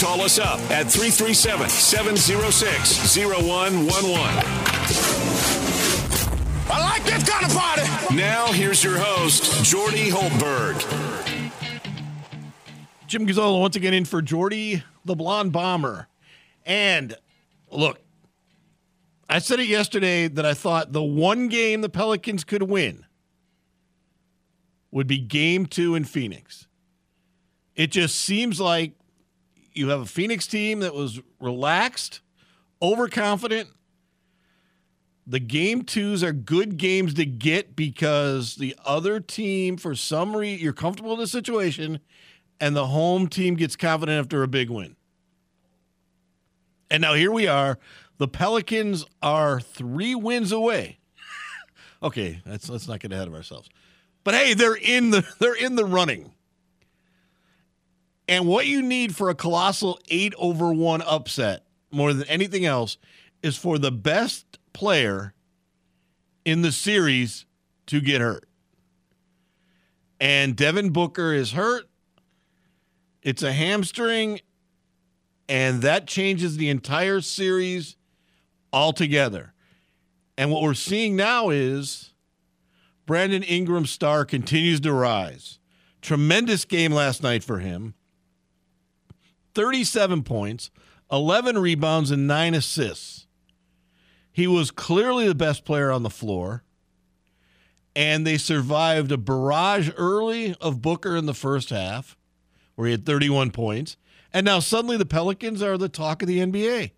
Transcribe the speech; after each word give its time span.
Call 0.00 0.20
us 0.20 0.38
up 0.38 0.60
at 0.70 0.90
337 0.90 1.70
706 1.70 3.16
0111. 3.16 3.96
I 6.68 6.80
like 6.80 7.02
this 7.04 7.26
kind 7.26 7.46
of 7.46 7.56
party. 7.56 8.14
Now, 8.14 8.52
here's 8.52 8.84
your 8.84 8.98
host, 8.98 9.64
Jordy 9.64 10.10
Hultberg. 10.10 10.82
Jim 13.06 13.26
Gazzolo 13.26 13.58
once 13.58 13.76
again 13.76 13.94
in 13.94 14.04
for 14.04 14.20
Jordy, 14.20 14.82
the 15.06 15.14
blonde 15.14 15.52
bomber. 15.52 16.08
And 16.66 17.16
look, 17.70 17.98
I 19.30 19.38
said 19.38 19.60
it 19.60 19.68
yesterday 19.68 20.28
that 20.28 20.44
I 20.44 20.52
thought 20.52 20.92
the 20.92 21.02
one 21.02 21.48
game 21.48 21.80
the 21.80 21.88
Pelicans 21.88 22.44
could 22.44 22.64
win 22.64 23.06
would 24.90 25.06
be 25.06 25.18
game 25.18 25.64
two 25.64 25.94
in 25.94 26.04
Phoenix. 26.04 26.66
It 27.74 27.92
just 27.92 28.16
seems 28.16 28.60
like 28.60 28.92
you 29.76 29.90
have 29.90 30.00
a 30.00 30.06
Phoenix 30.06 30.46
team 30.46 30.80
that 30.80 30.94
was 30.94 31.20
relaxed, 31.40 32.20
overconfident. 32.80 33.68
The 35.26 35.40
game 35.40 35.82
twos 35.82 36.22
are 36.22 36.32
good 36.32 36.76
games 36.76 37.14
to 37.14 37.26
get 37.26 37.74
because 37.74 38.56
the 38.56 38.76
other 38.84 39.20
team, 39.20 39.76
for 39.76 39.94
some 39.94 40.36
reason, 40.36 40.62
you're 40.62 40.72
comfortable 40.72 41.12
in 41.14 41.18
the 41.18 41.26
situation, 41.26 42.00
and 42.60 42.76
the 42.76 42.86
home 42.86 43.28
team 43.28 43.56
gets 43.56 43.76
confident 43.76 44.20
after 44.20 44.42
a 44.42 44.48
big 44.48 44.70
win. 44.70 44.96
And 46.90 47.00
now 47.00 47.14
here 47.14 47.32
we 47.32 47.48
are. 47.48 47.78
The 48.18 48.28
Pelicans 48.28 49.04
are 49.20 49.60
three 49.60 50.14
wins 50.14 50.52
away. 50.52 50.98
okay, 52.02 52.40
let's 52.46 52.68
let's 52.68 52.88
not 52.88 53.00
get 53.00 53.12
ahead 53.12 53.28
of 53.28 53.34
ourselves. 53.34 53.68
But 54.24 54.34
hey, 54.34 54.54
they're 54.54 54.76
in 54.76 55.10
the 55.10 55.26
they're 55.38 55.54
in 55.54 55.74
the 55.74 55.84
running. 55.84 56.32
And 58.28 58.46
what 58.46 58.66
you 58.66 58.82
need 58.82 59.14
for 59.14 59.30
a 59.30 59.34
colossal 59.34 60.00
eight 60.08 60.34
over 60.36 60.72
one 60.72 61.02
upset, 61.02 61.64
more 61.90 62.12
than 62.12 62.26
anything 62.28 62.64
else, 62.64 62.98
is 63.42 63.56
for 63.56 63.78
the 63.78 63.92
best 63.92 64.58
player 64.72 65.34
in 66.44 66.62
the 66.62 66.72
series 66.72 67.46
to 67.86 68.00
get 68.00 68.20
hurt. 68.20 68.48
And 70.18 70.56
Devin 70.56 70.90
Booker 70.90 71.32
is 71.32 71.52
hurt. 71.52 71.88
It's 73.22 73.42
a 73.42 73.52
hamstring, 73.52 74.40
and 75.48 75.82
that 75.82 76.06
changes 76.06 76.56
the 76.56 76.68
entire 76.68 77.20
series 77.20 77.96
altogether. 78.72 79.52
And 80.38 80.50
what 80.50 80.62
we're 80.62 80.74
seeing 80.74 81.16
now 81.16 81.50
is 81.50 82.12
Brandon 83.04 83.42
Ingram's 83.42 83.90
star 83.90 84.24
continues 84.24 84.80
to 84.80 84.92
rise. 84.92 85.58
Tremendous 86.02 86.64
game 86.64 86.92
last 86.92 87.22
night 87.22 87.42
for 87.42 87.58
him. 87.58 87.94
37 89.56 90.22
points, 90.22 90.70
11 91.10 91.58
rebounds, 91.58 92.10
and 92.10 92.26
nine 92.26 92.52
assists. 92.52 93.26
He 94.30 94.46
was 94.46 94.70
clearly 94.70 95.26
the 95.26 95.34
best 95.34 95.64
player 95.64 95.90
on 95.90 96.02
the 96.02 96.10
floor. 96.10 96.62
And 97.96 98.26
they 98.26 98.36
survived 98.36 99.10
a 99.10 99.16
barrage 99.16 99.88
early 99.96 100.54
of 100.60 100.82
Booker 100.82 101.16
in 101.16 101.24
the 101.24 101.32
first 101.32 101.70
half, 101.70 102.18
where 102.74 102.88
he 102.88 102.92
had 102.92 103.06
31 103.06 103.50
points. 103.50 103.96
And 104.30 104.44
now 104.44 104.58
suddenly 104.58 104.98
the 104.98 105.06
Pelicans 105.06 105.62
are 105.62 105.78
the 105.78 105.88
talk 105.88 106.20
of 106.20 106.28
the 106.28 106.40
NBA. 106.40 106.90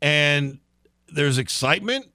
And 0.00 0.60
there's 1.12 1.38
excitement. 1.38 2.06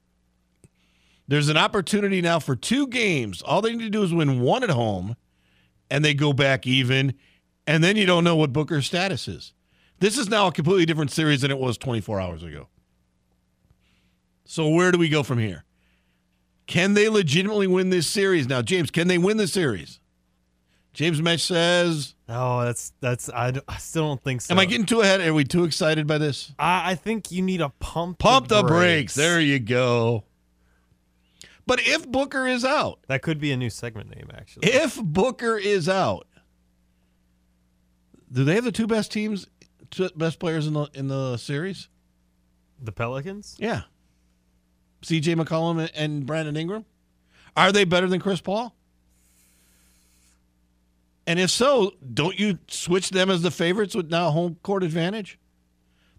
There's 1.28 1.50
an 1.50 1.58
opportunity 1.58 2.22
now 2.22 2.38
for 2.38 2.56
two 2.56 2.86
games. 2.86 3.42
All 3.42 3.60
they 3.60 3.72
need 3.72 3.84
to 3.84 3.90
do 3.90 4.02
is 4.02 4.14
win 4.14 4.40
one 4.40 4.64
at 4.64 4.70
home, 4.70 5.16
and 5.90 6.02
they 6.02 6.14
go 6.14 6.32
back 6.32 6.66
even 6.66 7.12
and 7.66 7.82
then 7.82 7.96
you 7.96 8.06
don't 8.06 8.24
know 8.24 8.36
what 8.36 8.52
Booker's 8.52 8.86
status 8.86 9.28
is. 9.28 9.52
This 9.98 10.16
is 10.16 10.28
now 10.28 10.46
a 10.46 10.52
completely 10.52 10.86
different 10.86 11.10
series 11.10 11.42
than 11.42 11.50
it 11.50 11.58
was 11.58 11.76
24 11.76 12.20
hours 12.20 12.42
ago. 12.42 12.68
So 14.44 14.68
where 14.68 14.90
do 14.90 14.98
we 14.98 15.08
go 15.08 15.22
from 15.22 15.38
here? 15.38 15.64
Can 16.66 16.94
they 16.94 17.08
legitimately 17.08 17.66
win 17.66 17.90
this 17.90 18.06
series 18.06 18.48
now, 18.48 18.62
James? 18.62 18.90
Can 18.90 19.08
they 19.08 19.18
win 19.18 19.36
the 19.36 19.46
series? 19.46 20.00
James 20.92 21.22
Mesh 21.22 21.44
says. 21.44 22.14
Oh, 22.28 22.64
that's 22.64 22.92
that's. 23.00 23.28
I, 23.28 23.52
I 23.68 23.76
still 23.76 24.08
don't 24.08 24.22
think 24.22 24.40
so. 24.40 24.52
Am 24.52 24.58
I 24.58 24.64
getting 24.64 24.86
too 24.86 25.00
ahead? 25.02 25.20
Are 25.20 25.34
we 25.34 25.44
too 25.44 25.64
excited 25.64 26.06
by 26.06 26.18
this? 26.18 26.52
I, 26.58 26.92
I 26.92 26.94
think 26.94 27.30
you 27.30 27.42
need 27.42 27.60
a 27.60 27.70
pump. 27.80 28.18
Pump 28.18 28.48
the, 28.48 28.62
the 28.62 28.68
brakes. 28.68 28.80
brakes. 28.80 29.14
There 29.14 29.40
you 29.40 29.58
go. 29.58 30.24
But 31.66 31.80
if 31.86 32.08
Booker 32.08 32.48
is 32.48 32.64
out, 32.64 32.98
that 33.06 33.22
could 33.22 33.38
be 33.38 33.52
a 33.52 33.56
new 33.56 33.70
segment 33.70 34.10
name, 34.10 34.28
actually. 34.34 34.68
If 34.68 35.00
Booker 35.00 35.56
is 35.56 35.88
out, 35.88 36.26
do 38.32 38.44
they 38.44 38.54
have 38.54 38.64
the 38.64 38.72
two 38.72 38.86
best 38.86 39.12
teams, 39.12 39.46
two 39.90 40.08
best 40.16 40.38
players 40.38 40.66
in 40.66 40.74
the 40.74 40.88
in 40.94 41.08
the 41.08 41.36
series? 41.36 41.88
The 42.82 42.92
Pelicans. 42.92 43.56
Yeah. 43.58 43.82
C.J. 45.02 45.34
McCollum 45.34 45.88
and 45.94 46.26
Brandon 46.26 46.56
Ingram. 46.56 46.84
Are 47.56 47.72
they 47.72 47.84
better 47.84 48.06
than 48.06 48.20
Chris 48.20 48.40
Paul? 48.40 48.74
And 51.26 51.38
if 51.38 51.50
so, 51.50 51.94
don't 52.12 52.38
you 52.38 52.58
switch 52.68 53.10
them 53.10 53.30
as 53.30 53.42
the 53.42 53.50
favorites 53.50 53.94
with 53.94 54.10
now 54.10 54.30
home 54.30 54.56
court 54.62 54.82
advantage? 54.82 55.38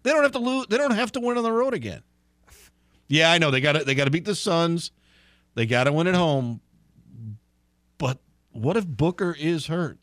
They 0.02 0.10
don't 0.10 0.22
have 0.22 0.32
to 0.32 0.38
lose. 0.38 0.66
They 0.68 0.78
don't 0.78 0.94
have 0.94 1.12
to 1.12 1.20
win 1.20 1.36
on 1.36 1.44
the 1.44 1.52
road 1.52 1.74
again. 1.74 2.02
Yeah, 3.08 3.30
I 3.30 3.38
know 3.38 3.50
they 3.50 3.60
got 3.60 3.72
to 3.72 3.84
they 3.84 3.94
got 3.94 4.04
to 4.04 4.10
beat 4.10 4.24
the 4.24 4.34
Suns. 4.34 4.90
They 5.54 5.66
got 5.66 5.84
to 5.84 5.92
win 5.92 6.06
at 6.06 6.14
home. 6.14 6.60
But 7.98 8.18
what 8.52 8.76
if 8.76 8.86
Booker 8.86 9.36
is 9.38 9.66
hurt? 9.66 9.98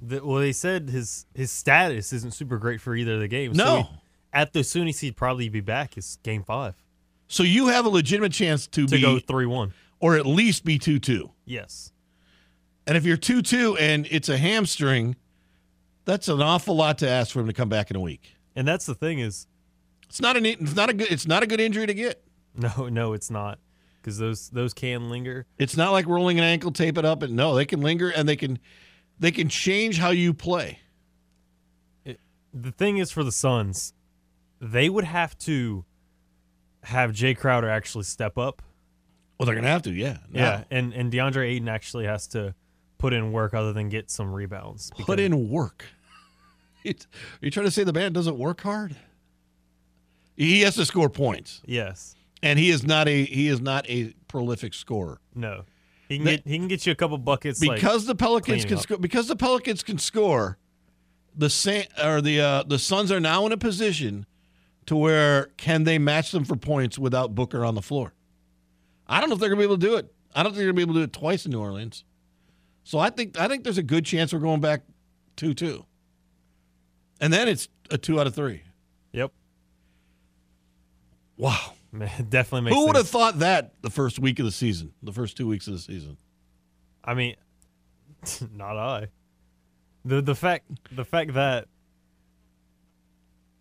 The, 0.00 0.24
well, 0.24 0.38
they 0.38 0.52
said 0.52 0.90
his 0.90 1.26
his 1.34 1.50
status 1.50 2.12
isn't 2.12 2.32
super 2.32 2.58
great 2.58 2.80
for 2.80 2.94
either 2.94 3.14
of 3.14 3.20
the 3.20 3.28
games. 3.28 3.56
No. 3.56 3.64
So 3.64 3.88
at 4.32 4.52
the 4.52 4.62
soonest 4.62 5.00
he'd 5.00 5.16
probably 5.16 5.48
be 5.48 5.60
back 5.60 5.96
is 5.98 6.18
game 6.22 6.44
five. 6.44 6.74
So 7.26 7.42
you 7.42 7.68
have 7.68 7.84
a 7.84 7.88
legitimate 7.88 8.32
chance 8.32 8.66
to, 8.68 8.86
to 8.86 8.96
be, 8.96 9.02
go 9.02 9.18
three 9.18 9.46
one, 9.46 9.74
or 10.00 10.16
at 10.16 10.26
least 10.26 10.64
be 10.64 10.78
two 10.78 10.98
two. 10.98 11.32
Yes. 11.44 11.92
And 12.86 12.96
if 12.96 13.04
you're 13.04 13.16
two 13.16 13.42
two 13.42 13.76
and 13.76 14.06
it's 14.10 14.28
a 14.28 14.38
hamstring, 14.38 15.16
that's 16.04 16.28
an 16.28 16.40
awful 16.40 16.74
lot 16.74 16.98
to 16.98 17.08
ask 17.08 17.32
for 17.32 17.40
him 17.40 17.46
to 17.48 17.52
come 17.52 17.68
back 17.68 17.90
in 17.90 17.96
a 17.96 18.00
week. 18.00 18.36
And 18.56 18.66
that's 18.66 18.86
the 18.86 18.94
thing 18.94 19.18
is, 19.18 19.46
it's 20.08 20.20
not 20.20 20.36
an 20.36 20.46
it's 20.46 20.74
not 20.74 20.88
a 20.90 20.94
good 20.94 21.10
it's 21.10 21.26
not 21.26 21.42
a 21.42 21.46
good 21.46 21.60
injury 21.60 21.86
to 21.86 21.94
get. 21.94 22.22
No, 22.54 22.88
no, 22.90 23.12
it's 23.12 23.30
not 23.30 23.58
because 24.00 24.18
those 24.18 24.48
those 24.50 24.72
can 24.72 25.10
linger. 25.10 25.46
It's 25.58 25.76
not 25.76 25.92
like 25.92 26.06
rolling 26.06 26.38
an 26.38 26.44
ankle, 26.44 26.70
tape 26.70 26.96
it 26.96 27.04
up, 27.04 27.22
and 27.22 27.36
no, 27.36 27.54
they 27.54 27.66
can 27.66 27.80
linger 27.80 28.08
and 28.08 28.28
they 28.28 28.36
can 28.36 28.58
they 29.18 29.30
can 29.30 29.48
change 29.48 29.98
how 29.98 30.10
you 30.10 30.32
play. 30.32 30.78
It, 32.04 32.20
the 32.52 32.72
thing 32.72 32.98
is 32.98 33.10
for 33.10 33.24
the 33.24 33.32
Suns, 33.32 33.92
they 34.60 34.88
would 34.88 35.04
have 35.04 35.36
to 35.38 35.84
have 36.84 37.12
Jae 37.12 37.36
Crowder 37.36 37.68
actually 37.68 38.04
step 38.04 38.38
up. 38.38 38.62
Well, 39.38 39.46
they're 39.46 39.54
gonna 39.54 39.68
have 39.68 39.82
to, 39.82 39.92
yeah, 39.92 40.18
no. 40.30 40.40
yeah, 40.40 40.64
and 40.70 40.92
and 40.92 41.12
DeAndre 41.12 41.48
Ayton 41.48 41.68
actually 41.68 42.06
has 42.06 42.26
to 42.28 42.54
put 42.98 43.12
in 43.12 43.30
work 43.32 43.54
other 43.54 43.72
than 43.72 43.88
get 43.88 44.10
some 44.10 44.32
rebounds. 44.32 44.90
Put 44.98 45.20
in 45.20 45.48
work. 45.48 45.84
Are 46.86 46.92
you 47.40 47.50
trying 47.50 47.66
to 47.66 47.70
say 47.70 47.84
the 47.84 47.92
man 47.92 48.12
doesn't 48.12 48.36
work 48.36 48.62
hard? 48.62 48.96
He 50.36 50.62
has 50.62 50.74
to 50.76 50.84
score 50.84 51.08
points. 51.08 51.62
Yes, 51.66 52.16
and 52.42 52.58
he 52.58 52.70
is 52.70 52.84
not 52.84 53.08
a 53.08 53.24
he 53.24 53.48
is 53.48 53.60
not 53.60 53.88
a 53.88 54.12
prolific 54.26 54.74
scorer. 54.74 55.20
No, 55.34 55.64
he 56.08 56.16
can 56.16 56.26
get 56.26 56.46
he 56.46 56.58
can 56.58 56.68
get 56.68 56.86
you 56.86 56.92
a 56.92 56.94
couple 56.94 57.18
buckets 57.18 57.60
because 57.60 58.06
like 58.06 58.06
the 58.06 58.14
Pelicans 58.14 58.64
can 58.64 58.78
score. 58.78 58.98
Because 58.98 59.28
the 59.28 59.36
Pelicans 59.36 59.82
can 59.82 59.98
score. 59.98 60.58
The 61.36 61.50
San, 61.50 61.84
or 62.02 62.20
the 62.20 62.40
uh, 62.40 62.62
the 62.64 62.78
Suns 62.78 63.12
are 63.12 63.20
now 63.20 63.46
in 63.46 63.52
a 63.52 63.56
position 63.56 64.26
to 64.86 64.96
where 64.96 65.50
can 65.56 65.84
they 65.84 65.98
match 65.98 66.32
them 66.32 66.44
for 66.44 66.56
points 66.56 66.98
without 66.98 67.34
Booker 67.34 67.64
on 67.64 67.74
the 67.74 67.82
floor? 67.82 68.14
I 69.06 69.20
don't 69.20 69.28
know 69.28 69.34
if 69.34 69.40
they're 69.40 69.48
going 69.50 69.58
to 69.58 69.68
be 69.68 69.72
able 69.72 69.78
to 69.78 69.86
do 69.86 69.96
it. 69.96 70.12
I 70.34 70.42
don't 70.42 70.52
think 70.52 70.58
they're 70.58 70.72
going 70.72 70.76
to 70.76 70.86
be 70.86 70.90
able 70.90 70.94
to 70.94 71.00
do 71.00 71.04
it 71.04 71.12
twice 71.12 71.44
in 71.44 71.52
New 71.52 71.60
Orleans. 71.60 72.04
So 72.84 72.98
I 72.98 73.10
think 73.10 73.38
I 73.38 73.48
think 73.48 73.64
there's 73.64 73.78
a 73.78 73.82
good 73.82 74.04
chance 74.04 74.32
we're 74.32 74.38
going 74.40 74.60
back 74.60 74.82
two 75.36 75.52
two, 75.52 75.84
and 77.20 77.32
then 77.32 77.46
it's 77.48 77.68
a 77.90 77.98
two 77.98 78.18
out 78.18 78.26
of 78.26 78.34
three. 78.34 78.62
Yep. 79.12 79.30
Wow. 81.36 81.74
Definitely 82.28 82.62
makes. 82.62 82.76
Who 82.76 82.86
would 82.86 82.96
have 82.96 83.08
thought 83.08 83.38
that 83.38 83.72
the 83.82 83.90
first 83.90 84.18
week 84.18 84.38
of 84.38 84.44
the 84.44 84.52
season, 84.52 84.92
the 85.02 85.12
first 85.12 85.36
two 85.36 85.46
weeks 85.46 85.66
of 85.66 85.72
the 85.72 85.78
season? 85.78 86.18
I 87.02 87.14
mean, 87.14 87.36
not 88.54 88.76
I. 88.76 89.08
the 90.04 90.20
the 90.20 90.34
fact 90.34 90.70
the 90.92 91.04
fact 91.04 91.34
that 91.34 91.68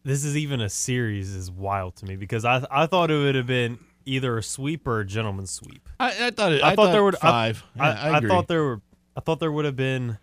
this 0.04 0.26
is 0.26 0.36
even 0.36 0.62
a 0.62 0.70
series 0.70 1.34
is 1.34 1.50
wild 1.50 1.96
to 1.98 2.06
me 2.06 2.16
because 2.16 2.44
I 2.44 2.66
I 2.70 2.86
thought 2.86 3.12
it 3.12 3.18
would 3.18 3.36
have 3.36 3.48
been 3.48 3.80
either 4.06 4.38
a 4.38 4.44
sweep 4.44 4.88
or 4.88 5.02
a 5.02 5.06
gentleman's 5.06 5.52
sweep. 5.52 5.88
I, 6.00 6.28
I 6.28 6.32
thought 6.32 6.52
it. 6.54 6.64
I, 6.64 6.76
thought, 6.76 6.92
there 6.92 7.04
would 7.04 7.18
five. 7.18 7.64
I, 7.78 7.90
Yeah, 7.90 8.02
I, 8.02 8.18
agree. 8.18 8.30
thought 8.30 8.48
there 8.48 8.64
were. 8.64 8.82
I 9.16 9.20
thought 9.20 9.40
there 9.40 9.52
would 9.52 9.66
have 9.66 9.76
been 9.76 10.18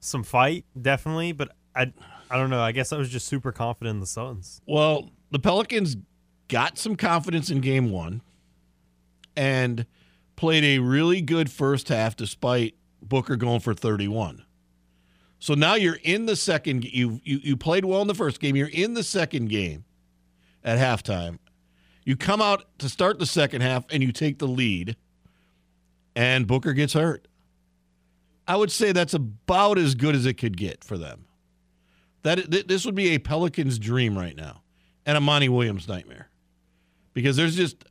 some 0.00 0.22
fight, 0.22 0.64
definitely, 0.80 1.32
but 1.32 1.50
I. 1.76 1.92
I 2.30 2.36
don't 2.36 2.48
know. 2.48 2.62
I 2.62 2.72
guess 2.72 2.94
I 2.94 2.96
was 2.96 3.10
just 3.10 3.28
super 3.28 3.52
confident 3.52 3.96
in 3.96 4.00
the 4.00 4.06
Suns. 4.06 4.62
Well, 4.66 5.10
the 5.30 5.38
Pelicans 5.38 5.98
got 6.52 6.76
some 6.76 6.96
confidence 6.96 7.48
in 7.50 7.62
game 7.62 7.90
one 7.90 8.20
and 9.34 9.86
played 10.36 10.62
a 10.62 10.78
really 10.78 11.22
good 11.22 11.50
first 11.50 11.88
half 11.88 12.14
despite 12.14 12.74
Booker 13.00 13.36
going 13.36 13.60
for 13.60 13.72
31. 13.72 14.44
So 15.38 15.54
now 15.54 15.76
you're 15.76 15.98
in 16.02 16.26
the 16.26 16.36
second 16.36 16.84
you 16.84 17.20
you 17.24 17.40
you 17.42 17.56
played 17.56 17.86
well 17.86 18.02
in 18.02 18.06
the 18.06 18.14
first 18.14 18.38
game, 18.38 18.54
you're 18.54 18.68
in 18.68 18.92
the 18.92 19.02
second 19.02 19.48
game 19.48 19.84
at 20.62 20.78
halftime. 20.78 21.38
You 22.04 22.16
come 22.16 22.42
out 22.42 22.66
to 22.80 22.88
start 22.90 23.18
the 23.18 23.26
second 23.26 23.62
half 23.62 23.86
and 23.90 24.02
you 24.02 24.12
take 24.12 24.38
the 24.38 24.46
lead 24.46 24.96
and 26.14 26.46
Booker 26.46 26.74
gets 26.74 26.92
hurt. 26.92 27.28
I 28.46 28.56
would 28.56 28.70
say 28.70 28.92
that's 28.92 29.14
about 29.14 29.78
as 29.78 29.94
good 29.94 30.14
as 30.14 30.26
it 30.26 30.34
could 30.34 30.58
get 30.58 30.84
for 30.84 30.98
them. 30.98 31.24
That 32.24 32.50
th- 32.50 32.66
this 32.66 32.84
would 32.84 32.94
be 32.94 33.14
a 33.14 33.18
Pelicans 33.18 33.78
dream 33.78 34.18
right 34.18 34.36
now, 34.36 34.62
and 35.06 35.16
a 35.16 35.20
Monty 35.20 35.48
Williams 35.48 35.88
nightmare, 35.88 36.28
because 37.14 37.36
there's 37.36 37.56
just 37.56 37.84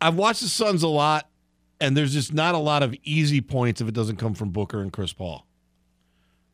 I've 0.00 0.16
watched 0.16 0.40
the 0.42 0.48
Suns 0.48 0.82
a 0.82 0.88
lot, 0.88 1.28
and 1.80 1.96
there's 1.96 2.12
just 2.12 2.32
not 2.32 2.54
a 2.54 2.58
lot 2.58 2.82
of 2.82 2.94
easy 3.04 3.40
points 3.40 3.80
if 3.80 3.88
it 3.88 3.94
doesn't 3.94 4.16
come 4.16 4.34
from 4.34 4.50
Booker 4.50 4.80
and 4.80 4.92
Chris 4.92 5.12
Paul. 5.12 5.46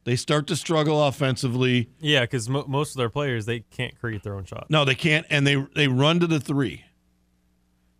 They 0.05 0.17
start 0.17 0.47
to 0.47 0.57
struggle 0.57 1.05
offensively. 1.05 1.91
Yeah, 2.01 2.23
because 2.23 2.49
mo- 2.49 2.65
most 2.67 2.93
of 2.93 2.97
their 2.97 3.11
players 3.11 3.47
they 3.47 3.61
can't 3.61 3.99
create 3.99 4.23
their 4.23 4.35
own 4.35 4.45
shot. 4.45 4.67
No, 4.71 4.85
they 4.85 4.95
can't, 4.95 5.27
and 5.31 5.47
they 5.47 5.57
they 5.75 5.89
run 5.89 6.21
to 6.21 6.27
the 6.27 6.41
three. 6.41 6.85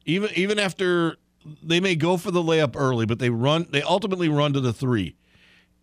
Even 0.07 0.31
even 0.35 0.59
after 0.59 1.17
they 1.63 1.81
may 1.81 1.95
go 1.97 2.17
for 2.17 2.31
the 2.31 2.43
layup 2.43 2.75
early, 2.75 3.07
but 3.07 3.19
they 3.19 3.31
run. 3.31 3.67
They 3.71 3.83
ultimately 3.83 4.29
run 4.29 4.53
to 4.55 4.61
the 4.61 4.73
three, 4.73 5.17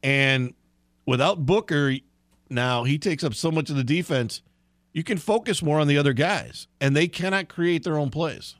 and 0.01 0.53
without 1.05 1.45
Booker, 1.45 1.95
now 2.49 2.83
he 2.83 2.97
takes 2.97 3.23
up 3.23 3.33
so 3.33 3.51
much 3.51 3.69
of 3.69 3.75
the 3.75 3.83
defense. 3.83 4.41
You 4.97 5.03
can 5.03 5.19
focus 5.19 5.61
more 5.61 5.79
on 5.79 5.85
the 5.85 5.95
other 5.95 6.13
guys, 6.13 6.65
and 6.81 6.95
they 6.95 7.07
cannot 7.07 7.49
create 7.49 7.83
their 7.83 7.99
own 7.99 8.09
plays. 8.09 8.55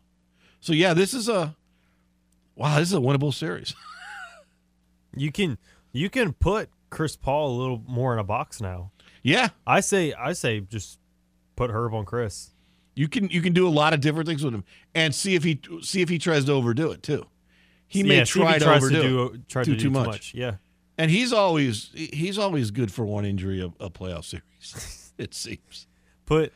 So 0.60 0.72
yeah, 0.72 0.94
this 0.94 1.16
is 1.16 1.28
a 1.28 1.56
wow. 2.56 2.78
This 2.78 2.90
is 2.90 2.94
a 2.94 3.00
winnable 3.00 3.34
series. 3.34 3.74
You 5.16 5.32
can 5.32 5.58
you 5.94 6.12
can 6.12 6.34
put 6.34 6.70
Chris 6.92 7.16
Paul 7.16 7.50
a 7.50 7.56
little 7.58 7.82
more 7.88 8.14
in 8.14 8.20
a 8.20 8.24
box 8.24 8.62
now. 8.62 8.92
yeah, 9.24 9.48
I 9.66 9.80
say 9.80 10.14
I 10.14 10.34
say 10.34 10.60
just 10.60 11.00
put 11.56 11.72
Herb 11.72 11.96
on 11.96 12.06
Chris. 12.06 12.52
you 12.94 13.08
can 13.08 13.30
you 13.30 13.42
can 13.42 13.54
do 13.54 13.68
a 13.68 13.74
lot 13.74 13.96
of 13.96 14.02
different 14.02 14.28
things 14.28 14.44
with 14.44 14.54
him, 14.54 14.64
and 14.94 15.16
see 15.16 15.34
if 15.34 15.44
he 15.44 15.60
see 15.82 16.04
if 16.04 16.10
he 16.10 16.20
tries 16.20 16.46
to 16.46 16.52
overdo 16.52 16.92
it 16.92 17.02
too. 17.02 17.26
He 17.88 18.04
may 18.04 18.18
yeah, 18.18 18.26
try 18.26 18.60
to 18.60 18.76
overdo 18.76 19.02
to 19.02 19.08
it. 19.08 19.32
do 19.34 19.44
try 19.50 19.64
to 19.64 19.72
do 19.72 19.76
too 19.76 19.84
too 19.86 19.90
much. 19.90 20.06
much. 20.06 20.34
Yeah. 20.36 20.58
And 21.00 21.10
he's 21.10 21.34
always 21.34 21.90
he's 21.96 22.38
always 22.38 22.70
good 22.70 22.92
for 22.92 23.06
one 23.06 23.26
injury 23.26 23.60
a, 23.60 23.74
a 23.84 23.90
playoff 23.90 24.26
series. 24.26 25.14
it 25.18 25.34
seems. 25.34 25.87
Put 26.28 26.54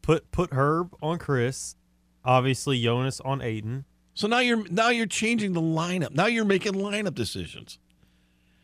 put 0.00 0.30
put 0.32 0.52
Herb 0.54 0.94
on 1.02 1.18
Chris. 1.18 1.76
Obviously 2.24 2.82
Jonas 2.82 3.20
on 3.20 3.42
Ayton. 3.42 3.84
So 4.14 4.26
now 4.26 4.38
you're 4.38 4.66
now 4.70 4.88
you're 4.88 5.06
changing 5.06 5.52
the 5.52 5.60
lineup. 5.60 6.14
Now 6.14 6.26
you're 6.26 6.44
making 6.46 6.72
lineup 6.72 7.14
decisions. 7.14 7.78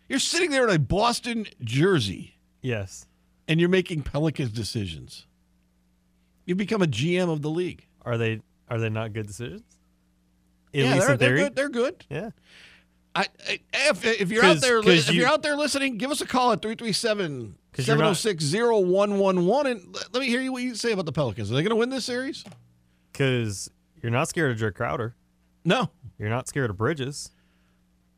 You're 0.08 0.18
sitting 0.20 0.50
there 0.50 0.68
in 0.68 0.74
a 0.74 0.78
Boston 0.78 1.46
jersey 1.62 2.36
Yes. 2.62 3.06
and 3.48 3.58
you're 3.58 3.68
making 3.68 4.02
Pelicans 4.02 4.52
decisions. 4.52 5.26
You've 6.44 6.58
become 6.58 6.80
a 6.80 6.86
GM 6.86 7.28
of 7.28 7.42
the 7.42 7.50
league. 7.50 7.86
Are 8.02 8.16
they 8.16 8.40
are 8.68 8.78
they 8.78 8.88
not 8.88 9.12
good 9.12 9.26
decisions? 9.26 9.64
At 10.72 10.80
yeah, 10.80 10.94
least 10.94 11.06
they're, 11.06 11.16
they're 11.16 11.36
good. 11.36 11.56
They're 11.56 11.68
good. 11.68 12.06
Yeah. 12.08 12.30
I, 13.16 13.26
I 13.48 13.58
if, 13.90 14.04
if 14.04 14.30
you're 14.30 14.44
out 14.44 14.60
there 14.60 14.78
if 14.78 15.10
you- 15.12 15.24
are 15.24 15.28
out 15.28 15.42
there 15.42 15.56
listening, 15.56 15.96
give 15.98 16.10
us 16.10 16.20
a 16.20 16.26
call 16.26 16.52
at 16.52 16.60
337 16.62 17.56
'Cause 17.72 17.88
you're 17.88 17.96
not- 17.96 18.14
706-0111 18.16 19.70
and 19.70 19.94
let, 19.94 20.12
let 20.14 20.20
me 20.20 20.28
hear 20.28 20.40
you 20.40 20.52
what 20.52 20.62
you 20.62 20.74
say 20.74 20.92
about 20.92 21.06
the 21.06 21.12
Pelicans. 21.12 21.50
Are 21.50 21.54
they 21.54 21.62
going 21.62 21.70
to 21.70 21.76
win 21.76 21.90
this 21.90 22.04
series? 22.04 22.44
Because 23.12 23.70
you're 24.02 24.12
not 24.12 24.28
scared 24.28 24.52
of 24.52 24.58
Dirk 24.58 24.76
Crowder. 24.76 25.14
No. 25.64 25.90
You're 26.18 26.28
not 26.30 26.48
scared 26.48 26.70
of 26.70 26.76
Bridges. 26.76 27.30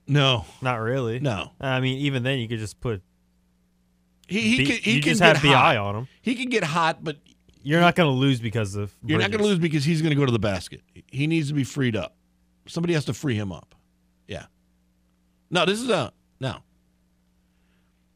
No. 0.06 0.44
Not 0.62 0.76
really. 0.76 1.18
No. 1.20 1.52
I 1.60 1.80
mean, 1.80 1.98
even 1.98 2.22
then, 2.22 2.38
you 2.38 2.48
could 2.48 2.58
just 2.60 2.80
put. 2.80 3.02
He 4.28 4.40
he 4.42 4.58
B- 4.58 4.66
can 4.66 4.76
he 4.76 4.92
you 4.96 5.00
can 5.00 5.10
just 5.10 5.22
have 5.22 5.40
the 5.42 5.54
eye 5.54 5.76
on 5.76 5.94
him. 5.96 6.08
He 6.22 6.34
can 6.34 6.50
get 6.50 6.62
hot, 6.64 7.02
but 7.02 7.16
You're 7.62 7.80
not 7.80 7.94
going 7.96 8.08
to 8.08 8.14
lose 8.14 8.40
because 8.40 8.74
of. 8.74 8.92
you're 9.04 9.18
not 9.18 9.30
going 9.30 9.42
to 9.42 9.46
lose 9.48 9.58
because 9.58 9.84
he's 9.84 10.02
going 10.02 10.10
to 10.10 10.16
go 10.16 10.26
to 10.26 10.32
the 10.32 10.38
basket. 10.38 10.82
He 11.06 11.26
needs 11.26 11.48
to 11.48 11.54
be 11.54 11.64
freed 11.64 11.96
up. 11.96 12.14
Somebody 12.66 12.92
has 12.94 13.04
to 13.06 13.14
free 13.14 13.34
him 13.34 13.50
up. 13.52 13.74
Yeah. 14.26 14.46
No, 15.50 15.64
this 15.64 15.80
is 15.80 15.88
a 15.88 16.12
no. 16.40 16.56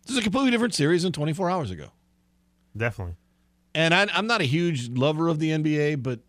This 0.06 0.12
is 0.12 0.18
a 0.18 0.22
completely 0.22 0.50
different 0.50 0.74
series 0.74 1.02
than 1.04 1.12
24 1.12 1.50
hours 1.50 1.70
ago. 1.70 1.88
Definitely. 2.76 3.14
And 3.74 3.94
I, 3.94 4.06
I'm 4.12 4.26
not 4.26 4.40
a 4.40 4.44
huge 4.44 4.90
lover 4.90 5.28
of 5.28 5.38
the 5.38 5.50
NBA, 5.50 6.02
but 6.02 6.20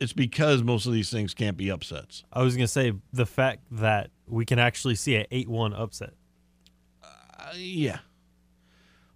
it's 0.00 0.12
because 0.12 0.62
most 0.62 0.86
of 0.86 0.92
these 0.92 1.10
things 1.10 1.32
can't 1.34 1.56
be 1.56 1.70
upsets. 1.70 2.24
I 2.32 2.42
was 2.42 2.56
going 2.56 2.64
to 2.64 2.68
say 2.72 2.92
the 3.12 3.26
fact 3.26 3.62
that 3.70 4.10
we 4.26 4.44
can 4.44 4.58
actually 4.58 4.96
see 4.96 5.16
an 5.16 5.26
8 5.30 5.48
1 5.48 5.72
upset. 5.74 6.10
Uh, 7.02 7.52
yeah. 7.54 7.98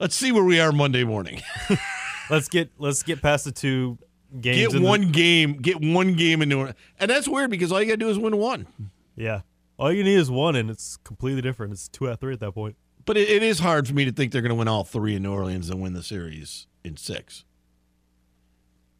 Let's 0.01 0.15
see 0.15 0.33
where 0.33 0.45
we 0.45 0.61
are 0.61 0.73
Monday 0.73 1.05
morning. 1.05 1.41
Let's 2.31 2.49
get 2.49 2.71
let's 2.79 3.03
get 3.03 3.21
past 3.21 3.45
the 3.45 3.53
two 3.53 3.99
games. 4.41 4.57
get 4.57 4.75
in 4.75 4.83
the- 4.83 4.89
one 4.89 5.13
game. 5.13 5.59
Get 5.61 5.79
one 5.83 6.15
game 6.15 6.41
into 6.41 6.63
it, 6.63 6.75
and 6.99 7.11
that's 7.11 7.29
weird 7.29 7.51
because 7.51 7.71
all 7.71 7.81
you 7.83 7.87
got 7.87 7.93
to 7.93 7.97
do 7.99 8.09
is 8.09 8.19
win 8.19 8.39
one. 8.39 8.67
yeah. 9.15 9.43
All 9.79 9.93
you 9.93 10.05
need 10.05 10.17
is 10.17 10.31
one, 10.31 10.55
and 10.57 10.71
it's 10.71 10.97
completely 10.99 11.43
different. 11.43 11.73
It's 11.73 11.89
two 11.89 12.07
out 12.09 12.13
of 12.15 12.21
three 12.21 12.33
at 12.33 12.41
that 12.41 12.53
point. 12.53 12.77
But 13.05 13.17
it, 13.17 13.29
it 13.29 13.43
is 13.43 13.59
hard 13.59 13.87
for 13.89 13.95
me 13.95 14.05
to 14.05 14.13
think 14.13 14.33
they're 14.33 14.41
going 14.43 14.51
to 14.51 14.55
win 14.55 14.69
all 14.69 14.85
three 14.85 15.15
in 15.17 15.23
New 15.25 15.33
Orleans 15.33 15.69
and 15.69 15.81
win 15.81 15.93
the 15.95 16.03
series 16.03 16.67
in 16.85 16.97
six. 16.97 17.45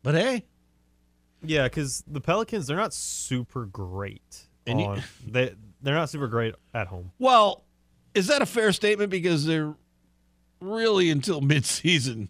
But 0.03 0.15
hey, 0.15 0.45
Yeah, 1.43 1.65
because 1.65 2.03
the 2.07 2.21
Pelicans 2.21 2.67
they're 2.67 2.77
not 2.77 2.93
super 2.93 3.65
great. 3.67 4.47
And 4.67 4.81
you- 4.81 4.87
on, 4.87 5.03
they 5.27 5.55
they're 5.83 5.95
not 5.95 6.11
super 6.11 6.29
great 6.29 6.55
at 6.73 6.87
home. 6.89 7.13
well, 7.19 7.65
is 8.15 8.27
that 8.29 8.41
a 8.43 8.47
fair 8.47 8.73
statement? 8.73 9.11
Because 9.11 9.45
they're 9.47 9.75
really 10.61 11.11
until 11.11 11.41
midseason, 11.41 12.29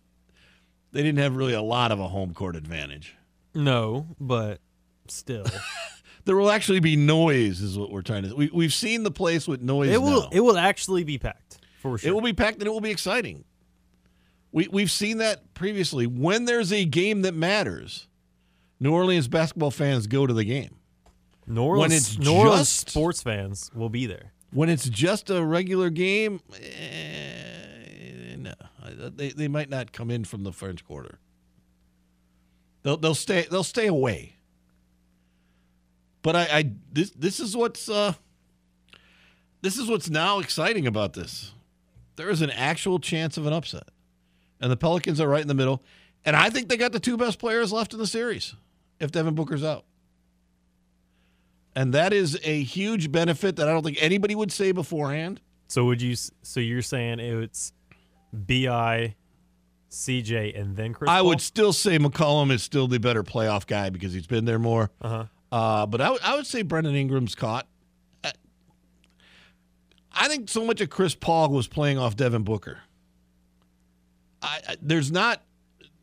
they 0.93 1.03
didn't 1.03 1.19
have 1.19 1.37
really 1.37 1.53
a 1.55 1.63
lot 1.63 1.93
of 1.93 2.01
a 2.01 2.09
home 2.09 2.35
court 2.35 2.57
advantage. 2.57 3.15
No, 3.55 4.07
but 4.19 4.61
still, 5.09 5.45
There 6.25 6.37
will 6.37 6.51
actually 6.51 6.81
be 6.81 6.97
noise, 6.97 7.61
is 7.61 7.79
what 7.79 7.91
we're 7.91 8.03
trying 8.03 8.23
to. 8.23 8.35
We, 8.35 8.51
we've 8.53 8.73
seen 8.73 9.03
the 9.03 9.11
place 9.11 9.47
with 9.47 9.61
noise. 9.61 9.91
it 9.91 10.01
will 10.01 10.23
now. 10.23 10.29
it 10.33 10.41
will 10.41 10.57
actually 10.57 11.05
be 11.05 11.19
packed 11.19 11.59
for 11.81 11.99
sure. 11.99 12.11
It 12.11 12.15
will 12.15 12.23
be 12.23 12.33
packed 12.33 12.59
and 12.59 12.67
it 12.67 12.71
will 12.71 12.81
be 12.81 12.91
exciting. 12.91 13.45
We 14.53 14.69
we've 14.69 14.91
seen 14.91 15.19
that 15.19 15.53
previously. 15.55 16.07
When 16.07 16.45
there's 16.47 16.73
a 16.73 16.85
game 16.85 17.23
that 17.23 17.35
matters, 17.35 18.07
New 18.81 18.93
Orleans 18.93 19.29
basketball 19.29 19.71
fans 19.71 20.07
go 20.07 20.27
to 20.27 20.33
the 20.33 20.45
game. 20.45 20.77
New 21.47 21.63
Orleans, 21.63 21.93
it's 21.95 22.19
New 22.19 22.33
Orleans 22.33 22.61
just- 22.61 22.91
sports 22.91 23.23
fans 23.23 23.71
will 23.75 23.91
be 23.91 24.07
there. 24.07 24.33
When 24.51 24.69
it's 24.69 24.89
just 24.89 25.31
a 25.31 25.45
regular 25.45 25.91
game, 25.91 26.41
eh, 26.55 28.37
no, 28.37 28.53
they 29.11 29.31
they 29.31 29.49
might 29.49 29.69
not 29.69 29.93
come 29.93 30.11
in 30.11 30.25
from 30.25 30.45
the 30.45 30.53
French 30.53 30.85
Quarter. 30.85 31.19
They'll 32.83 32.97
they'll 32.97 33.15
stay 33.17 33.47
they'll 33.51 33.65
stay 33.65 33.89
away. 33.89 34.37
But 36.25 36.35
I, 36.35 36.43
I 36.51 36.71
this 36.91 37.11
this 37.11 37.39
is 37.39 37.55
what's 37.57 37.89
uh 37.89 38.15
this 39.61 39.77
is 39.79 39.89
what's 39.89 40.11
now 40.11 40.41
exciting 40.41 40.87
about 40.89 41.13
this. 41.13 41.53
There 42.17 42.31
is 42.31 42.41
an 42.43 42.51
actual 42.51 42.99
chance 42.99 43.37
of 43.37 43.47
an 43.47 43.53
upset. 43.53 43.89
And 44.61 44.73
the 44.73 44.77
Pelicans 44.77 45.21
are 45.21 45.29
right 45.29 45.43
in 45.43 45.49
the 45.49 45.55
middle. 45.55 45.83
And 46.25 46.35
I 46.35 46.49
think 46.49 46.69
they 46.69 46.77
got 46.79 46.93
the 46.93 47.01
two 47.01 47.17
best 47.17 47.39
players 47.39 47.73
left 47.73 47.93
in 47.93 47.99
the 47.99 48.07
series 48.07 48.55
if 48.99 49.13
Devin 49.13 49.35
Booker's 49.35 49.63
out. 49.63 49.85
And 51.77 51.93
that 51.93 52.13
is 52.13 52.39
a 52.43 52.63
huge 52.63 53.13
benefit 53.13 53.57
that 53.57 53.69
I 53.69 53.73
don't 53.73 53.83
think 53.83 53.99
anybody 54.01 54.35
would 54.35 54.51
say 54.53 54.73
beforehand. 54.73 55.41
So 55.69 55.85
would 55.85 56.01
you? 56.01 56.15
So 56.43 56.61
you're 56.61 56.83
saying 56.83 57.21
it's 57.21 57.73
Bi, 58.33 59.17
CJ, 59.91 60.59
and 60.59 60.77
then 60.77 60.95
Chris? 60.95 61.11
I 61.11 61.19
Paul? 61.19 61.27
would 61.29 61.41
still 61.41 61.73
say 61.73 61.99
McCollum 61.99 62.51
is 62.51 62.63
still 62.63 62.87
the 62.89 62.99
better 62.99 63.23
playoff 63.23 63.67
guy 63.67 63.91
because 63.91 64.13
he's 64.13 64.27
been 64.27 64.45
there 64.47 64.59
more. 64.59 64.91
Uh-huh. 65.03 65.25
Uh, 65.55 65.87
but 65.87 66.01
I 66.01 66.35
would- 66.35 66.47
say 66.47 66.63
Brandon 66.63 66.95
Ingram's 66.97 67.35
caught. 67.37 67.69
Uh, 68.25 68.31
I 70.13 70.27
think 70.29 70.49
so 70.49 70.65
much 70.65 70.81
of 70.81 70.91
Chris 70.91 71.15
Paul 71.15 71.51
was 71.51 71.69
playing 71.69 71.97
off 71.99 72.17
Devin 72.17 72.43
Booker. 72.43 72.79
I, 74.43 74.61
I 74.71 74.77
there's 74.83 75.13
not 75.13 75.43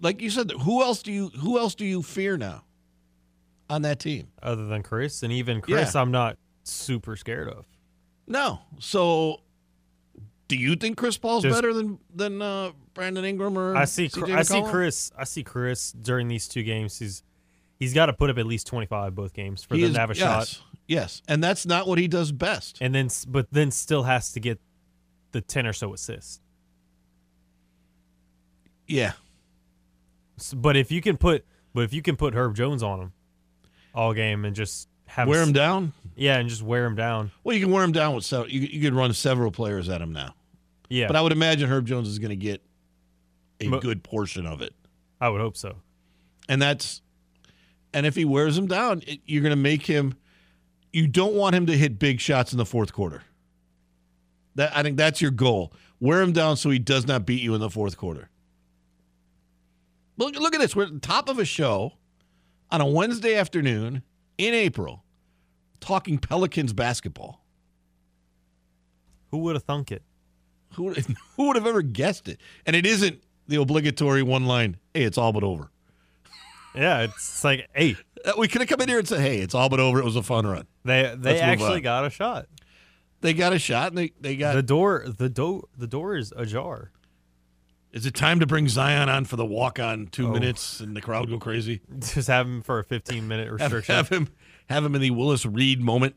like 0.01 0.21
you 0.21 0.29
said. 0.29 0.51
Who 0.61 0.81
else 0.81 1.03
do 1.03 1.11
you 1.11 1.29
who 1.29 1.59
else 1.59 1.75
do 1.75 1.85
you 1.85 2.01
fear 2.01 2.37
now 2.37 2.63
on 3.69 3.81
that 3.83 3.99
team? 3.99 4.27
other 4.41 4.65
than 4.67 4.83
Chris, 4.83 5.21
and 5.21 5.31
even 5.33 5.59
Chris, 5.61 5.93
Yeah. 5.95 6.01
I'm 6.01 6.11
not 6.11 6.37
super 6.63 7.15
scared 7.15 7.49
of. 7.49 7.65
No. 8.27 8.59
So, 8.79 9.41
do 10.47 10.55
you 10.55 10.75
think 10.75 10.97
Chris 10.97 11.17
Paul's 11.17 11.43
Just- 11.43 11.55
better 11.55 11.73
than 11.73 11.99
than 12.15 12.41
uh, 12.41 12.71
Brandon 12.93 13.25
Ingram 13.25 13.57
or 13.57 13.75
I 13.75 13.85
see. 13.85 14.09
I 14.27 14.43
see 14.43 14.61
Chris. 14.63 15.11
I 15.17 15.25
see 15.25 15.43
Chris 15.43 15.91
during 15.91 16.27
these 16.29 16.47
two 16.47 16.63
games. 16.63 16.97
He's 16.99 17.21
He's 17.81 17.93
got 17.95 18.05
to 18.05 18.13
put 18.13 18.29
up 18.29 18.37
at 18.37 18.45
least 18.45 18.67
25 18.67 19.15
both 19.15 19.33
games 19.33 19.63
for 19.63 19.73
He 19.75 19.81
them 19.81 19.89
is- 19.89 19.95
to 19.95 19.99
have 19.99 20.11
a 20.11 20.15
yes, 20.15 20.19
shot. 20.49 20.61
Yes, 20.87 21.21
and 21.27 21.43
that's 21.43 21.65
not 21.65 21.87
what 21.87 21.97
he 21.97 22.07
does 22.07 22.31
best. 22.31 22.77
And 22.79 22.93
then, 22.93 23.09
but 23.27 23.47
then 23.51 23.71
still 23.71 24.03
has 24.03 24.31
to 24.33 24.39
get 24.39 24.59
the 25.31 25.41
10 25.41 25.65
or 25.65 25.73
so 25.73 25.91
assists. 25.93 26.39
yeah, 28.87 29.13
But 30.55 30.75
if 30.75 30.91
you 30.91 31.01
can 31.01 31.17
put, 31.17 31.45
but 31.73 31.83
if 31.85 31.93
you 31.93 32.01
can 32.01 32.15
put 32.17 32.33
Herb 32.35 32.55
Jones 32.55 32.83
on 32.83 32.99
him 32.99 33.13
all 33.95 34.13
game 34.13 34.43
and 34.45 34.55
just 34.55 34.87
have 35.07 35.27
wear 35.27 35.41
s- 35.41 35.47
him 35.47 35.53
down. 35.53 35.93
yeah, 36.15 36.37
and 36.37 36.49
just 36.49 36.61
wear 36.61 36.85
him 36.85 36.95
down, 36.95 37.31
Well, 37.43 37.55
you 37.55 37.63
can 37.63 37.71
wear 37.73 37.83
him 37.83 37.91
down 37.93 38.13
with 38.15 38.25
several. 38.25 38.51
You, 38.51 38.61
you 38.61 38.81
could 38.81 38.93
run 38.93 39.13
several 39.13 39.51
players 39.51 39.87
at 39.89 40.01
him 40.01 40.11
now. 40.11 40.35
yeah, 40.89 41.07
But 41.07 41.15
I 41.15 41.21
would 41.21 41.31
imagine 41.31 41.69
Herb 41.69 41.85
Jones 41.87 42.07
is 42.07 42.19
going 42.19 42.29
to 42.31 42.35
get 42.35 42.61
a 43.61 43.67
Mo- 43.69 43.79
good 43.79 44.03
portion 44.03 44.45
of 44.45 44.61
it, 44.61 44.73
I 45.21 45.29
would 45.29 45.41
hope 45.41 45.55
so. 45.57 45.77
and 46.49 46.61
that's. 46.61 47.01
And 47.93 48.05
if 48.05 48.15
he 48.15 48.25
wears 48.25 48.57
him 48.57 48.67
down, 48.67 49.01
it, 49.05 49.19
you're 49.25 49.41
going 49.43 49.51
to 49.51 49.55
make 49.55 49.85
him. 49.85 50.15
You 50.93 51.07
don't 51.07 51.33
want 51.33 51.55
him 51.55 51.65
to 51.67 51.77
hit 51.77 51.99
big 51.99 52.19
shots 52.19 52.51
in 52.51 52.57
the 52.57 52.65
fourth 52.65 52.93
quarter. 52.93 53.23
That 54.55 54.75
I 54.75 54.83
think 54.83 54.97
that's 54.97 55.21
your 55.21 55.31
goal. 55.31 55.73
Wear 55.99 56.21
him 56.21 56.33
down 56.33 56.57
so 56.57 56.69
he 56.69 56.79
does 56.79 57.07
not 57.07 57.25
beat 57.25 57.41
you 57.41 57.53
in 57.53 57.61
the 57.61 57.69
fourth 57.69 57.97
quarter. 57.97 58.29
Look, 60.17 60.35
look 60.35 60.53
at 60.53 60.61
this. 60.61 60.75
We're 60.75 60.83
at 60.83 60.93
the 60.93 60.99
top 60.99 61.29
of 61.29 61.39
a 61.39 61.45
show 61.45 61.93
on 62.69 62.81
a 62.81 62.85
Wednesday 62.85 63.35
afternoon 63.35 64.03
in 64.37 64.53
April, 64.53 65.03
talking 65.79 66.17
Pelicans 66.17 66.73
basketball. 66.73 67.43
Who 69.31 69.39
would 69.39 69.55
have 69.55 69.63
thunk 69.63 69.91
it? 69.91 70.03
Who 70.73 70.93
who 71.37 71.47
would 71.47 71.55
have 71.55 71.67
ever 71.67 71.81
guessed 71.81 72.27
it? 72.27 72.39
And 72.65 72.75
it 72.75 72.85
isn't 72.85 73.23
the 73.47 73.57
obligatory 73.57 74.23
one 74.23 74.45
line, 74.45 74.77
hey, 74.93 75.03
it's 75.03 75.17
all 75.17 75.33
but 75.33 75.43
over. 75.43 75.70
Yeah, 76.75 77.01
it's 77.03 77.43
like, 77.43 77.67
hey, 77.73 77.95
Uh, 78.25 78.33
We 78.37 78.47
could 78.47 78.61
have 78.61 78.69
come 78.69 78.81
in 78.81 78.87
here 78.89 78.99
and 78.99 79.07
said, 79.07 79.19
hey, 79.21 79.39
it's 79.39 79.53
all 79.55 79.67
but 79.69 79.79
over. 79.79 79.99
It 79.99 80.05
was 80.05 80.15
a 80.15 80.23
fun 80.23 80.45
run. 80.47 80.67
they 80.85 81.03
Let's 81.03 81.21
they 81.21 81.39
actually 81.39 81.81
got 81.81 82.05
a 82.05 82.09
shot. 82.09 82.45
They 83.21 83.33
got 83.33 83.53
a 83.53 83.59
shot 83.59 83.89
and 83.89 83.97
they, 83.97 84.11
they 84.19 84.35
got. 84.35 84.53
The 84.55 84.63
door, 84.63 85.05
the 85.17 85.29
door, 85.29 85.63
the 85.77 85.87
door 85.87 86.15
is 86.15 86.31
ajar. 86.35 86.91
is 87.91 88.05
it 88.05 88.13
time 88.15 88.39
to 88.39 88.47
bring 88.47 88.67
Zion 88.67 89.09
on 89.09 89.25
for 89.25 89.35
the 89.35 89.45
walk 89.45 89.79
on 89.79 90.07
two 90.07 90.27
Oh. 90.27 90.31
minutes 90.31 90.79
and 90.79 90.95
the 90.95 91.01
crowd 91.01 91.29
go 91.29 91.37
crazy? 91.37 91.81
Just 91.99 92.27
have 92.29 92.45
him 92.47 92.61
for 92.61 92.79
a 92.79 92.83
15 92.83 93.27
minute 93.27 93.47
Have, 93.47 93.71
restriction. 93.73 93.95
have 93.95 94.09
him 94.09 94.29
have 94.69 94.85
him 94.85 94.95
in 94.95 95.01
the 95.01 95.11
Willis 95.11 95.45
Reed 95.45 95.81
moment. 95.81 96.15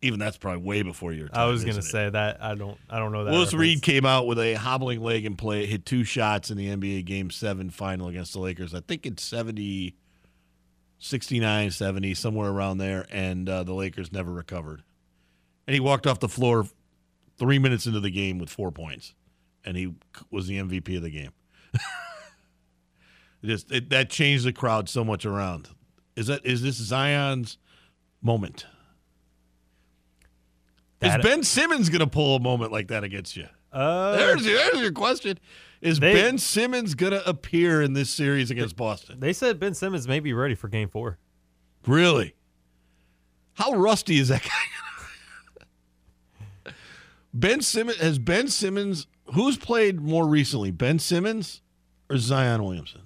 Even 0.00 0.20
that's 0.20 0.38
probably 0.38 0.62
way 0.62 0.82
before 0.82 1.12
your 1.12 1.28
time. 1.28 1.40
I 1.40 1.46
was 1.46 1.64
gonna 1.64 1.82
say 1.82 2.08
that 2.08 2.42
I 2.42 2.54
don't 2.54 2.78
I 2.88 2.98
don't 2.98 3.10
know 3.10 3.24
that. 3.24 3.32
Willis 3.32 3.52
reference. 3.52 3.60
Reed 3.60 3.82
came 3.82 4.06
out 4.06 4.26
with 4.26 4.38
a 4.38 4.54
hobbling 4.54 5.00
leg 5.00 5.24
and 5.24 5.36
play 5.36 5.66
hit 5.66 5.84
two 5.84 6.04
shots 6.04 6.50
in 6.50 6.56
the 6.56 6.68
NBA 6.68 7.04
Game 7.04 7.30
7 7.30 7.70
final 7.70 8.08
against 8.08 8.32
the 8.32 8.38
Lakers. 8.38 8.74
I 8.74 8.80
think 8.80 9.06
it's 9.06 9.24
70 9.24 9.96
69 11.00 11.70
70 11.70 12.14
somewhere 12.14 12.50
around 12.50 12.78
there 12.78 13.06
and 13.10 13.48
uh, 13.48 13.64
the 13.64 13.74
Lakers 13.74 14.12
never 14.12 14.32
recovered. 14.32 14.82
And 15.66 15.74
he 15.74 15.80
walked 15.80 16.06
off 16.06 16.20
the 16.20 16.28
floor 16.28 16.66
3 17.38 17.58
minutes 17.58 17.86
into 17.86 18.00
the 18.00 18.10
game 18.10 18.38
with 18.38 18.50
4 18.50 18.70
points 18.70 19.14
and 19.64 19.76
he 19.76 19.94
was 20.30 20.46
the 20.46 20.58
MVP 20.58 20.96
of 20.96 21.02
the 21.02 21.10
game. 21.10 21.32
Just 23.44 23.70
it, 23.70 23.90
that 23.90 24.10
changed 24.10 24.44
the 24.44 24.52
crowd 24.52 24.88
so 24.88 25.04
much 25.04 25.24
around. 25.24 25.68
Is 26.16 26.26
that 26.26 26.44
is 26.44 26.62
this 26.62 26.76
Zion's 26.76 27.58
moment? 28.22 28.66
That- 31.00 31.20
is 31.20 31.26
Ben 31.26 31.42
Simmons 31.42 31.88
going 31.88 32.00
to 32.00 32.06
pull 32.06 32.36
a 32.36 32.40
moment 32.40 32.72
like 32.72 32.88
that 32.88 33.04
against 33.04 33.36
you? 33.36 33.46
Uh, 33.72 34.16
There's 34.16 34.46
your, 34.46 34.56
there's 34.58 34.80
your 34.80 34.92
question. 34.92 35.38
Is 35.80 36.00
They- 36.00 36.14
Ben 36.14 36.38
Simmons 36.38 36.94
going 36.94 37.12
to 37.12 37.28
appear 37.28 37.82
in 37.82 37.92
this 37.92 38.10
series 38.10 38.50
against 38.50 38.76
Boston? 38.76 39.20
they 39.20 39.32
said 39.32 39.60
Ben 39.60 39.74
Simmons 39.74 40.08
may 40.08 40.20
be 40.20 40.32
ready 40.32 40.54
for 40.54 40.68
Game 40.68 40.88
Four. 40.88 41.18
Really? 41.86 42.34
How 43.54 43.72
rusty 43.72 44.18
is 44.18 44.28
that 44.28 44.42
guy? 44.42 46.72
ben 47.34 47.60
Simmons 47.60 47.98
has 47.98 48.18
Ben 48.18 48.48
Simmons. 48.48 49.06
Who's 49.34 49.58
played 49.58 50.00
more 50.00 50.26
recently, 50.26 50.70
Ben 50.70 50.98
Simmons 50.98 51.60
or 52.08 52.16
Zion 52.16 52.64
Williamson? 52.64 53.02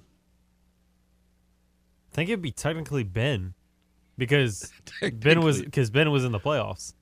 I 2.12 2.14
think 2.14 2.30
it'd 2.30 2.42
be 2.42 2.52
technically 2.52 3.02
Ben, 3.02 3.54
because 4.16 4.70
Ben 5.12 5.40
was 5.40 5.62
because 5.62 5.90
Ben 5.90 6.11
was 6.11 6.25
in 6.25 6.32
the 6.32 6.40
playoffs. 6.40 6.94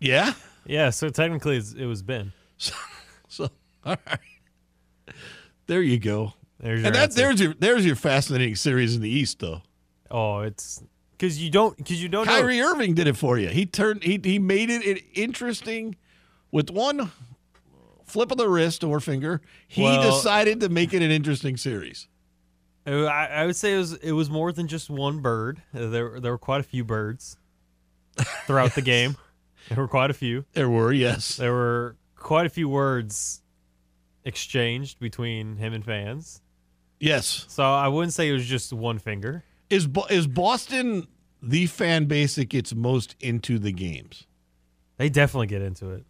Yeah. 0.00 0.32
Yeah, 0.66 0.90
so 0.90 1.08
technically 1.08 1.56
it's- 1.56 1.74
it 1.74 1.86
was 1.86 2.02
Ben. 2.02 2.32
So 3.28 3.48
all 3.84 3.96
right, 4.08 4.18
there 5.68 5.82
you 5.82 6.00
go. 6.00 6.32
There's 6.58 6.80
your 6.80 6.86
And 6.88 6.96
that 6.96 7.02
answer. 7.04 7.16
there's 7.22 7.40
your 7.40 7.54
there's 7.54 7.86
your 7.86 7.94
fascinating 7.94 8.56
series 8.56 8.96
in 8.96 9.02
the 9.02 9.08
East, 9.08 9.38
though. 9.38 9.62
oh, 10.10 10.40
it's 10.40 10.82
because 11.12 11.40
you 11.40 11.48
don't 11.48 11.76
because 11.76 12.02
you 12.02 12.08
don't 12.08 12.26
know. 12.26 12.32
Kyrie 12.32 12.60
Irving 12.60 12.94
did 12.94 13.06
it 13.06 13.16
for 13.16 13.38
you. 13.38 13.48
He 13.48 13.66
turned 13.66 14.02
he 14.02 14.18
he 14.22 14.40
made 14.40 14.68
it 14.68 15.04
interesting 15.14 15.94
with 16.50 16.70
one 16.70 17.12
flip 18.04 18.32
of 18.32 18.36
the 18.38 18.48
wrist 18.48 18.82
or 18.82 18.98
finger. 18.98 19.40
He 19.68 19.82
Well- 19.82 20.02
decided 20.10 20.58
to 20.60 20.68
make 20.68 20.92
it 20.92 21.02
an 21.02 21.12
interesting 21.12 21.56
series. 21.56 22.08
I, 22.84 22.90
I 22.92 23.46
would 23.46 23.54
say 23.54 23.74
it 23.74 23.78
was 23.78 23.92
it 23.94 24.12
was 24.12 24.28
more 24.28 24.50
than 24.50 24.66
just 24.66 24.90
one 24.90 25.20
bird. 25.20 25.62
There 25.72 26.18
there 26.18 26.32
were 26.32 26.38
quite 26.38 26.58
a 26.60 26.64
few 26.64 26.82
birds 26.84 27.36
throughout 28.46 28.74
the 28.74 28.82
game. 28.94 29.16
There 29.70 29.78
were 29.78 29.88
quite 29.88 30.10
a 30.10 30.14
few. 30.14 30.44
There 30.52 30.68
were 30.68 30.92
yes. 30.92 31.36
There 31.36 31.52
were 31.52 31.96
quite 32.16 32.44
a 32.44 32.50
few 32.50 32.68
words 32.68 33.40
exchanged 34.24 34.98
between 34.98 35.56
him 35.56 35.72
and 35.72 35.84
fans. 35.84 36.42
Yes. 36.98 37.46
So 37.48 37.62
I 37.62 37.88
wouldn't 37.88 38.12
say 38.12 38.28
it 38.28 38.32
was 38.32 38.46
just 38.46 38.72
one 38.72 38.98
finger. 38.98 39.44
Is 39.70 39.86
Bo- 39.86 40.06
is 40.10 40.26
Boston 40.26 41.06
the 41.40 41.66
fan 41.66 42.06
base 42.06 42.34
that 42.34 42.48
gets 42.48 42.74
most 42.74 43.14
into 43.20 43.58
the 43.60 43.72
games? 43.72 44.26
They 44.98 45.08
definitely 45.08 45.46
get 45.46 45.62
into 45.62 45.90
it. 45.90 46.04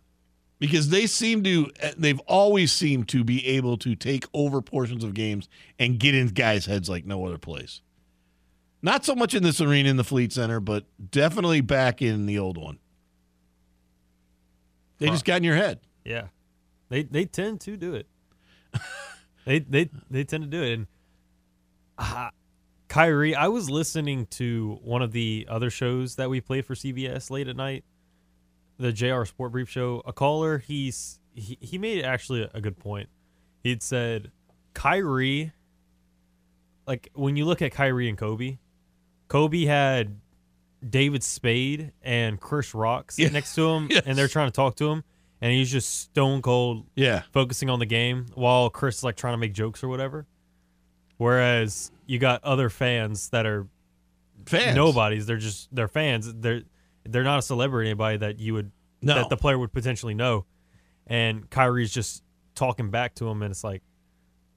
Because 0.58 0.88
they 0.88 1.06
seem 1.06 1.44
to 1.44 1.70
eh, 1.80 1.92
they've 1.96 2.20
always 2.20 2.72
seemed 2.72 3.08
to 3.10 3.22
be 3.24 3.46
able 3.46 3.76
to 3.78 3.94
take 3.94 4.24
over 4.32 4.62
portions 4.62 5.04
of 5.04 5.12
games 5.12 5.48
and 5.78 6.00
get 6.00 6.14
in 6.14 6.28
guys' 6.28 6.64
heads 6.64 6.88
like 6.88 7.04
no 7.04 7.26
other 7.26 7.38
place. 7.38 7.82
Not 8.82 9.04
so 9.04 9.14
much 9.14 9.34
in 9.34 9.42
this 9.42 9.60
arena 9.60 9.90
in 9.90 9.98
the 9.98 10.04
Fleet 10.04 10.32
Center, 10.32 10.60
but 10.60 10.86
definitely 11.10 11.60
back 11.60 12.00
in 12.00 12.24
the 12.24 12.38
old 12.38 12.56
one. 12.56 12.78
They 15.00 15.08
just 15.08 15.24
got 15.24 15.38
in 15.38 15.44
your 15.44 15.56
head. 15.56 15.80
Yeah, 16.04 16.28
they 16.90 17.02
they 17.02 17.24
tend 17.24 17.60
to 17.62 17.76
do 17.76 17.94
it. 17.94 18.06
they 19.46 19.58
they 19.58 19.90
they 20.10 20.24
tend 20.24 20.44
to 20.44 20.48
do 20.48 20.62
it. 20.62 20.72
And 20.74 20.86
uh, 21.98 22.30
Kyrie, 22.88 23.34
I 23.34 23.48
was 23.48 23.70
listening 23.70 24.26
to 24.26 24.78
one 24.82 25.00
of 25.00 25.12
the 25.12 25.46
other 25.48 25.70
shows 25.70 26.16
that 26.16 26.28
we 26.28 26.40
play 26.40 26.60
for 26.60 26.74
CBS 26.74 27.30
late 27.30 27.48
at 27.48 27.56
night, 27.56 27.84
the 28.78 28.92
JR 28.92 29.24
Sport 29.24 29.52
Brief 29.52 29.70
show. 29.70 30.02
A 30.06 30.12
caller, 30.12 30.58
he's 30.58 31.18
he, 31.34 31.56
he 31.60 31.78
made 31.78 32.04
actually 32.04 32.48
a 32.52 32.60
good 32.60 32.78
point. 32.78 33.08
He'd 33.62 33.82
said 33.82 34.30
Kyrie, 34.74 35.52
like 36.86 37.10
when 37.14 37.36
you 37.36 37.46
look 37.46 37.62
at 37.62 37.72
Kyrie 37.72 38.08
and 38.08 38.18
Kobe, 38.18 38.58
Kobe 39.28 39.64
had 39.64 40.20
David 40.88 41.22
Spade 41.22 41.92
and 42.02 42.40
Chris 42.40 42.74
Rock 42.74 43.12
sitting 43.12 43.32
Yeah. 43.32 43.36
next 43.38 43.54
to 43.54 43.68
him, 43.68 43.88
Yes. 43.90 44.02
and 44.06 44.16
they're 44.16 44.28
trying 44.28 44.48
to 44.48 44.52
talk 44.52 44.76
to 44.76 44.88
him, 44.90 45.04
and 45.40 45.52
he's 45.52 45.70
just 45.70 46.00
stone 46.00 46.40
cold 46.42 46.86
Yeah. 46.94 47.22
focusing 47.32 47.68
on 47.70 47.78
the 47.78 47.86
game 47.86 48.26
while 48.34 48.70
Chris 48.70 48.98
is 48.98 49.04
like 49.04 49.16
trying 49.16 49.34
to 49.34 49.38
make 49.38 49.52
jokes 49.52 49.84
or 49.84 49.88
whatever. 49.88 50.26
Whereas 51.16 51.90
you 52.06 52.18
got 52.18 52.42
other 52.44 52.70
fans 52.70 53.28
that 53.30 53.46
are 53.46 53.66
Fans. 54.46 54.74
nobodies. 54.74 55.26
They're 55.26 55.36
just 55.36 55.74
they're 55.74 55.88
fans. 55.88 56.32
They're 56.32 56.62
they're 57.04 57.24
not 57.24 57.38
a 57.38 57.42
celebrity, 57.42 57.90
anybody 57.90 58.16
that 58.18 58.38
you 58.40 58.54
would 58.54 58.72
No. 59.02 59.14
that 59.16 59.28
the 59.28 59.36
player 59.36 59.58
would 59.58 59.72
potentially 59.72 60.14
know. 60.14 60.46
And 61.06 61.48
Kyrie's 61.50 61.92
just 61.92 62.22
talking 62.54 62.90
back 62.90 63.14
to 63.16 63.28
him, 63.28 63.42
and 63.42 63.50
it's 63.50 63.64
like 63.64 63.82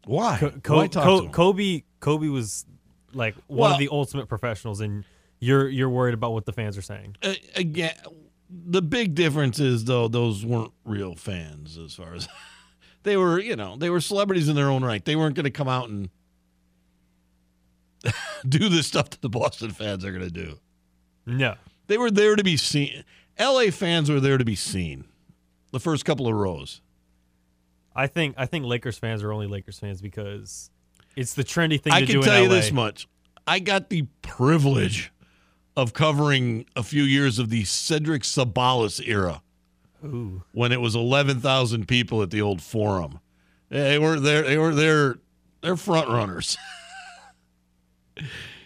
Why? 0.06 0.38
Co- 0.39 0.51
Co- 0.51 0.75
Why 0.77 0.88
talk 0.88 1.03
Co- 1.03 1.20
to 1.20 1.25
him? 1.25 1.32
Kobe 1.32 1.84
Kobe 2.00 2.27
was 2.27 2.65
like 3.13 3.36
one 3.48 3.58
Well- 3.60 3.74
of 3.74 3.80
the 3.80 3.89
ultimate 3.92 4.27
professionals, 4.27 4.80
and 4.80 5.03
you're 5.43 5.67
you're 5.67 5.89
worried 5.89 6.13
about 6.13 6.33
what 6.33 6.45
the 6.45 6.53
fans 6.53 6.77
are 6.77 6.81
saying. 6.81 7.17
Uh, 7.21 7.33
again, 7.55 7.93
the 8.50 8.81
big 8.81 9.13
difference 9.15 9.59
is 9.59 9.85
though 9.85 10.07
those 10.07 10.45
weren't 10.45 10.71
real 10.85 11.15
fans 11.15 11.77
as 11.77 11.93
far 11.93 12.13
as 12.13 12.27
they 13.03 13.17
were. 13.17 13.39
You 13.39 13.55
know, 13.55 13.75
they 13.75 13.89
were 13.89 14.00
celebrities 14.00 14.47
in 14.47 14.55
their 14.55 14.69
own 14.69 14.83
right. 14.83 15.03
They 15.03 15.15
weren't 15.15 15.35
going 15.35 15.43
to 15.45 15.51
come 15.51 15.67
out 15.67 15.89
and 15.89 16.09
do 18.47 18.69
the 18.69 18.83
stuff 18.83 19.09
that 19.12 19.21
the 19.21 19.29
Boston 19.29 19.71
fans 19.71 20.05
are 20.05 20.12
going 20.12 20.23
to 20.23 20.31
do. 20.31 20.59
No, 21.25 21.55
They 21.88 21.97
were 21.97 22.12
there 22.12 22.35
to 22.35 22.43
be 22.43 22.57
seen. 22.57 23.03
L.A. 23.38 23.71
fans 23.71 24.09
were 24.09 24.19
there 24.19 24.38
to 24.38 24.45
be 24.45 24.55
seen. 24.55 25.05
The 25.71 25.79
first 25.79 26.05
couple 26.05 26.27
of 26.27 26.35
rows. 26.35 26.81
I 27.95 28.07
think 28.07 28.35
I 28.38 28.45
think 28.45 28.65
Lakers 28.65 28.97
fans 28.97 29.23
are 29.23 29.31
only 29.31 29.47
Lakers 29.47 29.79
fans 29.79 30.01
because 30.01 30.69
it's 31.15 31.33
the 31.33 31.43
trendy 31.43 31.79
thing 31.81 31.93
I 31.93 32.01
to 32.01 32.05
can 32.05 32.21
tell 32.21 32.41
you 32.43 32.50
this 32.50 32.71
much: 32.71 33.07
I 33.47 33.59
got 33.59 33.89
the 33.89 34.03
privilege 34.21 35.12
of 35.75 35.94
covering 35.94 36.65
a 36.75 36.84
few 36.84 37.03
years 37.03 37.39
of 37.39 37.50
the 37.50 37.63
Cedric 37.63 38.24
Ceballos 38.24 39.01
era. 39.06 39.42
Ooh. 40.06 40.44
when 40.51 40.74
it 40.74 40.82
was 40.82 40.96
11,000 40.96 41.88
people 41.88 42.22
at 42.22 42.30
the 42.30 42.42
old 42.42 42.62
forum. 42.62 43.20
They 43.70 43.98
were 43.98 44.20
there. 44.20 44.42
They 44.44 44.58
were 44.58 44.75
there. 44.75 45.15
They're 45.62 45.77
front 45.77 46.10
runners. 46.10 46.58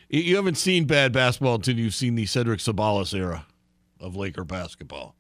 You- 0.09 0.21
You 0.21 0.35
haven't 0.37 0.55
seen 0.55 0.85
bad 0.85 1.11
basketball 1.11 1.55
until 1.55 1.77
you've 1.77 1.93
seen 1.93 2.15
the 2.15 2.25
Cedric 2.25 2.59
Ceballos 2.59 3.13
era 3.13 3.45
of 3.99 4.15
Laker 4.15 4.43
basketball. 4.43 5.15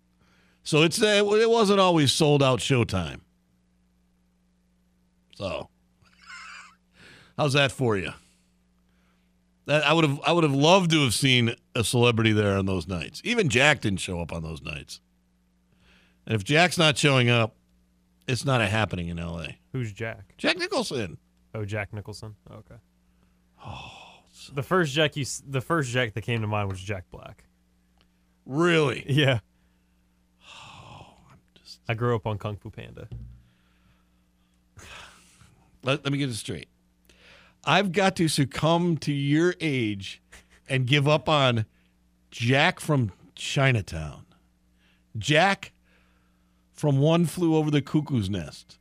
So 0.63 0.81
it's 0.83 1.01
uh, 1.01 1.23
it 1.39 1.49
wasn't 1.49 1.79
always 1.79 2.11
sold 2.11 2.41
out 2.41 2.59
Showtime. 2.59 3.19
So, 5.35 5.69
how's 7.37 7.53
that 7.53 7.71
for 7.71 7.97
you? 7.97 8.11
I 9.67 9.91
would 9.93 10.05
have 10.05 10.19
I 10.25 10.31
would 10.31 10.43
have 10.43 10.53
loved 10.53 10.91
to 10.91 11.03
have 11.03 11.13
seen 11.13 11.53
a 11.75 11.83
celebrity 11.83 12.31
there 12.31 12.57
on 12.57 12.65
those 12.65 12.87
nights. 12.87 13.21
Even 13.23 13.49
Jack 13.49 13.81
didn't 13.81 13.99
show 13.99 14.21
up 14.21 14.31
on 14.31 14.43
those 14.43 14.61
nights. 14.61 15.01
And 16.25 16.35
if 16.35 16.43
Jack's 16.43 16.77
not 16.77 16.97
showing 16.97 17.29
up, 17.29 17.55
it's 18.27 18.45
not 18.45 18.61
a 18.61 18.67
happening 18.67 19.07
in 19.07 19.19
L.A. 19.19 19.57
Who's 19.71 19.91
Jack? 19.93 20.33
Jack 20.37 20.57
Nicholson. 20.57 21.17
Oh, 21.53 21.65
Jack 21.65 21.93
Nicholson. 21.93 22.35
Okay. 22.51 22.75
Oh. 23.65 23.91
the 24.53 24.63
first 24.63 24.93
Jack 24.93 25.15
you, 25.15 25.25
the 25.47 25.61
first 25.61 25.89
Jack 25.89 26.13
that 26.13 26.21
came 26.21 26.41
to 26.41 26.47
mind 26.47 26.69
was 26.69 26.79
Jack 26.79 27.05
Black. 27.11 27.43
Really? 28.45 29.05
Yeah. 29.07 29.39
Oh, 30.49 31.15
I 31.87 31.93
grew 31.93 32.15
up 32.15 32.25
on 32.25 32.37
Kung 32.37 32.55
Fu 32.57 32.69
Panda. 32.69 33.07
let, 35.83 36.03
let 36.03 36.11
me 36.11 36.17
get 36.17 36.27
this 36.27 36.39
straight. 36.39 36.67
I've 37.67 37.91
got 37.91 38.15
to 38.15 38.29
succumb 38.29 38.95
to 38.99 39.11
your 39.11 39.53
age 39.59 40.21
and 40.69 40.87
give 40.87 41.05
up 41.07 41.27
on 41.27 41.65
Jack 42.31 42.79
from 42.79 43.11
Chinatown, 43.35 44.25
Jack 45.17 45.73
from 46.71 46.99
One 46.99 47.25
Flew 47.25 47.55
Over 47.57 47.69
the 47.69 47.81
Cuckoo's 47.81 48.29
Nest, 48.29 48.79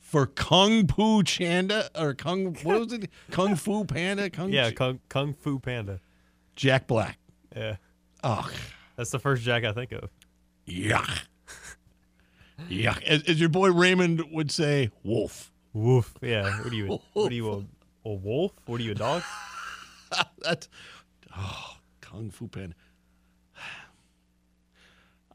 for 0.00 0.26
Kung 0.26 0.88
Fu 0.88 1.22
Chanda 1.22 1.90
or 1.94 2.12
Kung 2.12 2.54
what 2.64 2.80
was 2.80 2.92
it? 2.92 3.08
Kung 3.30 3.54
Fu 3.54 3.84
Panda? 3.84 4.28
Kung 4.30 4.52
Yeah, 4.52 4.72
Kung, 4.72 4.98
Kung 5.08 5.32
Fu 5.32 5.60
Panda. 5.60 6.00
Jack 6.56 6.88
Black. 6.88 7.18
Yeah. 7.54 7.76
Oh, 8.24 8.50
That's 8.96 9.10
the 9.10 9.20
first 9.20 9.44
Jack 9.44 9.62
I 9.64 9.72
think 9.72 9.92
of. 9.92 10.10
yuck, 10.66 11.20
yuck. 12.68 13.00
As, 13.04 13.22
as 13.24 13.38
your 13.38 13.48
boy 13.48 13.70
Raymond 13.70 14.24
would 14.32 14.50
say, 14.50 14.90
wolf. 15.04 15.52
Woof. 15.72 16.14
Yeah. 16.20 16.58
What 16.62 16.70
do 16.70 16.76
you? 16.76 17.00
What 17.12 17.28
do 17.28 17.36
you? 17.36 17.50
A, 17.52 17.64
a 18.08 18.14
wolf? 18.14 18.52
What 18.66 18.80
are 18.80 18.84
you? 18.84 18.92
A 18.92 18.94
dog? 18.94 19.22
That's 20.42 20.68
oh, 21.36 21.76
Kung 22.00 22.30
Fu 22.30 22.48
Panda. 22.48 22.74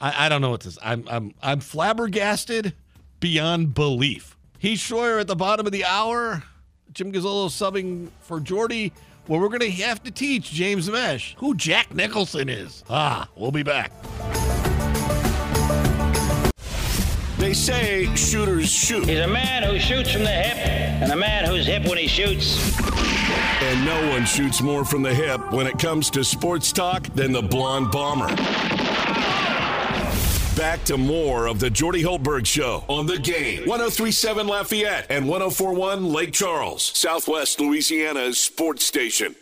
I, 0.02 0.26
I 0.26 0.30
don't 0.30 0.42
know 0.42 0.50
what 0.50 0.62
this. 0.62 0.78
I'm 0.84 1.06
I'm 1.10 1.34
I'm 1.42 1.60
flabbergasted 1.60 2.74
beyond 3.20 3.74
belief. 3.74 4.36
Heath 4.60 4.80
Schroyer 4.80 5.22
at 5.22 5.28
the 5.28 5.36
bottom 5.36 5.66
of 5.66 5.72
the 5.72 5.86
hour. 5.86 6.44
Jim 6.92 7.12
Gazzolo 7.12 7.48
subbing 7.48 8.10
for 8.20 8.40
Jordy. 8.40 8.92
Well, 9.28 9.40
we're 9.40 9.50
gonna 9.50 9.70
have 9.70 10.04
to 10.04 10.12
teach 10.12 10.52
James 10.52 10.90
Mesh 10.90 11.36
who 11.38 11.56
Jack 11.56 11.94
Nicholson 11.94 12.50
is. 12.50 12.84
Ah, 12.90 13.30
we'll 13.36 13.52
be 13.52 13.64
back. 13.64 13.92
They 17.44 17.54
say 17.54 18.16
shooters 18.16 18.72
shoot, 18.72 19.06
He's 19.06 19.20
a 19.20 19.28
man 19.28 19.64
who 19.64 19.78
shoots 19.78 20.10
from 20.10 20.24
the 20.24 20.30
hip 20.32 20.56
and 20.56 21.12
a 21.12 21.16
man 21.18 21.44
who's 21.44 21.66
hip 21.66 21.86
when 21.86 21.98
he 21.98 22.08
shoots. 22.08 22.58
and 23.62 23.86
no 23.86 24.12
one 24.12 24.24
shoots 24.24 24.62
more 24.62 24.86
from 24.86 25.02
the 25.02 25.14
hip 25.14 25.52
when 25.52 25.68
it 25.68 25.78
comes 25.78 26.10
to 26.12 26.24
sports 26.24 26.72
talk 26.72 27.04
than 27.16 27.34
the 27.34 27.42
blonde 27.42 27.92
bomber. 27.92 28.34
Back 30.56 30.86
to 30.86 30.98
more 30.98 31.48
of 31.48 31.60
the 31.60 31.70
Jordy 31.70 32.02
Hultberg 32.02 32.46
Show 32.46 32.86
on 32.88 33.08
the 33.08 33.20
game. 33.20 33.68
1037 33.68 34.48
Lafayette 34.48 35.08
and 35.10 35.28
1041 35.28 36.14
Lake 36.14 36.32
Charles, 36.32 36.94
Southwest 36.96 37.60
Louisiana's 37.60 38.40
sports 38.40 38.86
station. 38.86 39.36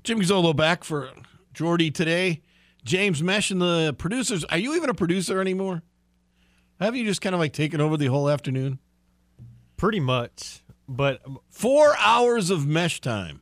Jim 0.04 0.22
Gazzolo 0.22 0.56
back 0.56 0.84
for 0.84 1.10
Jordy 1.54 1.90
today. 1.92 2.42
James 2.86 3.22
Mesh 3.22 3.52
and 3.52 3.62
the 3.62 3.94
producers. 3.98 4.46
Are 4.46 4.58
you 4.58 4.74
even 4.76 4.90
a 4.90 4.94
producer 4.94 5.42
anymore? 5.42 5.84
Have 6.80 6.96
you 6.96 7.06
just 7.06 7.22
kind 7.22 7.34
of 7.34 7.40
like 7.40 7.54
taken 7.54 7.82
over 7.82 7.98
the 7.98 8.08
whole 8.08 8.30
afternoon? 8.30 8.80
Pretty 9.78 10.00
much. 10.00 10.64
But 10.88 11.22
Four 11.50 11.96
hours 11.98 12.50
of 12.50 12.66
mesh 12.68 13.02
time. 13.02 13.42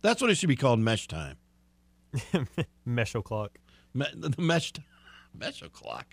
That's 0.00 0.22
what 0.22 0.30
it 0.30 0.36
should 0.36 0.48
be 0.48 0.56
called, 0.56 0.78
mesh 0.78 1.08
time. 1.08 1.36
mesh 2.84 3.14
o'clock. 3.14 3.58
Me- 3.94 4.06
the 4.14 4.40
mesh, 4.40 4.72
mesh 5.34 5.62
o'clock. 5.62 6.06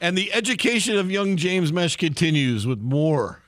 And 0.00 0.16
the 0.16 0.32
education 0.32 0.96
of 0.96 1.10
young 1.10 1.36
James 1.36 1.72
Mesh 1.72 1.96
continues 1.96 2.66
with 2.66 2.78
more. 2.80 3.42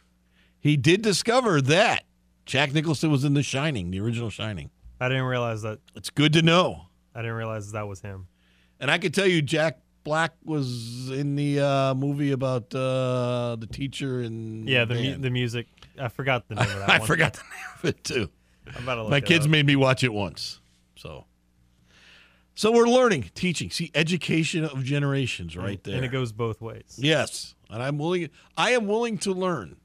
He 0.58 0.76
did 0.76 1.00
discover 1.00 1.60
that 1.62 2.04
Jack 2.44 2.72
Nicholson 2.72 3.10
was 3.10 3.24
in 3.24 3.34
The 3.34 3.42
Shining, 3.42 3.90
the 3.92 4.00
original 4.00 4.30
Shining. 4.30 4.70
I 5.00 5.08
didn't 5.08 5.24
realize 5.24 5.62
that. 5.62 5.78
It's 5.94 6.10
good 6.10 6.32
to 6.32 6.42
know. 6.42 6.86
I 7.14 7.22
didn't 7.22 7.36
realize 7.36 7.70
that 7.72 7.86
was 7.86 8.00
him. 8.00 8.26
And 8.80 8.90
I 8.90 8.98
could 8.98 9.14
tell 9.14 9.26
you, 9.26 9.42
Jack 9.42 9.80
Black 10.02 10.32
was 10.44 11.10
in 11.10 11.36
the 11.36 11.60
uh, 11.60 11.94
movie 11.94 12.32
about 12.32 12.74
uh, 12.74 13.56
the 13.58 13.66
teacher 13.70 14.20
and 14.20 14.68
Yeah, 14.68 14.84
the 14.86 14.94
mu- 14.94 15.16
the 15.18 15.30
music. 15.30 15.66
I 15.98 16.08
forgot 16.08 16.48
the 16.48 16.54
name 16.54 16.64
of 16.70 16.78
that 16.78 16.88
I 16.90 16.98
one. 16.98 17.06
forgot 17.06 17.34
the 17.34 17.40
name 17.42 17.68
of 17.78 17.84
it 17.84 18.04
too. 18.04 18.30
I'm 18.74 18.82
about 18.84 18.94
to 18.96 19.02
look 19.02 19.10
My 19.10 19.20
kids 19.20 19.44
up. 19.46 19.50
made 19.50 19.66
me 19.66 19.76
watch 19.76 20.02
it 20.04 20.12
once. 20.12 20.60
So 20.96 21.26
So 22.54 22.72
we're 22.72 22.86
learning, 22.88 23.30
teaching. 23.34 23.70
See, 23.70 23.90
education 23.94 24.64
of 24.64 24.84
generations 24.84 25.56
right 25.56 25.82
there. 25.84 25.96
and 25.96 26.04
it 26.04 26.08
goes 26.08 26.32
both 26.32 26.60
ways. 26.62 26.96
Yes, 26.96 27.54
and 27.68 27.82
I'm 27.82 27.98
willing. 27.98 28.30
I 28.56 28.70
am 28.70 28.86
willing 28.86 29.18
to 29.18 29.32
learn. 29.32 29.76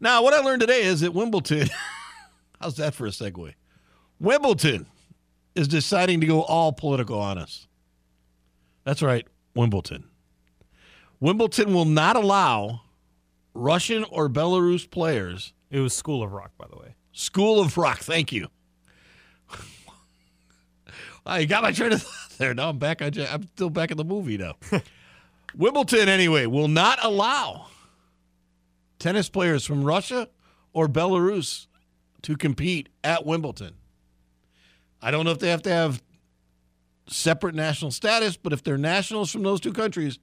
Now, 0.00 0.22
what 0.22 0.34
I 0.34 0.40
learned 0.40 0.60
today 0.60 0.82
is 0.82 1.00
that 1.00 1.14
Wimbledon. 1.14 1.68
how's 2.60 2.76
that 2.76 2.94
for 2.94 3.06
a 3.06 3.10
segue? 3.10 3.54
Wimbledon 4.18 4.86
is 5.54 5.68
deciding 5.68 6.20
to 6.20 6.26
go 6.26 6.42
all 6.42 6.72
political 6.72 7.18
on 7.18 7.38
us. 7.38 7.66
That's 8.86 9.02
right, 9.02 9.26
Wimbledon. 9.56 10.04
Wimbledon 11.18 11.74
will 11.74 11.86
not 11.86 12.14
allow 12.14 12.82
Russian 13.52 14.04
or 14.04 14.28
Belarus 14.28 14.88
players. 14.88 15.52
It 15.70 15.80
was 15.80 15.92
School 15.92 16.22
of 16.22 16.32
Rock, 16.32 16.52
by 16.56 16.66
the 16.70 16.76
way. 16.76 16.94
School 17.10 17.58
of 17.58 17.76
Rock. 17.76 17.98
Thank 17.98 18.30
you. 18.30 18.46
I 21.26 21.46
got 21.46 21.64
my 21.64 21.72
train 21.72 21.94
of 21.94 22.02
thought 22.02 22.38
there. 22.38 22.54
Now 22.54 22.68
I'm 22.68 22.78
back. 22.78 23.02
On, 23.02 23.10
I'm 23.28 23.48
still 23.56 23.70
back 23.70 23.90
in 23.90 23.96
the 23.96 24.04
movie 24.04 24.38
now. 24.38 24.54
Wimbledon, 25.56 26.08
anyway, 26.08 26.46
will 26.46 26.68
not 26.68 27.04
allow 27.04 27.66
tennis 29.00 29.28
players 29.28 29.64
from 29.64 29.82
Russia 29.82 30.28
or 30.72 30.86
Belarus 30.86 31.66
to 32.22 32.36
compete 32.36 32.88
at 33.02 33.26
Wimbledon. 33.26 33.74
I 35.02 35.10
don't 35.10 35.24
know 35.24 35.32
if 35.32 35.40
they 35.40 35.50
have 35.50 35.62
to 35.62 35.70
have 35.70 36.00
separate 37.08 37.54
national 37.54 37.90
status, 37.90 38.36
but 38.36 38.52
if 38.52 38.62
they're 38.62 38.78
nationals 38.78 39.30
from 39.30 39.42
those 39.42 39.60
two 39.60 39.72
countries, 39.72 40.18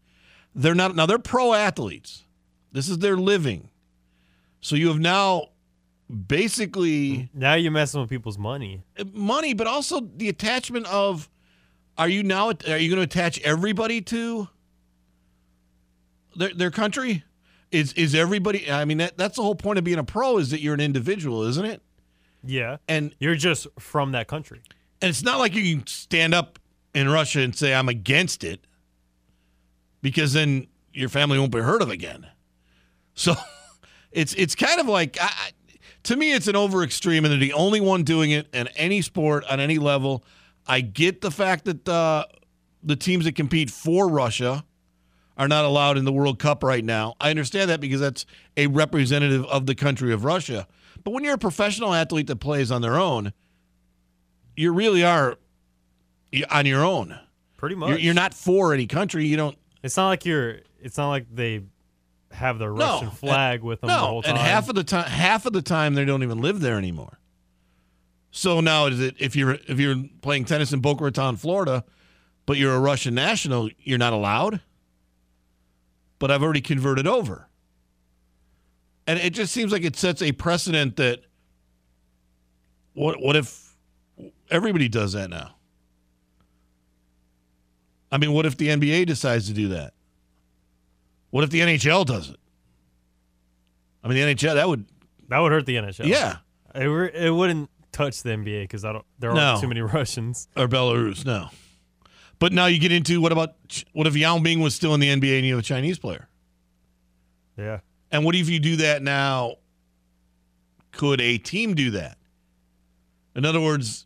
they're 0.56 0.76
not. 0.76 0.96
Now 0.96 1.06
they're 1.06 1.20
pro 1.20 1.54
athletes. 1.54 2.24
This 2.72 2.90
is 2.90 3.00
their 3.00 3.18
living. 3.18 3.70
So 4.62 4.76
you 4.76 4.88
have 4.90 5.00
now 5.00 5.50
basically 6.28 7.30
Now 7.34 7.54
you're 7.56 7.72
messing 7.72 8.02
with 8.02 8.10
people's 8.10 8.38
money. 8.38 8.84
money, 9.14 9.54
but 9.54 9.68
also 9.68 10.00
the 10.02 10.30
attachment 10.30 10.86
of 10.88 11.30
are 11.98 12.08
you 12.10 12.24
now 12.24 12.50
are 12.68 12.78
you 12.78 12.90
going 12.90 12.98
to 12.98 13.02
attach 13.02 13.40
everybody 13.42 14.02
to 14.02 14.48
their 16.36 16.54
their 16.54 16.72
country? 16.72 17.24
Is 17.72 17.94
is 17.94 18.14
everybody? 18.16 18.70
I 18.70 18.86
mean, 18.86 19.00
that, 19.00 19.18
that's 19.18 19.36
the 19.36 19.42
whole 19.44 19.56
point 19.56 19.80
of 19.80 19.84
being 19.84 19.98
a 20.00 20.04
pro 20.04 20.38
is 20.38 20.52
that 20.52 20.62
you're 20.62 20.74
an 20.76 20.80
individual, 20.80 21.44
isn't 21.44 21.66
it? 21.66 21.82
Yeah. 22.46 22.78
And 22.88 23.16
You're 23.20 23.36
just 23.36 23.68
from 23.80 24.12
that 24.12 24.28
country. 24.28 24.62
and 25.02 25.10
it's 25.10 25.24
not 25.24 25.40
like 25.40 25.56
you 25.56 25.78
can 25.78 25.88
stand 25.88 26.34
up 26.34 26.60
in 26.94 27.10
Russia 27.10 27.42
and 27.42 27.56
say 27.56 27.74
I'm 27.74 27.90
against 27.90 28.44
it, 28.44 28.66
because 30.02 30.34
then 30.34 30.68
your 30.94 31.10
family 31.10 31.40
won't 31.40 31.52
be 31.52 31.60
heard 31.60 31.82
of 31.82 31.90
again. 31.90 32.28
So 33.16 33.36
it's 34.12 34.34
it's 34.36 34.56
kind 34.56 34.80
of 34.80 34.88
like 34.88 35.18
I, 35.20 35.52
to 36.04 36.16
me 36.16 36.34
it's 36.34 36.48
an 36.48 36.56
over 36.56 36.84
extreme, 36.84 37.26
and 37.26 37.32
they're 37.32 37.40
the 37.40 37.54
only 37.54 37.82
one 37.82 38.04
doing 38.04 38.32
it 38.32 38.48
in 38.54 38.68
any 38.70 39.02
sport 39.02 39.44
on 39.50 39.60
any 39.60 39.80
level. 39.80 40.24
I 40.68 40.82
get 40.82 41.22
the 41.22 41.32
fact 41.32 41.66
that 41.66 41.90
uh, 41.90 42.26
the 42.82 42.96
teams 42.96 43.26
that 43.26 43.36
compete 43.36 43.70
for 43.70 44.08
Russia 44.08 44.64
are 45.38 45.48
not 45.48 45.66
allowed 45.66 45.98
in 45.98 46.06
the 46.06 46.12
World 46.12 46.40
Cup 46.40 46.64
right 46.64 46.84
now. 46.84 47.16
I 47.20 47.30
understand 47.30 47.70
that 47.70 47.82
because 47.82 48.00
that's 48.00 48.26
a 48.56 48.68
representative 48.68 49.46
of 49.46 49.66
the 49.66 49.76
country 49.76 50.14
of 50.14 50.24
Russia. 50.24 50.68
But 51.04 51.12
when 51.12 51.24
you're 51.24 51.34
a 51.34 51.40
professional 51.40 51.94
athlete 51.94 52.28
that 52.28 52.38
plays 52.38 52.72
on 52.72 52.82
their 52.82 52.96
own, 52.96 53.34
you 54.56 54.72
really 54.72 55.04
are 55.04 55.38
on 56.50 56.66
your 56.66 56.84
own. 56.86 57.18
Pretty 57.58 57.76
much. 57.76 57.90
You're, 57.90 58.00
you're 58.00 58.14
not 58.14 58.34
for 58.34 58.74
any 58.74 58.88
country. 58.88 59.26
You 59.26 59.38
don't. 59.38 59.58
It's 59.84 59.98
not 59.98 60.08
like 60.10 60.26
you're. 60.26 60.60
It's 60.82 60.98
not 60.98 61.10
like 61.10 61.28
they 61.34 61.62
have 62.32 62.60
the 62.60 62.70
Russian 62.70 63.10
and- 63.10 63.18
flag 63.18 63.62
with 63.62 63.82
them 63.82 63.90
the 63.90 63.94
whole 63.98 64.22
time. 64.24 64.32
and 64.32 64.40
half 64.40 64.68
of 64.70 64.76
the 64.76 64.84
time, 64.84 65.06
half 65.06 65.46
of 65.46 65.54
the 65.54 65.62
time 65.62 65.94
they 65.94 66.04
don't 66.06 66.24
even 66.24 66.40
live 66.42 66.60
there 66.60 66.78
anymore. 66.78 67.20
So 68.32 68.60
now 68.60 68.88
is 68.88 69.00
it 69.00 69.16
if 69.20 69.36
you're 69.36 69.58
if 69.68 69.80
you're 69.80 69.96
playing 70.22 70.46
tennis 70.46 70.74
in 70.74 70.80
Boca 70.80 71.04
Raton, 71.04 71.36
Florida, 71.38 71.84
but 72.46 72.58
you're 72.58 72.74
a 72.74 72.80
Russian 72.80 73.14
national, 73.14 73.70
you're 73.80 74.00
not 74.00 74.14
allowed. 74.14 74.62
But 76.20 76.32
I've 76.32 76.42
already 76.42 76.62
converted 76.62 77.06
over, 77.06 77.48
and 79.06 79.20
it 79.20 79.34
just 79.34 79.54
seems 79.54 79.72
like 79.72 79.84
it 79.84 79.96
sets 79.96 80.22
a 80.22 80.32
precedent 80.32 80.96
that. 80.98 81.20
What 82.94 83.22
what 83.22 83.36
if 83.36 83.76
everybody 84.50 84.88
does 84.90 85.14
that 85.14 85.30
now? 85.30 85.56
I 88.14 88.18
mean, 88.20 88.32
what 88.32 88.46
if 88.46 88.56
the 88.58 88.68
NBA 88.68 89.08
decides 89.08 89.48
to 89.48 89.54
do 89.54 89.70
that? 89.70 89.94
What 91.32 91.44
if 91.44 91.50
the 91.50 91.62
NHL 91.62 92.06
does 92.06 92.30
it? 92.30 92.38
I 94.04 94.08
mean, 94.08 94.18
the 94.28 94.36
NHL 94.36 94.54
that 94.56 94.68
would 94.68 94.86
that 95.30 95.40
would 95.40 95.52
hurt 95.52 95.66
the 95.66 95.76
NHL. 95.78 96.06
yeah, 96.06 96.38
It, 96.76 96.86
re- 96.86 97.12
it 97.14 97.32
wouldn't 97.32 97.70
touch 97.92 98.22
the 98.22 98.30
NBA 98.32 98.64
because 98.64 98.86
I 98.86 98.92
don't. 98.94 99.06
There 99.18 99.32
aren't 99.32 99.42
No. 99.42 99.62
too 99.62 99.68
many 99.68 99.82
Russians. 99.98 100.48
or 100.56 100.68
Belarus, 100.68 101.26
no. 101.26 101.50
But 102.40 102.52
now 102.54 102.66
you 102.68 102.78
get 102.78 102.92
into 102.92 103.20
what 103.22 103.32
about 103.32 103.56
what 103.94 104.06
if 104.06 104.16
Yao 104.16 104.38
Ming 104.38 104.60
was 104.60 104.76
still 104.76 104.94
in 104.94 105.00
the 105.00 105.08
NBA 105.08 105.38
and 105.38 105.46
you 105.48 105.54
have 105.56 105.64
a 105.64 105.66
Chinese 105.66 105.98
player? 105.98 106.28
Yeah. 107.58 107.80
And 108.12 108.26
what 108.26 108.36
if 108.36 108.50
you 108.50 108.60
do 108.60 108.76
that 108.78 109.02
now? 109.02 109.56
Could 110.92 111.20
a 111.22 111.40
team 111.40 111.74
do 111.74 111.92
that? 111.92 112.18
In 113.36 113.46
other 113.46 113.60
words, 113.62 114.06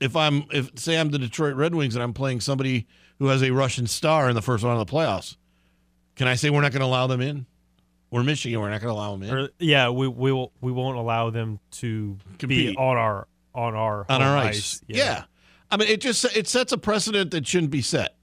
if 0.00 0.16
I'm 0.16 0.44
if 0.50 0.70
say 0.78 0.98
I'm 0.98 1.10
the 1.10 1.18
Detroit 1.18 1.54
Red 1.56 1.74
Wings 1.74 1.94
and 1.94 2.02
I'm 2.02 2.14
playing 2.14 2.40
somebody 2.40 2.86
who 3.22 3.28
has 3.28 3.40
a 3.40 3.52
Russian 3.52 3.86
star 3.86 4.28
in 4.28 4.34
the 4.34 4.42
first 4.42 4.64
round 4.64 4.80
of 4.80 4.84
the 4.84 4.92
playoffs, 4.92 5.36
can 6.16 6.26
I 6.26 6.34
say 6.34 6.50
we're 6.50 6.60
not 6.60 6.72
going 6.72 6.80
to 6.80 6.86
allow 6.86 7.06
them 7.06 7.20
in? 7.20 7.46
We're 8.10 8.24
Michigan, 8.24 8.60
we're 8.60 8.68
not 8.68 8.80
going 8.80 8.92
to 8.92 8.98
allow 8.98 9.12
them 9.12 9.22
in 9.22 9.32
Or 9.32 9.48
yeah, 9.60 9.90
we 9.90 10.08
we 10.08 10.32
will 10.32 10.50
we 10.60 10.72
won't 10.72 10.98
allow 10.98 11.30
them 11.30 11.60
to 11.72 12.18
Compete. 12.38 12.74
be 12.74 12.76
on 12.76 12.96
our 12.96 13.28
on 13.54 13.76
our 13.76 14.04
on 14.08 14.22
our 14.22 14.36
ice. 14.36 14.80
Yeah. 14.88 15.22
I 15.70 15.76
mean, 15.76 15.86
it 15.88 16.00
just 16.00 16.24
it 16.36 16.48
sets 16.48 16.72
a 16.72 16.78
precedent 16.78 17.30
that 17.30 17.46
shouldn't 17.46 17.70
be 17.70 17.80
set. 17.80 18.16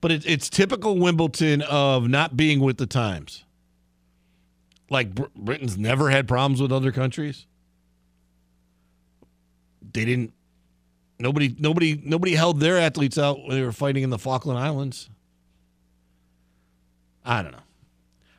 But 0.00 0.12
it, 0.12 0.24
it's 0.24 0.48
typical 0.48 0.96
Wimbledon 0.98 1.60
of 1.60 2.08
not 2.08 2.38
being 2.38 2.60
with 2.60 2.78
the 2.78 2.86
times. 2.86 3.44
Like 4.88 5.14
Britain's 5.34 5.76
never 5.76 6.08
had 6.08 6.26
problems 6.26 6.62
with 6.62 6.72
other 6.72 6.90
countries. 6.90 7.46
They 9.92 10.06
didn't. 10.06 10.32
Nobody, 11.20 11.54
nobody, 11.58 12.00
nobody 12.02 12.34
held 12.34 12.60
their 12.60 12.78
athletes 12.78 13.18
out 13.18 13.38
when 13.40 13.50
they 13.50 13.62
were 13.62 13.72
fighting 13.72 14.02
in 14.02 14.10
the 14.10 14.18
Falkland 14.18 14.58
Islands. 14.58 15.10
I 17.24 17.42
don't 17.42 17.52
know. 17.52 17.58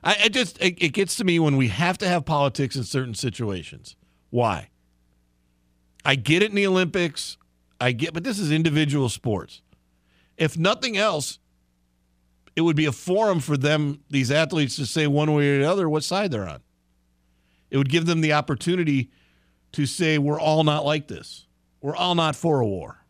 I 0.03 0.15
it 0.25 0.33
just 0.33 0.59
it, 0.59 0.81
it 0.81 0.89
gets 0.89 1.15
to 1.17 1.23
me 1.23 1.37
when 1.37 1.57
we 1.57 1.67
have 1.67 1.97
to 1.99 2.07
have 2.07 2.25
politics 2.25 2.75
in 2.75 2.83
certain 2.83 3.13
situations. 3.13 3.95
Why? 4.31 4.69
I 6.03 6.15
get 6.15 6.41
it 6.41 6.49
in 6.49 6.55
the 6.55 6.65
Olympics. 6.65 7.37
I 7.79 7.91
get, 7.91 8.13
but 8.13 8.23
this 8.23 8.39
is 8.39 8.51
individual 8.51 9.09
sports. 9.09 9.61
If 10.37 10.57
nothing 10.57 10.97
else, 10.97 11.37
it 12.55 12.61
would 12.61 12.75
be 12.75 12.85
a 12.85 12.91
forum 12.91 13.39
for 13.39 13.57
them, 13.57 14.01
these 14.09 14.31
athletes, 14.31 14.75
to 14.77 14.87
say 14.87 15.05
one 15.05 15.31
way 15.33 15.49
or 15.49 15.59
the 15.59 15.69
other 15.69 15.87
what 15.87 16.03
side 16.03 16.31
they're 16.31 16.47
on. 16.47 16.61
It 17.69 17.77
would 17.77 17.89
give 17.89 18.07
them 18.07 18.21
the 18.21 18.33
opportunity 18.33 19.11
to 19.73 19.85
say, 19.85 20.17
we're 20.17 20.39
all 20.39 20.63
not 20.63 20.83
like 20.83 21.07
this. 21.07 21.45
We're 21.81 21.95
all 21.95 22.15
not 22.15 22.35
for 22.35 22.59
a 22.59 22.65
war. 22.65 23.05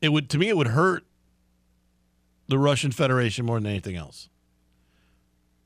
It 0.00 0.10
would, 0.10 0.30
to 0.30 0.38
me, 0.38 0.48
it 0.48 0.56
would 0.56 0.68
hurt 0.68 1.04
the 2.46 2.58
Russian 2.58 2.92
Federation 2.92 3.44
more 3.46 3.58
than 3.58 3.66
anything 3.66 3.96
else. 3.96 4.28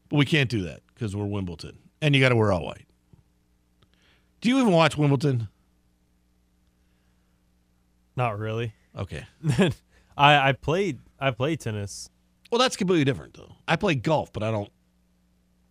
But 0.08 0.16
we 0.16 0.24
can't 0.24 0.48
do 0.48 0.62
that 0.62 0.80
because 0.94 1.14
we're 1.14 1.26
Wimbledon. 1.26 1.78
And 2.00 2.14
you 2.14 2.20
got 2.20 2.30
to 2.30 2.36
wear 2.36 2.52
all 2.52 2.64
white. 2.64 2.86
Do 4.40 4.48
you 4.48 4.60
even 4.60 4.72
watch 4.72 4.96
Wimbledon? 4.96 5.48
Not 8.16 8.38
really. 8.38 8.72
Okay. 8.96 9.26
I 10.16 10.48
I 10.48 10.52
played 10.52 10.98
I 11.20 11.30
played 11.30 11.60
tennis. 11.60 12.08
Well, 12.50 12.58
that's 12.58 12.76
completely 12.76 13.04
different, 13.04 13.34
though. 13.34 13.52
I 13.66 13.76
play 13.76 13.94
golf, 13.94 14.32
but 14.32 14.42
I 14.42 14.50
don't 14.50 14.70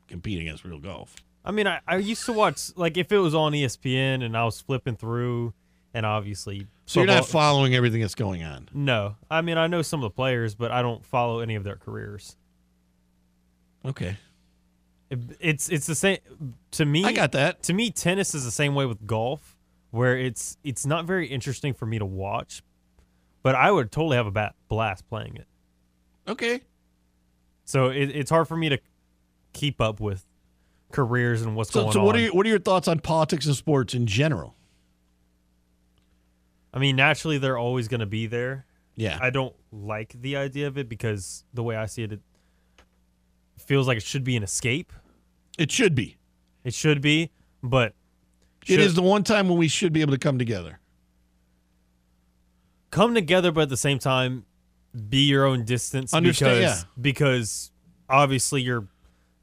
compete 0.07 0.41
against 0.41 0.63
real 0.63 0.79
golf. 0.79 1.15
I 1.47 1.51
mean, 1.51 1.65
I, 1.65 1.79
I 1.87 1.95
used 1.95 2.25
to 2.25 2.33
watch 2.33 2.75
like 2.75 2.97
if 2.97 3.09
it 3.09 3.17
was 3.19 3.33
on 3.33 3.53
ESPN 3.53 4.21
and 4.21 4.35
I 4.35 4.43
was 4.43 4.59
flipping 4.59 4.97
through, 4.97 5.53
and 5.93 6.05
obviously. 6.05 6.67
So 6.85 6.99
you're 6.99 7.07
not 7.07 7.25
following 7.25 7.73
everything 7.73 8.01
that's 8.01 8.15
going 8.15 8.43
on. 8.43 8.67
No, 8.73 9.15
I 9.31 9.41
mean 9.41 9.57
I 9.57 9.67
know 9.67 9.81
some 9.81 10.01
of 10.01 10.11
the 10.11 10.13
players, 10.13 10.55
but 10.55 10.71
I 10.71 10.81
don't 10.81 11.05
follow 11.05 11.39
any 11.39 11.55
of 11.55 11.63
their 11.63 11.77
careers. 11.77 12.35
Okay. 13.85 14.17
It, 15.09 15.19
it's 15.39 15.69
it's 15.69 15.87
the 15.87 15.95
same 15.95 16.17
to 16.71 16.83
me. 16.83 17.05
I 17.05 17.13
got 17.13 17.31
that. 17.31 17.63
To 17.63 17.73
me, 17.73 17.91
tennis 17.91 18.35
is 18.35 18.43
the 18.43 18.51
same 18.51 18.75
way 18.75 18.85
with 18.85 19.07
golf, 19.07 19.55
where 19.91 20.17
it's 20.17 20.57
it's 20.65 20.85
not 20.85 21.05
very 21.05 21.27
interesting 21.27 21.73
for 21.73 21.85
me 21.85 21.97
to 21.97 22.05
watch, 22.05 22.61
but 23.41 23.55
I 23.55 23.71
would 23.71 23.89
totally 23.89 24.17
have 24.17 24.27
a 24.27 24.31
bat, 24.31 24.53
blast 24.67 25.07
playing 25.07 25.37
it. 25.37 25.47
Okay. 26.27 26.59
So 27.63 27.87
it, 27.87 28.09
it's 28.09 28.29
hard 28.29 28.49
for 28.49 28.57
me 28.57 28.67
to 28.67 28.79
keep 29.53 29.79
up 29.79 30.01
with 30.01 30.25
careers 30.91 31.41
and 31.41 31.55
what's 31.55 31.71
So, 31.71 31.81
going 31.81 31.93
so 31.93 31.99
on. 32.01 32.05
what 32.05 32.15
are 32.15 32.19
your, 32.19 32.33
what 32.33 32.45
are 32.45 32.49
your 32.49 32.59
thoughts 32.59 32.87
on 32.87 32.99
politics 32.99 33.45
and 33.45 33.55
sports 33.55 33.93
in 33.93 34.05
general? 34.07 34.55
I 36.73 36.79
mean, 36.79 36.95
naturally, 36.95 37.37
they're 37.37 37.57
always 37.57 37.87
going 37.87 37.99
to 38.01 38.05
be 38.05 38.27
there. 38.27 38.65
Yeah. 38.95 39.17
I 39.21 39.29
don't 39.29 39.55
like 39.71 40.13
the 40.21 40.37
idea 40.37 40.67
of 40.67 40.77
it 40.77 40.89
because 40.89 41.43
the 41.53 41.63
way 41.63 41.75
I 41.75 41.85
see 41.87 42.03
it, 42.03 42.11
it 42.13 42.21
feels 43.57 43.87
like 43.87 43.97
it 43.97 44.03
should 44.03 44.23
be 44.23 44.35
an 44.35 44.43
escape. 44.43 44.91
it 45.57 45.71
should 45.71 45.95
be. 45.95 46.17
It 46.63 46.73
should 46.73 47.01
be, 47.01 47.31
but 47.63 47.93
It 48.63 48.67
should- 48.73 48.79
is 48.81 48.93
the 48.95 49.01
one 49.01 49.23
time 49.23 49.47
when 49.49 49.57
we 49.57 49.67
should 49.67 49.93
be 49.93 50.01
able 50.01 50.13
to 50.13 50.19
come 50.19 50.37
together. 50.37 50.79
come 52.91 53.13
together, 53.13 53.51
but 53.51 53.61
at 53.63 53.69
the 53.69 53.77
same 53.77 53.99
time, 53.99 54.45
be 55.09 55.25
your 55.27 55.45
own 55.45 55.63
distance. 55.65 56.13
Understand, 56.13 56.57
because, 56.59 56.81
yeah. 56.81 56.87
because 56.99 57.71
obviously 58.09 58.61
you're 58.61 58.87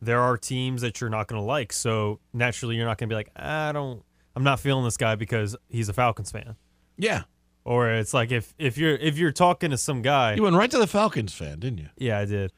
there 0.05 0.21
are 0.21 0.37
teams 0.37 0.83
that 0.83 1.01
you're 1.01 1.11
not 1.11 1.27
going 1.29 1.41
to 1.41 1.45
like. 1.47 1.73
So 1.73 2.21
naturally, 2.33 2.77
you're 2.77 2.87
not 2.87 2.99
going 2.99 3.09
to 3.09 3.13
be 3.13 3.17
like, 3.17 3.31
I 3.37 3.73
don't, 3.73 4.03
I'm 4.37 4.45
not 4.45 4.61
feeling 4.61 4.85
this 4.85 4.97
guy 4.97 5.15
because 5.15 5.57
he's 5.69 5.89
a 5.89 5.93
Falcons 5.93 6.31
fan. 6.31 6.57
Yeah. 6.97 7.23
Or 7.65 7.89
it's 7.91 8.13
like 8.13 8.31
if 8.31 8.55
if 8.59 8.77
you're 8.77 8.95
if 8.95 9.17
you're 9.17 9.33
talking 9.33 9.71
to 9.71 9.79
some 9.79 10.03
guy, 10.03 10.35
You 10.35 10.43
went 10.43 10.55
right 10.55 10.71
to 10.71 10.79
the 10.79 10.87
Falcons 10.87 11.33
fan, 11.33 11.61
didn't 11.61 11.79
you? 11.79 11.89
yeah, 11.97 12.19
I 12.19 12.27
did. 12.27 12.53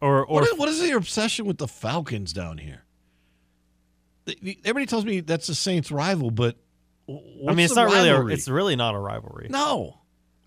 Or 0.00 0.24
or 0.24 0.40
What 0.40 0.44
is, 0.44 0.58
what 0.58 0.68
is 0.70 0.80
your 0.88 0.96
obsession 0.96 1.44
with 1.44 1.58
the 1.58 1.68
Falcons 1.68 2.32
down 2.32 2.56
here? 2.56 2.84
Everybody 4.64 4.86
tells 4.86 5.04
me 5.04 5.20
that's 5.20 5.46
the 5.46 5.54
Saints' 5.54 5.90
rival, 5.90 6.30
but 6.30 6.56
I 7.08 7.52
mean, 7.54 7.60
it's 7.60 7.74
not 7.74 7.86
really 7.90 8.08
a, 8.08 8.26
it's 8.26 8.48
really 8.48 8.76
not 8.76 8.94
a 8.94 8.98
rivalry. 8.98 9.48
no. 9.50 9.98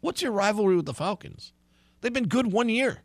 What's 0.01 0.21
your 0.21 0.31
rivalry 0.31 0.75
with 0.75 0.85
the 0.85 0.93
Falcons? 0.93 1.53
They've 2.01 2.11
been 2.11 2.27
good 2.27 2.51
one 2.51 2.67
year. 2.69 3.03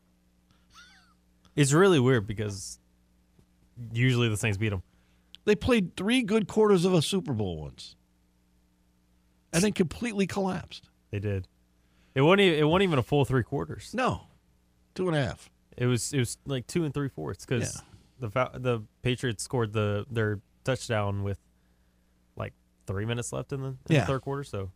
It's 1.55 1.73
really 1.73 2.01
weird 2.01 2.27
because 2.27 2.79
usually 3.93 4.29
the 4.29 4.37
Saints 4.37 4.59
beat 4.59 4.71
them. 4.71 4.83
They 5.45 5.55
played 5.55 5.97
three 5.97 6.23
good 6.23 6.47
quarters 6.49 6.85
of 6.85 6.93
a 6.95 7.01
Super 7.03 7.33
Bowl 7.33 7.61
once, 7.62 7.97
and 9.53 9.62
then 9.62 9.73
completely 9.73 10.27
collapsed. 10.27 10.88
They 11.11 11.19
did. 11.21 11.49
It 12.14 12.21
wasn't. 12.23 12.41
e- 12.43 12.59
It 12.59 12.64
wasn't 12.64 12.83
even 12.85 12.99
a 12.99 13.03
full 13.03 13.25
three 13.25 13.43
quarters. 13.43 13.93
No, 13.95 14.23
two 14.95 15.09
and 15.09 15.17
a 15.17 15.25
half. 15.25 15.51
It 15.77 15.87
was. 15.87 16.12
It 16.12 16.19
was 16.19 16.38
like 16.47 16.67
two 16.67 16.85
and 16.85 16.93
three 16.93 17.09
fourths 17.09 17.47
because 17.47 17.83
Yeah. 18.21 18.29
the 18.29 18.59
the 18.59 18.83
Patriots 19.03 19.43
scored 19.43 19.73
the 19.73 20.05
their 20.11 20.41
touchdown 20.64 21.23
with 21.23 21.38
like 22.37 22.53
three 22.87 23.07
minutes 23.07 23.33
left 23.33 23.53
in 23.53 23.61
the, 23.62 23.69
in 23.69 23.77
Yeah. 23.88 24.01
the 24.01 24.07
third 24.07 24.23
quarter. 24.23 24.45
So 24.45 24.71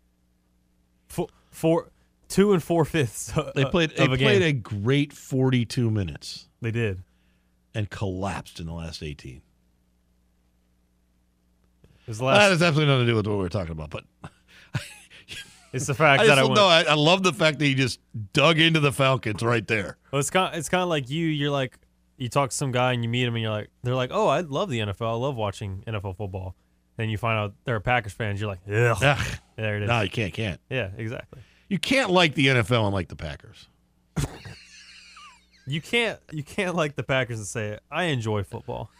four, 1.08 1.26
four, 1.50 1.90
two 2.28 2.52
and 2.54 2.62
four 2.62 2.84
fifths. 2.84 3.32
They 3.54 3.64
played. 3.66 3.90
They 3.96 4.04
a 4.04 4.08
played 4.08 4.18
game. 4.18 4.42
a 4.42 4.52
great 4.52 5.12
forty-two 5.12 5.90
minutes 5.90 6.48
They 6.62 6.70
did. 6.70 7.02
And 7.74 7.90
collapsed 7.90 8.60
in 8.60 8.66
the 8.66 8.72
last 8.72 9.02
eighteen. 9.02 9.42
It 11.84 12.08
was 12.08 12.18
the 12.18 12.26
That 12.26 12.50
has 12.50 12.62
absolutely 12.62 12.92
nothing 12.92 13.06
to 13.06 13.12
do 13.12 13.16
with 13.16 13.26
what 13.26 13.38
we're 13.38 13.48
talking 13.48 13.72
about. 13.72 13.90
But 13.90 14.04
it's 15.72 15.86
the 15.86 15.94
fact 15.94 16.22
I 16.22 16.26
that 16.26 16.38
I 16.38 16.46
no. 16.46 16.66
I, 16.66 16.82
I 16.82 16.94
love 16.94 17.22
the 17.22 17.32
fact 17.32 17.58
that 17.58 17.64
he 17.64 17.74
just 17.74 18.00
dug 18.32 18.58
into 18.58 18.80
the 18.80 18.92
Falcons 18.92 19.42
right 19.42 19.66
there. 19.66 19.98
Well, 20.10 20.20
it's 20.20 20.30
kind. 20.30 20.54
It's 20.56 20.68
kind 20.68 20.82
of 20.82 20.88
like 20.88 21.08
you. 21.10 21.26
You're 21.26 21.50
like 21.50 21.78
you 22.22 22.28
talk 22.28 22.50
to 22.50 22.56
some 22.56 22.70
guy 22.70 22.92
and 22.92 23.02
you 23.02 23.08
meet 23.08 23.24
him 23.24 23.34
and 23.34 23.42
you're 23.42 23.50
like, 23.50 23.68
they're 23.82 23.96
like, 23.96 24.10
oh, 24.12 24.28
I 24.28 24.40
love 24.40 24.70
the 24.70 24.78
NFL. 24.78 25.08
I 25.08 25.14
love 25.14 25.34
watching 25.34 25.82
NFL 25.86 26.16
football. 26.16 26.54
And 26.98 27.10
you 27.10 27.18
find 27.18 27.38
out 27.38 27.54
they're 27.64 27.80
Packers 27.80 28.12
fans. 28.12 28.40
You're 28.40 28.50
like, 28.50 28.60
ugh. 28.68 28.96
Ugh. 29.02 29.26
There 29.56 29.76
it 29.76 29.82
is. 29.82 29.88
No, 29.88 30.02
you 30.02 30.10
can't. 30.10 30.32
Can't. 30.32 30.60
Yeah, 30.70 30.90
exactly. 30.96 31.42
You 31.68 31.78
can't 31.78 32.10
like 32.10 32.34
the 32.34 32.46
NFL 32.46 32.84
and 32.84 32.94
like 32.94 33.08
the 33.08 33.16
Packers. 33.16 33.68
You 35.72 35.80
can't. 35.80 36.20
You 36.30 36.42
can't 36.42 36.74
like 36.74 36.96
the 36.96 37.02
Packers 37.02 37.38
and 37.38 37.46
say 37.46 37.78
I 37.90 38.04
enjoy 38.04 38.42
football. 38.42 38.90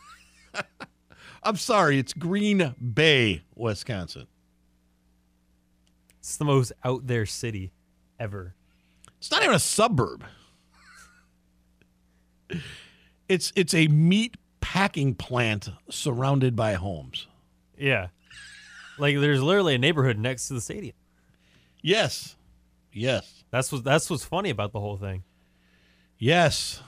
I'm 1.43 1.57
sorry. 1.57 1.99
It's 1.99 2.15
Green 2.15 2.75
Bay, 2.95 3.43
Wisconsin. 3.55 4.27
It's 6.21 6.39
the 6.39 6.47
most 6.47 6.73
out 6.83 7.07
there 7.07 7.27
city 7.27 7.75
ever. 8.19 8.55
It's 9.19 9.31
not 9.31 9.43
even 9.43 9.55
a 9.55 9.59
suburb. 9.59 10.25
It's 13.29 13.53
it's 13.55 13.75
a 13.75 13.89
meat 13.89 14.39
packing 14.63 15.15
plant 15.15 15.69
surrounded 15.91 16.57
by 16.57 16.73
homes. 16.73 17.27
Yeah. 17.77 18.07
Like 18.99 19.21
there's 19.21 19.43
literally 19.43 19.75
a 19.75 19.79
neighborhood 19.79 20.19
next 20.19 20.49
to 20.49 20.55
the 20.55 20.63
stadium. 20.63 20.97
Yes. 21.83 22.35
Yes. 22.95 23.45
That's 23.51 23.71
what 23.71 23.85
that's 23.85 24.09
what's 24.09 24.25
funny 24.25 24.49
about 24.49 24.73
the 24.73 24.81
whole 24.81 24.97
thing. 24.97 25.25
Yes. 26.23 26.81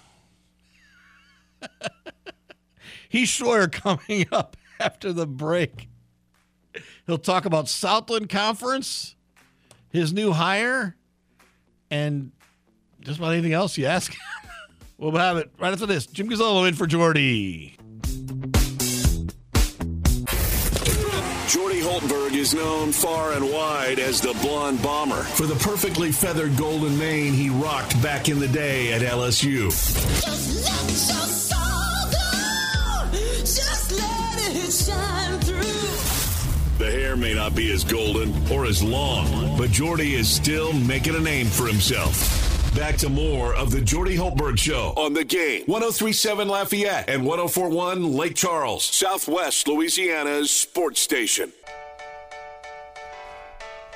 Heath 3.09 3.29
Schroyer 3.29 3.67
coming 3.73 4.29
up 4.33 4.57
after 4.79 5.13
the 5.13 5.27
break. 5.27 5.89
He'll 7.09 7.19
talk 7.19 7.45
about 7.45 7.69
Southland 7.69 8.29
Conference, 8.29 9.17
his 9.89 10.13
new 10.13 10.31
hire, 10.31 10.95
and 11.91 12.31
just 13.01 13.19
about 13.19 13.33
anything 13.33 13.53
else 13.53 13.77
you 13.77 13.87
ask. 13.87 14.15
we'll 14.99 15.11
have 15.17 15.37
it 15.37 15.51
right 15.59 15.73
after 15.73 15.87
this. 15.87 16.07
Jim 16.07 16.29
Gazzolo 16.29 16.69
in 16.69 16.75
for 16.75 16.87
Jordy. 16.87 17.77
Jordy 21.55 21.81
Hultberg 21.81 22.35
is 22.35 22.53
known 22.53 22.91
far 22.91 23.35
and 23.35 23.49
wide 23.49 24.01
as 24.01 24.21
the 24.21 24.33
Blonde 24.43 24.83
Bomber 24.83 25.23
for 25.23 25.47
the 25.47 25.55
perfectly 25.55 26.11
feathered 26.11 26.57
golden 26.57 26.99
mane 26.99 27.33
he 27.33 27.49
rocked 27.49 28.03
back 28.03 28.29
in 28.29 28.41
the 28.41 28.49
day 28.49 28.93
at 28.93 29.03
LSU. 29.03 29.67
Just 30.21 30.65
let 30.65 30.91
your 31.09 32.11
go. 32.11 33.19
Just 33.39 33.93
let 33.93 34.57
it 34.57 34.73
shine 34.73 35.39
through. 35.43 36.85
The 36.85 36.91
hair 36.91 37.17
may 37.17 37.35
not 37.35 37.55
be 37.55 37.71
as 37.71 37.85
golden 37.85 38.35
or 38.51 38.67
as 38.67 38.83
long, 38.83 39.57
but 39.57 39.71
Jordy 39.71 40.17
is 40.17 40.29
still 40.29 40.73
making 40.73 41.15
a 41.15 41.21
name 41.21 41.47
for 41.47 41.69
himself. 41.69 42.44
Back 42.75 42.97
to 42.97 43.09
more 43.09 43.55
of 43.55 43.71
the 43.71 43.81
Jordy 43.81 44.17
Hultberg 44.17 44.59
Show 44.59 44.95
on 44.97 45.13
the 45.13 45.23
game. 45.23 45.63
1037 45.67 46.49
Lafayette 46.49 47.09
and 47.09 47.25
1041 47.25 48.13
Lake 48.13 48.35
Charles, 48.35 48.85
Southwest 48.85 49.69
Louisiana's 49.69 50.51
sports 50.51 51.01
station. 51.01 51.53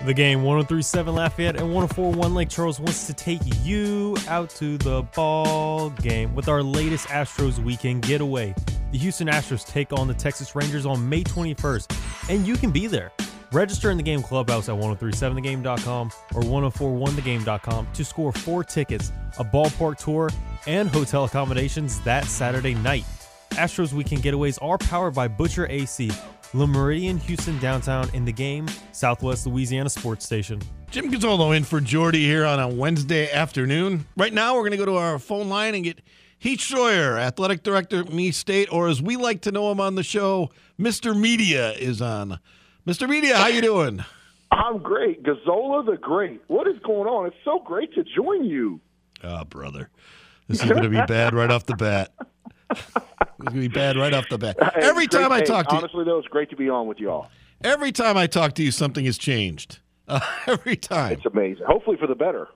The 0.07 0.14
game 0.14 0.45
1037 0.45 1.12
Lafayette 1.12 1.57
and 1.57 1.75
1041 1.75 2.35
Lake 2.35 2.49
Charles 2.49 2.79
wants 2.79 3.09
to 3.09 3.14
take 3.14 3.41
you 3.64 4.17
out 4.29 4.49
to 4.51 4.79
the 4.79 5.03
ball 5.12 5.91
game 5.91 6.37
with 6.37 6.47
our 6.47 6.62
latest 6.62 7.09
Astros 7.09 7.59
weekend 7.59 8.03
getaway. 8.03 8.55
The 8.93 8.99
Houston 8.99 9.27
Astros 9.27 9.67
take 9.67 9.93
on 9.93 10.07
the 10.07 10.14
Texas 10.14 10.55
Rangers 10.55 10.87
on 10.87 11.09
May 11.09 11.25
21st, 11.25 12.31
and 12.31 12.47
you 12.47 12.57
can 12.57 12.71
be 12.71 12.87
there. 12.87 13.11
Register 13.53 13.91
in 13.91 13.97
the 13.97 14.03
game 14.03 14.23
clubhouse 14.23 14.69
at 14.69 14.75
1037thegame.com 14.75 16.13
or 16.35 16.43
1041thegame.com 16.43 17.89
to 17.95 18.05
score 18.05 18.33
four 18.33 18.63
tickets, 18.63 19.11
a 19.39 19.45
ballpark 19.45 19.97
tour, 19.97 20.31
and 20.67 20.89
hotel 20.89 21.25
accommodations 21.25 22.01
that 22.01 22.27
Saturday 22.27 22.75
night. 22.75 23.05
Astros 23.51 23.93
weekend 23.95 24.23
getaways 24.23 24.59
are 24.61 24.77
powered 24.77 25.15
by 25.15 25.29
Butcher 25.29 25.67
AC, 25.71 26.11
Le 26.53 26.67
Meridien 26.67 27.19
Houston 27.21 27.59
downtown 27.59 28.09
in 28.15 28.25
the 28.25 28.33
game, 28.33 28.67
Southwest 28.93 29.47
Louisiana 29.47 29.89
Sports 29.89 30.27
Station. 30.27 30.61
Jim 30.91 31.11
Gazzolo 31.11 31.57
in 31.57 31.65
for 31.65 31.81
Jordy 31.81 32.25
here 32.25 32.45
on 32.45 32.61
a 32.61 32.69
Wednesday 32.69 33.31
afternoon. 33.31 34.07
Right 34.17 34.33
now, 34.33 34.55
we're 34.55 34.63
going 34.63 34.73
to 34.73 34.77
go 34.77 34.87
to 34.87 34.97
our 34.97 35.19
phone 35.19 35.49
line 35.49 35.75
and 35.75 35.85
get 35.85 36.01
Heath 36.39 36.61
Schroyer, 36.61 37.19
athletic 37.19 37.63
director 37.63 38.01
at 38.01 38.07
McNeese 38.07 38.35
State, 38.35 38.73
or 38.73 38.89
as 38.89 39.03
we 39.03 39.17
like 39.17 39.43
to 39.43 39.53
know 39.53 39.71
him 39.73 39.81
on 39.81 39.97
the 39.97 40.03
show, 40.03 40.51
Mr. 40.79 41.19
Media 41.19 41.73
is 41.73 42.01
on. 42.01 42.39
Mr. 42.88 43.07
Media, 43.07 43.37
how 43.37 43.48
you 43.48 43.61
doing? 43.61 44.03
I'm 44.51 44.79
great. 44.79 45.22
Gazola 45.22 45.85
the 45.85 45.98
Great. 45.98 46.40
What 46.46 46.66
is 46.66 46.79
going 46.83 47.07
on? 47.07 47.27
It's 47.27 47.37
so 47.44 47.59
great 47.62 47.92
to 47.94 48.03
join 48.03 48.46
you. 48.46 48.81
Oh, 49.22 49.44
brother. 49.44 49.90
This 50.48 50.62
is 50.62 50.70
going 50.70 50.83
to 50.85 50.88
be 50.88 50.96
bad 51.07 51.35
right 51.35 51.51
off 51.51 51.66
the 51.66 51.77
bat. 51.77 52.14
It's 52.70 52.81
going 53.40 53.53
to 53.53 53.61
be 53.61 53.68
bad 53.68 53.98
right 53.98 54.14
off 54.14 54.24
the 54.31 54.38
bat. 54.38 54.57
Hey, 54.59 54.70
Every 54.77 55.07
great- 55.07 55.20
time 55.20 55.33
I 55.33 55.40
hey, 55.40 55.44
talk 55.44 55.68
to 55.68 55.74
you, 55.74 55.79
honestly 55.81 56.05
though, 56.05 56.18
it's 56.18 56.29
great 56.29 56.48
to 56.48 56.57
be 56.57 56.70
on 56.70 56.87
with 56.87 56.98
y'all. 56.98 57.29
every 57.62 57.92
time 57.92 58.16
I 58.16 58.27
talk 58.27 58.55
to 58.55 58.62
you, 58.62 58.70
something 58.70 59.05
has 59.05 59.18
changed. 59.18 59.81
Uh, 60.07 60.20
every 60.46 60.77
time. 60.77 61.12
It's 61.12 61.27
amazing. 61.27 61.66
Hopefully 61.66 61.98
for 61.98 62.07
the 62.07 62.14
better. 62.14 62.48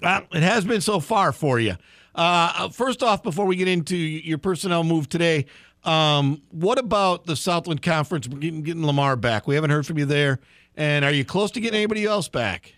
Uh, 0.00 0.20
it 0.32 0.44
has 0.44 0.64
been 0.64 0.80
so 0.80 1.00
far 1.00 1.32
for 1.32 1.58
you. 1.58 1.76
Uh, 2.14 2.68
first 2.68 3.02
off, 3.02 3.24
before 3.24 3.46
we 3.46 3.56
get 3.56 3.66
into 3.66 3.96
your 3.96 4.38
personnel 4.38 4.84
move 4.84 5.08
today, 5.08 5.46
um, 5.84 6.42
what 6.50 6.78
about 6.78 7.26
the 7.26 7.36
Southland 7.36 7.82
Conference 7.82 8.26
getting, 8.26 8.62
getting 8.62 8.86
Lamar 8.86 9.16
back? 9.16 9.46
We 9.46 9.54
haven't 9.54 9.70
heard 9.70 9.86
from 9.86 9.98
you 9.98 10.04
there. 10.06 10.38
And 10.76 11.04
are 11.04 11.12
you 11.12 11.24
close 11.24 11.50
to 11.52 11.60
getting 11.60 11.76
anybody 11.76 12.04
else 12.06 12.28
back? 12.28 12.74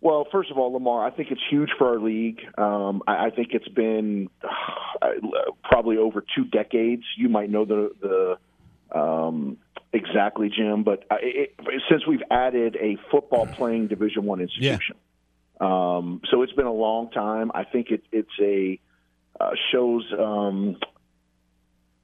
Well, 0.00 0.28
first 0.30 0.50
of 0.50 0.58
all, 0.58 0.72
Lamar, 0.72 1.04
I 1.04 1.10
think 1.10 1.30
it's 1.32 1.40
huge 1.50 1.70
for 1.76 1.88
our 1.88 1.98
league. 1.98 2.40
Um, 2.56 3.02
I, 3.08 3.26
I 3.26 3.30
think 3.30 3.48
it's 3.52 3.66
been 3.68 4.30
uh, 4.44 5.08
probably 5.64 5.96
over 5.96 6.24
two 6.36 6.44
decades. 6.44 7.02
You 7.16 7.28
might 7.28 7.50
know 7.50 7.64
the 7.64 7.90
the 8.92 8.96
um, 8.96 9.56
exactly, 9.92 10.50
Jim, 10.50 10.84
but 10.84 11.04
I- 11.10 11.18
it, 11.22 11.60
since 11.90 12.06
we've 12.06 12.22
added 12.30 12.76
a 12.80 12.96
football 13.10 13.46
playing 13.46 13.88
Division 13.88 14.24
One 14.24 14.40
institution, 14.40 14.94
um, 15.60 16.20
so 16.30 16.42
it's 16.42 16.52
been 16.52 16.66
a 16.66 16.72
long 16.72 17.10
time. 17.10 17.50
I 17.52 17.64
think 17.64 17.90
it, 17.90 18.04
it's 18.12 18.30
a 18.40 18.78
uh, 19.40 19.50
shows. 19.72 20.04
Um, 20.16 20.76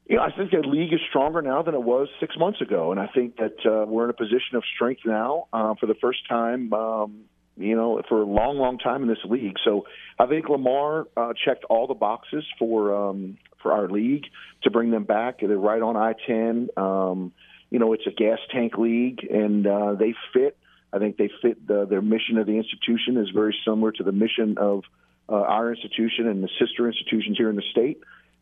you 0.07 0.17
know, 0.17 0.23
I 0.23 0.31
think 0.37 0.51
the 0.51 0.59
league 0.67 0.93
is 0.93 1.01
stronger 1.09 1.41
now 1.41 1.63
than 1.63 1.75
it 1.75 1.83
was 1.83 2.09
six 2.21 2.37
months 2.39 2.61
ago, 2.61 2.91
and 2.91 3.01
I 3.01 3.07
think 3.15 3.37
that 3.37 3.57
uh, 3.65 3.87
we're 3.87 4.05
in 4.05 4.11
a 4.11 4.15
position 4.15 4.57
of 4.57 4.63
strength 4.75 5.03
now 5.07 5.49
uh, 5.53 5.75
for 5.81 5.87
the 5.87 5.95
first 6.01 6.29
time. 6.29 6.73
Um, 6.73 7.25
you 7.57 7.77
know, 7.77 8.03
for 8.09 8.21
a 8.21 8.27
long, 8.27 8.59
long 8.59 8.79
time 8.79 9.03
in 9.03 9.09
this 9.09 9.25
league. 9.25 9.55
So 9.65 9.87
I 10.19 10.27
think 10.27 10.49
Lamar 10.49 11.07
uh, 11.17 11.35
checked 11.45 11.65
all 11.71 11.87
the 11.87 11.95
boxes 11.95 12.45
for 12.59 12.93
um, 12.93 13.39
for 13.63 13.73
our 13.73 13.89
league 13.89 14.25
to 14.65 14.71
bring 14.71 14.91
them 14.91 15.05
back. 15.05 15.39
They're 15.41 15.57
right 15.57 15.81
on 15.81 15.97
I 15.97 16.15
ten. 16.27 16.69
Um, 16.77 17.33
you 17.71 17.79
know, 17.79 17.93
it's 17.93 18.07
a 18.07 18.11
gas 18.11 18.39
tank 18.53 18.77
league, 18.77 19.25
and 19.31 19.67
uh, 19.67 19.95
they 19.95 20.15
fit. 20.33 20.57
I 20.93 20.99
think 20.99 21.17
they 21.17 21.31
fit 21.43 21.67
the, 21.67 21.87
their 21.87 22.03
mission 22.03 22.39
of 22.39 22.47
the 22.47 22.57
institution 22.57 23.17
is 23.17 23.31
very 23.31 23.57
similar 23.65 23.91
to 23.93 24.03
the 24.03 24.13
mission 24.13 24.59
of 24.59 24.85
uh, 25.29 25.35
our 25.35 25.73
institution 25.73 26.29
and 26.29 26.43
the 26.43 26.51
sister 26.61 26.87
institutions 26.87 27.37
here 27.37 27.51
in 27.51 27.57
the 27.57 27.65
state. 27.71 27.99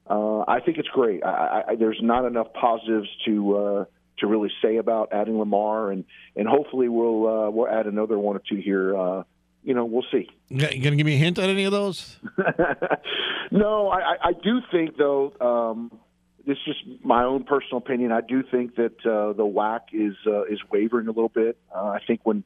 Uh, 0.08 0.40
I 0.48 0.60
think 0.60 0.78
it's 0.78 0.88
great. 0.88 1.24
I, 1.24 1.62
I, 1.68 1.74
there's 1.76 2.00
not 2.02 2.24
enough 2.24 2.48
positives 2.54 3.08
to 3.26 3.56
uh, 3.56 3.84
to 4.18 4.26
really 4.26 4.50
say 4.62 4.76
about 4.76 5.12
adding 5.12 5.38
Lamar, 5.38 5.90
and 5.90 6.04
and 6.36 6.46
hopefully 6.48 6.88
we'll 6.88 7.26
uh, 7.26 7.50
we'll 7.50 7.68
add 7.68 7.86
another 7.86 8.18
one 8.18 8.36
or 8.36 8.42
two 8.48 8.56
here. 8.56 8.96
Uh, 8.98 9.22
you 9.64 9.74
know, 9.74 9.84
we'll 9.84 10.04
see. 10.10 10.28
You 10.48 10.66
to 10.66 10.76
give 10.76 11.06
me 11.06 11.14
a 11.14 11.18
hint 11.18 11.38
on 11.38 11.48
any 11.48 11.64
of 11.64 11.72
those? 11.72 12.16
no, 13.50 13.88
I, 13.88 13.98
I- 14.00 14.28
I 14.28 14.32
do 14.32 14.60
think 14.70 14.96
though. 14.96 15.32
Um, 15.40 15.98
this 16.44 16.58
is 16.66 16.74
just 16.74 17.04
my 17.04 17.22
own 17.22 17.44
personal 17.44 17.76
opinion. 17.78 18.10
I 18.10 18.20
do 18.20 18.42
think 18.42 18.74
that 18.74 18.98
uh, 19.06 19.32
the 19.32 19.44
WAC 19.46 19.80
is 19.92 20.14
uh, 20.26 20.42
is 20.44 20.58
wavering 20.72 21.06
a 21.06 21.12
little 21.12 21.28
bit. 21.28 21.56
Uh, 21.74 21.84
I 21.84 22.00
think 22.04 22.20
when 22.24 22.42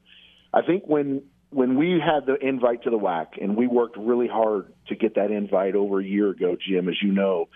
I 0.53 0.61
think 0.61 0.83
when 0.85 1.23
when 1.49 1.77
we 1.77 1.99
had 1.99 2.25
the 2.25 2.35
invite 2.35 2.83
to 2.83 2.89
the 2.89 2.97
WAC, 2.97 3.41
and 3.41 3.55
we 3.55 3.67
worked 3.67 3.97
really 3.97 4.27
hard 4.27 4.73
to 4.87 4.95
get 4.95 5.15
that 5.15 5.31
invite 5.31 5.75
over 5.75 5.99
a 5.99 6.03
year 6.03 6.29
ago, 6.29 6.57
Jim, 6.59 6.89
as 6.89 6.95
you 7.01 7.11
know, 7.11 7.47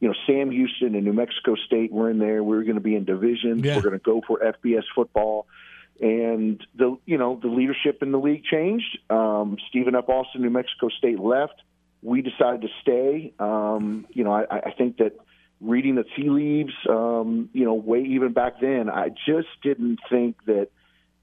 you 0.00 0.08
know 0.08 0.14
Sam 0.26 0.50
Houston 0.50 0.94
and 0.94 1.04
New 1.04 1.12
Mexico 1.12 1.54
State 1.66 1.92
were 1.92 2.10
in 2.10 2.18
there. 2.18 2.42
We 2.42 2.56
were 2.56 2.64
going 2.64 2.76
to 2.76 2.80
be 2.80 2.94
in 2.94 3.04
divisions. 3.04 3.64
Yeah. 3.64 3.76
We're 3.76 3.82
going 3.82 3.98
to 3.98 4.04
go 4.04 4.22
for 4.26 4.38
FBS 4.38 4.84
football. 4.94 5.46
and 6.00 6.64
the 6.76 6.96
you 7.06 7.18
know 7.18 7.38
the 7.40 7.48
leadership 7.48 8.02
in 8.02 8.12
the 8.12 8.18
league 8.18 8.44
changed. 8.44 8.98
Um, 9.10 9.56
Stephen 9.68 9.94
F. 9.94 10.08
Austin, 10.08 10.42
New 10.42 10.50
Mexico 10.50 10.88
State 10.88 11.18
left. 11.18 11.60
We 12.02 12.22
decided 12.22 12.62
to 12.62 12.68
stay. 12.82 13.32
Um, 13.40 14.06
you 14.10 14.22
know, 14.22 14.32
I, 14.32 14.44
I 14.66 14.70
think 14.76 14.98
that 14.98 15.18
reading 15.60 15.96
the 15.96 16.04
tea 16.04 16.30
leaves, 16.30 16.72
um, 16.88 17.50
you 17.52 17.64
know, 17.64 17.74
way 17.74 18.02
even 18.02 18.32
back 18.32 18.60
then, 18.60 18.88
I 18.88 19.08
just 19.08 19.48
didn't 19.62 19.98
think 20.08 20.36
that 20.46 20.68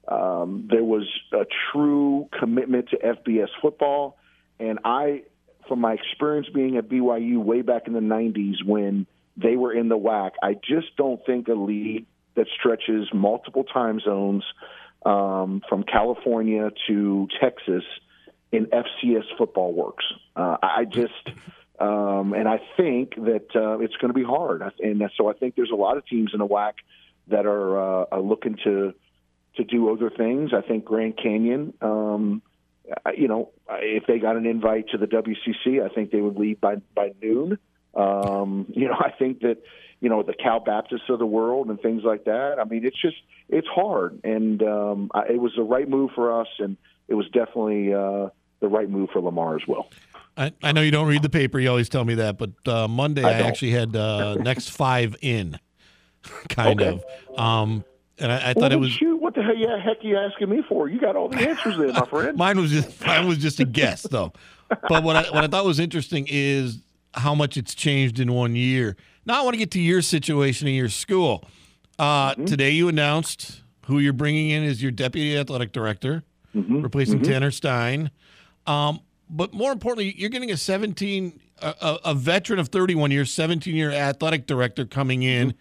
um, 0.08 0.68
there 0.70 0.84
was 0.84 1.08
a 1.32 1.46
true 1.72 2.28
commitment 2.38 2.90
to 2.90 2.96
FBS 2.96 3.48
football. 3.60 4.16
And 4.58 4.78
I, 4.84 5.22
from 5.68 5.80
my 5.80 5.94
experience 5.94 6.48
being 6.54 6.76
at 6.76 6.88
BYU 6.88 7.38
way 7.38 7.62
back 7.62 7.86
in 7.86 7.92
the 7.92 8.00
90s 8.00 8.64
when 8.64 9.06
they 9.36 9.56
were 9.56 9.72
in 9.72 9.88
the 9.88 9.98
WAC, 9.98 10.32
I 10.42 10.54
just 10.54 10.96
don't 10.96 11.24
think 11.26 11.48
a 11.48 11.54
league 11.54 12.06
that 12.36 12.46
stretches 12.58 13.08
multiple 13.12 13.64
time 13.64 14.00
zones 14.00 14.44
um, 15.04 15.62
from 15.68 15.82
California 15.82 16.70
to 16.88 17.28
Texas 17.40 17.84
in 18.52 18.66
FCS 18.66 19.24
football 19.36 19.72
works. 19.72 20.04
Uh, 20.34 20.56
I 20.62 20.84
just, 20.84 21.12
um, 21.80 22.32
and 22.32 22.48
I 22.48 22.60
think 22.76 23.16
that 23.16 23.48
uh, 23.54 23.78
it's 23.78 23.96
going 23.96 24.12
to 24.12 24.18
be 24.18 24.24
hard. 24.24 24.62
And 24.80 25.02
so 25.16 25.28
I 25.28 25.32
think 25.32 25.56
there's 25.56 25.70
a 25.72 25.76
lot 25.76 25.96
of 25.96 26.06
teams 26.06 26.30
in 26.32 26.38
the 26.38 26.46
WAC 26.46 26.74
that 27.28 27.44
are, 27.44 28.02
uh, 28.02 28.06
are 28.12 28.20
looking 28.20 28.56
to 28.64 28.94
to 29.56 29.64
do 29.64 29.90
other 29.92 30.10
things. 30.10 30.52
I 30.54 30.60
think 30.60 30.84
Grand 30.84 31.16
Canyon, 31.16 31.74
um, 31.80 32.42
you 33.16 33.28
know, 33.28 33.50
if 33.68 34.04
they 34.06 34.18
got 34.18 34.36
an 34.36 34.46
invite 34.46 34.88
to 34.90 34.98
the 34.98 35.06
WCC, 35.06 35.82
I 35.84 35.92
think 35.94 36.10
they 36.10 36.20
would 36.20 36.36
leave 36.36 36.60
by 36.60 36.76
by 36.94 37.12
noon. 37.22 37.58
Um, 37.94 38.66
you 38.74 38.86
know, 38.88 38.96
I 38.98 39.10
think 39.10 39.40
that 39.40 39.58
you 40.00 40.08
know 40.08 40.22
the 40.22 40.34
Cal 40.34 40.60
Baptists 40.60 41.08
of 41.08 41.18
the 41.18 41.26
world 41.26 41.68
and 41.68 41.80
things 41.80 42.02
like 42.04 42.24
that. 42.24 42.58
I 42.60 42.64
mean, 42.64 42.84
it's 42.84 43.00
just 43.00 43.16
it's 43.48 43.68
hard, 43.68 44.20
and 44.24 44.62
um, 44.62 45.10
I, 45.14 45.28
it 45.30 45.40
was 45.40 45.52
the 45.56 45.62
right 45.62 45.88
move 45.88 46.10
for 46.14 46.40
us, 46.40 46.48
and 46.58 46.76
it 47.08 47.14
was 47.14 47.26
definitely 47.26 47.92
uh, 47.92 48.28
the 48.60 48.68
right 48.68 48.88
move 48.88 49.10
for 49.12 49.20
Lamar 49.20 49.56
as 49.56 49.66
well. 49.66 49.88
I, 50.36 50.52
I 50.62 50.72
know 50.72 50.82
you 50.82 50.90
don't 50.90 51.08
read 51.08 51.22
the 51.22 51.30
paper. 51.30 51.58
You 51.58 51.70
always 51.70 51.88
tell 51.88 52.04
me 52.04 52.16
that, 52.16 52.36
but 52.36 52.50
uh, 52.68 52.86
Monday 52.88 53.24
I 53.24 53.30
I, 53.30 53.48
actually 53.48 53.70
had 53.70 53.96
uh, 53.96 54.34
next 54.42 54.68
five 54.70 55.16
in, 55.22 55.58
kind 56.48 56.80
Okay. 56.80 57.00
of. 57.30 57.38
Um, 57.38 57.84
and 58.18 58.32
I, 58.32 58.36
I 58.36 58.44
Well, 58.44 58.54
thought 58.54 58.72
it 58.72 58.80
was 58.80 58.92
shoot. 58.92 59.15
What 59.36 59.42
the 59.42 59.46
hell, 59.46 59.56
yeah, 59.56 59.78
heck, 59.78 60.02
are 60.02 60.06
you 60.06 60.16
asking 60.16 60.48
me 60.48 60.62
for? 60.68 60.88
You 60.88 60.98
got 60.98 61.14
all 61.14 61.28
the 61.28 61.36
answers 61.48 61.76
there, 61.76 61.92
my 61.92 62.06
friend. 62.10 62.36
mine 62.38 62.58
was 62.58 62.70
just 62.70 63.04
mine 63.04 63.26
was 63.28 63.38
just 63.38 63.60
a 63.60 63.64
guess 63.64 64.02
though. 64.02 64.32
But 64.88 65.02
what 65.02 65.16
I 65.16 65.22
what 65.30 65.44
I 65.44 65.46
thought 65.46 65.64
was 65.66 65.78
interesting 65.78 66.26
is 66.28 66.78
how 67.14 67.34
much 67.34 67.56
it's 67.56 67.74
changed 67.74 68.18
in 68.18 68.32
one 68.32 68.56
year. 68.56 68.96
Now 69.26 69.40
I 69.40 69.44
want 69.44 69.54
to 69.54 69.58
get 69.58 69.70
to 69.72 69.80
your 69.80 70.00
situation 70.02 70.68
in 70.68 70.74
your 70.74 70.88
school. 70.88 71.44
Uh, 71.98 72.32
Mm-hmm. 72.32 72.44
Today 72.46 72.70
you 72.70 72.88
announced 72.88 73.62
who 73.86 73.98
you're 73.98 74.12
bringing 74.12 74.50
in 74.50 74.64
as 74.64 74.82
your 74.82 74.90
deputy 74.90 75.36
athletic 75.36 75.72
director, 75.72 76.22
Mm-hmm. 76.54 76.80
replacing 76.82 77.20
Tanner 77.22 77.50
Stein. 77.50 78.10
Um, 78.66 79.00
but 79.28 79.52
more 79.52 79.72
importantly, 79.72 80.14
you're 80.16 80.30
getting 80.30 80.50
a 80.50 80.56
17, 80.56 81.38
a, 81.60 81.66
a, 81.80 81.98
a 82.06 82.14
veteran 82.14 82.58
of 82.58 82.68
31 82.68 83.10
years, 83.10 83.30
17 83.32 83.74
year 83.76 83.90
athletic 83.90 84.46
director 84.46 84.86
coming 84.86 85.22
in, 85.22 85.48
Mm-hmm. 85.48 85.58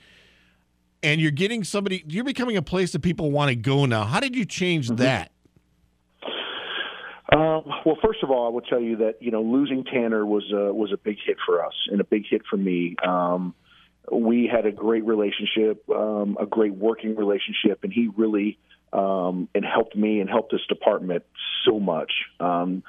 And 1.05 1.21
you're 1.21 1.31
getting 1.31 1.63
somebody. 1.63 2.03
You're 2.07 2.23
becoming 2.25 2.57
a 2.57 2.61
place 2.61 2.91
that 2.93 3.01
people 3.01 3.31
want 3.31 3.49
to 3.49 3.55
go 3.55 3.85
now. 3.85 4.03
How 4.03 4.19
did 4.19 4.35
you 4.35 4.45
change 4.45 4.87
Mm-hmm. 4.87 4.97
that? 4.97 5.31
Uh, 7.31 7.61
well, 7.85 7.97
first 8.05 8.21
of 8.23 8.29
all, 8.29 8.45
I 8.45 8.49
will 8.49 8.61
tell 8.61 8.79
you 8.79 8.97
that 8.97 9.15
you 9.21 9.31
know 9.31 9.41
losing 9.41 9.83
Tanner 9.83 10.25
was 10.25 10.43
a, 10.53 10.73
was 10.73 10.91
a 10.93 10.97
big 10.97 11.17
hit 11.25 11.37
for 11.45 11.65
us 11.65 11.73
and 11.91 11.99
a 11.99 12.03
big 12.03 12.23
hit 12.29 12.43
for 12.49 12.57
me. 12.57 12.95
Um, 13.05 13.55
we 14.11 14.47
had 14.51 14.65
a 14.65 14.71
great 14.71 15.03
relationship, 15.05 15.89
um, 15.89 16.37
a 16.39 16.45
great 16.45 16.73
working 16.75 17.15
relationship, 17.15 17.83
and 17.83 17.91
he 17.91 18.09
really 18.15 18.59
um, 18.93 19.49
and 19.55 19.65
helped 19.65 19.95
me 19.95 20.19
and 20.21 20.29
helped 20.29 20.51
this 20.51 20.65
department 20.69 21.23
so 21.65 21.79
much. 21.79 22.11
Um, 22.39 22.83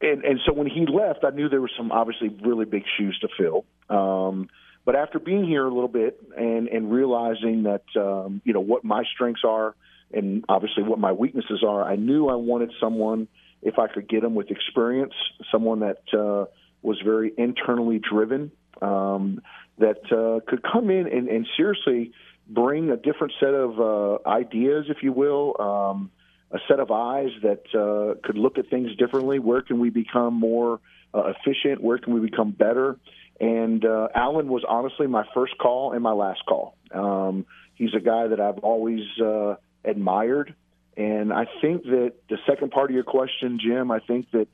and 0.00 0.24
and 0.24 0.40
so 0.46 0.52
when 0.54 0.66
he 0.66 0.86
left, 0.86 1.22
I 1.24 1.30
knew 1.30 1.48
there 1.48 1.60
were 1.60 1.70
some 1.76 1.92
obviously 1.92 2.28
really 2.28 2.64
big 2.64 2.84
shoes 2.96 3.18
to 3.20 3.28
fill. 3.36 3.64
Um, 3.94 4.48
but 4.86 4.94
after 4.94 5.18
being 5.18 5.44
here 5.44 5.66
a 5.66 5.74
little 5.74 5.88
bit 5.88 6.18
and 6.34 6.68
and 6.68 6.90
realizing 6.90 7.64
that 7.64 7.84
um, 7.96 8.40
you 8.44 8.54
know 8.54 8.60
what 8.60 8.84
my 8.84 9.02
strengths 9.12 9.42
are 9.44 9.74
and 10.14 10.44
obviously 10.48 10.84
what 10.84 10.98
my 10.98 11.12
weaknesses 11.12 11.62
are, 11.66 11.82
I 11.82 11.96
knew 11.96 12.28
I 12.28 12.36
wanted 12.36 12.72
someone 12.80 13.28
if 13.60 13.78
I 13.78 13.88
could 13.88 14.08
get 14.08 14.22
them 14.22 14.36
with 14.36 14.50
experience, 14.50 15.14
someone 15.50 15.80
that 15.80 16.02
uh, 16.16 16.46
was 16.82 17.00
very 17.04 17.32
internally 17.36 17.98
driven, 17.98 18.52
um, 18.80 19.40
that 19.78 20.00
uh, 20.12 20.48
could 20.48 20.62
come 20.62 20.90
in 20.90 21.08
and, 21.08 21.28
and 21.28 21.46
seriously 21.56 22.12
bring 22.48 22.90
a 22.90 22.96
different 22.96 23.32
set 23.40 23.52
of 23.52 23.80
uh, 23.80 24.28
ideas, 24.28 24.86
if 24.88 24.98
you 25.02 25.12
will. 25.12 25.56
Um, 25.58 26.10
a 26.52 26.58
set 26.68 26.78
of 26.78 26.92
eyes 26.92 27.30
that 27.42 27.64
uh, 27.74 28.20
could 28.24 28.38
look 28.38 28.56
at 28.56 28.70
things 28.70 28.94
differently. 28.96 29.40
Where 29.40 29.62
can 29.62 29.80
we 29.80 29.90
become 29.90 30.34
more 30.34 30.80
uh, 31.12 31.32
efficient? 31.34 31.82
Where 31.82 31.98
can 31.98 32.14
we 32.14 32.20
become 32.20 32.52
better? 32.52 32.96
And 33.40 33.84
uh, 33.84 34.08
Alan 34.14 34.48
was 34.48 34.64
honestly 34.66 35.06
my 35.06 35.24
first 35.34 35.58
call 35.58 35.92
and 35.92 36.02
my 36.02 36.12
last 36.12 36.40
call. 36.48 36.76
Um, 36.92 37.46
he's 37.74 37.94
a 37.94 38.00
guy 38.00 38.28
that 38.28 38.40
I've 38.40 38.58
always 38.58 39.04
uh, 39.22 39.56
admired. 39.84 40.54
And 40.96 41.32
I 41.32 41.44
think 41.60 41.84
that 41.84 42.14
the 42.30 42.38
second 42.48 42.70
part 42.70 42.90
of 42.90 42.94
your 42.94 43.04
question, 43.04 43.58
Jim, 43.62 43.90
I 43.90 44.00
think 44.00 44.26
that, 44.30 44.48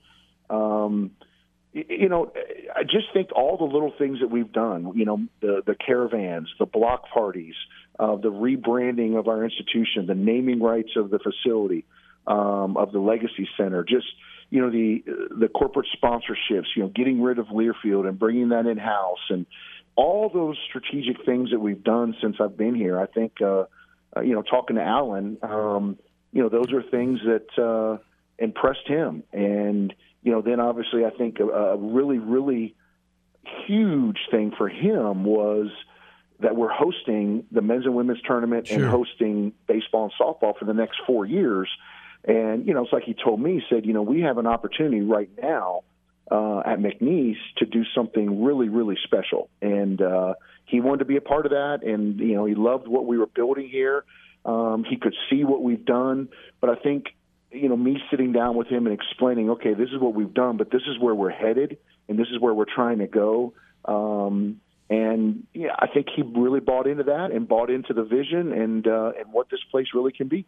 um, 0.51 1.12
you 1.73 2.09
know, 2.09 2.33
I 2.75 2.83
just 2.83 3.07
think 3.12 3.31
all 3.35 3.57
the 3.57 3.64
little 3.64 3.92
things 3.97 4.18
that 4.21 4.29
we've 4.29 4.53
done, 4.53 4.92
you 4.97 5.05
know, 5.05 5.21
the, 5.40 5.62
the 5.64 5.75
caravans, 5.75 6.49
the 6.59 6.66
block 6.66 7.05
parties, 7.14 7.55
uh, 7.99 8.16
the 8.16 8.31
rebranding 8.31 9.18
of 9.18 9.29
our 9.29 9.45
institution, 9.45 10.07
the 10.07 10.14
naming 10.14 10.61
rights 10.61 10.90
of 10.97 11.11
the 11.11 11.21
facility, 11.21 11.85
um, 12.27 12.77
of 12.77 12.92
the 12.92 12.99
Legacy 12.99 13.49
Center, 13.57 13.85
just 13.85 14.07
you 14.53 14.61
know 14.61 14.71
the 14.71 15.03
the 15.31 15.49
corporate 15.49 15.87
sponsorships, 15.97 16.67
you 16.77 16.83
know, 16.83 16.88
getting 16.88 17.23
rid 17.23 17.38
of 17.38 17.47
Learfield 17.47 18.07
and 18.07 18.19
bringing 18.19 18.51
that 18.51 18.67
in 18.67 18.77
house, 18.77 19.31
and 19.31 19.47
all 19.97 20.29
those 20.29 20.59
strategic 20.69 21.25
things 21.25 21.53
that 21.53 21.59
we've 21.59 21.83
done 21.83 22.15
since 22.21 22.37
I've 22.38 22.55
been 22.55 22.75
here. 22.75 23.01
I 23.01 23.07
think 23.07 23.41
uh, 23.41 23.65
uh, 24.15 24.21
you 24.21 24.35
know, 24.35 24.43
talking 24.43 24.77
to 24.77 24.83
Alan, 24.83 25.38
um, 25.43 25.99
you 26.35 26.43
know, 26.43 26.51
those 26.51 26.71
are 26.71 26.83
things 26.83 27.21
that 27.25 27.59
uh, 27.59 27.97
impressed 28.38 28.87
him, 28.87 29.23
and 29.33 29.95
you 30.23 30.33
know, 30.33 30.43
then 30.43 30.61
obviously 30.61 31.07
I 31.07 31.11
think 31.17 31.41
a, 31.41 31.45
a 31.45 31.77
really 31.79 32.19
really 32.19 32.75
huge 33.67 34.19
thing 34.31 34.53
for 34.59 34.69
him 34.69 35.25
was 35.25 35.71
that 36.41 36.57
we're 36.57 36.73
hosting 36.73 37.45
the 37.51 37.62
men's 37.62 37.87
and 37.87 37.95
women's 37.95 38.21
tournament 38.21 38.71
and 38.71 38.85
hosting 38.85 39.55
baseball 39.67 40.05
and 40.05 40.12
softball 40.21 40.59
for 40.59 40.67
the 40.67 40.75
next 40.75 41.01
four 41.07 41.25
years. 41.25 41.71
And, 42.24 42.66
you 42.66 42.74
know, 42.74 42.85
it's 42.85 42.92
like 42.92 43.04
he 43.04 43.14
told 43.14 43.40
me, 43.40 43.54
he 43.54 43.62
said, 43.74 43.85
you 43.85 43.92
know, 43.92 44.02
we 44.02 44.20
have 44.20 44.38
an 44.38 44.46
opportunity 44.46 45.00
right 45.00 45.30
now 45.40 45.82
uh, 46.30 46.61
at 46.61 46.78
McNeese 46.78 47.37
to 47.58 47.66
do 47.66 47.82
something 47.94 48.44
really, 48.44 48.68
really 48.68 48.96
special. 49.04 49.48
And 49.61 50.00
uh, 50.00 50.35
he 50.66 50.80
wanted 50.80 51.00
to 51.00 51.04
be 51.04 51.16
a 51.16 51.20
part 51.20 51.46
of 51.46 51.50
that. 51.50 51.80
And, 51.82 52.20
you 52.20 52.35
know, 52.35 52.44
he 52.44 52.54
loved 52.54 52.87
what 52.87 53.06
we 53.06 53.18
were 53.18 53.26
building 53.26 53.68
here. 53.68 54.04
Um, 54.44 54.85
he 54.88 54.96
could 54.96 55.14
see 55.30 55.44
what 55.44 55.62
we've 55.62 55.85
done. 55.85 56.28
But 56.61 56.70
I 56.70 56.76
think, 56.76 57.06
you 57.50 57.68
know, 57.68 57.76
me 57.76 57.98
sitting 58.11 58.32
down 58.32 58.56
with 58.56 58.68
him 58.68 58.87
and 58.87 58.94
explaining, 58.94 59.50
okay, 59.50 59.74
this 59.74 59.88
is 59.90 60.00
what 60.00 60.14
we've 60.14 60.32
done, 60.32 60.56
but 60.56 60.70
this 60.70 60.82
is 60.88 60.98
where 60.98 61.14
we're 61.14 61.30
headed 61.30 61.78
and 62.08 62.18
this 62.18 62.28
is 62.28 62.40
where 62.40 62.54
we're 62.54 62.72
trying 62.72 62.98
to 62.98 63.06
go. 63.06 63.52
Um, 63.85 64.61
and 64.88 65.46
yeah, 65.54 65.74
I 65.78 65.87
think 65.87 66.08
he 66.14 66.22
really 66.22 66.61
bought 66.61 66.87
into 66.87 67.04
that 67.04 67.30
and 67.32 67.48
bought 67.48 67.70
into 67.70 67.94
the 67.94 68.02
vision 68.02 68.52
and 68.52 68.87
uh, 68.87 69.12
and 69.18 69.32
what 69.32 69.48
this 69.50 69.61
place 69.70 69.87
really 69.94 70.12
can 70.12 70.28
be. 70.28 70.44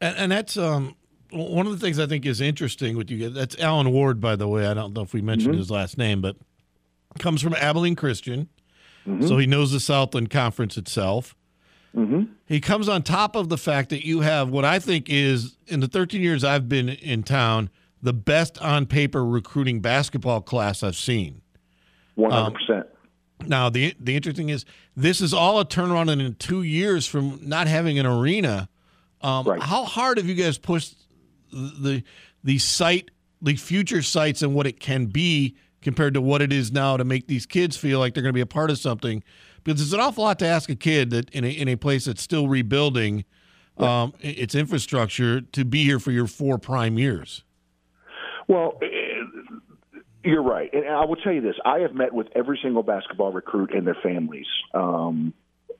And, 0.00 0.16
and 0.16 0.32
that's 0.32 0.56
um, 0.56 0.96
one 1.30 1.66
of 1.66 1.72
the 1.72 1.78
things 1.78 1.98
I 1.98 2.06
think 2.06 2.26
is 2.26 2.40
interesting 2.40 2.96
with 2.96 3.10
you. 3.10 3.30
That's 3.30 3.58
Alan 3.58 3.92
Ward, 3.92 4.20
by 4.20 4.36
the 4.36 4.48
way. 4.48 4.66
I 4.66 4.74
don't 4.74 4.92
know 4.92 5.02
if 5.02 5.12
we 5.12 5.20
mentioned 5.20 5.52
mm-hmm. 5.52 5.60
his 5.60 5.70
last 5.70 5.98
name, 5.98 6.20
but 6.20 6.36
comes 7.18 7.42
from 7.42 7.54
Abilene 7.54 7.96
Christian, 7.96 8.48
mm-hmm. 9.06 9.26
so 9.26 9.38
he 9.38 9.46
knows 9.46 9.72
the 9.72 9.80
Southland 9.80 10.30
Conference 10.30 10.76
itself. 10.76 11.34
Mm-hmm. 11.96 12.32
He 12.46 12.60
comes 12.60 12.88
on 12.88 13.02
top 13.02 13.34
of 13.34 13.48
the 13.48 13.58
fact 13.58 13.90
that 13.90 14.06
you 14.06 14.20
have 14.20 14.50
what 14.50 14.64
I 14.64 14.78
think 14.78 15.08
is, 15.08 15.56
in 15.66 15.80
the 15.80 15.88
13 15.88 16.20
years 16.20 16.44
I've 16.44 16.68
been 16.68 16.88
in 16.88 17.22
town, 17.22 17.70
the 18.02 18.12
best 18.12 18.60
on 18.62 18.86
paper 18.86 19.24
recruiting 19.24 19.80
basketball 19.80 20.40
class 20.40 20.82
I've 20.82 20.96
seen. 20.96 21.42
One 22.14 22.30
hundred 22.30 22.46
um, 22.46 22.52
percent. 22.54 22.86
Now 23.46 23.70
the 23.70 23.94
the 23.98 24.16
interesting 24.16 24.48
is 24.48 24.64
this 24.96 25.20
is 25.20 25.32
all 25.32 25.60
a 25.60 25.64
turnaround 25.64 26.10
in 26.10 26.34
two 26.34 26.62
years 26.62 27.06
from 27.06 27.40
not 27.42 27.66
having 27.66 27.98
an 27.98 28.06
arena. 28.06 28.68
Um, 29.20 29.46
Right. 29.46 29.62
How 29.62 29.84
hard 29.84 30.18
have 30.18 30.26
you 30.26 30.34
guys 30.34 30.58
pushed 30.58 30.96
the 31.52 32.02
the 32.44 32.58
site, 32.58 33.10
the 33.42 33.56
future 33.56 34.02
sites, 34.02 34.42
and 34.42 34.54
what 34.54 34.66
it 34.66 34.80
can 34.80 35.06
be 35.06 35.56
compared 35.82 36.14
to 36.14 36.20
what 36.20 36.42
it 36.42 36.52
is 36.52 36.72
now 36.72 36.96
to 36.96 37.04
make 37.04 37.26
these 37.26 37.46
kids 37.46 37.76
feel 37.76 37.98
like 37.98 38.14
they're 38.14 38.22
going 38.22 38.32
to 38.32 38.36
be 38.36 38.40
a 38.40 38.46
part 38.46 38.70
of 38.70 38.78
something? 38.78 39.22
Because 39.64 39.80
it's 39.80 39.92
an 39.92 40.00
awful 40.00 40.24
lot 40.24 40.38
to 40.38 40.46
ask 40.46 40.70
a 40.70 40.76
kid 40.76 41.10
that 41.10 41.30
in 41.30 41.44
a, 41.44 41.48
in 41.48 41.68
a 41.68 41.76
place 41.76 42.04
that's 42.04 42.22
still 42.22 42.48
rebuilding 42.48 43.24
um, 43.76 44.12
its 44.20 44.54
infrastructure 44.54 45.40
to 45.40 45.64
be 45.64 45.84
here 45.84 45.98
for 45.98 46.10
your 46.10 46.26
four 46.26 46.58
prime 46.58 46.98
years. 46.98 47.44
Well, 48.46 48.80
you're 50.24 50.42
right, 50.42 50.72
and 50.72 50.88
I 50.88 51.04
will 51.04 51.16
tell 51.16 51.32
you 51.32 51.40
this: 51.40 51.56
I 51.64 51.80
have 51.80 51.94
met 51.94 52.12
with 52.12 52.28
every 52.34 52.58
single 52.62 52.82
basketball 52.82 53.32
recruit 53.32 53.72
and 53.74 53.86
their 53.86 53.96
families 54.02 54.46
um, 54.74 55.32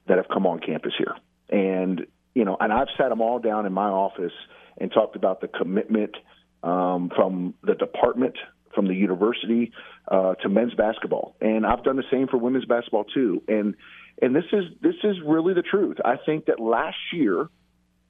that 0.06 0.16
have 0.16 0.28
come 0.28 0.46
on 0.46 0.60
campus 0.60 0.92
here, 0.96 1.14
and 1.50 2.06
you 2.38 2.44
know, 2.44 2.56
and 2.60 2.72
I've 2.72 2.86
sat 2.96 3.08
them 3.08 3.20
all 3.20 3.40
down 3.40 3.66
in 3.66 3.72
my 3.72 3.88
office 3.88 4.32
and 4.80 4.92
talked 4.92 5.16
about 5.16 5.40
the 5.40 5.48
commitment 5.48 6.14
um, 6.62 7.10
from 7.16 7.54
the 7.64 7.74
department, 7.74 8.36
from 8.76 8.86
the 8.86 8.94
university 8.94 9.72
uh, 10.06 10.36
to 10.36 10.48
men's 10.48 10.72
basketball, 10.74 11.34
and 11.40 11.66
I've 11.66 11.82
done 11.82 11.96
the 11.96 12.04
same 12.12 12.28
for 12.28 12.36
women's 12.36 12.64
basketball 12.64 13.06
too. 13.12 13.42
And 13.48 13.74
and 14.22 14.36
this 14.36 14.44
is 14.52 14.66
this 14.80 14.94
is 15.02 15.16
really 15.26 15.52
the 15.52 15.62
truth. 15.62 15.96
I 16.04 16.14
think 16.24 16.46
that 16.46 16.60
last 16.60 16.98
year 17.12 17.48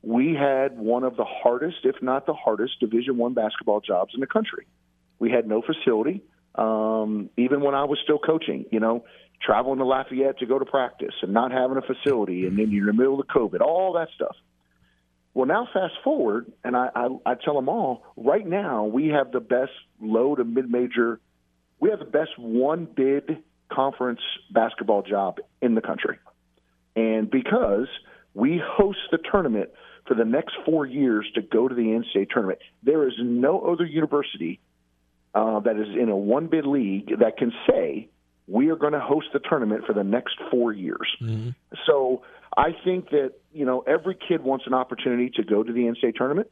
we 0.03 0.35
had 0.35 0.79
one 0.79 1.05
of 1.05 1.17
the 1.17 1.25
hardest, 1.25 1.79
if 1.85 1.97
not 2.03 2.27
the 2.27 2.35
hardest, 2.35 2.81
Division 2.81 3.17
One 3.17 3.33
basketball 3.33 3.81
jobs 3.81 4.13
in 4.13 4.21
the 4.21 4.27
country. 4.27 4.67
We 5.19 5.31
had 5.31 5.49
no 5.49 5.63
facility. 5.63 6.23
Um, 6.55 7.31
even 7.39 7.63
when 7.63 7.75
I 7.75 7.85
was 7.85 7.99
still 8.05 8.19
coaching, 8.19 8.67
you 8.71 8.81
know, 8.81 9.05
traveling 9.41 9.79
to 9.79 9.85
Lafayette 9.85 10.39
to 10.39 10.47
go 10.47 10.59
to 10.59 10.65
practice 10.65 11.15
and 11.23 11.33
not 11.33 11.53
having 11.53 11.77
a 11.77 11.83
facility, 11.83 12.47
and 12.47 12.59
then 12.59 12.71
you're 12.71 12.91
in 12.91 12.97
the 12.97 13.03
middle 13.03 13.21
of 13.21 13.27
COVID, 13.29 13.61
all 13.61 13.95
that 13.95 14.09
stuff. 14.15 14.37
Well, 15.35 15.47
now 15.47 15.69
fast 15.73 15.95
forward, 16.03 16.53
and 16.65 16.77
I, 16.77 16.89
I, 16.95 17.09
I 17.25 17.35
tell 17.35 17.55
them 17.55 17.69
all 17.69 18.05
right 18.17 18.47
now 18.47 18.85
we 18.85 19.09
have 19.09 19.31
the 19.31 19.41
best 19.41 19.71
low 20.01 20.35
to 20.35 20.45
mid 20.45 20.71
major, 20.71 21.21
we 21.79 21.91
have 21.91 22.01
the 22.01 22.05
best 22.05 22.31
one 22.39 22.87
bid 22.87 23.43
conference 23.73 24.21
basketball 24.51 25.03
job 25.03 25.39
in 25.63 25.75
the 25.75 25.81
country, 25.81 26.19
and 26.97 27.31
because 27.31 27.87
we 28.35 28.61
host 28.65 28.99
the 29.13 29.19
tournament 29.31 29.71
for 30.07 30.15
the 30.15 30.25
next 30.25 30.55
four 30.65 30.87
years 30.87 31.27
to 31.35 31.43
go 31.43 31.69
to 31.69 31.75
the 31.75 31.83
NCAA 31.83 32.31
tournament, 32.31 32.61
there 32.83 33.07
is 33.07 33.15
no 33.21 33.61
other 33.61 33.85
university 33.85 34.59
uh, 35.35 35.61
that 35.61 35.77
is 35.77 35.89
in 36.01 36.09
a 36.09 36.17
one 36.17 36.47
bid 36.47 36.67
league 36.67 37.11
that 37.21 37.37
can 37.37 37.53
say 37.69 38.09
we 38.49 38.71
are 38.71 38.77
going 38.77 38.95
to 38.95 39.01
host 39.01 39.27
the 39.33 39.41
tournament 39.41 39.85
for 39.87 39.93
the 39.93 40.03
next 40.03 40.37
four 40.51 40.73
years. 40.73 41.09
Mm-hmm. 41.21 41.51
So 41.87 42.23
I 42.57 42.71
think 42.85 43.11
that 43.11 43.35
you 43.53 43.67
know 43.67 43.81
every 43.81 44.17
kid 44.17 44.43
wants 44.43 44.67
an 44.67 44.75
opportunity 44.75 45.31
to 45.37 45.45
go 45.45 45.63
to 45.63 45.73
the 45.73 45.81
NCAA 45.81 46.15
tournament. 46.15 46.51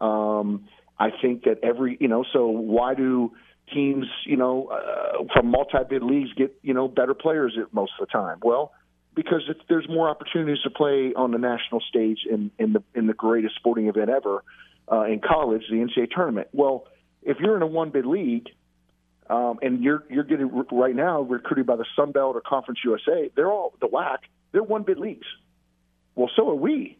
Um, 0.00 0.68
I 0.98 1.08
think 1.22 1.44
that 1.44 1.60
every 1.62 1.96
you 2.00 2.08
know 2.08 2.24
so 2.32 2.46
why 2.48 2.94
do 2.94 3.32
teams 3.72 4.06
you 4.26 4.36
know 4.36 4.68
uh, 4.68 5.24
from 5.32 5.50
multi 5.50 5.78
bid 5.88 6.02
leagues 6.02 6.32
get 6.34 6.56
you 6.62 6.74
know 6.74 6.86
better 6.86 7.14
players 7.14 7.56
at 7.60 7.72
most 7.72 7.92
of 7.98 8.06
the 8.06 8.12
time? 8.12 8.38
Well, 8.42 8.72
because 9.14 9.42
it's, 9.48 9.60
there's 9.68 9.88
more 9.88 10.08
opportunities 10.08 10.62
to 10.62 10.70
play 10.70 11.12
on 11.16 11.32
the 11.32 11.38
national 11.38 11.80
stage 11.80 12.20
in 12.30 12.50
in 12.58 12.74
the 12.74 12.82
in 12.94 13.06
the 13.06 13.14
greatest 13.14 13.56
sporting 13.56 13.88
event 13.88 14.10
ever 14.10 14.44
uh, 14.92 15.04
in 15.04 15.20
college, 15.20 15.62
the 15.70 15.76
NCAA 15.76 16.10
tournament. 16.10 16.48
Well, 16.52 16.86
if 17.22 17.38
you're 17.40 17.56
in 17.56 17.62
a 17.62 17.66
one 17.66 17.90
bid 17.90 18.06
league 18.06 18.48
um, 19.28 19.58
and 19.62 19.82
you're 19.82 20.04
you're 20.08 20.24
getting 20.24 20.50
right 20.72 20.94
now 20.94 21.22
recruited 21.22 21.66
by 21.66 21.76
the 21.76 21.84
Sun 21.96 22.12
Belt 22.12 22.36
or 22.36 22.40
Conference 22.40 22.80
USA, 22.84 23.30
they're 23.36 23.50
all 23.50 23.74
the 23.80 23.88
WAC. 23.88 24.18
They're 24.52 24.62
one 24.62 24.82
bid 24.82 24.98
leagues. 24.98 25.26
Well, 26.14 26.30
so 26.34 26.48
are 26.50 26.54
we. 26.54 26.98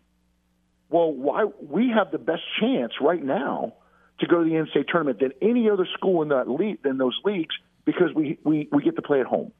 Well, 0.91 1.12
why 1.12 1.45
we 1.61 1.91
have 1.95 2.11
the 2.12 2.18
best 2.18 2.43
chance 2.61 2.93
right 3.01 3.22
now 3.22 3.74
to 4.20 4.26
go 4.26 4.43
to 4.43 4.45
the 4.45 4.57
NCAA 4.57 4.89
tournament 4.89 5.20
than 5.20 5.33
any 5.43 5.70
other 5.70 5.87
school 5.97 6.22
in 6.22 6.29
that 6.29 6.49
league 6.49 6.83
than 6.83 6.99
those 6.99 7.18
leagues 7.24 7.55
because 7.85 8.12
we 8.14 8.39
we 8.45 8.68
we 8.72 8.83
get 8.83 8.97
to 8.97 9.03
play 9.03 9.20
at 9.20 9.26
home. 9.26 9.53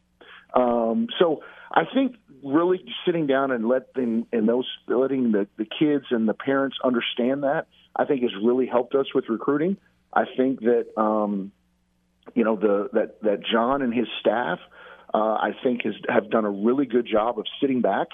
Um, 0.55 1.09
so 1.19 1.43
I 1.71 1.83
think 1.93 2.16
really 2.43 2.85
sitting 3.05 3.27
down 3.27 3.51
and 3.51 3.69
letting 3.69 4.27
and 4.33 4.49
those 4.49 4.66
letting 4.87 5.33
the, 5.33 5.47
the 5.57 5.64
kids 5.66 6.05
and 6.11 6.29
the 6.29 6.35
parents 6.35 6.77
understand 6.85 7.43
that 7.43 7.66
I 7.97 8.05
think 8.05 8.23
has 8.23 8.31
really 8.43 8.66
helped 8.66 8.95
us 8.95 9.07
with 9.14 9.25
recruiting. 9.29 9.77
I 10.12 10.25
think 10.37 10.61
that 10.61 10.87
um, 10.97 11.53
you 12.35 12.45
know 12.45 12.57
the 12.57 12.89
that 12.93 13.22
that 13.22 13.41
John 13.45 13.83
and 13.83 13.93
his 13.95 14.07
staff 14.20 14.59
uh, 15.12 15.18
I 15.18 15.51
think 15.62 15.83
has 15.85 15.95
have 16.09 16.31
done 16.31 16.45
a 16.45 16.51
really 16.51 16.87
good 16.87 17.07
job 17.07 17.39
of 17.39 17.47
sitting 17.61 17.81
back 17.81 18.09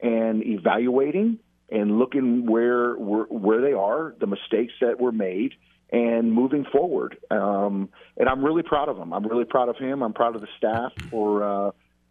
and 0.00 0.44
evaluating 0.44 1.38
and 1.70 1.98
looking 1.98 2.46
where 2.46 2.94
where, 2.94 3.24
where 3.24 3.60
they 3.60 3.72
are, 3.72 4.14
the 4.20 4.26
mistakes 4.26 4.72
that 4.80 5.00
were 5.00 5.12
made, 5.12 5.54
and 5.90 6.32
moving 6.32 6.64
forward. 6.64 7.18
Um, 7.30 7.88
and 8.16 8.28
I'm 8.28 8.44
really 8.44 8.62
proud 8.62 8.88
of 8.88 8.96
him. 8.96 9.12
I'm 9.12 9.26
really 9.26 9.44
proud 9.44 9.68
of 9.68 9.76
him. 9.76 10.02
I'm 10.02 10.12
proud 10.12 10.36
of 10.36 10.40
the 10.40 10.48
staff 10.56 10.92
for 11.10 11.42
uh, 11.42 11.70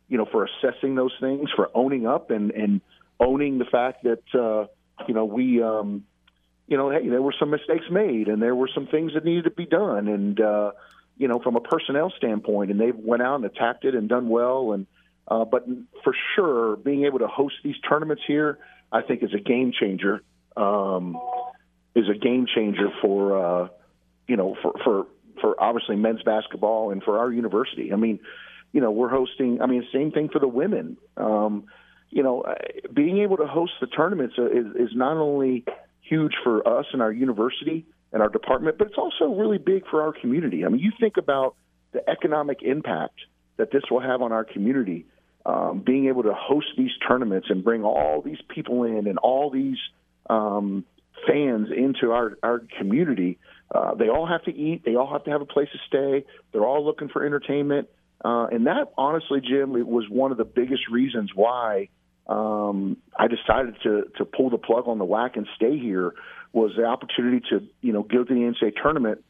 you 0.09 0.17
know 0.17 0.25
for 0.31 0.45
assessing 0.45 0.95
those 0.95 1.13
things, 1.19 1.49
for 1.55 1.69
owning 1.73 2.05
up 2.05 2.31
and 2.31 2.51
and 2.51 2.81
owning 3.19 3.57
the 3.57 3.65
fact 3.65 4.03
that 4.03 4.23
uh, 4.33 4.67
you 5.07 5.13
know 5.13 5.25
we. 5.25 5.61
Um, 5.61 6.05
you 6.67 6.77
know, 6.77 6.89
hey, 6.89 7.07
there 7.07 7.21
were 7.21 7.35
some 7.39 7.51
mistakes 7.51 7.85
made, 7.91 8.27
and 8.27 8.41
there 8.41 8.55
were 8.55 8.67
some 8.73 8.87
things 8.87 9.13
that 9.13 9.23
needed 9.23 9.43
to 9.43 9.51
be 9.51 9.67
done, 9.67 10.07
and 10.07 10.41
uh, 10.41 10.71
you 11.17 11.27
know, 11.27 11.39
from 11.39 11.55
a 11.55 11.61
personnel 11.61 12.11
standpoint, 12.17 12.71
and 12.71 12.79
they've 12.79 12.95
went 12.95 13.21
out 13.21 13.35
and 13.35 13.45
attacked 13.45 13.85
it 13.85 13.95
and 13.95 14.09
done 14.09 14.29
well. 14.29 14.73
And 14.73 14.87
uh, 15.27 15.45
but 15.45 15.65
for 16.03 16.15
sure, 16.35 16.75
being 16.75 17.05
able 17.05 17.19
to 17.19 17.27
host 17.27 17.55
these 17.63 17.75
tournaments 17.87 18.23
here, 18.27 18.59
I 18.91 19.01
think 19.01 19.23
is 19.23 19.33
a 19.33 19.39
game 19.39 19.71
changer. 19.77 20.21
Um, 20.57 21.17
is 21.95 22.09
a 22.09 22.17
game 22.17 22.45
changer 22.53 22.89
for 23.01 23.37
uh, 23.63 23.67
you 24.27 24.35
know 24.35 24.55
for 24.61 24.73
for 24.83 25.07
for 25.41 25.61
obviously 25.61 25.95
men's 25.95 26.23
basketball 26.23 26.91
and 26.91 27.01
for 27.03 27.19
our 27.19 27.31
university. 27.31 27.91
I 27.91 27.95
mean, 27.95 28.19
you 28.71 28.81
know, 28.81 28.91
we're 28.91 29.09
hosting. 29.09 29.61
I 29.61 29.65
mean, 29.65 29.85
same 29.93 30.11
thing 30.11 30.29
for 30.29 30.39
the 30.39 30.47
women. 30.47 30.97
Um, 31.17 31.65
you 32.09 32.23
know, 32.23 32.45
being 32.93 33.19
able 33.19 33.37
to 33.37 33.47
host 33.47 33.73
the 33.81 33.87
tournaments 33.87 34.35
is, 34.37 34.89
is 34.89 34.95
not 34.95 35.17
only 35.17 35.65
huge 36.01 36.33
for 36.43 36.65
us 36.67 36.85
and 36.93 37.01
our 37.01 37.11
university 37.11 37.85
and 38.15 38.23
our 38.23 38.29
department, 38.29 38.77
but 38.77 38.87
it's 38.87 38.97
also 38.97 39.25
really 39.25 39.57
big 39.57 39.85
for 39.91 40.01
our 40.01 40.13
community. 40.13 40.63
I 40.63 40.69
mean, 40.69 40.79
you 40.79 40.93
think 41.01 41.17
about 41.17 41.55
the 41.91 42.09
economic 42.09 42.63
impact 42.63 43.19
that 43.57 43.71
this 43.71 43.83
will 43.91 43.99
have 43.99 44.21
on 44.21 44.31
our 44.31 44.45
community. 44.45 45.05
Um, 45.45 45.83
being 45.85 46.07
able 46.07 46.23
to 46.23 46.33
host 46.33 46.67
these 46.77 46.91
tournaments 47.05 47.47
and 47.49 47.61
bring 47.61 47.83
all 47.83 48.21
these 48.21 48.37
people 48.47 48.85
in 48.85 49.07
and 49.07 49.17
all 49.17 49.51
these 49.51 49.77
um, 50.29 50.85
fans 51.27 51.67
into 51.75 52.13
our, 52.13 52.37
our 52.41 52.63
community, 52.79 53.37
uh, 53.69 53.95
they 53.95 54.07
all 54.07 54.25
have 54.25 54.43
to 54.45 54.55
eat. 54.55 54.83
They 54.85 54.95
all 54.95 55.11
have 55.11 55.25
to 55.25 55.31
have 55.31 55.41
a 55.41 55.45
place 55.45 55.67
to 55.73 55.79
stay. 55.85 56.25
They're 56.53 56.65
all 56.65 56.85
looking 56.85 57.09
for 57.09 57.25
entertainment. 57.25 57.89
Uh, 58.23 58.47
and 58.49 58.67
that, 58.67 58.93
honestly, 58.97 59.41
Jim, 59.41 59.75
it 59.75 59.85
was 59.85 60.05
one 60.09 60.31
of 60.31 60.37
the 60.37 60.45
biggest 60.45 60.87
reasons 60.89 61.31
why 61.35 61.89
um, 62.27 62.95
I 63.13 63.27
decided 63.27 63.75
to 63.83 64.05
to 64.17 64.25
pull 64.25 64.49
the 64.49 64.57
plug 64.57 64.87
on 64.87 64.99
the 64.99 65.05
WAC 65.05 65.35
and 65.35 65.47
stay 65.57 65.77
here 65.77 66.13
was 66.55 66.71
the 66.77 66.85
opportunity 66.85 67.45
to 67.49 67.67
you 67.81 67.91
know 67.91 68.01
go 68.01 68.23
to 68.23 68.33
the 68.33 68.39
NCAA 68.39 68.73
tournament, 68.81 69.23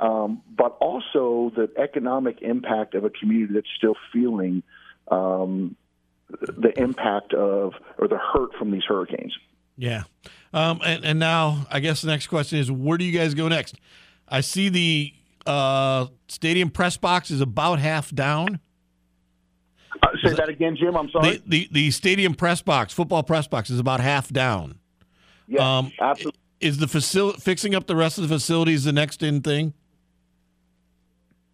um, 0.00 0.42
but 0.50 0.76
also 0.80 1.52
the 1.54 1.70
economic 1.78 2.40
impact 2.40 2.94
of 2.94 3.04
a 3.04 3.10
community 3.10 3.52
that's 3.52 3.68
still 3.76 3.94
feeling 4.12 4.62
um, 5.08 5.76
the 6.30 6.72
impact 6.76 7.34
of 7.34 7.74
or 7.98 8.08
the 8.08 8.16
hurt 8.16 8.54
from 8.58 8.70
these 8.70 8.82
hurricanes. 8.88 9.36
Yeah, 9.76 10.04
um, 10.54 10.80
and 10.84 11.04
and 11.04 11.18
now 11.18 11.66
I 11.70 11.80
guess 11.80 12.00
the 12.00 12.08
next 12.08 12.28
question 12.28 12.58
is 12.58 12.72
where 12.72 12.96
do 12.96 13.04
you 13.04 13.16
guys 13.16 13.34
go 13.34 13.46
next? 13.48 13.76
I 14.26 14.40
see 14.40 14.70
the 14.70 15.12
uh, 15.44 16.06
stadium 16.28 16.70
press 16.70 16.96
box 16.96 17.30
is 17.30 17.42
about 17.42 17.78
half 17.78 18.10
down. 18.14 18.58
Uh, 20.02 20.08
say 20.24 20.32
that 20.32 20.48
again, 20.48 20.76
Jim. 20.76 20.96
I'm 20.96 21.10
sorry. 21.10 21.36
The, 21.36 21.42
the 21.46 21.68
the 21.72 21.90
stadium 21.90 22.34
press 22.34 22.62
box, 22.62 22.94
football 22.94 23.22
press 23.22 23.46
box, 23.46 23.68
is 23.68 23.78
about 23.78 24.00
half 24.00 24.30
down. 24.30 24.78
Yeah, 25.46 25.78
Um, 25.78 25.92
absolutely. 26.00 26.39
Is 26.60 26.78
the 26.78 26.88
facility 26.88 27.40
fixing 27.40 27.74
up 27.74 27.86
the 27.86 27.96
rest 27.96 28.18
of 28.18 28.28
the 28.28 28.34
facilities 28.34 28.84
the 28.84 28.92
next 28.92 29.22
in 29.22 29.40
thing? 29.40 29.72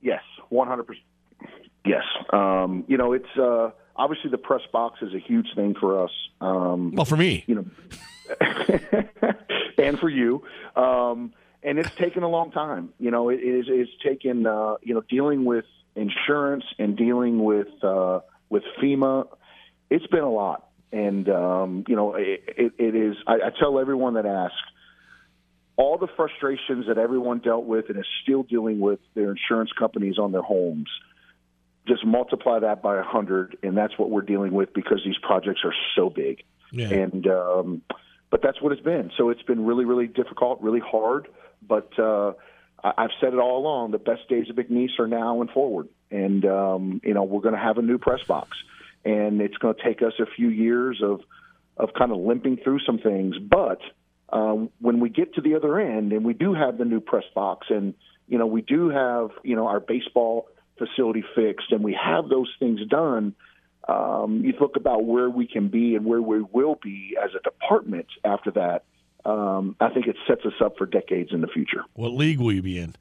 Yes, 0.01 0.23
100%. 0.51 0.85
Yes. 1.85 2.03
Um, 2.33 2.85
you 2.89 2.97
know, 2.97 3.13
it's 3.13 3.39
uh, 3.41 3.71
obviously 3.95 4.31
the 4.31 4.39
press 4.39 4.63
box 4.73 5.01
is 5.03 5.15
a 5.15 5.21
huge 5.21 5.47
thing 5.55 5.75
for 5.79 6.03
us. 6.03 6.11
Um, 6.41 6.93
Well, 6.93 7.05
for 7.05 7.17
me, 7.17 7.45
you 7.47 7.55
know, 7.55 7.65
and 9.79 9.99
for 9.99 10.09
you. 10.09 10.43
Um, 10.75 11.33
and 11.63 11.79
it's 11.79 11.95
taken 11.97 12.23
a 12.23 12.29
long 12.29 12.51
time. 12.51 12.91
You 12.99 13.11
know, 13.11 13.29
it 13.29 13.41
is 13.41 13.67
it's 13.69 13.91
taken 14.05 14.47
uh, 14.47 14.77
you 14.83 14.95
know 14.95 15.03
dealing 15.09 15.45
with 15.45 15.65
insurance 15.95 16.65
and 16.79 16.97
dealing 16.97 17.45
with 17.45 17.69
uh, 17.83 18.21
with 18.49 18.63
FEMA. 18.81 19.29
It's 19.91 20.07
been 20.09 20.23
a 20.23 20.31
lot, 20.31 20.69
and 20.93 21.29
um, 21.29 21.85
you 21.89 21.97
know, 21.97 22.15
it, 22.15 22.43
it, 22.57 22.73
it 22.79 22.95
is. 22.95 23.17
I, 23.27 23.35
I 23.35 23.51
tell 23.59 23.79
everyone 23.79 24.15
that 24.15 24.27
asks 24.27 24.57
all 25.77 25.99
the 25.99 26.09
frustrations 26.16 26.87
that 26.89 26.99
everyone 26.99 27.39
dealt 27.39 27.64
with 27.64 27.89
and 27.89 27.99
is 27.99 28.07
still 28.22 28.43
dealing 28.43 28.81
with 28.81 28.99
their 29.14 29.31
insurance 29.31 29.70
companies 29.79 30.18
on 30.18 30.33
their 30.33 30.43
homes. 30.43 30.89
Just 31.87 32.05
multiply 32.05 32.59
that 32.61 32.83
by 32.83 32.99
a 32.99 33.03
hundred, 33.03 33.59
and 33.62 33.77
that's 33.77 33.97
what 33.97 34.11
we're 34.11 34.22
dealing 34.22 34.53
with 34.53 34.72
because 34.74 35.01
these 35.05 35.18
projects 35.22 35.61
are 35.64 35.74
so 35.95 36.11
big. 36.11 36.43
Yeah. 36.72 36.89
And 36.89 37.27
um, 37.29 37.83
but 38.31 38.43
that's 38.43 38.61
what 38.61 38.72
it's 38.72 38.83
been. 38.83 39.12
So 39.16 39.31
it's 39.31 39.43
been 39.43 39.64
really, 39.64 39.85
really 39.85 40.09
difficult, 40.09 40.61
really 40.62 40.81
hard. 40.81 41.29
But 41.66 41.97
uh, 41.99 42.33
I've 42.83 43.11
said 43.20 43.35
it 43.35 43.39
all 43.39 43.59
along: 43.59 43.93
the 43.93 43.99
best 43.99 44.29
days 44.29 44.51
of 44.51 44.57
McNeese 44.57 44.99
are 44.99 45.07
now 45.07 45.41
and 45.41 45.51
forward. 45.51 45.89
And 46.11 46.45
um, 46.45 47.01
you 47.05 47.14
know, 47.14 47.22
we're 47.22 47.41
going 47.41 47.55
to 47.55 47.61
have 47.61 47.79
a 47.79 47.83
new 47.83 47.99
press 47.99 48.22
box, 48.24 48.57
and 49.05 49.41
it's 49.41 49.57
going 49.59 49.77
to 49.77 49.83
take 49.83 50.03
us 50.03 50.14
a 50.18 50.27
few 50.27 50.49
years 50.49 51.01
of 51.03 51.20
of 51.77 51.91
kind 51.97 52.11
of 52.11 52.18
limping 52.18 52.57
through 52.64 52.81
some 52.81 52.99
things. 52.99 53.37
But 53.39 53.81
uh, 54.31 54.57
when 54.81 55.01
we 55.01 55.09
get 55.09 55.35
to 55.35 55.41
the 55.41 55.55
other 55.55 55.79
end, 55.79 56.12
and 56.12 56.24
we 56.24 56.35
do 56.35 56.55
have 56.55 56.79
the 56.79 56.85
new 56.85 57.01
press 57.01 57.24
box, 57.35 57.68
and 57.70 57.95
you 58.29 58.39
know, 58.39 58.47
we 58.47 58.62
do 58.62 58.89
have 58.89 59.31
you 59.43 59.57
know 59.57 59.66
our 59.66 59.81
baseball 59.81 60.49
facility 60.79 61.24
fixed, 61.35 61.72
and 61.72 61.83
we 61.83 61.95
have 61.95 62.29
those 62.29 62.53
things 62.59 62.81
done. 62.89 63.35
um, 63.89 64.43
you 64.45 64.53
look 64.61 64.77
about 64.77 65.05
where 65.05 65.31
we 65.31 65.47
can 65.47 65.68
be 65.68 65.95
and 65.95 66.05
where 66.05 66.20
we 66.20 66.43
will 66.43 66.79
be 66.83 67.16
as 67.22 67.31
a 67.39 67.43
department 67.43 68.07
after 68.24 68.51
that. 68.53 68.85
Um, 69.24 69.77
I 69.81 69.91
think 69.91 70.07
it 70.07 70.16
sets 70.27 70.45
us 70.45 70.53
up 70.61 70.77
for 70.79 70.87
decades 70.87 71.33
in 71.33 71.41
the 71.41 71.47
future. 71.49 71.83
What 71.95 72.12
league 72.12 72.39
will 72.39 72.53
you 72.53 72.62
be 72.62 72.79
in? 72.79 72.95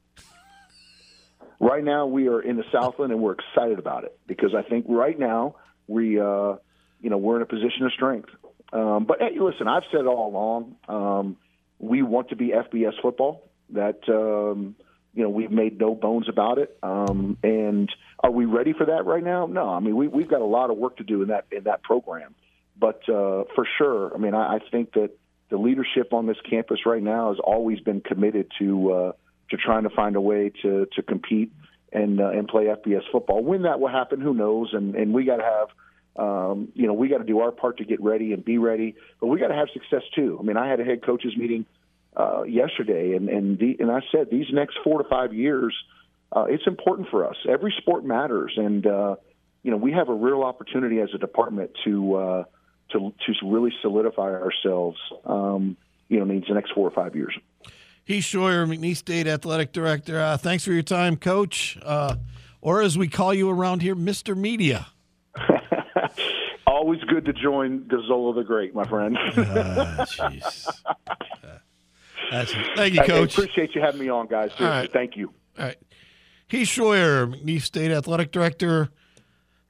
Right 1.58 1.82
now, 1.82 2.06
we 2.06 2.28
are 2.28 2.40
in 2.40 2.56
the 2.56 2.64
Southland, 2.70 3.12
and 3.12 3.20
we're 3.20 3.34
excited 3.34 3.78
about 3.78 4.04
it 4.04 4.18
because 4.26 4.54
I 4.54 4.62
think 4.62 4.84
right 4.88 5.18
now 5.18 5.56
we, 5.86 6.20
uh, 6.20 6.56
you 7.00 7.10
know, 7.10 7.16
we're 7.16 7.36
in 7.36 7.42
a 7.42 7.46
position 7.46 7.86
of 7.86 7.92
strength. 7.92 8.28
Um, 8.72 9.04
but 9.04 9.18
hey, 9.20 9.38
listen, 9.38 9.68
I've 9.68 9.84
said 9.92 10.06
all 10.06 10.28
along. 10.28 10.76
Um, 10.88 11.36
we 11.78 12.02
want 12.02 12.30
to 12.30 12.36
be 12.36 12.48
FBS 12.48 13.00
football. 13.00 13.48
That 13.70 14.00
um, 14.08 14.76
you 15.16 15.22
know, 15.22 15.30
we've 15.30 15.50
made 15.50 15.80
no 15.80 15.94
bones 15.94 16.28
about 16.28 16.58
it. 16.58 16.76
Um, 16.82 17.38
and 17.42 17.90
are 18.22 18.30
we 18.30 18.44
ready 18.44 18.74
for 18.74 18.86
that 18.86 19.06
right 19.06 19.24
now? 19.24 19.46
No. 19.46 19.70
I 19.70 19.80
mean, 19.80 19.96
we, 19.96 20.08
we've 20.08 20.28
got 20.28 20.42
a 20.42 20.46
lot 20.46 20.70
of 20.70 20.76
work 20.76 20.98
to 20.98 21.04
do 21.04 21.22
in 21.22 21.28
that 21.28 21.46
in 21.50 21.64
that 21.64 21.82
program. 21.82 22.34
But 22.78 23.02
uh, 23.08 23.44
for 23.54 23.66
sure, 23.78 24.14
I 24.14 24.18
mean, 24.18 24.34
I, 24.34 24.56
I 24.56 24.58
think 24.70 24.92
that 24.92 25.10
the 25.48 25.56
leadership 25.56 26.12
on 26.12 26.26
this 26.26 26.36
campus 26.48 26.80
right 26.84 27.02
now 27.02 27.30
has 27.30 27.38
always 27.42 27.80
been 27.80 28.02
committed 28.02 28.52
to 28.58 28.92
uh, 28.92 29.12
to 29.50 29.56
trying 29.56 29.84
to 29.84 29.90
find 29.90 30.16
a 30.16 30.20
way 30.20 30.52
to 30.62 30.86
to 30.94 31.02
compete 31.02 31.52
and 31.92 32.20
uh, 32.20 32.28
and 32.28 32.46
play 32.46 32.64
FBS 32.64 33.02
football. 33.10 33.42
When 33.42 33.62
that 33.62 33.80
will 33.80 33.88
happen, 33.88 34.20
who 34.20 34.34
knows? 34.34 34.70
And 34.74 34.94
and 34.94 35.14
we 35.14 35.24
got 35.24 35.36
to 35.36 35.44
have. 35.44 35.68
Um, 36.18 36.68
you 36.74 36.86
know, 36.86 36.94
we 36.94 37.08
got 37.08 37.18
to 37.18 37.24
do 37.24 37.40
our 37.40 37.52
part 37.52 37.78
to 37.78 37.84
get 37.84 38.02
ready 38.02 38.32
and 38.32 38.44
be 38.44 38.58
ready, 38.58 38.94
but 39.20 39.26
we 39.26 39.38
got 39.38 39.48
to 39.48 39.54
have 39.54 39.68
success 39.72 40.02
too. 40.14 40.38
I 40.40 40.42
mean, 40.42 40.56
I 40.56 40.68
had 40.68 40.80
a 40.80 40.84
head 40.84 41.04
coaches 41.04 41.36
meeting 41.36 41.66
uh, 42.16 42.44
yesterday, 42.44 43.14
and 43.14 43.28
and 43.28 43.58
the, 43.58 43.76
and 43.78 43.90
I 43.90 44.00
said 44.10 44.30
these 44.30 44.46
next 44.52 44.78
four 44.82 45.02
to 45.02 45.08
five 45.08 45.34
years, 45.34 45.74
uh, 46.32 46.46
it's 46.48 46.66
important 46.66 47.08
for 47.10 47.28
us. 47.28 47.36
Every 47.48 47.74
sport 47.78 48.04
matters, 48.04 48.54
and 48.56 48.86
uh, 48.86 49.16
you 49.62 49.70
know 49.70 49.76
we 49.76 49.92
have 49.92 50.08
a 50.08 50.14
real 50.14 50.42
opportunity 50.42 51.00
as 51.00 51.10
a 51.14 51.18
department 51.18 51.72
to 51.84 52.14
uh, 52.14 52.44
to 52.92 53.12
to 53.26 53.32
really 53.44 53.72
solidify 53.82 54.32
ourselves. 54.32 54.98
Um, 55.24 55.76
you 56.08 56.18
know, 56.18 56.32
in 56.32 56.44
the 56.46 56.54
next 56.54 56.72
four 56.72 56.86
or 56.86 56.92
five 56.92 57.16
years. 57.16 57.34
Heath 58.04 58.22
Schroyer, 58.22 58.64
McNeese 58.66 58.98
State 58.98 59.26
Athletic 59.26 59.72
Director. 59.72 60.20
Uh, 60.20 60.36
thanks 60.36 60.64
for 60.64 60.72
your 60.72 60.84
time, 60.84 61.16
Coach, 61.16 61.76
uh, 61.82 62.14
or 62.60 62.80
as 62.80 62.96
we 62.96 63.08
call 63.08 63.34
you 63.34 63.50
around 63.50 63.82
here, 63.82 63.96
Mister 63.96 64.36
Media. 64.36 64.86
Always 66.66 67.00
good 67.04 67.24
to 67.26 67.32
join 67.32 67.80
Gazzolo 67.84 68.34
the 68.34 68.42
Great, 68.44 68.74
my 68.74 68.84
friend. 68.84 69.16
Jeez. 69.16 70.68
That's. 72.30 72.52
Thank 72.74 72.94
you, 72.94 73.00
I- 73.00 73.04
I 73.04 73.06
Coach. 73.06 73.38
appreciate 73.38 73.74
you 73.74 73.80
having 73.80 74.00
me 74.00 74.08
on, 74.08 74.26
guys. 74.26 74.50
Right. 74.58 74.92
Thank 74.92 75.16
you. 75.16 75.32
All 75.58 75.66
right. 75.66 75.76
Heath 76.48 76.68
Schroyer, 76.68 77.32
McNeese 77.32 77.62
State 77.62 77.90
Athletic 77.90 78.30
Director. 78.32 78.88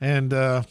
And 0.00 0.32
uh, 0.32 0.62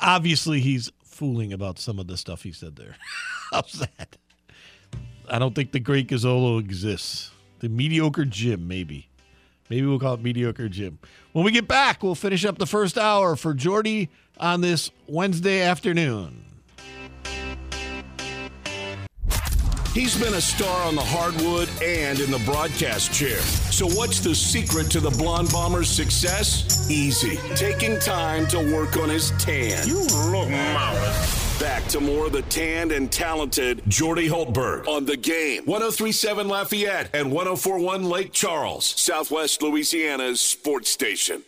obviously, 0.00 0.60
he's 0.60 0.90
fooling 1.02 1.52
about 1.52 1.78
some 1.78 1.98
of 1.98 2.06
the 2.06 2.16
stuff 2.16 2.42
he 2.42 2.52
said 2.52 2.76
there. 2.76 2.96
How's 3.50 3.72
that? 3.72 4.16
I 5.28 5.38
don't 5.38 5.54
think 5.54 5.72
the 5.72 5.80
Great 5.80 6.08
Gazzolo 6.08 6.58
exists. 6.60 7.30
The 7.60 7.68
mediocre 7.68 8.24
Jim, 8.26 8.68
maybe. 8.68 9.08
Maybe 9.70 9.86
we'll 9.86 9.98
call 9.98 10.14
it 10.14 10.22
mediocre 10.22 10.68
Jim. 10.68 10.98
When 11.32 11.44
we 11.46 11.50
get 11.50 11.66
back, 11.66 12.02
we'll 12.02 12.14
finish 12.14 12.44
up 12.44 12.58
the 12.58 12.66
first 12.66 12.98
hour 12.98 13.34
for 13.36 13.54
Jordy 13.54 14.10
on 14.38 14.60
this 14.60 14.90
Wednesday 15.06 15.62
afternoon. 15.62 16.44
He's 19.94 20.20
been 20.20 20.34
a 20.34 20.40
star 20.40 20.88
on 20.88 20.96
the 20.96 21.04
hardwood 21.04 21.68
and 21.80 22.18
in 22.18 22.32
the 22.32 22.40
broadcast 22.40 23.12
chair. 23.14 23.38
So, 23.38 23.86
what's 23.86 24.18
the 24.18 24.34
secret 24.34 24.90
to 24.90 24.98
the 24.98 25.10
Blonde 25.10 25.52
Bomber's 25.52 25.88
success? 25.88 26.90
Easy. 26.90 27.36
Taking 27.54 28.00
time 28.00 28.48
to 28.48 28.58
work 28.74 28.96
on 28.96 29.08
his 29.08 29.30
tan. 29.38 29.86
You 29.86 30.00
look 30.32 30.50
marvelous. 30.50 31.60
Back 31.60 31.86
to 31.90 32.00
more 32.00 32.26
of 32.26 32.32
the 32.32 32.42
tanned 32.42 32.90
and 32.90 33.10
talented 33.10 33.82
Jordy 33.86 34.28
Hultberg 34.28 34.88
on 34.88 35.04
the 35.04 35.16
game. 35.16 35.64
1037 35.66 36.48
Lafayette 36.48 37.10
and 37.14 37.30
1041 37.30 38.02
Lake 38.02 38.32
Charles, 38.32 38.86
Southwest 39.00 39.62
Louisiana's 39.62 40.40
sports 40.40 40.90
station. 40.90 41.44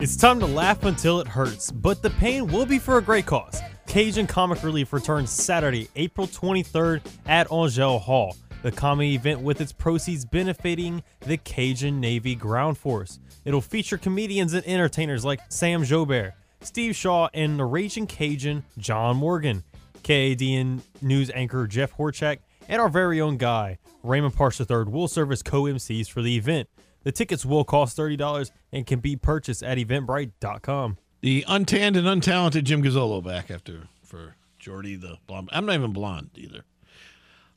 It's 0.00 0.16
time 0.16 0.40
to 0.40 0.46
laugh 0.46 0.84
until 0.84 1.20
it 1.20 1.28
hurts, 1.28 1.70
but 1.70 2.00
the 2.00 2.08
pain 2.08 2.46
will 2.46 2.64
be 2.64 2.78
for 2.78 2.96
a 2.96 3.02
great 3.02 3.26
cause. 3.26 3.60
Cajun 3.86 4.26
Comic 4.26 4.62
Relief 4.62 4.94
returns 4.94 5.28
Saturday, 5.28 5.90
April 5.94 6.26
23rd 6.26 7.02
at 7.26 7.52
Angelle 7.52 7.98
Hall. 7.98 8.34
The 8.62 8.72
comedy 8.72 9.14
event 9.14 9.42
with 9.42 9.60
its 9.60 9.72
proceeds 9.72 10.24
benefiting 10.24 11.02
the 11.26 11.36
Cajun 11.36 12.00
Navy 12.00 12.34
Ground 12.34 12.78
Force. 12.78 13.18
It'll 13.44 13.60
feature 13.60 13.98
comedians 13.98 14.54
and 14.54 14.66
entertainers 14.66 15.22
like 15.22 15.40
Sam 15.50 15.82
Jobert, 15.82 16.32
Steve 16.62 16.96
Shaw, 16.96 17.28
and 17.34 17.58
the 17.58 17.66
Raging 17.66 18.06
Cajun 18.06 18.64
John 18.78 19.18
Morgan, 19.18 19.64
KADN 20.02 20.80
news 21.02 21.30
anchor 21.34 21.66
Jeff 21.66 21.94
Horchak, 21.94 22.38
and 22.68 22.80
our 22.80 22.88
very 22.88 23.20
own 23.20 23.36
guy, 23.36 23.76
Raymond 24.02 24.34
Parsh 24.34 24.60
III, 24.60 24.90
will 24.90 25.08
serve 25.08 25.30
as 25.30 25.42
co 25.42 25.64
MCs 25.64 26.08
for 26.08 26.22
the 26.22 26.38
event. 26.38 26.70
The 27.02 27.12
tickets 27.12 27.46
will 27.46 27.64
cost 27.64 27.96
$30 27.96 28.50
and 28.72 28.86
can 28.86 29.00
be 29.00 29.16
purchased 29.16 29.62
at 29.62 29.78
eventbrite.com. 29.78 30.98
The 31.22 31.44
untanned 31.48 31.96
and 31.96 32.06
untalented 32.06 32.64
Jim 32.64 32.82
Gazzolo 32.82 33.24
back 33.24 33.50
after 33.50 33.88
for 34.02 34.36
Jordy 34.58 34.96
the 34.96 35.16
blonde. 35.26 35.48
I'm 35.52 35.66
not 35.66 35.74
even 35.74 35.92
blonde 35.92 36.30
either. 36.34 36.64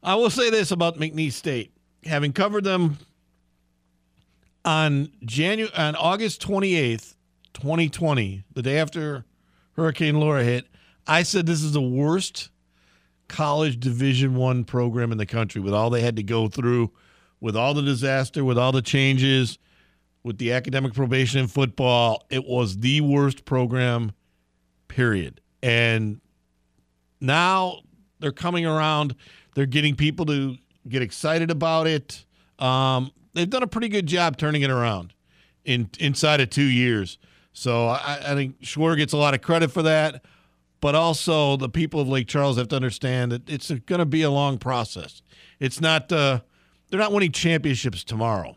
I 0.01 0.15
will 0.15 0.29
say 0.29 0.49
this 0.49 0.71
about 0.71 0.97
McNeese 0.97 1.33
State, 1.33 1.71
having 2.05 2.33
covered 2.33 2.63
them 2.63 2.97
on 4.65 5.07
Janu- 5.25 5.77
on 5.77 5.95
August 5.95 6.41
28th, 6.41 7.15
2020, 7.53 8.43
the 8.53 8.61
day 8.61 8.79
after 8.79 9.25
Hurricane 9.73 10.19
Laura 10.19 10.43
hit, 10.43 10.67
I 11.07 11.23
said 11.23 11.45
this 11.45 11.63
is 11.63 11.73
the 11.73 11.81
worst 11.81 12.49
college 13.27 13.79
Division 13.79 14.35
1 14.35 14.63
program 14.65 15.11
in 15.11 15.17
the 15.17 15.25
country 15.25 15.61
with 15.61 15.73
all 15.73 15.89
they 15.89 16.01
had 16.01 16.15
to 16.17 16.23
go 16.23 16.47
through, 16.47 16.91
with 17.43 17.57
all 17.57 17.73
the 17.73 17.81
disaster, 17.81 18.45
with 18.45 18.57
all 18.57 18.71
the 18.71 18.81
changes 18.81 19.59
with 20.23 20.37
the 20.37 20.53
academic 20.53 20.93
probation 20.93 21.41
in 21.41 21.47
football, 21.47 22.23
it 22.29 22.45
was 22.45 22.77
the 22.77 23.01
worst 23.01 23.43
program, 23.43 24.13
period. 24.87 25.41
And 25.61 26.21
now 27.19 27.81
they're 28.19 28.31
coming 28.31 28.65
around. 28.65 29.15
They're 29.55 29.65
getting 29.65 29.95
people 29.95 30.25
to 30.27 30.55
get 30.87 31.01
excited 31.01 31.51
about 31.51 31.87
it. 31.87 32.23
Um, 32.59 33.11
they've 33.33 33.49
done 33.49 33.63
a 33.63 33.67
pretty 33.67 33.89
good 33.89 34.05
job 34.05 34.37
turning 34.37 34.61
it 34.61 34.69
around 34.69 35.13
in 35.65 35.89
inside 35.99 36.39
of 36.39 36.49
two 36.49 36.63
years. 36.63 37.17
So 37.51 37.87
I, 37.87 38.19
I 38.25 38.33
think 38.35 38.61
Schroyer 38.61 38.95
gets 38.95 39.11
a 39.11 39.17
lot 39.17 39.33
of 39.33 39.41
credit 39.41 39.69
for 39.69 39.81
that. 39.81 40.23
But 40.79 40.95
also, 40.95 41.57
the 41.57 41.69
people 41.69 41.99
of 41.99 42.07
Lake 42.07 42.27
Charles 42.27 42.57
have 42.57 42.69
to 42.69 42.75
understand 42.77 43.33
that 43.33 43.49
it's 43.49 43.69
going 43.69 43.99
to 43.99 44.05
be 44.05 44.21
a 44.21 44.29
long 44.29 44.57
process. 44.57 45.21
It's 45.59 45.81
not, 45.81 46.09
uh, 46.11 46.41
they're 46.93 46.99
not 46.99 47.11
winning 47.11 47.31
championships 47.31 48.03
tomorrow. 48.03 48.55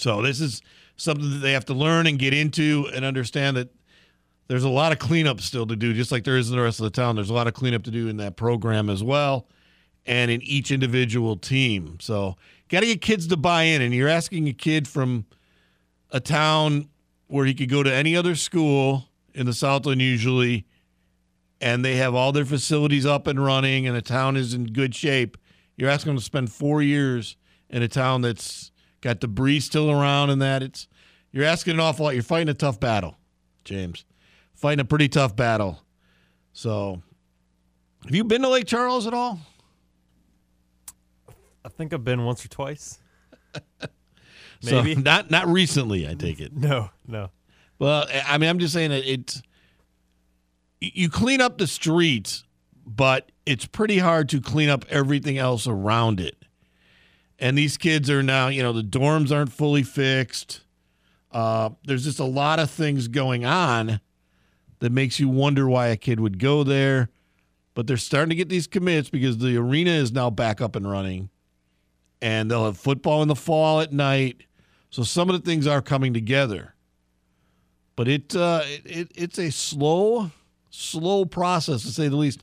So 0.00 0.20
this 0.20 0.40
is 0.40 0.62
something 0.96 1.30
that 1.30 1.36
they 1.36 1.52
have 1.52 1.64
to 1.66 1.74
learn 1.74 2.08
and 2.08 2.18
get 2.18 2.34
into 2.34 2.90
and 2.92 3.04
understand 3.04 3.56
that 3.56 3.68
there's 4.48 4.64
a 4.64 4.68
lot 4.68 4.90
of 4.90 4.98
cleanup 4.98 5.40
still 5.40 5.64
to 5.68 5.76
do, 5.76 5.94
just 5.94 6.10
like 6.10 6.24
there 6.24 6.36
is 6.36 6.50
in 6.50 6.56
the 6.56 6.60
rest 6.60 6.80
of 6.80 6.84
the 6.84 6.90
town. 6.90 7.14
There's 7.14 7.30
a 7.30 7.34
lot 7.34 7.46
of 7.46 7.54
cleanup 7.54 7.84
to 7.84 7.92
do 7.92 8.08
in 8.08 8.16
that 8.16 8.34
program 8.34 8.90
as 8.90 9.04
well, 9.04 9.46
and 10.06 10.28
in 10.28 10.42
each 10.42 10.72
individual 10.72 11.36
team. 11.36 11.98
So 12.00 12.34
got 12.68 12.80
to 12.80 12.86
get 12.86 13.00
kids 13.00 13.28
to 13.28 13.36
buy 13.36 13.62
in. 13.62 13.80
And 13.80 13.94
you're 13.94 14.08
asking 14.08 14.48
a 14.48 14.52
kid 14.52 14.88
from 14.88 15.24
a 16.10 16.18
town 16.18 16.88
where 17.28 17.46
he 17.46 17.54
could 17.54 17.68
go 17.68 17.84
to 17.84 17.94
any 17.94 18.16
other 18.16 18.34
school 18.34 19.04
in 19.34 19.46
the 19.46 19.54
Southland 19.54 20.02
usually, 20.02 20.66
and 21.60 21.84
they 21.84 21.94
have 21.94 22.12
all 22.12 22.32
their 22.32 22.44
facilities 22.44 23.06
up 23.06 23.28
and 23.28 23.38
running, 23.44 23.86
and 23.86 23.94
the 23.94 24.02
town 24.02 24.36
is 24.36 24.52
in 24.52 24.64
good 24.64 24.96
shape. 24.96 25.36
You're 25.80 25.88
asking 25.88 26.10
them 26.10 26.18
to 26.18 26.22
spend 26.22 26.52
four 26.52 26.82
years 26.82 27.36
in 27.70 27.82
a 27.82 27.88
town 27.88 28.20
that's 28.20 28.70
got 29.00 29.18
debris 29.18 29.60
still 29.60 29.90
around 29.90 30.28
and 30.28 30.42
that 30.42 30.62
it's 30.62 30.86
you're 31.32 31.46
asking 31.46 31.72
an 31.72 31.80
awful 31.80 32.04
lot. 32.04 32.12
You're 32.12 32.22
fighting 32.22 32.50
a 32.50 32.54
tough 32.54 32.78
battle, 32.78 33.16
James. 33.64 34.04
Fighting 34.54 34.80
a 34.80 34.84
pretty 34.84 35.08
tough 35.08 35.34
battle. 35.34 35.82
So, 36.52 37.00
have 38.04 38.14
you 38.14 38.24
been 38.24 38.42
to 38.42 38.48
Lake 38.48 38.66
Charles 38.66 39.06
at 39.06 39.14
all? 39.14 39.40
I 41.64 41.70
think 41.70 41.94
I've 41.94 42.04
been 42.04 42.26
once 42.26 42.44
or 42.44 42.48
twice. 42.48 42.98
So, 44.62 44.82
Maybe. 44.82 45.00
not 45.00 45.30
not 45.30 45.48
recently. 45.48 46.06
I 46.06 46.12
take 46.12 46.38
it. 46.38 46.54
No, 46.54 46.90
no. 47.06 47.30
Well, 47.78 48.06
I 48.26 48.36
mean, 48.36 48.50
I'm 48.50 48.58
just 48.58 48.74
saying 48.74 48.90
that 48.90 49.10
it's 49.10 49.40
you 50.82 51.08
clean 51.08 51.40
up 51.40 51.56
the 51.56 51.66
streets, 51.66 52.44
but 52.84 53.32
it's 53.50 53.66
pretty 53.66 53.98
hard 53.98 54.28
to 54.30 54.40
clean 54.40 54.68
up 54.68 54.84
everything 54.88 55.36
else 55.36 55.66
around 55.66 56.20
it. 56.20 56.36
And 57.38 57.58
these 57.58 57.76
kids 57.76 58.08
are 58.10 58.22
now, 58.22 58.48
you 58.48 58.62
know, 58.62 58.72
the 58.72 58.82
dorms 58.82 59.32
aren't 59.32 59.52
fully 59.52 59.82
fixed. 59.82 60.60
Uh, 61.32 61.70
there's 61.84 62.04
just 62.04 62.20
a 62.20 62.24
lot 62.24 62.60
of 62.60 62.70
things 62.70 63.08
going 63.08 63.44
on 63.44 64.00
that 64.80 64.92
makes 64.92 65.18
you 65.18 65.28
wonder 65.28 65.68
why 65.68 65.88
a 65.88 65.96
kid 65.96 66.20
would 66.20 66.38
go 66.38 66.62
there. 66.64 67.08
But 67.74 67.86
they're 67.86 67.96
starting 67.96 68.30
to 68.30 68.36
get 68.36 68.48
these 68.48 68.66
commits 68.66 69.10
because 69.10 69.38
the 69.38 69.56
arena 69.56 69.90
is 69.90 70.12
now 70.12 70.30
back 70.30 70.60
up 70.60 70.76
and 70.76 70.90
running. 70.90 71.30
And 72.20 72.50
they'll 72.50 72.66
have 72.66 72.78
football 72.78 73.22
in 73.22 73.28
the 73.28 73.36
fall 73.36 73.80
at 73.80 73.92
night. 73.92 74.44
So 74.90 75.02
some 75.02 75.30
of 75.30 75.34
the 75.34 75.48
things 75.48 75.66
are 75.66 75.80
coming 75.82 76.12
together. 76.12 76.74
but 77.96 78.08
it, 78.08 78.34
uh, 78.34 78.62
it, 78.64 78.86
it 78.86 79.12
it's 79.14 79.38
a 79.38 79.50
slow, 79.50 80.30
slow 80.70 81.24
process 81.26 81.82
to 81.82 81.88
say 81.88 82.08
the 82.08 82.16
least. 82.16 82.42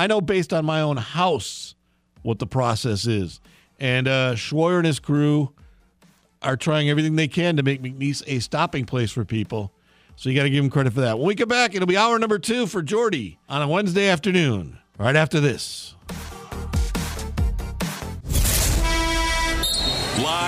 I 0.00 0.06
know 0.06 0.22
based 0.22 0.54
on 0.54 0.64
my 0.64 0.80
own 0.80 0.96
house 0.96 1.74
what 2.22 2.38
the 2.38 2.46
process 2.46 3.06
is, 3.06 3.38
and 3.78 4.08
uh, 4.08 4.34
and 4.50 4.86
his 4.86 4.98
crew 4.98 5.52
are 6.40 6.56
trying 6.56 6.88
everything 6.88 7.16
they 7.16 7.28
can 7.28 7.58
to 7.58 7.62
make 7.62 7.82
McNeese 7.82 8.22
a 8.26 8.38
stopping 8.38 8.86
place 8.86 9.10
for 9.10 9.26
people. 9.26 9.74
So 10.16 10.30
you 10.30 10.34
got 10.34 10.44
to 10.44 10.50
give 10.50 10.64
him 10.64 10.70
credit 10.70 10.94
for 10.94 11.02
that. 11.02 11.18
When 11.18 11.28
we 11.28 11.34
come 11.34 11.50
back, 11.50 11.74
it'll 11.74 11.86
be 11.86 11.98
hour 11.98 12.18
number 12.18 12.38
two 12.38 12.66
for 12.66 12.80
Jordy 12.80 13.38
on 13.46 13.60
a 13.60 13.68
Wednesday 13.68 14.08
afternoon. 14.08 14.78
Right 14.96 15.16
after 15.16 15.38
this. 15.38 15.94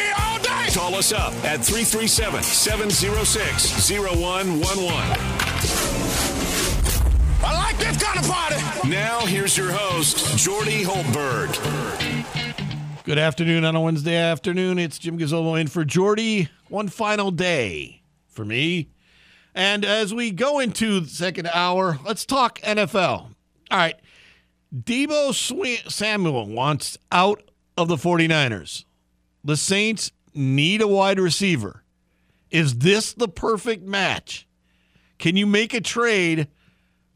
Call 0.73 0.95
us 0.95 1.11
up 1.11 1.33
at 1.43 1.59
337 1.59 2.43
706 2.43 3.89
0111. 3.91 4.87
I 7.43 7.53
like 7.57 7.77
this 7.77 8.01
kind 8.01 8.17
of 8.17 8.31
party. 8.31 8.89
Now, 8.89 9.25
here's 9.25 9.57
your 9.57 9.71
host, 9.71 10.37
Jordy 10.37 10.83
Hultberg. 10.85 11.53
Good 13.03 13.17
afternoon 13.17 13.65
on 13.65 13.75
a 13.75 13.81
Wednesday 13.81 14.15
afternoon. 14.15 14.79
It's 14.79 14.97
Jim 14.97 15.19
Gazzolo 15.19 15.59
in 15.59 15.67
for 15.67 15.83
Jordy. 15.83 16.47
One 16.69 16.87
final 16.87 17.31
day 17.31 18.01
for 18.29 18.45
me. 18.45 18.89
And 19.53 19.83
as 19.83 20.13
we 20.13 20.31
go 20.31 20.59
into 20.59 21.01
the 21.01 21.09
second 21.09 21.47
hour, 21.53 21.99
let's 22.05 22.25
talk 22.25 22.59
NFL. 22.61 22.95
All 23.01 23.33
right. 23.71 23.95
Deebo 24.73 25.31
Swi- 25.31 25.91
Samuel 25.91 26.47
wants 26.47 26.97
out 27.11 27.43
of 27.77 27.89
the 27.89 27.97
49ers. 27.97 28.85
The 29.43 29.57
Saints 29.57 30.11
need 30.33 30.81
a 30.81 30.87
wide 30.87 31.19
receiver. 31.19 31.83
Is 32.49 32.79
this 32.79 33.13
the 33.13 33.27
perfect 33.27 33.85
match? 33.85 34.47
Can 35.19 35.37
you 35.37 35.45
make 35.45 35.73
a 35.73 35.81
trade 35.81 36.47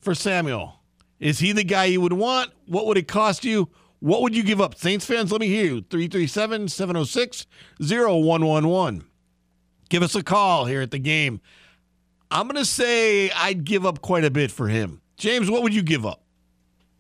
for 0.02 0.16
Samuel? 0.16 0.80
Is 1.20 1.40
he 1.40 1.52
the 1.52 1.64
guy 1.64 1.86
you 1.86 2.02
would 2.02 2.14
want? 2.14 2.52
What 2.68 2.86
would 2.86 2.98
it 2.98 3.08
cost 3.08 3.44
you? 3.44 3.70
What 4.00 4.22
would 4.22 4.36
you 4.36 4.44
give 4.44 4.62
up? 4.62 4.76
Saints 4.76 5.06
fans, 5.06 5.32
let 5.32 5.42
me 5.42 5.48
hear 5.48 5.66
you. 5.66 5.82
337 5.82 6.68
706 6.68 7.48
0111. 7.80 9.06
Give 9.90 10.04
us 10.04 10.16
a 10.16 10.24
call 10.24 10.66
here 10.66 10.82
at 10.82 10.92
the 10.92 11.00
game. 11.00 11.42
I'm 12.30 12.48
going 12.48 12.58
to 12.58 12.66
say 12.66 13.32
I'd 13.32 13.64
give 13.64 13.86
up 13.86 14.02
quite 14.02 14.26
a 14.26 14.32
bit 14.32 14.52
for 14.52 14.68
him. 14.68 15.02
James, 15.18 15.50
what 15.50 15.64
would 15.64 15.74
you 15.74 15.84
give 15.84 16.06
up? 16.06 16.22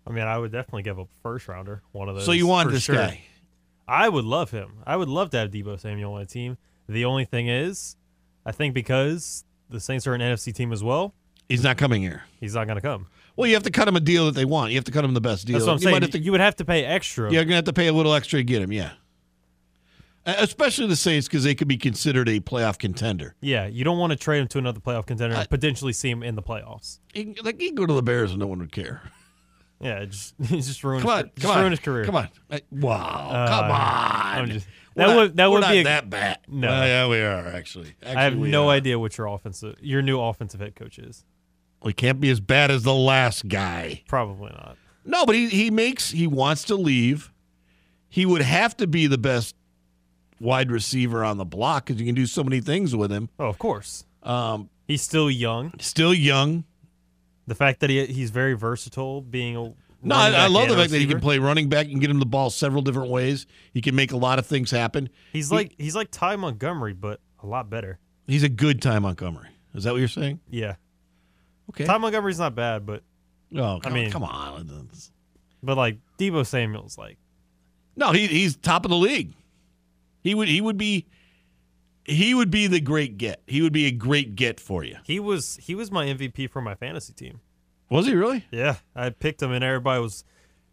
I 0.07 0.11
mean, 0.11 0.24
I 0.24 0.38
would 0.38 0.51
definitely 0.51 0.84
give 0.84 0.99
up 0.99 1.09
first 1.22 1.47
rounder. 1.47 1.82
One 1.91 2.09
of 2.09 2.16
those. 2.16 2.26
So 2.26 2.32
you 2.32 2.47
want 2.47 2.72
this 2.72 2.84
sure. 2.84 2.95
guy? 2.95 3.22
I 3.88 4.09
would 4.09 4.25
love 4.25 4.51
him. 4.51 4.79
I 4.86 4.95
would 4.95 5.09
love 5.09 5.29
to 5.31 5.38
have 5.38 5.51
Deebo 5.51 5.79
Samuel 5.79 6.13
on 6.13 6.21
a 6.21 6.25
team. 6.25 6.57
The 6.89 7.05
only 7.05 7.25
thing 7.25 7.47
is, 7.47 7.95
I 8.45 8.51
think 8.51 8.73
because 8.73 9.43
the 9.69 9.79
Saints 9.79 10.05
are 10.07 10.13
an 10.13 10.21
NFC 10.21 10.53
team 10.53 10.71
as 10.73 10.83
well, 10.83 11.13
He's 11.47 11.63
not 11.63 11.77
coming 11.77 12.01
here. 12.01 12.23
he's 12.39 12.55
not 12.55 12.65
going 12.65 12.77
to 12.77 12.81
come. 12.81 13.05
Well, 13.36 13.47
you 13.47 13.53
have 13.53 13.63
to 13.63 13.69
cut 13.71 13.88
him 13.88 13.95
a 13.95 13.99
deal 13.99 14.25
that 14.25 14.33
they 14.33 14.45
want. 14.45 14.71
You 14.71 14.77
have 14.77 14.86
to 14.86 14.91
cut 14.91 15.05
him 15.05 15.13
the 15.13 15.21
best 15.21 15.45
deal. 15.45 15.53
That's 15.53 15.67
what 15.67 15.73
I'm 15.73 15.79
you 15.93 15.99
saying. 15.99 16.11
To, 16.11 16.19
you 16.19 16.31
would 16.31 16.41
have 16.41 16.55
to 16.55 16.65
pay 16.65 16.83
extra. 16.86 17.31
you're 17.31 17.43
going 17.43 17.49
to 17.49 17.55
have 17.55 17.65
to 17.65 17.73
pay 17.73 17.86
a 17.88 17.93
little 17.93 18.13
extra 18.15 18.39
to 18.39 18.43
get 18.43 18.61
him, 18.63 18.71
yeah. 18.71 18.91
Especially 20.25 20.88
the 20.88 20.95
Saints 20.95 21.27
because 21.27 21.43
they 21.43 21.53
could 21.53 21.67
be 21.67 21.77
considered 21.77 22.27
a 22.27 22.39
playoff 22.39 22.79
contender. 22.79 23.36
Yeah, 23.41 23.67
you 23.67 23.83
don't 23.83 23.99
want 23.99 24.09
to 24.11 24.15
trade 24.17 24.39
him 24.39 24.47
to 24.47 24.57
another 24.57 24.79
playoff 24.79 25.05
contender 25.05 25.36
I- 25.36 25.41
and 25.41 25.49
potentially 25.49 25.93
see 25.93 26.09
him 26.09 26.23
in 26.23 26.33
the 26.33 26.41
playoffs. 26.41 26.99
He, 27.13 27.36
like, 27.43 27.59
he 27.59 27.67
can 27.67 27.75
go 27.75 27.86
to 27.86 27.93
the 27.93 28.01
Bears 28.01 28.31
and 28.31 28.39
no 28.39 28.47
one 28.47 28.57
would 28.59 28.71
care. 28.71 29.01
Yeah, 29.80 30.05
just 30.05 30.34
he's 30.47 30.67
just 30.67 30.84
ruined. 30.84 31.01
Come 31.03 31.11
on, 31.11 31.32
his, 31.36 31.43
come 31.43 31.51
on, 31.51 31.57
ruined 31.57 31.71
his 31.73 31.80
career. 31.80 32.05
Come 32.05 32.15
on, 32.15 32.30
wow, 32.71 33.30
Uh, 33.32 33.47
come 33.47 33.71
on. 34.41 34.49
Just- 34.51 34.67
that 34.95 35.07
not- 35.07 35.15
would 35.17 35.38
that 35.38 35.51
would 35.51 35.67
be 35.67 35.80
a, 35.80 35.84
that 35.84 36.09
bad. 36.09 36.39
No. 36.47 36.69
Well, 36.69 36.88
yeah, 36.88 37.07
we 37.09 37.19
are 37.19 37.47
actually. 37.53 37.89
actually 38.01 38.15
I 38.15 38.23
have 38.23 38.38
no 38.38 38.69
are. 38.69 38.73
idea 38.76 38.97
what 38.97 39.17
your 39.17 39.28
offensive 39.28 39.76
your 39.82 40.01
new 40.01 40.19
offensive 40.21 40.61
head 40.61 40.76
coach 40.76 40.97
is. 40.99 41.26
We 41.84 41.91
can't 41.91 42.21
be 42.21 42.30
as 42.30 42.39
bad 42.39 42.71
as 42.71 42.84
the 42.84 42.93
last 42.93 43.47
guy. 43.49 44.03
Probably 44.07 44.51
not. 44.51 44.78
No, 45.03 45.26
but 45.26 45.36
he 45.36 45.49
he 45.49 45.69
makes 45.69 46.11
he 46.11 46.28
wants 46.28 46.63
to 46.65 46.76
leave. 46.76 47.34
He 48.07 48.26
would 48.26 48.41
have 48.41 48.78
to 48.78 48.88
be 48.88 49.07
the 49.07 49.17
best 49.17 49.53
wide 50.39 50.71
receiver 50.71 51.26
on 51.26 51.38
the 51.38 51.45
block 51.45 51.86
because 51.88 51.99
you 51.99 52.05
can 52.05 52.15
do 52.15 52.26
so 52.26 52.43
many 52.45 52.61
things 52.61 52.95
with 52.95 53.11
him. 53.11 53.28
Oh, 53.38 53.47
of 53.47 53.57
course. 53.59 54.05
Um, 54.23 54.69
He's 54.88 55.01
still 55.01 55.30
young. 55.30 55.73
still 55.80 56.13
young. 56.13 56.63
The 57.47 57.55
fact 57.55 57.79
that 57.81 57.89
he 57.89 58.05
he's 58.07 58.31
very 58.31 58.53
versatile, 58.53 59.21
being 59.21 59.55
a 59.55 59.73
No, 60.01 60.15
I, 60.15 60.31
I 60.31 60.47
love 60.47 60.67
the 60.69 60.75
fact 60.75 60.91
that 60.91 60.99
he 60.99 61.05
can 61.07 61.19
play 61.19 61.37
running 61.39 61.69
back. 61.69 61.85
You 61.87 61.91
can 61.93 61.99
get 61.99 62.09
him 62.09 62.19
the 62.19 62.25
ball 62.25 62.49
several 62.49 62.81
different 62.81 63.09
ways. 63.09 63.45
He 63.73 63.81
can 63.81 63.95
make 63.95 64.11
a 64.11 64.17
lot 64.17 64.39
of 64.39 64.45
things 64.45 64.71
happen. 64.71 65.09
He's 65.31 65.49
He- 65.49 65.55
like 65.55 65.75
he's 65.77 65.95
like 65.95 66.09
Ty 66.11 66.35
Montgomery, 66.37 66.93
but 66.93 67.19
a 67.43 67.45
lot 67.47 67.69
better. 67.69 67.99
He's 68.27 68.43
a 68.43 68.49
good 68.49 68.81
Ty 68.81 68.99
Montgomery. 68.99 69.49
Is 69.75 69.83
that 69.83 69.91
what 69.91 69.99
you're 69.99 70.07
saying? 70.07 70.39
Yeah, 70.49 70.75
Okay. 71.69 71.85
Ty 71.85 71.97
Montgomery's 71.97 72.39
not 72.39 72.55
bad, 72.55 72.85
but 72.85 73.03
oh, 73.55 73.79
come, 73.83 73.93
mean- 73.93 74.09
come 74.11 74.23
on. 74.23 74.89
but 75.61 75.77
like 75.77 75.97
Deebo 76.17 76.45
Samuel's 76.45 76.97
like 76.97 77.17
No, 77.95 78.11
he, 78.11 78.25
he's 78.27 78.55
top 78.55 78.85
of 78.85 78.89
the 78.89 78.97
league. 78.97 79.33
He 80.21 80.33
would 80.33 80.47
he 80.47 80.61
would 80.61 80.77
be 80.77 81.05
he 82.06 82.34
would 82.34 82.51
be 82.51 82.68
the 82.68 82.80
great 82.80 83.18
get. 83.18 83.41
He 83.47 83.62
would 83.62 83.74
be 83.74 83.86
a 83.88 83.91
great 83.91 84.36
get 84.36 84.60
for 84.60 84.84
you. 84.84 84.97
he 85.03 85.20
was 85.20 85.58
he 85.62 85.76
was 85.76 85.91
my 85.91 86.06
MVP 86.06 86.49
for 86.49 86.62
my 86.62 86.76
fantasy 86.76 87.14
team. 87.14 87.41
Was 87.89 88.06
he 88.08 88.14
really? 88.14 88.45
Yeah, 88.51 88.78
I 88.95 89.10
picked 89.10 89.41
him, 89.41 89.51
and 89.51 89.64
everybody 89.64 90.01
was 90.01 90.24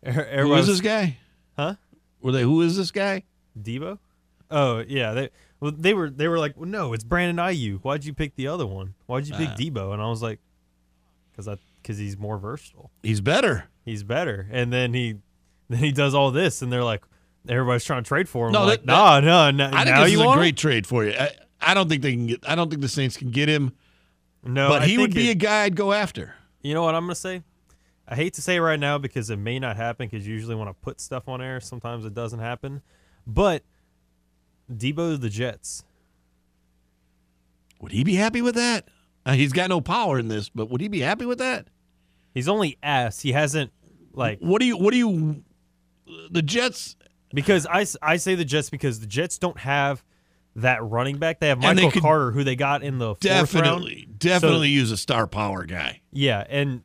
er- 0.06 0.26
everybody 0.30 0.60
is 0.60 0.68
was, 0.68 0.78
this 0.78 0.80
guy? 0.80 1.18
Huh? 1.56 1.74
Were 2.20 2.32
they? 2.32 2.42
Who 2.42 2.60
is 2.62 2.76
this 2.76 2.90
guy? 2.90 3.24
Deebo. 3.60 3.98
Oh 4.50 4.84
yeah, 4.86 5.12
they 5.12 5.30
well 5.60 5.72
they 5.72 5.94
were 5.94 6.10
they 6.10 6.28
were 6.28 6.38
like, 6.38 6.56
well, 6.56 6.68
no, 6.68 6.92
it's 6.92 7.04
Brandon 7.04 7.44
Aiyuk. 7.44 7.80
Why'd 7.80 8.04
you 8.04 8.14
pick 8.14 8.34
the 8.36 8.48
other 8.48 8.66
one? 8.66 8.94
Why'd 9.06 9.26
you 9.26 9.34
pick 9.34 9.50
Ah. 9.50 9.56
Deebo? 9.58 9.92
And 9.92 10.02
I 10.02 10.08
was 10.08 10.22
like, 10.22 10.40
because 11.30 11.48
I 11.48 11.56
because 11.82 11.98
he's 11.98 12.16
more 12.16 12.38
versatile. 12.38 12.90
He's 13.02 13.20
better. 13.20 13.64
He's 13.84 14.04
better. 14.04 14.48
And 14.50 14.72
then 14.72 14.94
he 14.94 15.16
then 15.68 15.80
he 15.80 15.92
does 15.92 16.14
all 16.14 16.30
this, 16.30 16.62
and 16.62 16.72
they're 16.72 16.84
like, 16.84 17.02
everybody's 17.48 17.84
trying 17.84 18.02
to 18.02 18.08
trade 18.08 18.28
for 18.28 18.46
him. 18.46 18.52
No, 18.52 18.64
like, 18.64 18.80
that- 18.80 18.86
nah, 18.86 19.20
no, 19.20 19.50
no. 19.50 19.70
I 19.72 19.84
think 19.84 19.96
this 19.96 20.12
is 20.14 20.20
a 20.20 20.24
want 20.24 20.38
him? 20.38 20.38
great 20.40 20.56
trade 20.56 20.86
for 20.86 21.04
you. 21.04 21.14
I, 21.18 21.30
I 21.60 21.74
don't 21.74 21.88
think 21.88 22.02
they 22.02 22.12
can 22.12 22.26
get. 22.26 22.48
I 22.48 22.54
don't 22.54 22.68
think 22.70 22.82
the 22.82 22.88
Saints 22.88 23.16
can 23.16 23.30
get 23.30 23.48
him. 23.48 23.72
No, 24.44 24.68
but 24.68 24.82
I 24.82 24.86
he 24.86 24.98
would 24.98 25.14
be 25.14 25.28
it- 25.28 25.32
a 25.32 25.34
guy 25.36 25.62
I'd 25.64 25.76
go 25.76 25.92
after. 25.92 26.34
You 26.62 26.74
know 26.74 26.82
what 26.82 26.94
I'm 26.94 27.02
gonna 27.04 27.14
say? 27.14 27.42
I 28.06 28.14
hate 28.16 28.34
to 28.34 28.42
say 28.42 28.56
it 28.56 28.60
right 28.60 28.78
now 28.80 28.98
because 28.98 29.30
it 29.30 29.38
may 29.38 29.58
not 29.58 29.76
happen. 29.76 30.08
Because 30.10 30.26
usually 30.26 30.54
when 30.54 30.68
I 30.68 30.72
put 30.72 31.00
stuff 31.00 31.28
on 31.28 31.40
air, 31.40 31.60
sometimes 31.60 32.04
it 32.04 32.14
doesn't 32.14 32.40
happen. 32.40 32.82
But 33.26 33.62
Deebo 34.72 35.20
the 35.20 35.28
Jets. 35.28 35.84
Would 37.80 37.92
he 37.92 38.04
be 38.04 38.14
happy 38.14 38.42
with 38.42 38.54
that? 38.54 38.88
Uh, 39.24 39.32
he's 39.32 39.52
got 39.52 39.68
no 39.68 39.80
power 39.80 40.18
in 40.18 40.28
this, 40.28 40.48
but 40.48 40.70
would 40.70 40.80
he 40.80 40.88
be 40.88 41.00
happy 41.00 41.26
with 41.26 41.38
that? 41.38 41.68
He's 42.34 42.48
only 42.48 42.78
ass. 42.82 43.20
He 43.20 43.32
hasn't 43.32 43.72
like 44.12 44.38
What 44.40 44.60
do 44.60 44.66
you? 44.66 44.76
What 44.76 44.92
do 44.92 44.98
you? 44.98 45.44
The 46.30 46.42
Jets 46.42 46.96
because 47.34 47.66
I, 47.66 47.86
I 48.02 48.16
say 48.16 48.34
the 48.34 48.44
Jets 48.44 48.70
because 48.70 49.00
the 49.00 49.06
Jets 49.06 49.38
don't 49.38 49.58
have 49.58 50.04
that 50.56 50.82
running 50.84 51.18
back. 51.18 51.40
They 51.40 51.48
have 51.48 51.58
And 51.64 51.78
they 51.78 51.84
Michael 51.84 51.90
could 51.92 52.02
Carter, 52.02 52.30
who 52.32 52.44
they 52.44 52.56
got 52.56 52.82
in 52.82 52.98
the 52.98 53.08
fourth 53.14 53.20
definitely, 53.20 54.04
round. 54.06 54.18
definitely 54.18 54.68
So- 54.68 54.80
use 54.80 54.90
a 54.90 54.96
star 54.96 55.26
power 55.26 55.64
guy. 55.64 56.00
yeah, 56.12 56.44
and 56.48 56.82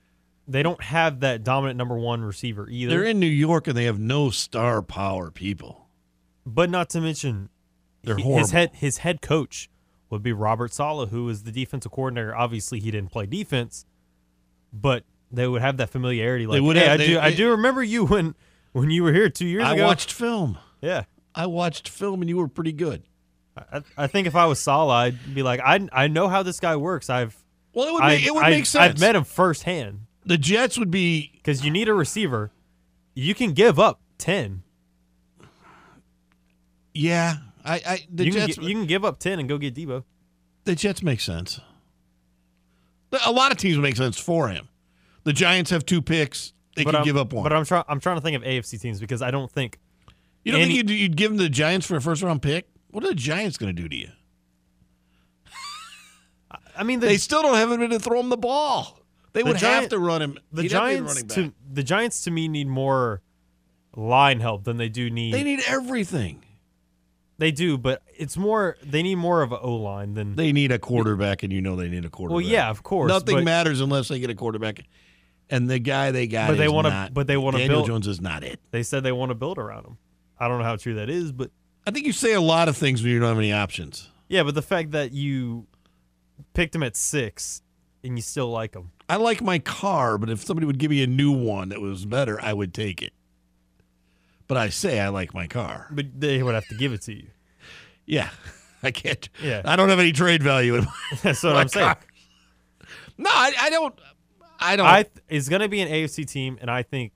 they 0.47 0.63
don't 0.63 0.81
have 0.81 1.19
that 1.19 1.43
dominant 1.43 1.77
number 1.77 1.97
one 1.97 2.21
receiver 2.23 2.69
either. 2.69 2.89
They're 2.91 3.03
in 3.03 3.19
New 3.19 3.25
York 3.27 3.67
and 3.67 3.75
they 3.77 3.83
have 3.85 3.99
no 3.99 4.29
star 4.29 4.81
power 4.81 5.29
people. 5.31 5.87
But 6.45 6.69
not 6.69 6.89
to 6.91 7.01
mention, 7.01 7.49
They're 8.03 8.15
horrible. 8.15 8.39
his 8.39 8.51
head 8.51 8.71
his 8.73 8.99
head 8.99 9.21
coach 9.21 9.69
would 10.09 10.23
be 10.23 10.31
Robert 10.31 10.71
Saleh, 10.73 11.09
who 11.09 11.27
is 11.27 11.43
the 11.43 11.51
defensive 11.51 11.91
coordinator. 11.91 12.33
Obviously, 12.33 12.79
he 12.79 12.89
didn't 12.91 13.11
play 13.11 13.25
defense, 13.25 13.85
but 14.71 15.03
they 15.29 15.45
would 15.45 15.61
have 15.61 15.75
that 15.75 15.89
familiarity. 15.89 16.47
Like, 16.47 16.61
would 16.61 16.77
hey, 16.77 16.83
have- 16.85 16.93
I 16.93 16.97
they- 16.97 17.07
do 17.07 17.19
I 17.19 17.33
do 17.33 17.49
remember 17.51 17.83
you 17.83 18.05
when 18.05 18.35
when 18.77 18.91
you 18.91 19.03
were 19.03 19.13
here 19.13 19.29
two 19.29 19.45
years 19.47 19.63
I 19.63 19.73
ago. 19.73 19.83
I 19.83 19.85
watched 19.87 20.11
film. 20.11 20.57
yeah. 20.81 21.03
I 21.35 21.45
watched 21.45 21.89
film, 21.89 22.21
and 22.21 22.29
you 22.29 22.37
were 22.37 22.47
pretty 22.47 22.71
good. 22.71 23.03
I, 23.55 23.81
I 23.97 24.07
think 24.07 24.27
if 24.27 24.35
I 24.35 24.45
was 24.45 24.59
Saleh, 24.59 24.91
I'd 24.91 25.35
be 25.35 25.43
like, 25.43 25.59
I 25.59 25.87
I 25.91 26.07
know 26.07 26.27
how 26.27 26.43
this 26.43 26.59
guy 26.59 26.75
works. 26.75 27.09
I've 27.09 27.35
Well, 27.73 27.87
it 27.87 27.93
would 27.93 28.03
I, 28.03 28.07
make, 28.15 28.25
it 28.25 28.33
would 28.33 28.43
I, 28.43 28.49
make 28.51 28.65
sense. 28.65 28.93
I've 28.93 28.99
met 28.99 29.15
him 29.15 29.23
firsthand 29.23 30.01
The 30.25 30.37
Jets 30.37 30.77
would 30.77 30.91
be 30.91 31.31
because 31.35 31.63
you 31.65 31.71
need 31.71 31.89
a 31.89 31.93
receiver. 31.93 32.51
You 33.13 33.33
can 33.35 33.53
give 33.53 33.79
up 33.79 33.99
ten. 34.17 34.63
yeah. 36.93 37.37
I, 37.65 37.81
I 37.85 38.07
the 38.09 38.25
you, 38.25 38.31
Jets 38.31 38.55
can, 38.55 38.63
you 38.63 38.73
can 38.75 38.85
give 38.85 39.03
up 39.03 39.19
ten 39.19 39.39
and 39.39 39.49
go 39.49 39.57
get 39.57 39.75
Deebo. 39.75 40.03
the 40.63 40.75
Jets 40.75 41.03
make 41.03 41.19
sense. 41.19 41.59
A 43.25 43.31
lot 43.31 43.51
of 43.51 43.57
teams 43.57 43.77
make 43.77 43.95
sense 43.95 44.17
for 44.17 44.49
him. 44.49 44.69
The 45.23 45.33
Giants 45.33 45.71
have 45.71 45.85
two 45.85 46.01
picks. 46.01 46.53
They 46.77 46.83
but 46.83 46.91
could 46.91 46.95
I'm- 46.99 47.05
give 47.05 47.17
up 47.17 47.33
one. 47.33 47.43
But 47.43 47.51
I'm 47.53 47.65
trying. 47.65 47.83
I'm 47.89 47.99
trying 47.99 48.15
to 48.17 48.21
think 48.21 48.35
of 48.37 48.43
AFC 48.43 48.79
teams 48.79 48.99
because 48.99 49.21
I 49.21 49.31
don't 49.31 49.51
think. 49.51 49.79
you 50.43 50.51
don't 50.53 50.61
any- 50.61 50.75
think 50.77 50.89
you'd, 50.89 50.99
you'd 50.99 51.15
give 51.17 51.31
them 51.31 51.37
the 51.37 51.49
Giants 51.49 51.85
for 51.85 51.97
a 51.97 52.01
first 52.01 52.21
round 52.23 52.41
pick? 52.41 52.69
What 52.91 53.03
are 53.03 53.07
the 53.09 53.15
Giants 53.15 53.57
going 53.57 53.75
to 53.75 53.81
do 53.81 53.89
to 53.89 53.95
you? 53.95 54.09
I 56.77 56.83
mean, 56.83 56.99
the, 56.99 57.07
They 57.07 57.17
still 57.17 57.41
don't 57.41 57.55
have 57.55 57.71
him 57.71 57.89
to 57.89 57.99
throw 57.99 58.19
him 58.19 58.29
the 58.29 58.37
ball. 58.37 58.99
They 59.33 59.41
The 59.41 59.47
would 59.49 59.57
have 59.57 59.89
to 59.89 59.99
run 59.99 60.21
him. 60.21 60.37
the 60.51 60.63
He'd 60.63 60.71
have 60.71 60.83
to 60.83 60.87
be 60.89 60.95
Giants 61.07 61.23
to 61.35 61.53
the 61.71 61.83
Giants 61.83 62.23
to 62.23 62.31
me 62.31 62.47
need 62.47 62.67
more 62.67 63.21
line 63.95 64.39
help 64.39 64.63
than 64.63 64.77
they 64.77 64.89
do 64.89 65.09
need. 65.09 65.33
They 65.33 65.43
need 65.43 65.59
everything. 65.67 66.43
They 67.39 67.51
do, 67.51 67.77
but 67.77 68.01
it's 68.17 68.35
more. 68.35 68.77
They 68.83 69.03
need 69.03 69.15
more 69.15 69.43
of 69.43 69.51
an 69.51 69.59
O 69.61 69.75
line 69.75 70.15
than. 70.15 70.35
They 70.35 70.51
need 70.51 70.71
a 70.71 70.79
quarterback, 70.79 71.43
and 71.43 71.53
you 71.53 71.61
know 71.61 71.75
they 71.75 71.87
need 71.87 72.03
a 72.05 72.09
quarterback. 72.09 72.35
well, 72.35 72.41
yeah, 72.51 72.69
of 72.69 72.81
course. 72.81 73.09
Nothing 73.09 73.43
matters 73.43 73.79
unless 73.79 74.07
they 74.07 74.19
get 74.19 74.31
a 74.31 74.35
quarterback. 74.35 74.79
And 75.49 75.69
the 75.69 75.79
guy 75.79 76.11
they 76.11 76.27
got, 76.27 76.49
But 76.49 76.57
they 76.57 76.67
wanna- 76.67 77.09
but 77.13 77.27
they 77.27 77.37
wanna 77.37 77.59
Daniel 77.59 77.79
build- 77.79 77.87
Jones 77.87 78.07
is 78.07 78.19
not 78.19 78.43
it. 78.43 78.59
They 78.71 78.83
said 78.83 79.03
they 79.03 79.11
want 79.13 79.29
to 79.29 79.35
build 79.35 79.57
around 79.57 79.85
him. 79.85 79.97
I 80.39 80.47
don't 80.47 80.57
know 80.59 80.65
how 80.65 80.75
true 80.75 80.95
that 80.95 81.09
is, 81.09 81.31
but 81.31 81.51
I 81.85 81.91
think 81.91 82.05
you 82.05 82.11
say 82.13 82.33
a 82.33 82.41
lot 82.41 82.67
of 82.67 82.75
things 82.77 83.01
when 83.01 83.11
you 83.11 83.19
don't 83.19 83.29
have 83.29 83.37
any 83.37 83.53
options. 83.53 84.09
yeah. 84.27 84.43
But 84.43 84.55
the 84.55 84.61
fact 84.61 84.91
that 84.91 85.13
you 85.13 85.67
picked 86.53 86.75
him 86.75 86.83
at 86.83 86.95
six 86.97 87.61
and 88.03 88.17
you 88.17 88.21
still 88.21 88.49
like 88.49 88.75
him, 88.75 88.91
I 89.09 89.15
like 89.15 89.41
my 89.41 89.57
car, 89.59 90.17
but 90.17 90.29
if 90.29 90.43
somebody 90.43 90.65
would 90.67 90.77
give 90.79 90.91
me 90.91 91.01
a 91.01 91.07
new 91.07 91.31
one 91.31 91.69
that 91.69 91.79
was 91.79 92.05
better, 92.05 92.39
I 92.41 92.51
would 92.53 92.73
take 92.73 93.01
it. 93.01 93.13
But 94.47 94.57
I 94.57 94.67
say 94.69 94.99
I 94.99 95.07
like 95.09 95.33
my 95.33 95.47
car. 95.47 95.87
but 95.91 96.19
they 96.19 96.43
would 96.43 96.55
have 96.55 96.67
to 96.67 96.75
give 96.75 96.91
it 96.93 97.01
to 97.03 97.13
you. 97.13 97.27
Yeah, 98.05 98.29
I 98.83 98.91
can't. 98.91 99.27
Yeah. 99.41 99.61
I 99.65 99.75
don't 99.77 99.89
have 99.89 99.99
any 99.99 100.11
trade 100.11 100.43
value 100.43 100.75
in 100.75 100.83
my, 100.85 100.91
That's 101.23 101.41
what 101.43 101.55
I'm 101.55 101.67
saying. 101.69 101.95
No, 103.17 103.29
I, 103.31 103.53
I 103.59 103.69
don't. 103.69 103.97
I 104.59 104.75
don't. 104.75 104.85
I 104.85 105.03
th- 105.03 105.23
it's 105.29 105.49
going 105.49 105.61
to 105.61 105.69
be 105.69 105.81
an 105.81 105.89
AFC 105.89 106.27
team, 106.27 106.57
and 106.61 106.69
I 106.69 106.83
think 106.83 107.13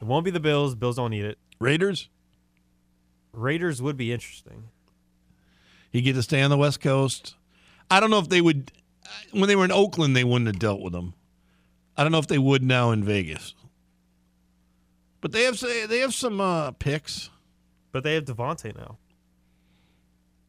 it 0.00 0.04
won't 0.04 0.24
be 0.24 0.30
the 0.30 0.40
Bills. 0.40 0.74
Bills 0.74 0.96
don't 0.96 1.10
need 1.10 1.24
it. 1.24 1.38
Raiders. 1.58 2.08
Raiders 3.32 3.82
would 3.82 3.96
be 3.96 4.12
interesting. 4.12 4.68
He 5.90 6.02
get 6.02 6.14
to 6.14 6.22
stay 6.22 6.42
on 6.42 6.50
the 6.50 6.56
West 6.56 6.80
Coast. 6.80 7.34
I 7.90 8.00
don't 8.00 8.10
know 8.10 8.18
if 8.18 8.28
they 8.28 8.40
would. 8.40 8.72
When 9.32 9.48
they 9.48 9.56
were 9.56 9.64
in 9.64 9.72
Oakland, 9.72 10.14
they 10.14 10.24
wouldn't 10.24 10.46
have 10.46 10.58
dealt 10.58 10.80
with 10.80 10.94
him. 10.94 11.14
I 11.96 12.02
don't 12.02 12.12
know 12.12 12.18
if 12.18 12.26
they 12.26 12.38
would 12.38 12.62
now 12.62 12.90
in 12.90 13.02
Vegas. 13.02 13.54
But 15.20 15.32
they 15.32 15.42
have 15.44 15.58
they 15.60 15.98
have 15.98 16.14
some 16.14 16.40
uh, 16.40 16.72
picks. 16.72 17.30
But 17.90 18.04
they 18.04 18.14
have 18.14 18.24
Davante 18.24 18.76
now. 18.76 18.98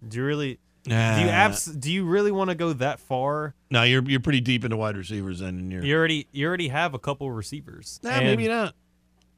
Do 0.07 0.17
you 0.17 0.25
really? 0.25 0.59
Nah. 0.85 1.15
Do 1.17 1.21
you 1.23 1.27
abs- 1.29 1.65
Do 1.65 1.91
you 1.91 2.05
really 2.05 2.31
want 2.31 2.49
to 2.49 2.55
go 2.55 2.73
that 2.73 2.99
far? 2.99 3.53
No, 3.69 3.83
you're 3.83 4.03
you're 4.03 4.19
pretty 4.21 4.41
deep 4.41 4.63
into 4.63 4.77
wide 4.77 4.95
receivers, 4.97 5.39
then, 5.39 5.49
and 5.59 5.71
you're. 5.71 5.83
You 5.83 5.95
already 5.97 6.27
you 6.31 6.47
already 6.47 6.69
have 6.69 6.93
a 6.93 6.99
couple 6.99 7.29
receivers. 7.31 7.99
nah, 8.01 8.11
and, 8.11 8.25
maybe 8.25 8.47
not. 8.47 8.73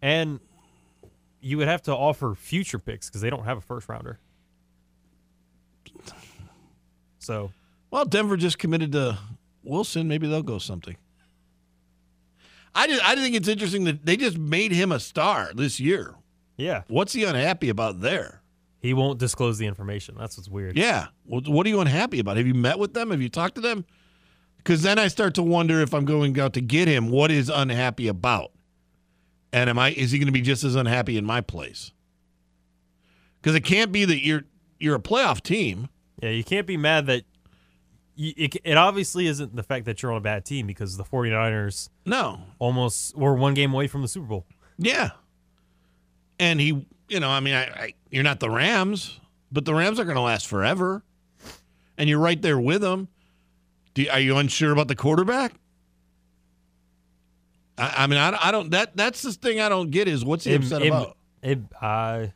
And 0.02 0.40
you 1.42 1.58
would 1.58 1.68
have 1.68 1.82
to 1.84 1.96
offer 1.96 2.36
future 2.36 2.78
picks 2.80 3.10
because 3.10 3.22
they 3.22 3.30
don't 3.32 3.46
have 3.46 3.58
a 3.58 3.62
first 3.62 3.90
rounder. 3.90 4.20
So 7.20 7.52
Well, 7.90 8.06
Denver 8.06 8.38
just 8.38 8.58
committed 8.60 8.92
to 8.94 9.18
Wilson. 9.64 10.08
Maybe 10.08 10.28
they'll 10.28 10.44
go 10.44 10.58
something. 10.60 10.96
I 12.74 12.88
just 12.88 13.04
I 13.04 13.16
think 13.16 13.36
it's 13.36 13.48
interesting 13.48 13.84
that 13.86 14.06
they 14.06 14.16
just 14.16 14.38
made 14.38 14.72
him 14.72 14.92
a 14.92 15.00
star 15.00 15.52
this 15.54 15.80
year. 15.80 16.16
yeah, 16.58 16.84
What's 16.88 17.14
he 17.14 17.24
unhappy 17.26 17.70
about 17.70 18.00
there? 18.02 18.41
He 18.82 18.94
won't 18.94 19.20
disclose 19.20 19.58
the 19.58 19.68
information. 19.68 20.16
That's 20.20 20.38
what's 20.38 20.50
weird. 20.50 20.76
Yeah. 20.78 21.08
Well, 21.26 21.42
what 21.46 21.66
are 21.66 21.70
you 21.70 21.80
unhappy 21.80 22.20
about? 22.20 22.38
Have 22.38 22.48
you 22.48 22.54
met 22.54 22.80
with 22.80 22.94
them? 22.94 23.12
Have 23.12 23.22
you 23.22 23.30
talked 23.30 23.56
to 23.56 23.62
them? 23.62 23.86
Because 24.58 24.82
then 24.82 25.00
I 25.00 25.08
start 25.08 25.36
to 25.36 25.44
wonder 25.44 25.82
if 25.82 25.94
I'm 25.94 26.06
going 26.06 26.40
out 26.40 26.54
to 26.54 26.62
get 26.62 26.88
him, 26.88 27.10
what 27.10 27.32
is 27.32 27.50
unhappy 27.50 28.08
about? 28.08 28.52
And 29.54 29.70
am 29.70 29.78
I 29.80 29.92
is 29.92 30.12
he 30.12 30.18
going 30.18 30.28
to 30.28 30.32
be 30.32 30.42
just 30.42 30.64
as 30.64 30.76
unhappy 30.76 31.18
in 31.18 31.26
my 31.26 31.42
place? 31.42 31.92
Because 33.42 33.56
it 33.56 33.62
can't 33.64 33.92
be 33.92 34.06
that 34.06 34.24
you're 34.24 34.44
you're 34.80 34.96
a 34.96 35.00
playoff 35.02 35.42
team. 35.42 35.90
Yeah, 36.22 36.30
you 36.30 36.44
can't 36.44 36.68
be 36.68 36.78
mad 36.78 37.08
that. 37.08 37.24
You, 38.16 38.34
it, 38.38 38.56
it 38.64 38.78
obviously 38.78 39.26
isn't 39.28 39.56
the 39.56 39.64
fact 39.64 39.86
that 39.86 40.02
you're 40.02 40.12
on 40.12 40.18
a 40.18 40.22
bad 40.22 40.46
team 40.46 40.68
because 40.68 40.98
the 40.98 41.04
49ers 41.04 41.90
No. 42.06 42.42
almost 42.60 43.16
were 43.18 43.34
one 43.34 43.54
game 43.54 43.74
away 43.74 43.88
from 43.88 44.02
the 44.02 44.08
Super 44.08 44.28
Bowl. 44.28 44.46
Yeah. 44.78 45.12
And 46.38 46.60
he, 46.60 46.86
you 47.12 47.20
know, 47.20 47.30
I 47.30 47.40
mean, 47.42 47.54
I, 47.54 47.64
I 47.66 47.94
you're 48.10 48.24
not 48.24 48.40
the 48.40 48.50
Rams, 48.50 49.20
but 49.52 49.66
the 49.66 49.74
Rams 49.74 50.00
are 50.00 50.06
going 50.06 50.16
to 50.16 50.22
last 50.22 50.48
forever, 50.48 51.04
and 51.98 52.10
you're 52.10 52.20
right 52.20 52.42
there 52.42 52.60
with 52.60 52.82
them. 52.82 53.08
Do, 53.94 54.08
are 54.10 54.20
you 54.20 54.38
unsure 54.38 54.72
about 54.72 54.88
the 54.88 54.96
quarterback? 54.96 55.52
I, 57.78 57.94
I 58.04 58.08
mean, 58.08 58.18
I, 58.18 58.32
don't- 58.32 58.46
I 58.46 58.52
don't. 58.52 58.72
That 58.72 58.96
that's 58.96 59.22
the 59.22 59.34
thing 59.34 59.60
I 59.60 59.68
don't 59.70 59.92
get 59.92 60.08
is 60.08 60.24
what's 60.24 60.46
he 60.46 60.54
It- 60.54 60.62
upset 60.64 60.82
it- 60.82 60.88
about? 60.88 61.18
It, 61.44 61.60
uh, 61.82 62.28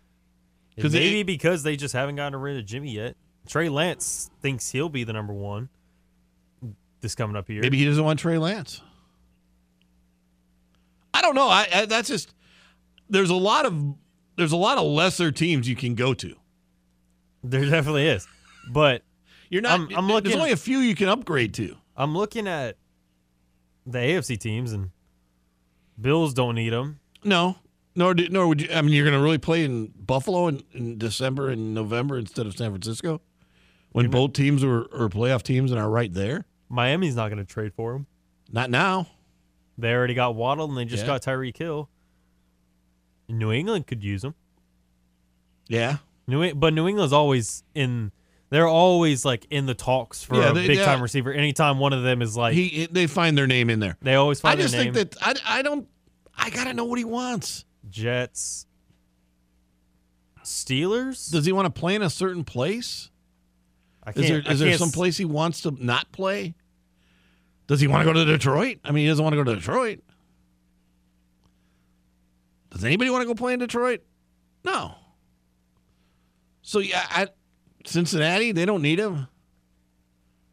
it 0.76 0.92
maybe 0.92 1.20
it- 1.22 1.28
because 1.28 1.64
they 1.64 1.76
just 1.78 1.94
haven't 1.94 2.16
gotten 2.18 2.40
rid 2.40 2.58
of 2.58 2.66
Jimmy 2.66 2.92
yet. 2.92 3.16
Trey 3.48 3.70
Lance 3.70 4.30
thinks 4.42 4.72
he'll 4.72 4.90
be 4.90 5.04
the 5.04 5.14
number 5.14 5.34
one 5.34 5.70
this 7.02 7.14
coming 7.16 7.36
up 7.36 7.48
here. 7.48 7.62
Maybe 7.62 7.78
he 7.78 7.86
doesn't 7.86 8.04
want 8.04 8.20
Trey 8.20 8.38
Lance. 8.40 8.82
I 11.14 11.22
don't 11.22 11.36
know. 11.36 11.48
I, 11.48 11.68
I 11.74 11.86
that's 11.86 12.10
just 12.10 12.34
there's 13.10 13.30
a 13.30 13.36
lot 13.36 13.66
of 13.68 13.74
there's 14.38 14.52
a 14.52 14.58
lot 14.58 14.78
of 14.78 14.86
lesser 14.86 15.32
teams 15.32 15.68
you 15.68 15.76
can 15.76 15.96
go 15.96 16.14
to. 16.14 16.36
there 17.44 17.66
definitely 17.70 18.08
is, 18.08 18.28
but 18.72 19.02
You're 19.50 19.62
not. 19.62 19.72
I'm- 19.80 19.90
I'm 19.96 20.08
looking- 20.08 20.32
there's 20.32 20.36
only 20.42 20.52
a 20.52 20.58
few 20.58 20.80
you 20.80 20.96
can 20.96 21.08
upgrade 21.10 21.54
to. 21.56 21.76
I'm 21.96 22.16
looking 22.18 22.48
at 22.48 22.78
the 23.86 24.00
AFC 24.00 24.38
teams 24.40 24.74
and 24.74 24.90
Bills 26.00 26.34
don't 26.34 26.56
need 26.56 26.72
them. 26.72 27.00
No, 27.24 27.58
nor 27.96 28.14
do, 28.14 28.28
nor 28.30 28.48
would 28.48 28.62
you. 28.62 28.68
I 28.74 28.82
mean, 28.82 28.94
you're 28.94 29.06
going 29.06 29.18
to 29.18 29.24
really 29.24 29.38
play 29.38 29.64
in 29.64 29.94
Buffalo 29.96 30.48
in, 30.48 30.64
in 30.74 30.98
December 30.98 31.50
and 31.50 31.74
November 31.74 32.18
instead 32.18 32.46
of 32.48 32.58
San 32.58 32.72
Francisco, 32.72 33.22
when 33.92 34.10
both 34.10 34.34
teams 34.34 34.64
are, 34.64 34.82
are 34.94 35.08
playoff 35.10 35.42
teams 35.44 35.72
and 35.72 35.80
are 35.80 35.90
right 35.90 36.12
there. 36.14 36.46
Miami's 36.68 37.16
not 37.16 37.30
going 37.30 37.38
to 37.38 37.46
trade 37.46 37.74
for 37.74 37.94
him. 37.96 38.08
Not 38.52 38.70
now. 38.70 39.08
They 39.78 39.94
already 39.94 40.14
got 40.16 40.36
Waddle 40.36 40.66
and 40.68 40.78
they 40.78 40.86
just 40.86 41.04
Yeah. 41.04 41.08
got 41.08 41.22
Tyreek 41.22 41.56
Hill. 41.58 41.90
New 43.28 43.52
England 43.52 43.88
could 43.88 44.04
use 44.04 44.24
him. 44.24 44.36
Yeah, 45.68 45.98
New, 46.28 46.54
but 46.54 46.74
New 46.74 46.88
England's 46.88 47.14
always 47.14 47.64
in. 47.74 48.12
They're 48.52 48.68
always 48.68 49.26
like 49.26 49.48
in 49.50 49.66
the 49.66 49.74
talks 49.74 50.24
for 50.24 50.36
Yeah, 50.36 50.52
a 50.52 50.54
they- 50.54 50.68
big 50.68 50.78
time 50.80 51.00
yeah. 51.00 51.04
receiver. 51.04 51.34
Anytime 51.34 51.80
one 51.80 51.94
of 51.94 52.04
them 52.04 52.22
is 52.22 52.38
like, 52.38 52.54
he 52.54 52.88
they 52.92 53.08
find 53.08 53.36
their 53.38 53.48
name 53.48 53.70
in 53.70 53.80
there. 53.80 53.98
they 54.02 54.16
always 54.16 54.40
find. 54.40 54.60
Their 54.60 54.70
name. 54.70 54.80
I 54.80 54.84
just 54.84 54.96
think 54.98 55.12
that 55.34 55.44
I 55.46 55.60
I 55.60 55.62
don't. 55.64 55.88
I 56.38 56.50
got 56.52 56.66
to 56.66 56.74
know 56.74 56.86
what 56.86 57.00
he 57.00 57.06
wants. 57.06 57.66
Jets, 57.90 58.68
Steelers. 60.44 61.32
Does 61.32 61.46
he 61.46 61.52
want 61.52 61.74
to 61.74 61.80
play 61.80 61.96
in 61.96 62.02
a 62.02 62.10
certain 62.10 62.44
place? 62.44 63.10
I 64.04 64.12
Is 64.12 64.28
there 64.28 64.44
I 64.46 64.54
there 64.54 64.78
some 64.78 64.92
place 64.92 65.18
he 65.18 65.26
wants 65.26 65.62
to 65.62 65.72
not 65.84 66.12
play? 66.12 66.54
Does 67.68 67.82
he 67.82 67.88
want 67.88 68.06
to 68.06 68.14
go 68.14 68.14
to 68.14 68.26
Detroit? 68.26 68.78
I 68.84 68.92
mean, 68.92 69.04
he 69.06 69.08
doesn't 69.10 69.24
want 69.24 69.34
to 69.34 69.38
go 69.38 69.52
to 69.52 69.56
Detroit. 69.56 70.02
Does 72.76 72.84
anybody 72.84 73.10
want 73.10 73.22
to 73.24 73.26
go 73.26 73.34
play 73.34 73.54
in 73.54 73.60
Detroit? 73.60 74.02
No. 74.64 74.94
So 76.62 76.80
yeah, 76.80 77.06
I, 77.10 77.28
Cincinnati 77.86 78.52
they 78.52 78.66
don't 78.66 78.82
need 78.82 79.00
him. 79.00 79.28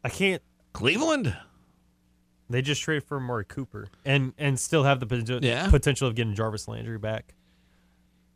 I 0.05 0.09
can't. 0.09 0.41
Cleveland, 0.73 1.37
They 2.49 2.62
just 2.62 2.81
traded 2.83 3.05
for 3.05 3.18
Amari 3.18 3.45
Cooper 3.45 3.89
and 4.07 4.33
and 4.39 4.59
still 4.59 4.85
have 4.85 5.01
the 5.01 5.07
potential 5.07 5.39
Yeah. 5.43 5.68
potential 5.68 6.09
of 6.09 6.14
getting 6.14 6.35
Jarvis 6.35 6.66
Landry 6.68 6.97
back. 6.97 7.35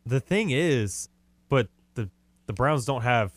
The 0.05 0.19
thing 0.19 0.51
is, 0.51 1.09
but 1.49 1.67
the 1.95 2.09
the 2.45 2.53
Browns 2.53 2.85
don't 2.85 3.01
have 3.01 3.31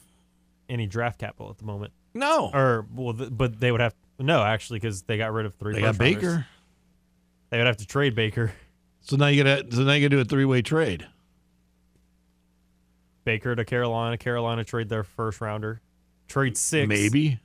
any 0.68 0.86
draft 0.86 1.18
capital 1.18 1.48
at 1.50 1.58
the 1.58 1.64
moment. 1.64 1.92
no. 2.12 2.50
Or 2.52 2.86
well, 2.94 3.14
th- 3.14 3.30
but 3.32 3.58
they 3.60 3.70
would 3.72 3.80
have 3.80 3.94
no 4.18 4.42
actually 4.42 4.80
because 4.80 5.02
they 5.02 5.16
got 5.16 5.32
rid 5.32 5.46
of 5.46 5.54
three. 5.54 5.74
They 5.74 5.80
got. 5.80 5.96
Baker. 5.96 6.46
They 7.50 7.58
would 7.58 7.66
have 7.66 7.78
to 7.78 7.86
trade 7.86 8.14
Baker. 8.14 8.52
So 9.00 9.16
now 9.16 9.26
you 9.26 9.42
got 9.42 9.70
to 9.70 9.76
so 9.76 9.82
now 9.82 9.92
you 9.92 10.08
got 10.08 10.10
to 10.10 10.16
do 10.16 10.20
a 10.20 10.24
three 10.24 10.44
way 10.44 10.62
trade. 10.62 11.06
Baker 13.24 13.54
to 13.54 13.64
Carolina. 13.64 14.16
Carolina 14.16 14.64
trade 14.64 14.88
their 14.88 15.04
first 15.04 15.40
rounder. 15.40 15.80
Trade 16.28 16.56
six. 16.56 16.88
Maybe. 16.88 17.38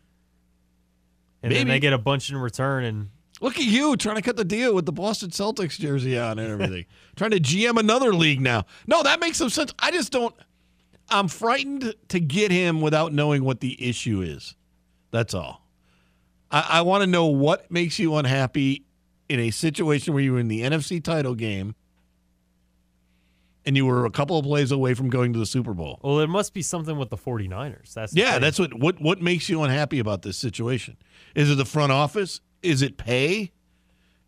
And 1.43 1.51
then 1.51 1.67
they 1.67 1.79
get 1.79 1.93
a 1.93 1.97
bunch 1.97 2.29
in 2.29 2.37
return 2.37 2.85
and 2.85 3.09
Look 3.41 3.57
at 3.57 3.65
you 3.65 3.97
trying 3.97 4.15
to 4.15 4.21
cut 4.21 4.37
the 4.37 4.45
deal 4.45 4.73
with 4.73 4.85
the 4.85 4.93
Boston 4.93 5.29
Celtics 5.29 5.77
jersey 5.77 6.17
on 6.17 6.39
and 6.39 6.49
everything. 6.49 6.85
trying 7.15 7.31
to 7.31 7.39
GM 7.39 7.77
another 7.77 8.13
league 8.13 8.39
now. 8.39 8.65
No, 8.87 9.03
that 9.03 9.19
makes 9.19 9.37
some 9.37 9.49
sense. 9.49 9.73
I 9.77 9.91
just 9.91 10.11
don't. 10.11 10.33
I'm 11.09 11.27
frightened 11.27 11.93
to 12.07 12.19
get 12.19 12.49
him 12.49 12.81
without 12.81 13.13
knowing 13.13 13.43
what 13.43 13.59
the 13.59 13.87
issue 13.87 14.21
is. 14.21 14.55
That's 15.11 15.33
all. 15.33 15.67
I, 16.49 16.65
I 16.69 16.81
want 16.81 17.01
to 17.01 17.07
know 17.07 17.25
what 17.27 17.69
makes 17.69 17.99
you 17.99 18.15
unhappy 18.15 18.85
in 19.29 19.39
a 19.39 19.51
situation 19.51 20.13
where 20.13 20.23
you 20.23 20.33
were 20.33 20.39
in 20.39 20.47
the 20.47 20.61
NFC 20.61 21.03
title 21.03 21.35
game 21.35 21.75
and 23.65 23.75
you 23.75 23.85
were 23.85 24.05
a 24.05 24.11
couple 24.11 24.37
of 24.37 24.45
plays 24.45 24.71
away 24.71 24.93
from 24.93 25.09
going 25.09 25.33
to 25.33 25.39
the 25.39 25.45
Super 25.45 25.73
Bowl. 25.73 25.99
well, 26.03 26.17
there 26.17 26.27
must 26.27 26.53
be 26.53 26.61
something 26.61 26.97
with 26.97 27.09
the 27.09 27.17
49ers. 27.17 27.93
That's 27.93 28.15
Yeah, 28.15 28.33
thing. 28.33 28.41
that's 28.41 28.59
what 28.59 28.73
what 28.75 29.01
what 29.01 29.21
makes 29.21 29.49
you 29.49 29.63
unhappy 29.63 29.99
about 29.99 30.21
this 30.21 30.37
situation? 30.37 30.97
Is 31.33 31.49
it 31.49 31.55
the 31.55 31.65
front 31.65 31.91
office? 31.91 32.41
Is 32.61 32.81
it 32.81 32.97
pay? 32.97 33.51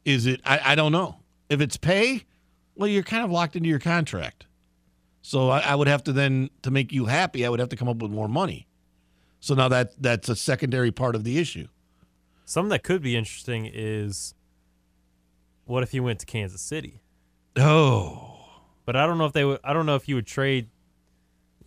Is 0.05 0.25
it 0.25 0.41
I, 0.45 0.59
I 0.71 0.75
don't 0.75 0.91
know. 0.91 1.17
If 1.49 1.61
it's 1.61 1.77
pay, 1.77 2.23
well, 2.75 2.87
you're 2.89 3.03
kind 3.03 3.23
of 3.23 3.31
locked 3.31 3.55
into 3.55 3.69
your 3.69 3.79
contract. 3.79 4.45
So 5.21 5.49
I, 5.49 5.59
I 5.59 5.75
would 5.75 5.87
have 5.87 6.03
to 6.05 6.13
then 6.13 6.49
to 6.63 6.71
make 6.71 6.91
you 6.91 7.05
happy, 7.05 7.45
I 7.45 7.49
would 7.49 7.59
have 7.59 7.69
to 7.69 7.75
come 7.75 7.87
up 7.89 7.97
with 7.97 8.11
more 8.11 8.27
money. 8.29 8.67
So 9.39 9.53
now 9.53 9.67
that 9.67 10.01
that's 10.01 10.29
a 10.29 10.35
secondary 10.35 10.91
part 10.91 11.15
of 11.15 11.23
the 11.23 11.37
issue. 11.37 11.67
Something 12.45 12.69
that 12.69 12.83
could 12.83 13.01
be 13.03 13.15
interesting 13.15 13.69
is 13.71 14.33
what 15.67 15.83
if 15.83 15.91
he 15.91 15.99
went 15.99 16.19
to 16.19 16.25
Kansas 16.25 16.61
City? 16.61 17.01
Oh, 17.55 18.39
But 18.85 18.95
I 18.95 19.05
don't 19.05 19.17
know 19.17 19.25
if 19.25 19.33
they 19.33 19.43
would. 19.45 19.59
I 19.63 19.73
don't 19.73 19.85
know 19.85 19.95
if 19.95 20.07
you 20.07 20.15
would 20.15 20.27
trade. 20.27 20.69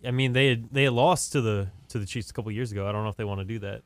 I 0.05 0.11
mean, 0.11 0.33
they 0.33 0.47
had 0.47 0.69
they 0.71 0.83
had 0.83 0.93
lost 0.93 1.31
to 1.33 1.41
the 1.41 1.69
to 1.89 1.99
the 1.99 2.05
Chiefs 2.05 2.29
a 2.29 2.33
couple 2.33 2.51
years 2.51 2.71
ago. 2.71 2.87
I 2.87 2.91
don't 2.91 3.03
know 3.03 3.09
if 3.09 3.17
they 3.17 3.23
want 3.23 3.39
to 3.39 3.45
do 3.45 3.59
that. 3.59 3.83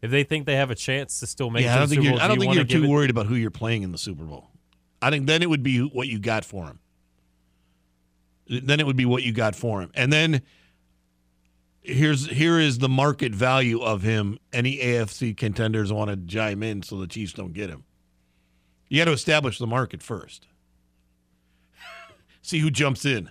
If 0.00 0.10
they 0.10 0.24
think 0.24 0.46
they 0.46 0.56
have 0.56 0.70
a 0.70 0.74
chance 0.74 1.20
to 1.20 1.26
still 1.26 1.48
make, 1.50 1.64
yeah, 1.64 1.76
I 1.76 1.78
don't 1.78 1.88
the 1.88 1.94
think 1.96 2.02
Super 2.04 2.10
you're. 2.10 2.18
Bowl, 2.18 2.20
I 2.20 2.28
do 2.28 2.28
don't 2.28 2.40
you 2.54 2.58
think 2.60 2.70
you're 2.70 2.80
too 2.80 2.84
it- 2.84 2.88
worried 2.90 3.10
about 3.10 3.26
who 3.26 3.34
you're 3.36 3.50
playing 3.52 3.82
in 3.82 3.92
the 3.92 3.98
Super 3.98 4.24
Bowl. 4.24 4.50
I 5.00 5.10
think 5.10 5.26
then 5.26 5.42
it 5.42 5.48
would 5.50 5.62
be 5.62 5.78
what 5.80 6.08
you 6.08 6.18
got 6.18 6.44
for 6.44 6.66
him. 6.66 6.78
Then 8.48 8.80
it 8.80 8.86
would 8.86 8.96
be 8.96 9.04
what 9.06 9.22
you 9.22 9.32
got 9.32 9.54
for 9.54 9.80
him, 9.80 9.90
and 9.94 10.12
then 10.12 10.42
here's 11.82 12.26
here 12.28 12.58
is 12.58 12.78
the 12.78 12.88
market 12.88 13.32
value 13.32 13.80
of 13.80 14.02
him. 14.02 14.38
Any 14.52 14.78
AFC 14.78 15.36
contenders 15.36 15.92
want 15.92 16.10
to 16.10 16.16
chime 16.16 16.62
in 16.62 16.82
so 16.82 16.98
the 16.98 17.06
Chiefs 17.06 17.32
don't 17.32 17.52
get 17.52 17.70
him. 17.70 17.84
You 18.92 18.98
got 18.98 19.06
to 19.06 19.12
establish 19.12 19.56
the 19.58 19.66
market 19.66 20.02
first. 20.02 20.46
See 22.42 22.58
who 22.58 22.70
jumps 22.70 23.06
in. 23.06 23.30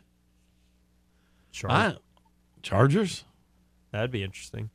I- 1.70 1.98
Chargers. 2.64 3.26
That'd 3.92 4.10
be 4.10 4.24
interesting. 4.24 4.72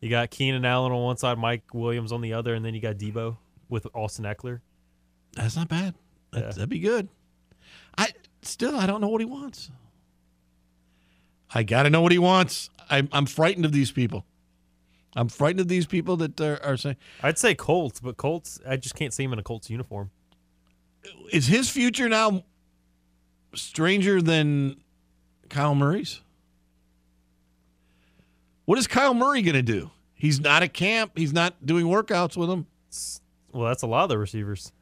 You 0.00 0.10
got 0.10 0.30
Keenan 0.30 0.64
Allen 0.64 0.90
on 0.90 1.00
one 1.00 1.16
side, 1.16 1.38
Mike 1.38 1.72
Williams 1.72 2.10
on 2.10 2.22
the 2.22 2.32
other, 2.32 2.54
and 2.54 2.64
then 2.64 2.74
you 2.74 2.80
got 2.80 2.96
Deebo 2.96 3.36
with 3.68 3.86
Austin 3.94 4.24
Ekeler. 4.24 4.62
That's 5.34 5.54
not 5.54 5.68
bad. 5.68 5.94
That, 6.32 6.40
Yeah. 6.40 6.48
That'd 6.48 6.70
be 6.70 6.80
good. 6.80 7.08
I 7.96 8.08
still 8.42 8.74
I 8.74 8.86
don't 8.88 9.00
know 9.00 9.08
what 9.08 9.20
he 9.20 9.26
wants. 9.26 9.70
I 11.54 11.62
got 11.62 11.84
to 11.84 11.90
know 11.90 12.00
what 12.00 12.10
he 12.10 12.18
wants. 12.18 12.68
I'm 12.90 13.08
I'm 13.12 13.26
frightened 13.26 13.64
of 13.64 13.70
these 13.70 13.92
people. 13.92 14.26
I'm 15.16 15.28
frightened 15.28 15.60
of 15.60 15.68
these 15.68 15.86
people 15.86 16.18
that 16.18 16.38
are, 16.40 16.62
are 16.62 16.76
saying, 16.76 16.96
I'd 17.22 17.38
say 17.38 17.54
Colts, 17.54 18.00
but 18.00 18.18
Colts, 18.18 18.60
I 18.68 18.76
just 18.76 18.94
can't 18.94 19.14
see 19.14 19.24
him 19.24 19.32
in 19.32 19.38
a 19.38 19.42
Colts 19.42 19.70
uniform. 19.70 20.10
is 21.32 21.46
his 21.46 21.70
future 21.70 22.08
now 22.08 22.44
stranger 23.54 24.20
than 24.20 24.76
Kyler 25.48 25.76
Murray's? 25.76 26.20
What 28.66 28.78
is 28.78 28.86
Kyler 28.86 29.16
Murray 29.16 29.40
going 29.40 29.54
to 29.54 29.62
do? 29.62 29.90
He's 30.14 30.38
not 30.38 30.62
at 30.62 30.74
camp. 30.74 31.12
He's 31.16 31.32
not 31.32 31.64
doing 31.64 31.86
workouts 31.86 32.36
with 32.36 32.50
him. 32.50 32.66
Well, 33.52 33.68
that's 33.68 33.82
a 33.82 33.86
lot 33.86 34.02
of 34.04 34.08
the 34.10 34.18
receivers 34.18 34.72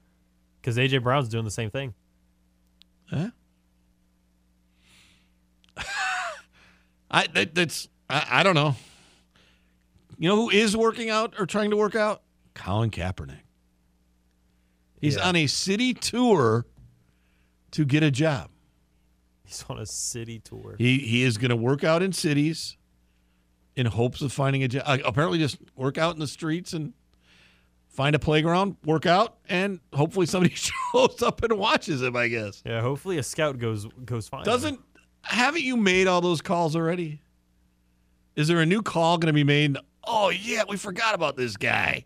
because 0.61 0.77
AJ 0.77 1.03
Brown's 1.03 1.29
doing 1.29 1.45
the 1.45 1.51
same 1.51 1.71
thing. 1.71 1.95
Huh? 3.09 3.31
I 7.11 7.27
that, 7.35 7.55
that's 7.55 7.89
I, 8.09 8.27
I 8.31 8.43
don't 8.43 8.55
know. 8.55 8.75
You 10.19 10.29
know 10.29 10.37
who 10.37 10.51
is 10.51 10.77
working 10.77 11.11
out 11.11 11.35
or 11.39 11.47
trying 11.47 11.71
to 11.71 11.77
work 11.77 11.95
out? 11.95 12.23
Colin 12.55 12.91
Kaepernick. 12.91 13.41
He's 15.01 15.17
Yeah. 15.17 15.29
on 15.29 15.37
a 15.37 15.47
city 15.47 15.93
tour 15.95 16.67
to 17.73 17.85
get 17.85 18.03
a 18.03 18.11
job. 18.11 18.51
He's 19.45 19.65
on 19.69 19.79
a 19.79 19.87
city 19.87 20.39
tour. 20.39 20.77
He 20.79 20.99
he 20.99 21.23
is 21.23 21.37
going 21.39 21.51
to 21.51 21.57
work 21.57 21.85
out 21.85 22.03
in 22.03 22.13
cities 22.13 22.77
in 23.77 23.87
hopes 23.87 24.23
of 24.23 24.33
finding 24.33 24.63
a 24.63 24.69
job. 24.69 24.83
Uh, 24.87 24.99
apparently, 25.05 25.39
just 25.39 25.59
work 25.77 25.99
out 25.99 26.15
in 26.15 26.21
the 26.21 26.27
streets 26.27 26.73
and 26.73 26.95
find 27.89 28.17
a 28.17 28.19
playground, 28.19 28.77
work 28.85 29.05
out, 29.07 29.37
and 29.49 29.81
hopefully 29.93 30.27
somebody 30.27 30.55
shows 30.93 31.23
up 31.23 31.43
and 31.43 31.59
watches 31.59 32.01
him. 32.03 32.17
I 32.17 32.29
guess. 32.29 32.63
Yeah, 32.65 32.81
hopefully 32.81 33.19
a 33.19 33.23
scout 33.23 33.59
goes 33.59 33.87
goes 34.05 34.29
fine. 34.29 34.45
Doesn't 34.45 34.81
haven't 35.23 35.63
you 35.63 35.77
made 35.77 36.07
all 36.07 36.21
those 36.21 36.41
calls 36.41 36.75
already? 36.77 37.21
Is 38.37 38.49
there 38.49 38.61
a 38.61 38.67
new 38.67 38.83
call 38.83 39.19
going 39.19 39.29
to 39.29 39.33
be 39.35 39.45
made? 39.45 39.77
Oh 40.07 40.31
yeah, 40.31 40.63
we 40.69 40.77
forgot 40.77 41.15
about 41.15 41.37
this 41.37 41.57
guy. 41.57 42.05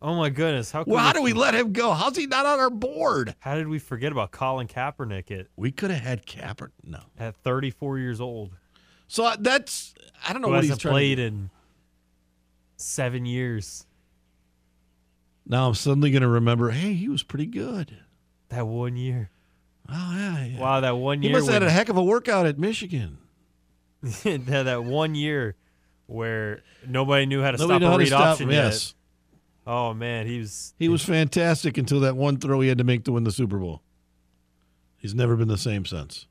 Oh 0.00 0.16
my 0.16 0.30
goodness! 0.30 0.72
How 0.72 0.82
Well, 0.84 0.98
how 0.98 1.12
do 1.12 1.22
we 1.22 1.32
let 1.32 1.54
him 1.54 1.72
go? 1.72 1.92
How's 1.92 2.16
he 2.16 2.26
not 2.26 2.44
on 2.44 2.58
our 2.58 2.70
board? 2.70 3.36
How 3.38 3.54
did 3.54 3.68
we 3.68 3.78
forget 3.78 4.10
about 4.10 4.32
Colin 4.32 4.66
Kaepernick 4.66 5.30
at 5.30 5.46
We 5.54 5.70
could 5.70 5.92
have 5.92 6.02
had 6.02 6.26
Capper. 6.26 6.72
No. 6.82 6.98
at 7.18 7.36
34 7.36 7.98
years 7.98 8.20
old? 8.20 8.56
So 9.06 9.24
uh, 9.24 9.36
that's 9.38 9.94
I 10.26 10.32
don't 10.32 10.42
know 10.42 10.48
Who 10.48 10.54
what 10.54 10.64
he's 10.64 10.76
played 10.78 11.20
in 11.20 11.50
seven 12.76 13.26
years? 13.26 13.86
Now 15.46 15.68
I'm 15.68 15.74
suddenly 15.74 16.10
going 16.10 16.22
to 16.22 16.28
remember. 16.28 16.70
Hey, 16.70 16.94
he 16.94 17.08
was 17.08 17.22
pretty 17.22 17.46
good. 17.46 17.96
That 18.48 18.66
one 18.66 18.96
year. 18.96 19.30
Oh 19.88 20.14
yeah. 20.16 20.44
yeah. 20.44 20.60
Wow, 20.60 20.80
that 20.80 20.96
one 20.96 21.22
year. 21.22 21.30
He 21.30 21.32
must 21.34 21.46
have 21.46 21.62
had 21.62 21.62
a 21.62 21.70
heck 21.70 21.88
of 21.88 21.96
a 21.96 22.02
workout 22.02 22.46
at 22.46 22.58
Michigan. 22.58 23.18
that, 24.02 24.64
that 24.64 24.82
one 24.82 25.14
year 25.14 25.54
where 26.12 26.62
nobody 26.86 27.26
knew 27.26 27.42
how 27.42 27.50
to 27.52 27.58
Nobody 27.58 27.84
stop 27.84 27.94
a 27.94 27.98
read 27.98 28.06
stop 28.08 28.20
option 28.26 28.48
him. 28.48 28.54
yet. 28.54 28.64
Yes, 28.64 28.94
Oh 29.66 29.94
man, 29.94 30.26
he 30.26 30.38
was 30.40 30.74
he 30.78 30.88
was 30.88 31.04
fantastic 31.04 31.78
until 31.78 32.00
that 32.00 32.16
one 32.16 32.36
throw 32.38 32.60
he 32.60 32.68
had 32.68 32.78
to 32.78 32.84
make 32.84 33.04
to 33.04 33.12
win 33.12 33.24
the 33.24 33.30
Super 33.32 33.58
Bowl. 33.58 33.82
He's 34.96 35.14
never 35.14 35.36
been 35.36 35.48
the 35.48 35.58
same 35.58 35.84
since. 35.84 36.26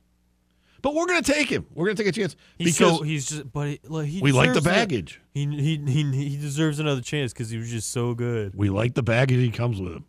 But 0.82 0.96
we're 0.96 1.06
going 1.06 1.22
to 1.22 1.32
take 1.32 1.48
him. 1.48 1.68
We're 1.76 1.86
going 1.86 1.96
to 1.96 2.04
take 2.04 2.10
a 2.10 2.20
chance 2.20 2.36
He's 2.58 2.76
because 2.78 2.98
so 2.98 3.04
he's 3.04 3.30
just 3.30 3.52
but 3.54 3.68
he, 3.68 3.80
look, 3.84 4.06
he 4.08 4.20
we 4.22 4.32
like 4.32 4.50
the 4.50 4.56
deserves 4.56 4.66
it. 4.66 4.70
baggage. 4.70 5.22
He 5.34 5.46
he 5.46 5.78
he 5.78 6.30
he 6.30 6.38
deserves 6.38 6.80
another 6.80 7.02
chance 7.02 7.32
because 7.34 7.50
he 7.50 7.58
was 7.58 7.70
just 7.70 7.92
so 7.92 8.14
good. 8.16 8.54
We 8.56 8.70
like 8.70 8.96
the 8.96 9.04
baggage 9.04 9.38
he 9.40 9.52
comes 9.52 9.80
with 9.80 9.94
him. 9.94 10.06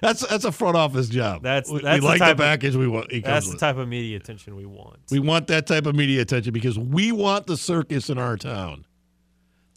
That's 0.00 0.26
that's 0.26 0.44
a 0.44 0.52
front 0.52 0.76
office 0.76 1.08
job. 1.08 1.42
That's- 1.42 1.70
that's 1.70 1.72
we 1.72 1.78
the 2.00 2.04
like 2.06 2.18
the 2.18 2.24
type 2.24 2.32
of- 2.32 2.38
package 2.38 2.76
we 2.76 2.88
want. 2.88 3.10
That's 3.24 3.46
the 3.46 3.52
with. 3.52 3.60
type 3.60 3.76
of 3.76 3.88
media 3.88 4.16
attention 4.16 4.56
we 4.56 4.66
want. 4.66 4.98
We 5.10 5.18
want 5.20 5.46
that 5.48 5.66
type 5.66 5.86
of 5.86 5.94
media 5.94 6.20
attention 6.22 6.52
because 6.52 6.78
we 6.78 7.12
want 7.12 7.46
the 7.46 7.56
circus 7.56 8.10
in 8.10 8.18
our 8.18 8.36
town. 8.36 8.86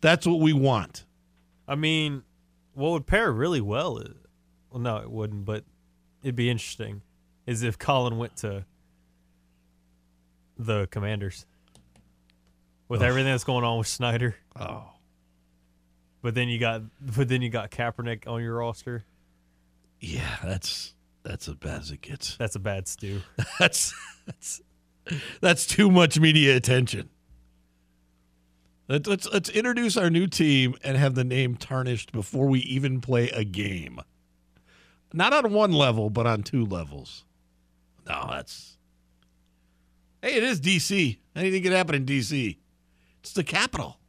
That's 0.01 0.25
what 0.27 0.39
we 0.39 0.51
want. 0.53 1.05
I 1.67 1.75
mean, 1.75 2.23
what 2.73 2.91
would 2.91 3.07
pair 3.07 3.31
really 3.31 3.61
well? 3.61 3.97
Is, 3.99 4.13
well, 4.69 4.81
no, 4.81 4.97
it 4.97 5.09
wouldn't, 5.11 5.45
but 5.45 5.63
it'd 6.23 6.35
be 6.35 6.49
interesting. 6.49 7.01
Is 7.45 7.63
if 7.63 7.77
Colin 7.77 8.17
went 8.17 8.35
to 8.37 8.65
the 10.57 10.87
Commanders 10.91 11.45
with 12.87 13.01
everything 13.01 13.31
that's 13.31 13.43
going 13.43 13.63
on 13.63 13.77
with 13.77 13.87
Snyder. 13.87 14.35
Oh, 14.59 14.85
But 16.21 16.35
then 16.35 16.47
you 16.47 16.59
got, 16.59 16.81
but 17.01 17.27
then 17.27 17.41
you 17.41 17.49
got 17.49 17.71
Kaepernick 17.71 18.27
on 18.27 18.41
your 18.41 18.55
roster. 18.55 19.03
Yeah, 20.03 20.37
that's 20.43 20.93
that's 21.23 21.47
as 21.47 21.55
bad 21.55 21.79
as 21.81 21.91
it 21.91 22.01
gets. 22.01 22.35
That's 22.37 22.55
a 22.55 22.59
bad 22.59 22.87
stew. 22.87 23.21
That's 23.59 23.93
that's 24.25 24.61
that's 25.41 25.65
too 25.65 25.89
much 25.89 26.19
media 26.19 26.55
attention. 26.55 27.09
Let- 28.89 29.07
Let's 29.07 29.27
let's 29.31 29.49
introduce 29.49 29.95
our 29.95 30.09
new 30.09 30.27
team 30.27 30.75
and 30.83 30.97
have 30.97 31.15
the 31.15 31.23
name 31.23 31.55
tarnished 31.55 32.11
before 32.11 32.47
we 32.47 32.59
even 32.59 32.99
play 32.99 33.29
a 33.29 33.43
game. 33.45 33.99
Not 35.13 35.31
on 35.33 35.53
one 35.53 35.71
level, 35.71 36.09
but 36.09 36.27
on 36.27 36.43
two 36.43 36.65
levels. 36.65 37.23
No, 38.07 38.27
that's. 38.29 38.77
Hey, 40.21 40.35
it 40.35 40.43
is 40.43 40.59
DC. 40.59 41.17
Anything 41.35 41.63
could 41.63 41.71
happen 41.71 41.95
in 41.95 42.05
DC. 42.05 42.57
It's 43.21 43.31
the 43.33 43.43
capital. 43.43 43.99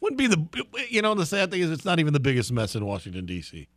Wouldn't 0.00 0.18
be 0.18 0.26
the 0.26 0.46
you 0.90 1.00
know 1.00 1.14
the 1.14 1.24
sad 1.24 1.50
thing 1.50 1.62
is 1.62 1.70
it's 1.70 1.86
not 1.86 1.98
even 1.98 2.12
the 2.12 2.20
biggest 2.20 2.52
mess 2.52 2.74
in 2.74 2.84
Washington 2.84 3.24
D.C. 3.24 3.68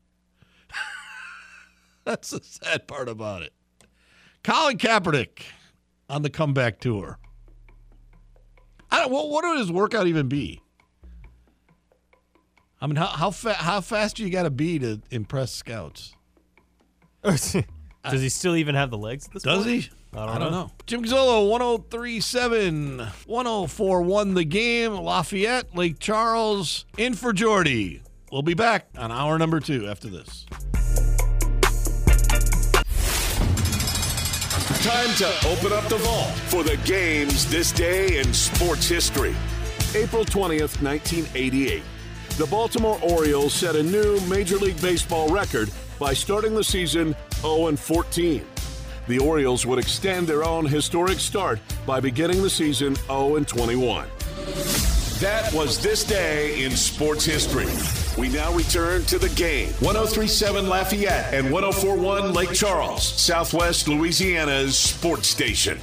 That's 2.08 2.30
the 2.30 2.40
sad 2.42 2.88
part 2.88 3.10
about 3.10 3.42
it. 3.42 3.52
Colin 4.42 4.78
Kaepernick 4.78 5.42
on 6.10 6.22
the 6.22 6.30
comeback 6.30 6.80
tour. 6.80 7.20
I 8.90 9.02
don't. 9.02 9.12
What, 9.12 9.30
what 9.30 9.44
would 9.44 9.58
his 9.60 9.70
workout 9.70 10.08
even 10.08 10.30
be? 10.30 10.62
I 12.80 12.88
mean, 12.88 12.96
how 12.96 13.08
how, 13.08 13.32
fa- 13.32 13.56
how 13.56 13.82
fast 13.82 14.16
do 14.16 14.24
you 14.24 14.30
got 14.30 14.44
to 14.44 14.50
be 14.50 14.80
to 14.80 15.02
impress 15.12 15.52
scouts? 15.52 16.16
Does 17.24 17.52
he 18.22 18.30
still 18.30 18.56
even 18.56 18.74
have 18.76 18.90
the 18.90 18.98
legs 18.98 19.26
at 19.28 19.34
this 19.34 19.44
Does 19.44 19.66
point? 19.66 19.84
he? 19.84 19.90
I 20.18 20.40
don't 20.40 20.52
know. 20.52 20.72
Jim 20.86 21.04
Gazzolo, 21.04 21.50
1037, 21.50 23.00
1041 23.26 24.34
the 24.34 24.46
game. 24.46 24.94
Lafayette, 24.94 25.76
Lake 25.76 26.00
Charles, 26.00 26.86
in 26.98 27.16
for 27.16 27.34
Jordy. 27.34 28.02
We'll 28.32 28.44
be 28.44 28.54
back 28.54 28.88
on 28.98 29.12
hour 29.12 29.38
number 29.38 29.60
two 29.60 29.88
after 29.88 30.08
this. 30.08 30.46
Time 34.88 35.14
to 35.16 35.28
open 35.50 35.74
up 35.74 35.84
the 35.90 35.98
vault 35.98 36.32
for 36.48 36.64
the 36.64 36.78
games 36.86 37.46
this 37.52 37.74
day 37.74 38.20
in 38.20 38.34
sports 38.34 38.88
history. 38.88 39.36
April 39.94 40.24
20th, 40.24 40.82
1988. 40.82 41.84
The 42.38 42.46
Baltimore 42.46 42.98
Orioles 43.02 43.54
set 43.54 43.76
a 43.76 43.84
new 43.84 44.18
Major 44.30 44.56
League 44.56 44.82
Baseball 44.82 45.28
record 45.28 45.70
by 46.00 46.14
starting 46.14 46.56
the 46.56 46.64
season 46.64 47.18
0 47.42 47.76
14. 47.76 48.46
The 49.10 49.20
Orioles 49.20 49.66
would 49.66 49.78
extend 49.78 50.26
their 50.26 50.46
own 50.46 50.66
historic 50.66 51.20
start 51.20 51.60
by 51.86 52.00
beginning 52.00 52.42
the 52.42 52.50
season 52.50 52.96
0 52.96 53.44
21. 53.44 54.08
That 55.20 55.52
was 55.54 55.84
this 55.84 56.06
day 56.06 56.64
in 56.64 56.72
sports 56.72 57.26
history. 57.26 58.07
We 58.18 58.30
now 58.30 58.52
return 58.54 59.04
to 59.04 59.20
the 59.20 59.30
game. 59.30 59.70
1037 59.80 60.68
Lafayette 60.68 61.34
and 61.34 61.52
1041 61.52 62.34
Lake 62.34 62.52
Charles, 62.52 63.04
Southwest 63.04 63.88
Louisiana's 63.88 64.78
sports 64.78 65.28
station. 65.28 65.80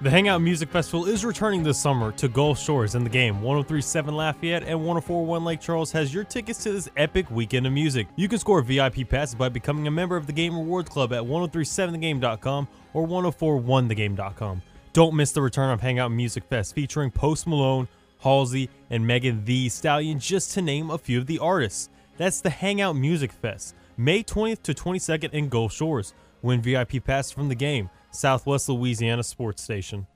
The 0.00 0.10
Hangout 0.10 0.40
Music 0.40 0.68
Festival 0.68 1.06
is 1.06 1.24
returning 1.24 1.62
this 1.62 1.78
summer 1.78 2.10
to 2.12 2.26
Gulf 2.26 2.58
Shores 2.58 2.96
in 2.96 3.04
the 3.04 3.10
game. 3.10 3.40
1037 3.40 4.16
Lafayette 4.16 4.64
and 4.64 4.78
1041 4.80 5.44
Lake 5.44 5.60
Charles 5.60 5.92
has 5.92 6.12
your 6.12 6.24
tickets 6.24 6.62
to 6.64 6.72
this 6.72 6.88
epic 6.96 7.30
weekend 7.30 7.68
of 7.68 7.72
music. 7.72 8.08
You 8.16 8.28
can 8.28 8.40
score 8.40 8.62
VIP 8.62 9.08
passes 9.08 9.36
by 9.36 9.48
becoming 9.48 9.86
a 9.86 9.92
member 9.92 10.16
of 10.16 10.26
the 10.26 10.32
Game 10.32 10.56
Rewards 10.56 10.88
Club 10.88 11.12
at 11.12 11.22
1037thegame.com 11.22 12.66
or 12.94 13.06
1041thegame.com. 13.06 14.62
Don't 14.92 15.14
miss 15.14 15.30
the 15.30 15.40
return 15.40 15.70
of 15.70 15.80
Hangout 15.80 16.10
Music 16.10 16.42
Fest 16.44 16.74
featuring 16.74 17.10
Post 17.12 17.46
Malone, 17.46 17.86
Halsey, 18.22 18.70
and 18.90 19.06
Megan 19.06 19.44
Thee 19.44 19.68
Stallion, 19.68 20.18
just 20.18 20.52
to 20.54 20.62
name 20.62 20.90
a 20.90 20.98
few 20.98 21.18
of 21.18 21.26
the 21.26 21.38
artists. 21.38 21.88
That's 22.16 22.40
the 22.40 22.50
Hangout 22.50 22.96
Music 22.96 23.32
Fest, 23.32 23.74
May 23.96 24.22
20th 24.22 24.62
to 24.62 24.74
22nd 24.74 25.32
in 25.32 25.48
Gulf 25.48 25.72
Shores. 25.72 26.14
Win 26.40 26.60
VIP 26.60 27.04
passes 27.04 27.32
from 27.32 27.48
the 27.48 27.54
game. 27.54 27.90
Southwest 28.10 28.68
Louisiana 28.68 29.22
Sports 29.22 29.62
Station. 29.62 30.06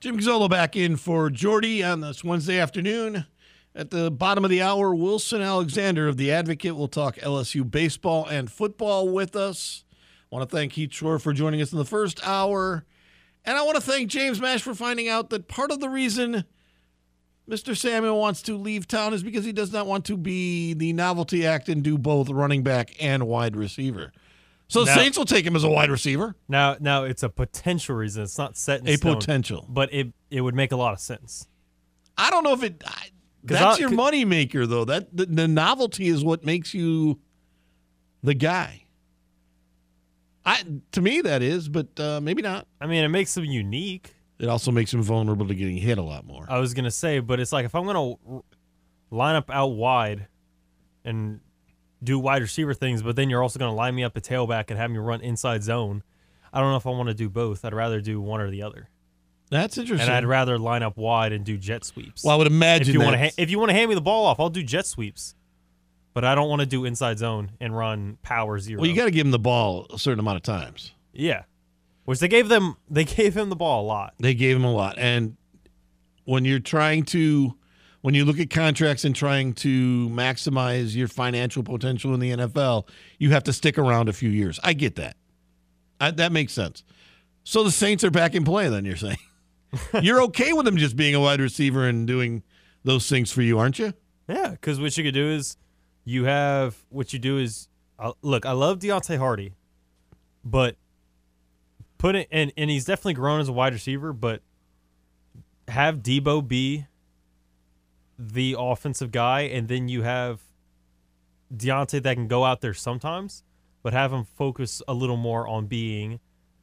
Jim 0.00 0.18
Gazzolo 0.18 0.50
back 0.50 0.76
in 0.76 0.96
for 0.96 1.30
Jordy 1.30 1.82
on 1.82 2.00
this 2.00 2.22
Wednesday 2.22 2.58
afternoon. 2.58 3.26
At 3.74 3.90
the 3.90 4.10
bottom 4.10 4.44
of 4.44 4.50
the 4.50 4.62
hour, 4.62 4.94
Wilson 4.94 5.42
Alexander 5.42 6.06
of 6.06 6.16
The 6.16 6.30
Advocate 6.30 6.76
will 6.76 6.88
talk 6.88 7.16
LSU 7.16 7.68
baseball 7.68 8.26
and 8.26 8.50
football 8.50 9.08
with 9.08 9.34
us. 9.34 9.84
I 10.30 10.36
want 10.36 10.48
to 10.48 10.56
thank 10.56 10.72
Heath 10.72 10.92
Shore 10.92 11.18
for 11.18 11.32
joining 11.32 11.60
us 11.60 11.72
in 11.72 11.78
the 11.78 11.84
first 11.84 12.24
hour. 12.24 12.84
And 13.44 13.56
I 13.58 13.62
want 13.62 13.76
to 13.76 13.82
thank 13.82 14.08
James 14.08 14.40
Mash 14.40 14.62
for 14.62 14.74
finding 14.74 15.08
out 15.08 15.30
that 15.30 15.48
part 15.48 15.70
of 15.70 15.80
the 15.80 15.88
reason 15.88 16.44
Mr. 17.48 17.76
Samuel 17.76 18.18
wants 18.18 18.40
to 18.42 18.56
leave 18.56 18.88
town 18.88 19.12
is 19.12 19.22
because 19.22 19.44
he 19.44 19.52
does 19.52 19.70
not 19.72 19.86
want 19.86 20.06
to 20.06 20.16
be 20.16 20.72
the 20.72 20.92
novelty 20.94 21.46
act 21.46 21.68
and 21.68 21.82
do 21.82 21.98
both 21.98 22.30
running 22.30 22.62
back 22.62 22.94
and 23.00 23.26
wide 23.26 23.54
receiver. 23.54 24.12
So 24.66 24.80
the 24.80 24.86
Now- 24.86 24.96
Saints 24.96 25.18
will 25.18 25.26
take 25.26 25.44
him 25.44 25.54
as 25.56 25.62
a 25.62 25.68
wide 25.68 25.90
receiver. 25.90 26.34
Now, 26.48 26.76
now 26.80 27.04
it's 27.04 27.22
a 27.22 27.28
potential 27.28 27.96
reason. 27.96 28.22
It's 28.22 28.38
not 28.38 28.56
set 28.56 28.80
in 28.80 28.88
A 28.88 28.96
stone, 28.96 29.16
potential. 29.16 29.66
but 29.68 29.92
it 29.92 30.12
it 30.30 30.40
would 30.40 30.54
make 30.54 30.72
a 30.72 30.76
lot 30.76 30.94
of 30.94 31.00
sense. 31.00 31.46
I 32.16 32.30
don't 32.30 32.44
know 32.44 32.54
if 32.54 32.62
it. 32.62 32.82
I, 32.86 33.08
that's 33.44 33.76
I- 33.76 33.80
your 33.80 33.90
money 33.90 34.24
maker, 34.24 34.66
though. 34.66 34.86
That 34.86 35.14
the, 35.14 35.26
the 35.26 35.46
novelty 35.46 36.08
is 36.08 36.24
what 36.24 36.46
makes 36.46 36.72
you 36.72 37.20
the 38.22 38.32
guy. 38.32 38.83
I 40.46 40.62
to 40.92 41.00
me 41.00 41.20
that 41.22 41.42
is, 41.42 41.68
but 41.68 41.88
uh, 41.98 42.20
maybe 42.20 42.42
not. 42.42 42.66
I 42.80 42.86
mean, 42.86 43.04
it 43.04 43.08
makes 43.08 43.34
them 43.34 43.44
unique. 43.44 44.14
It 44.38 44.48
also 44.48 44.70
makes 44.72 44.92
him 44.92 45.02
vulnerable 45.02 45.46
to 45.48 45.54
getting 45.54 45.76
hit 45.76 45.96
a 45.98 46.02
lot 46.02 46.26
more. 46.26 46.44
I 46.48 46.58
was 46.58 46.74
gonna 46.74 46.90
say, 46.90 47.20
but 47.20 47.40
it's 47.40 47.52
like 47.52 47.64
if 47.64 47.74
I'm 47.74 47.86
gonna 47.86 48.10
r- 48.28 48.42
line 49.10 49.36
up 49.36 49.50
out 49.50 49.68
wide 49.68 50.26
and 51.04 51.40
do 52.02 52.18
wide 52.18 52.42
receiver 52.42 52.74
things, 52.74 53.02
but 53.02 53.16
then 53.16 53.30
you're 53.30 53.42
also 53.42 53.58
gonna 53.58 53.74
line 53.74 53.94
me 53.94 54.04
up 54.04 54.16
a 54.16 54.20
tailback 54.20 54.64
and 54.68 54.78
have 54.78 54.90
me 54.90 54.98
run 54.98 55.20
inside 55.20 55.62
zone. 55.62 56.02
I 56.52 56.60
don't 56.60 56.70
know 56.70 56.76
if 56.76 56.86
I 56.86 56.90
want 56.90 57.08
to 57.08 57.14
do 57.14 57.28
both. 57.30 57.64
I'd 57.64 57.72
rather 57.74 58.00
do 58.00 58.20
one 58.20 58.40
or 58.40 58.50
the 58.50 58.62
other, 58.62 58.88
That's 59.50 59.76
interesting. 59.78 60.06
and 60.06 60.14
I'd 60.14 60.24
rather 60.26 60.58
line 60.58 60.82
up 60.82 60.96
wide 60.96 61.32
and 61.32 61.44
do 61.44 61.56
jet 61.56 61.84
sweeps. 61.84 62.22
well, 62.22 62.34
I 62.34 62.36
would 62.38 62.46
imagine 62.46 62.88
if 62.88 62.94
you 62.94 63.00
want 63.00 63.14
to, 63.14 63.18
ha- 63.18 63.30
if 63.38 63.50
you 63.50 63.58
want 63.58 63.70
to 63.70 63.74
hand 63.74 63.88
me 63.88 63.94
the 63.94 64.00
ball 64.00 64.26
off, 64.26 64.38
I'll 64.38 64.50
do 64.50 64.62
jet 64.62 64.86
sweeps. 64.86 65.34
But 66.14 66.24
I 66.24 66.34
don't 66.34 66.48
want 66.48 66.60
to 66.60 66.66
do 66.66 66.84
inside 66.84 67.18
zone 67.18 67.50
and 67.60 67.76
run 67.76 68.18
power 68.22 68.58
zero. 68.58 68.80
well, 68.80 68.88
you 68.88 68.96
got 68.96 69.06
to 69.06 69.10
give 69.10 69.26
him 69.26 69.32
the 69.32 69.38
ball 69.38 69.86
a 69.92 69.98
certain 69.98 70.20
amount 70.20 70.36
of 70.36 70.42
times. 70.42 70.92
yeah, 71.12 71.42
which 72.04 72.20
they 72.20 72.28
gave 72.28 72.48
them. 72.48 72.76
They 72.88 73.04
gave 73.04 73.36
him 73.36 73.50
the 73.50 73.56
ball 73.56 73.84
a 73.84 73.86
lot. 73.86 74.14
They 74.18 74.34
gave 74.34 74.56
him 74.56 74.64
a 74.64 74.72
lot, 74.72 74.96
and 74.98 75.36
when 76.24 76.44
you're 76.44 76.60
trying 76.60 77.02
to, 77.06 77.54
when 78.02 78.14
you 78.14 78.24
look 78.24 78.38
at 78.38 78.48
contracts 78.48 79.04
and 79.04 79.14
trying 79.14 79.52
to 79.54 80.08
maximize 80.10 80.94
your 80.94 81.08
financial 81.08 81.62
potential 81.62 82.14
in 82.14 82.20
the 82.20 82.30
NFL, 82.30 82.88
you 83.18 83.30
have 83.30 83.42
to 83.44 83.52
stick 83.52 83.76
around 83.76 84.08
a 84.08 84.12
few 84.12 84.30
years. 84.30 84.58
I 84.62 84.72
get 84.72 84.94
that. 84.96 85.16
I, 86.00 86.12
that 86.12 86.30
makes 86.32 86.52
sense. 86.52 86.84
So 87.42 87.62
the 87.64 87.70
Saints 87.70 88.04
are 88.04 88.10
back 88.10 88.34
in 88.34 88.44
play. 88.44 88.68
Then 88.68 88.84
you're 88.84 88.96
saying 88.96 89.18
you're 90.02 90.22
okay 90.22 90.52
with 90.52 90.64
them 90.64 90.76
just 90.76 90.96
being 90.96 91.14
a 91.14 91.20
wide 91.20 91.40
receiver 91.40 91.86
and 91.88 92.06
doing 92.06 92.42
those 92.84 93.08
things 93.08 93.32
for 93.32 93.42
you, 93.42 93.58
aren't 93.58 93.78
you? 93.78 93.92
Yeah, 94.28 94.50
because 94.50 94.80
what 94.80 94.96
you 94.96 95.04
could 95.04 95.14
do 95.14 95.28
is 95.30 95.56
you 96.04 96.24
have 96.24 96.76
what 96.90 97.12
you 97.12 97.18
do 97.18 97.38
is 97.38 97.68
uh, 97.98 98.12
look. 98.22 98.46
I 98.46 98.52
love 98.52 98.78
Deonte 98.78 99.18
Harty, 99.18 99.54
but 100.44 100.76
put 101.98 102.14
it 102.14 102.28
and 102.30 102.52
and 102.56 102.70
he's 102.70 102.84
definitely 102.84 103.14
grown 103.14 103.40
as 103.40 103.48
a 103.48 103.52
wide 103.52 103.72
receiver. 103.72 104.12
But 104.12 104.42
have 105.68 105.98
Deebo 105.98 106.46
be 106.46 106.86
the 108.18 108.56
offensive 108.58 109.10
guy, 109.10 109.42
and 109.42 109.68
then 109.68 109.88
you 109.88 110.02
have 110.02 110.40
Deonte 111.54 112.02
that 112.02 112.14
can 112.14 112.28
go 112.28 112.44
out 112.44 112.60
there 112.60 112.74
sometimes, 112.74 113.42
but 113.82 113.92
have 113.92 114.12
him 114.12 114.24
focus 114.24 114.82
a 114.86 114.94
little 114.94 115.16
more 115.16 115.48
on 115.48 115.66
being 115.66 116.20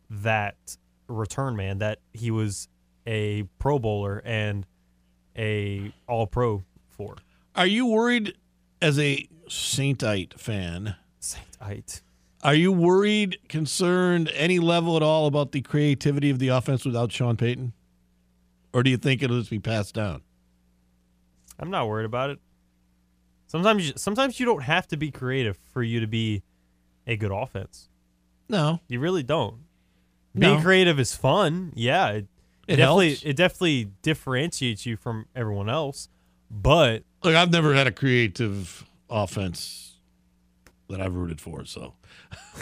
that 0.10 0.78
return 1.08 1.56
man 1.56 1.80
that 1.80 2.00
he 2.14 2.32
was 2.32 2.68
a 3.08 3.44
Pro 3.60 3.80
Bowler 3.80 4.22
and 4.24 4.66
a 5.38 5.94
All 6.08 6.28
Pro 6.28 6.64
for. 6.90 7.16
Are 7.56 7.66
you 7.66 7.88
worried 7.88 8.34
as 8.82 8.98
a 9.00 9.28
Saintite 9.48 10.40
fan? 10.40 10.96
Saintite. 11.20 12.02
Are 12.44 12.56
you 12.56 12.72
worried, 12.72 13.38
concerned, 13.50 14.32
any 14.34 14.58
level 14.60 14.98
at 14.98 15.04
all 15.04 15.28
about 15.28 15.52
the 15.52 15.62
creativity 15.62 16.30
of 16.30 16.40
the 16.40 16.48
offense 16.48 16.84
without 16.86 17.12
Sean 17.12 17.38
Payton? 17.38 17.74
Or 18.74 18.82
do 18.84 18.90
you 18.90 18.98
think 18.98 19.22
it'll 19.22 19.38
just 19.38 19.52
be 19.52 19.60
passed 19.60 19.94
down? 19.94 20.22
I'm 21.60 21.70
not 21.70 21.88
worried 21.88 22.06
about 22.06 22.32
it. 22.32 22.40
Sometimes, 23.48 23.88
you, 23.88 23.94
sometimes 23.98 24.40
you 24.40 24.46
don't 24.46 24.64
have 24.64 24.88
to 24.88 24.98
be 24.98 25.12
creative 25.12 25.58
for 25.72 25.84
you 25.84 26.00
to 26.00 26.08
be 26.08 26.42
a 27.06 27.16
good 27.16 27.32
offense. 27.32 27.90
No. 28.50 28.80
You 28.88 29.00
really 29.00 29.24
don't. 29.24 29.58
No. 30.34 30.52
Being 30.52 30.62
creative 30.62 31.00
is 31.00 31.14
fun. 31.14 31.74
Yeah, 31.76 32.10
it, 32.10 32.28
It 32.68 32.78
definitely 32.78 33.10
helps. 33.10 33.24
it 33.24 33.36
definitely 33.36 33.92
differentiates 34.02 34.86
you 34.86 34.96
from 34.96 35.26
everyone 35.36 35.70
else. 35.70 36.08
But 36.54 37.04
Look, 37.24 37.36
I've 37.36 37.52
never 37.52 37.74
had 37.74 37.88
a 37.88 37.92
creative 37.92 38.84
offense 39.10 39.98
that 40.90 41.00
I've 41.00 41.14
rooted 41.16 41.40
for, 41.40 41.64
so 41.66 41.94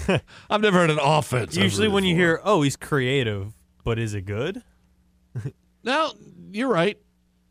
I've 0.49 0.61
never 0.61 0.81
had 0.81 0.89
an 0.91 0.99
offense. 1.01 1.55
Usually 1.55 1.87
when 1.87 2.03
you 2.03 2.13
for. 2.13 2.19
hear, 2.19 2.41
"Oh, 2.43 2.61
he's 2.61 2.75
creative," 2.75 3.53
but 3.83 3.97
is 3.97 4.13
it 4.13 4.25
good? 4.25 4.61
Now, 5.83 6.11
you're 6.51 6.67
right. 6.67 6.99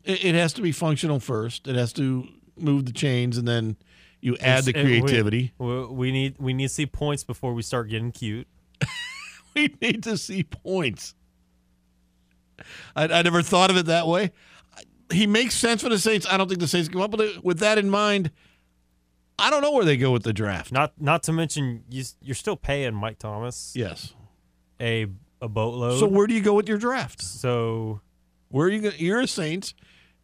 It, 0.03 0.23
it 0.23 0.35
has 0.35 0.53
to 0.53 0.61
be 0.61 0.71
functional 0.71 1.19
first. 1.19 1.67
It 1.67 1.75
has 1.75 1.91
to 1.93 2.27
move 2.57 2.85
the 2.85 2.93
chains, 2.93 3.37
and 3.37 3.47
then 3.47 3.75
you 4.21 4.37
add 4.37 4.65
the 4.65 4.69
It's- 4.69 4.85
it- 4.85 4.89
we- 4.89 5.01
creativity. 5.01 5.53
We, 5.57 5.85
we 5.87 6.11
need 6.11 6.35
we 6.39 6.53
need 6.53 6.67
to 6.67 6.73
see 6.73 6.85
points 6.85 7.23
before 7.23 7.53
we 7.53 7.63
start 7.63 7.89
getting 7.89 8.11
cute. 8.11 8.47
We 9.55 9.75
need 9.81 10.03
to 10.03 10.15
see 10.15 10.43
points. 10.43 11.15
I, 12.95 13.05
I 13.05 13.21
never 13.23 13.41
thought 13.41 13.71
of 13.71 13.77
it 13.77 13.87
that 13.87 14.05
way. 14.07 14.31
He 15.11 15.25
makes 15.27 15.55
sense 15.55 15.81
for 15.81 15.89
the 15.89 15.97
Saints. 15.99 16.27
I 16.29 16.37
don't 16.37 16.47
think 16.47 16.59
the 16.59 16.67
Saints 16.67 16.87
come 16.89 17.01
up 17.01 17.11
with 17.11 17.21
it. 17.21 17.43
With 17.43 17.59
that 17.59 17.77
in 17.77 17.89
mind, 17.89 18.31
I 19.39 19.49
don't 19.49 19.61
know 19.61 19.71
where 19.71 19.85
they 19.85 19.97
go 19.97 20.11
with 20.11 20.23
the 20.23 20.33
draft. 20.33 20.71
Not 20.71 20.93
not 21.01 21.23
to 21.23 21.33
mention 21.33 21.83
you, 21.89 22.03
you're 22.21 22.35
still 22.35 22.55
paying 22.57 22.93
Mike 22.93 23.17
Thomas 23.19 23.73
Yes. 23.75 24.13
a 24.79 25.07
a 25.41 25.47
boatload. 25.47 25.99
So 25.99 26.07
where 26.07 26.27
do 26.27 26.33
you 26.33 26.41
go 26.41 26.53
with 26.53 26.67
your 26.67 26.77
draft? 26.77 27.21
so 27.21 28.01
Where 28.49 28.67
are 28.67 28.69
you? 28.69 28.81
Go- 28.81 28.91
you're 28.97 29.21
a 29.21 29.27
Saints 29.27 29.73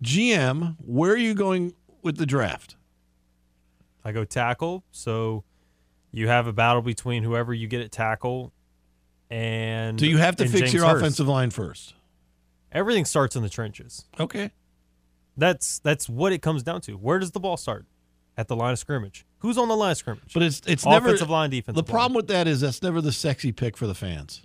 GM. 0.04 0.76
Where 0.86 1.12
are 1.14 1.18
you 1.18 1.34
going 1.34 1.74
with 2.02 2.18
the 2.18 2.26
draft? 2.26 2.76
I 4.04 4.12
go 4.12 4.24
tackle. 4.26 4.84
So 4.92 5.44
you 6.12 6.28
have 6.28 6.46
a 6.48 6.54
battle 6.54 6.82
between 6.82 7.24
whoever 7.24 7.54
you 7.54 7.68
get 7.68 7.82
at 7.82 7.92
tackle 7.92 8.52
and 9.32 9.98
Do 9.98 10.08
you 10.08 10.18
have 10.18 10.36
to 10.38 10.46
fix 10.48 10.60
James 10.60 10.74
your 10.74 10.86
Hurst. 10.86 10.98
offensive 10.98 11.28
line 11.28 11.50
first? 11.50 11.96
Everything 12.72 13.06
starts 13.06 13.36
in 13.36 13.42
the 13.42 13.50
trenches. 13.50 14.06
Okay. 14.20 14.52
That's 15.38 15.80
that's 15.80 16.08
what 16.08 16.32
it 16.34 16.42
comes 16.42 16.64
down 16.64 16.82
to. 16.82 16.94
Where 16.94 17.20
does 17.20 17.32
the 17.32 17.40
ball 17.40 17.58
start? 17.58 17.86
At 18.38 18.50
the 18.50 18.56
line 18.56 18.74
of 18.74 18.80
scrimmage. 18.80 19.26
Who's 19.40 19.58
on 19.58 19.70
the 19.70 19.78
line 19.78 19.92
of 19.92 19.98
scrimmage? 19.98 20.34
But 20.34 20.44
it's 20.44 20.62
it's 20.68 20.86
never 20.86 21.08
offensive 21.08 21.30
line, 21.30 21.50
defense. 21.50 21.76
The 21.76 21.84
problem 21.84 22.16
with 22.16 22.28
that 22.28 22.48
is 22.48 22.62
that's 22.62 22.82
never 22.84 23.00
the 23.00 23.14
sexy 23.14 23.54
pick 23.54 23.78
for 23.78 23.88
the 23.88 23.96
fans. 23.96 24.42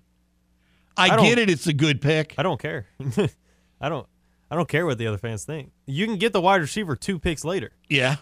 I, 0.97 1.11
I 1.11 1.23
get 1.23 1.39
it; 1.39 1.51
it's 1.51 1.67
a 1.67 1.73
good 1.73 2.01
pick. 2.01 2.35
I 2.39 2.43
don't 2.45 2.61
care. 2.61 2.87
I 3.81 3.89
don't. 3.89 4.07
I 4.51 4.57
don't 4.57 4.69
care 4.69 4.85
what 4.87 4.99
the 4.99 5.07
other 5.07 5.19
fans 5.19 5.45
think. 5.45 5.73
You 5.87 6.07
can 6.07 6.17
get 6.17 6.33
the 6.33 6.41
wide 6.41 6.61
receiver 6.61 6.97
two 6.97 7.19
picks 7.19 7.45
later. 7.45 7.73
Yeah, 7.89 8.17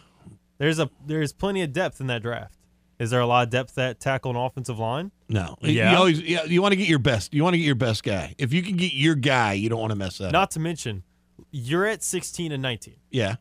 There's 0.59 0.79
a 0.79 0.91
there's 1.07 1.33
plenty 1.33 1.63
of 1.63 1.73
depth 1.73 2.01
in 2.01 2.07
that 2.09 2.23
draft. 2.23 2.55
Is 2.99 3.11
there 3.11 3.21
a 3.21 3.27
lot 3.27 3.45
of 3.45 3.51
depth 3.51 3.79
at 3.79 4.01
tackle 4.01 4.31
and 4.31 4.39
offensive 4.39 4.79
line? 4.79 5.13
no. 5.29 5.57
Yeah. 5.61 5.93
you 5.93 5.97
always 5.97 6.21
yeah, 6.21 6.45
you 6.45 6.61
want 6.63 6.73
to 6.73 6.77
get 6.77 6.89
your 6.89 6.99
best. 6.99 7.33
You 7.33 7.45
want 7.45 7.55
to 7.55 7.59
get 7.59 7.65
your 7.67 7.75
best 7.75 8.03
guy. 8.03 8.35
If 8.39 8.53
you 8.53 8.63
can 8.63 8.77
get 8.77 8.93
your 8.93 9.15
guy, 9.15 9.53
you 9.53 9.69
don't 9.69 9.81
want 9.81 9.91
to 9.93 9.97
mess 9.97 10.21
up. 10.21 10.33
Not 10.33 10.51
to 10.53 10.61
mention, 10.61 11.05
you're 11.51 11.87
at 11.87 12.03
16 12.03 12.53
and 12.53 12.63
19. 12.63 12.97
Yeah, 13.11 13.37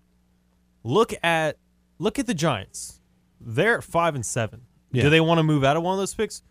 Look 0.84 1.14
at 1.22 1.58
look 2.00 2.18
at 2.18 2.28
the 2.28 2.34
Giants. 2.34 3.02
They're 3.42 3.80
at 3.80 3.84
five 3.84 4.16
and 4.16 4.26
seven. 4.26 4.62
Yeah. 4.92 5.04
Do 5.04 5.10
they 5.10 5.20
want 5.20 5.40
to 5.40 5.44
move 5.44 5.64
out 5.66 5.76
of 5.76 5.84
one 5.84 5.94
of 5.94 6.00
those 6.00 6.16
picks? 6.16 6.42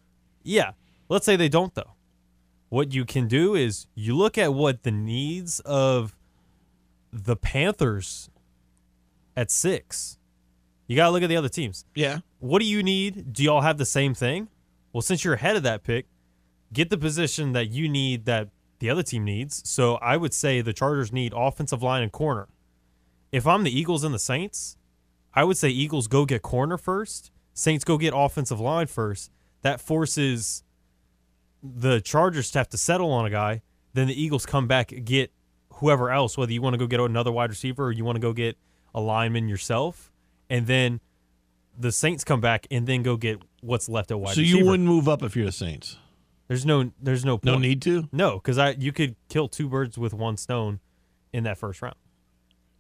Yeah. 0.42 0.72
Let's 1.09 1.24
say 1.24 1.36
they 1.36 1.49
don't 1.49 1.74
though. 1.74 1.94
What 2.68 2.92
you 2.92 3.05
can 3.07 3.28
do 3.28 3.55
is 3.55 3.86
you 3.94 4.14
look 4.14 4.36
at 4.36 4.53
what 4.53 4.82
the 4.82 4.90
needs 4.90 5.61
of 5.61 6.14
the 7.11 7.34
Panthers 7.34 8.28
at 9.36 9.51
six. 9.51 10.18
You 10.86 10.97
got 10.97 11.07
to 11.07 11.11
look 11.12 11.22
at 11.22 11.28
the 11.28 11.36
other 11.36 11.49
teams. 11.49 11.86
Yeah. 11.94 12.18
What 12.38 12.61
do 12.61 12.66
you 12.66 12.82
need? 12.82 13.32
Do 13.32 13.42
y'all 13.42 13.62
have 13.62 13.78
the 13.78 13.86
same 13.86 14.12
thing? 14.12 14.49
Well, 14.92 15.01
since 15.01 15.24
you're 15.24 15.34
ahead 15.34 15.57
of 15.57 15.62
that 15.62 15.82
pick, 15.82 16.07
get 16.72 16.90
the 16.90 16.99
position 16.99 17.53
that 17.53 17.70
you 17.70 17.88
need 17.88 18.26
that 18.26 18.51
the 18.87 18.93
other 18.93 19.03
team 19.03 19.24
needs. 19.24 19.68
So 19.68 19.97
I 19.97 20.16
would 20.16 20.32
say 20.32 20.61
the 20.61 20.72
Chargers 20.72 21.12
need 21.12 21.32
offensive 21.34 21.82
line 21.82 22.05
and 22.05 22.12
corner. 22.12 22.47
If 23.32 23.45
I'm 23.45 23.64
the 23.64 23.76
Eagles 23.76 24.05
and 24.05 24.14
the 24.14 24.18
Saints, 24.20 24.76
I 25.34 25.43
would 25.43 25.57
say 25.57 25.68
Eagles 25.68 26.07
go 26.07 26.24
get 26.24 26.43
corner 26.43 26.78
first, 26.78 27.32
Saints 27.53 27.82
go 27.84 27.99
get 27.99 28.12
offensive 28.14 28.61
line 28.61 28.87
first. 28.87 29.32
That 29.62 29.80
forces 29.80 30.62
the 31.62 32.01
Chargers 32.01 32.53
to 32.53 32.59
have 32.59 32.68
to 32.68 32.76
settle 32.76 33.11
on 33.11 33.26
a 33.26 33.30
guy. 33.30 33.62
Then 33.93 34.07
the 34.07 34.22
Eagles 34.22 34.47
come 34.47 34.68
back 34.68 34.93
get 35.05 35.32
whoever 35.74 36.11
else, 36.11 36.39
whether 36.39 36.53
you 36.53 36.62
want 36.62 36.74
to 36.74 36.78
go 36.78 36.87
get 36.87 37.01
another 37.01 37.32
wide 37.32 37.51
receiver 37.51 37.87
or 37.87 37.93
you 37.93 38.05
want 38.05 38.16
to 38.16 38.20
go 38.20 38.32
get 38.32 38.57
a 38.95 39.01
lineman 39.01 39.49
yourself. 39.49 40.12
And 40.49 40.68
then 40.68 41.01
the 41.76 41.91
Saints 41.91 42.22
come 42.22 42.41
back 42.41 42.68
and 42.70 42.87
then 42.87 43.03
go 43.03 43.16
get 43.16 43.43
what's 43.62 43.89
left 43.89 44.12
at 44.12 44.20
wide 44.20 44.37
So 44.37 44.43
receiver. 44.43 44.59
you 44.59 44.64
wouldn't 44.64 44.89
move 44.89 45.09
up 45.09 45.24
if 45.24 45.34
you're 45.34 45.47
the 45.47 45.53
Saints. 45.53 45.97
There's 46.49 46.64
no 46.64 46.92
there's 47.01 47.24
no 47.24 47.40
No 47.42 47.59
need 47.59 47.82
to. 47.82 48.09
No, 48.12 48.34
because 48.36 48.59
I 48.59 48.70
you 48.70 48.92
could 48.92 49.16
kill 49.28 49.49
two 49.49 49.68
birds 49.68 49.99
with 49.99 50.14
one 50.14 50.36
stone 50.36 50.80
in 51.32 51.44
that 51.44 51.59
first 51.59 51.82
round. 51.82 51.97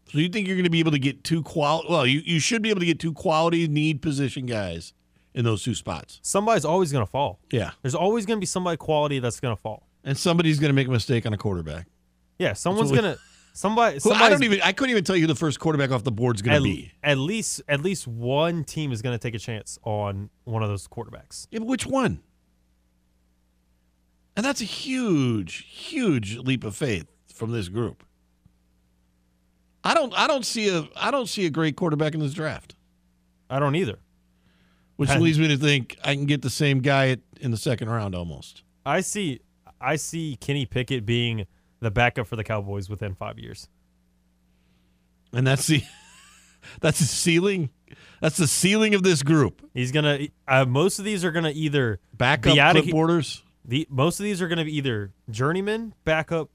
So 0.08 0.18
you 0.18 0.28
think 0.28 0.46
you're 0.46 0.56
going 0.56 0.64
to 0.64 0.70
be 0.70 0.78
able 0.78 0.92
to 0.92 1.00
get 1.00 1.24
two 1.24 1.42
quality? 1.42 1.88
Well, 1.90 2.06
you, 2.06 2.20
you 2.24 2.38
should 2.38 2.62
be 2.62 2.70
able 2.70 2.78
to 2.80 2.86
get 2.86 3.00
two 3.00 3.12
quality 3.12 3.66
need 3.66 4.02
position 4.02 4.46
guys 4.46 4.92
in 5.34 5.44
those 5.44 5.64
two 5.64 5.74
spots. 5.74 6.20
Somebody's 6.22 6.64
always 6.64 6.92
going 6.92 7.04
to 7.04 7.10
fall. 7.10 7.40
Yeah, 7.50 7.72
There's 7.82 7.94
always 7.96 8.24
going 8.24 8.36
to 8.38 8.40
be 8.40 8.46
somebody 8.46 8.76
quality 8.76 9.18
that's 9.18 9.40
going 9.40 9.54
to 9.54 9.60
fall. 9.60 9.88
and 10.04 10.16
somebody's 10.16 10.60
going 10.60 10.70
to 10.70 10.74
make 10.74 10.86
a 10.86 10.92
mistake 10.92 11.26
on 11.26 11.32
a 11.32 11.36
quarterback. 11.36 11.88
Yeah, 12.38 12.52
someone's 12.52 12.92
we- 12.92 13.00
to 13.00 13.18
somebody. 13.52 13.98
I 14.14 14.28
don't 14.30 14.44
even. 14.44 14.60
I 14.62 14.72
couldn't 14.72 14.90
even 14.90 15.02
tell 15.02 15.16
you 15.16 15.22
who 15.22 15.26
the 15.26 15.34
first 15.34 15.58
quarterback 15.58 15.90
off 15.90 16.04
the 16.04 16.12
board's 16.12 16.40
going 16.40 16.54
at, 16.54 16.58
to 16.58 16.64
be. 16.64 16.92
at 17.02 17.18
least 17.18 17.62
at 17.68 17.80
least 17.82 18.06
one 18.06 18.62
team 18.62 18.92
is 18.92 19.02
going 19.02 19.18
to 19.18 19.22
take 19.22 19.34
a 19.34 19.38
chance 19.40 19.76
on 19.82 20.30
one 20.44 20.62
of 20.62 20.68
those 20.68 20.86
quarterbacks. 20.86 21.48
Yeah, 21.50 21.60
which 21.60 21.84
one? 21.84 22.20
And 24.36 24.44
that's 24.44 24.60
a 24.60 24.64
huge, 24.64 25.66
huge 25.68 26.36
leap 26.36 26.62
of 26.62 26.76
faith 26.76 27.06
from 27.32 27.52
this 27.52 27.68
group. 27.68 28.04
I 29.82 29.94
don't. 29.94 30.12
I 30.14 30.26
don't 30.26 30.44
see 30.44 30.68
a. 30.68 30.88
I 30.96 31.10
don't 31.10 31.28
see 31.28 31.46
a 31.46 31.50
great 31.50 31.76
quarterback 31.76 32.14
in 32.14 32.20
this 32.20 32.34
draft. 32.34 32.74
I 33.48 33.58
don't 33.58 33.76
either. 33.76 33.98
Which 34.96 35.14
leads 35.14 35.38
me 35.38 35.48
to 35.48 35.56
think 35.56 35.96
I 36.02 36.14
can 36.14 36.24
get 36.24 36.42
the 36.42 36.50
same 36.50 36.80
guy 36.80 37.10
at, 37.10 37.20
in 37.40 37.50
the 37.50 37.56
second 37.56 37.90
round 37.90 38.14
almost. 38.14 38.62
I 38.84 39.00
see 39.00 39.40
I 39.80 39.96
see 39.96 40.36
Kenny 40.40 40.66
Pickett 40.66 41.04
being 41.04 41.46
the 41.80 41.90
backup 41.90 42.26
for 42.26 42.36
the 42.36 42.44
Cowboys 42.44 42.88
within 42.88 43.14
five 43.14 43.38
years. 43.38 43.68
And 45.32 45.46
that's 45.46 45.66
the 45.66 45.82
that's 46.80 46.98
the 46.98 47.06
ceiling. 47.06 47.70
That's 48.20 48.38
the 48.38 48.46
ceiling 48.46 48.94
of 48.94 49.02
this 49.02 49.22
group. 49.22 49.68
He's 49.74 49.92
gonna. 49.92 50.28
Uh, 50.48 50.64
most 50.64 50.98
of 50.98 51.04
these 51.04 51.24
are 51.24 51.30
gonna 51.30 51.52
either 51.54 52.00
Backup 52.12 52.54
be 52.54 52.60
out 52.60 52.76
of 52.76 52.84
he- 52.84 52.92
clipboarders. 52.92 53.42
The 53.66 53.86
most 53.90 54.20
of 54.20 54.24
these 54.24 54.40
are 54.40 54.48
gonna 54.48 54.64
be 54.64 54.76
either 54.76 55.12
journeyman, 55.30 55.92
backup, 56.04 56.50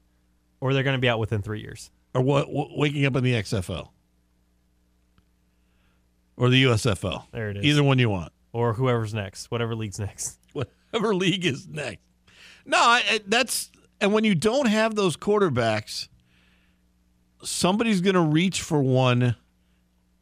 or 0.60 0.72
they're 0.74 0.82
gonna 0.82 0.98
be 0.98 1.08
out 1.08 1.18
within 1.18 1.42
three 1.42 1.60
years. 1.60 1.90
or 2.14 2.20
what, 2.22 2.50
what 2.52 2.76
waking 2.76 3.04
up 3.06 3.14
in 3.16 3.22
the 3.24 3.32
XFL 3.34 3.88
or 6.36 6.48
the 6.48 6.64
USFL. 6.64 7.24
There 7.32 7.50
it 7.50 7.58
is. 7.58 7.64
Either 7.64 7.82
one 7.82 7.98
you 7.98 8.08
want. 8.10 8.32
Or 8.52 8.74
whoever's 8.74 9.14
next, 9.14 9.50
whatever 9.50 9.74
league's 9.74 9.98
next. 9.98 10.38
Whatever 10.52 11.14
league 11.14 11.46
is 11.46 11.66
next. 11.66 12.02
No, 12.66 12.76
I, 12.76 13.02
I- 13.08 13.20
that's 13.26 13.70
and 14.00 14.12
when 14.12 14.24
you 14.24 14.34
don't 14.34 14.66
have 14.66 14.94
those 14.94 15.16
quarterbacks, 15.16 16.08
somebody's 17.42 18.02
going 18.02 18.14
to 18.14 18.20
reach 18.20 18.60
for 18.60 18.82
one 18.82 19.36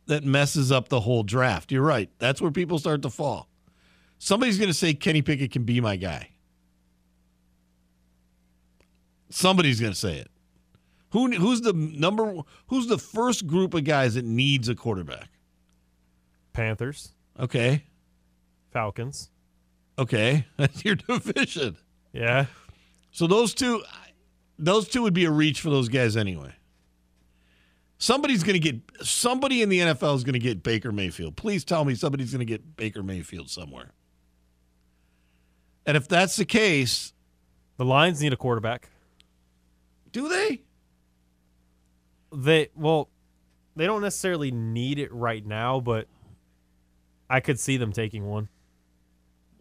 that 0.06 0.22
messes 0.22 0.70
up 0.70 0.88
the 0.88 1.00
whole 1.00 1.22
draft. 1.24 1.72
You're 1.72 1.82
right. 1.82 2.08
That's 2.20 2.40
where 2.40 2.50
people 2.52 2.78
start 2.78 3.02
to 3.02 3.10
fall. 3.10 3.48
Somebody's 4.18 4.58
going 4.58 4.68
to 4.68 4.74
say 4.74 4.94
Kenny 4.94 5.22
Pickett 5.22 5.50
can 5.50 5.64
be 5.64 5.80
my 5.80 5.96
guy. 5.96 6.29
Somebody's 9.30 9.80
going 9.80 9.92
to 9.92 9.98
say 9.98 10.16
it. 10.18 10.30
Who 11.12 11.30
who's 11.32 11.60
the 11.62 11.72
number 11.72 12.34
who's 12.68 12.86
the 12.86 12.98
first 12.98 13.46
group 13.46 13.74
of 13.74 13.84
guys 13.84 14.14
that 14.14 14.24
needs 14.24 14.68
a 14.68 14.74
quarterback? 14.74 15.28
Panthers, 16.52 17.12
Okay. 17.38 17.84
Falcons. 18.72 19.30
Okay. 19.98 20.46
That's 20.56 20.84
your 20.84 20.94
division. 20.96 21.76
Yeah. 22.12 22.46
So 23.10 23.26
those 23.26 23.54
two 23.54 23.82
those 24.58 24.88
two 24.88 25.02
would 25.02 25.14
be 25.14 25.24
a 25.24 25.30
reach 25.30 25.60
for 25.60 25.70
those 25.70 25.88
guys 25.88 26.16
anyway. 26.16 26.52
Somebody's 27.98 28.42
going 28.42 28.60
to 28.60 28.72
get 28.72 28.80
somebody 29.02 29.62
in 29.62 29.68
the 29.68 29.80
NFL 29.80 30.16
is 30.16 30.24
going 30.24 30.32
to 30.34 30.38
get 30.38 30.62
Baker 30.62 30.90
Mayfield. 30.92 31.36
Please 31.36 31.64
tell 31.64 31.84
me 31.84 31.94
somebody's 31.94 32.30
going 32.30 32.38
to 32.38 32.44
get 32.46 32.76
Baker 32.76 33.02
Mayfield 33.02 33.50
somewhere. 33.50 33.90
And 35.86 35.96
if 35.96 36.08
that's 36.08 36.36
the 36.36 36.44
case, 36.46 37.12
The 37.76 37.84
Lions 37.84 38.22
need 38.22 38.32
a 38.32 38.36
quarterback. 38.36 38.88
Do 40.12 40.28
they? 40.28 40.62
They 42.32 42.68
well, 42.76 43.08
they 43.76 43.86
don't 43.86 44.02
necessarily 44.02 44.50
need 44.50 44.98
it 44.98 45.12
right 45.12 45.44
now, 45.44 45.80
but 45.80 46.06
I 47.28 47.40
could 47.40 47.58
see 47.58 47.76
them 47.76 47.92
taking 47.92 48.26
one. 48.26 48.48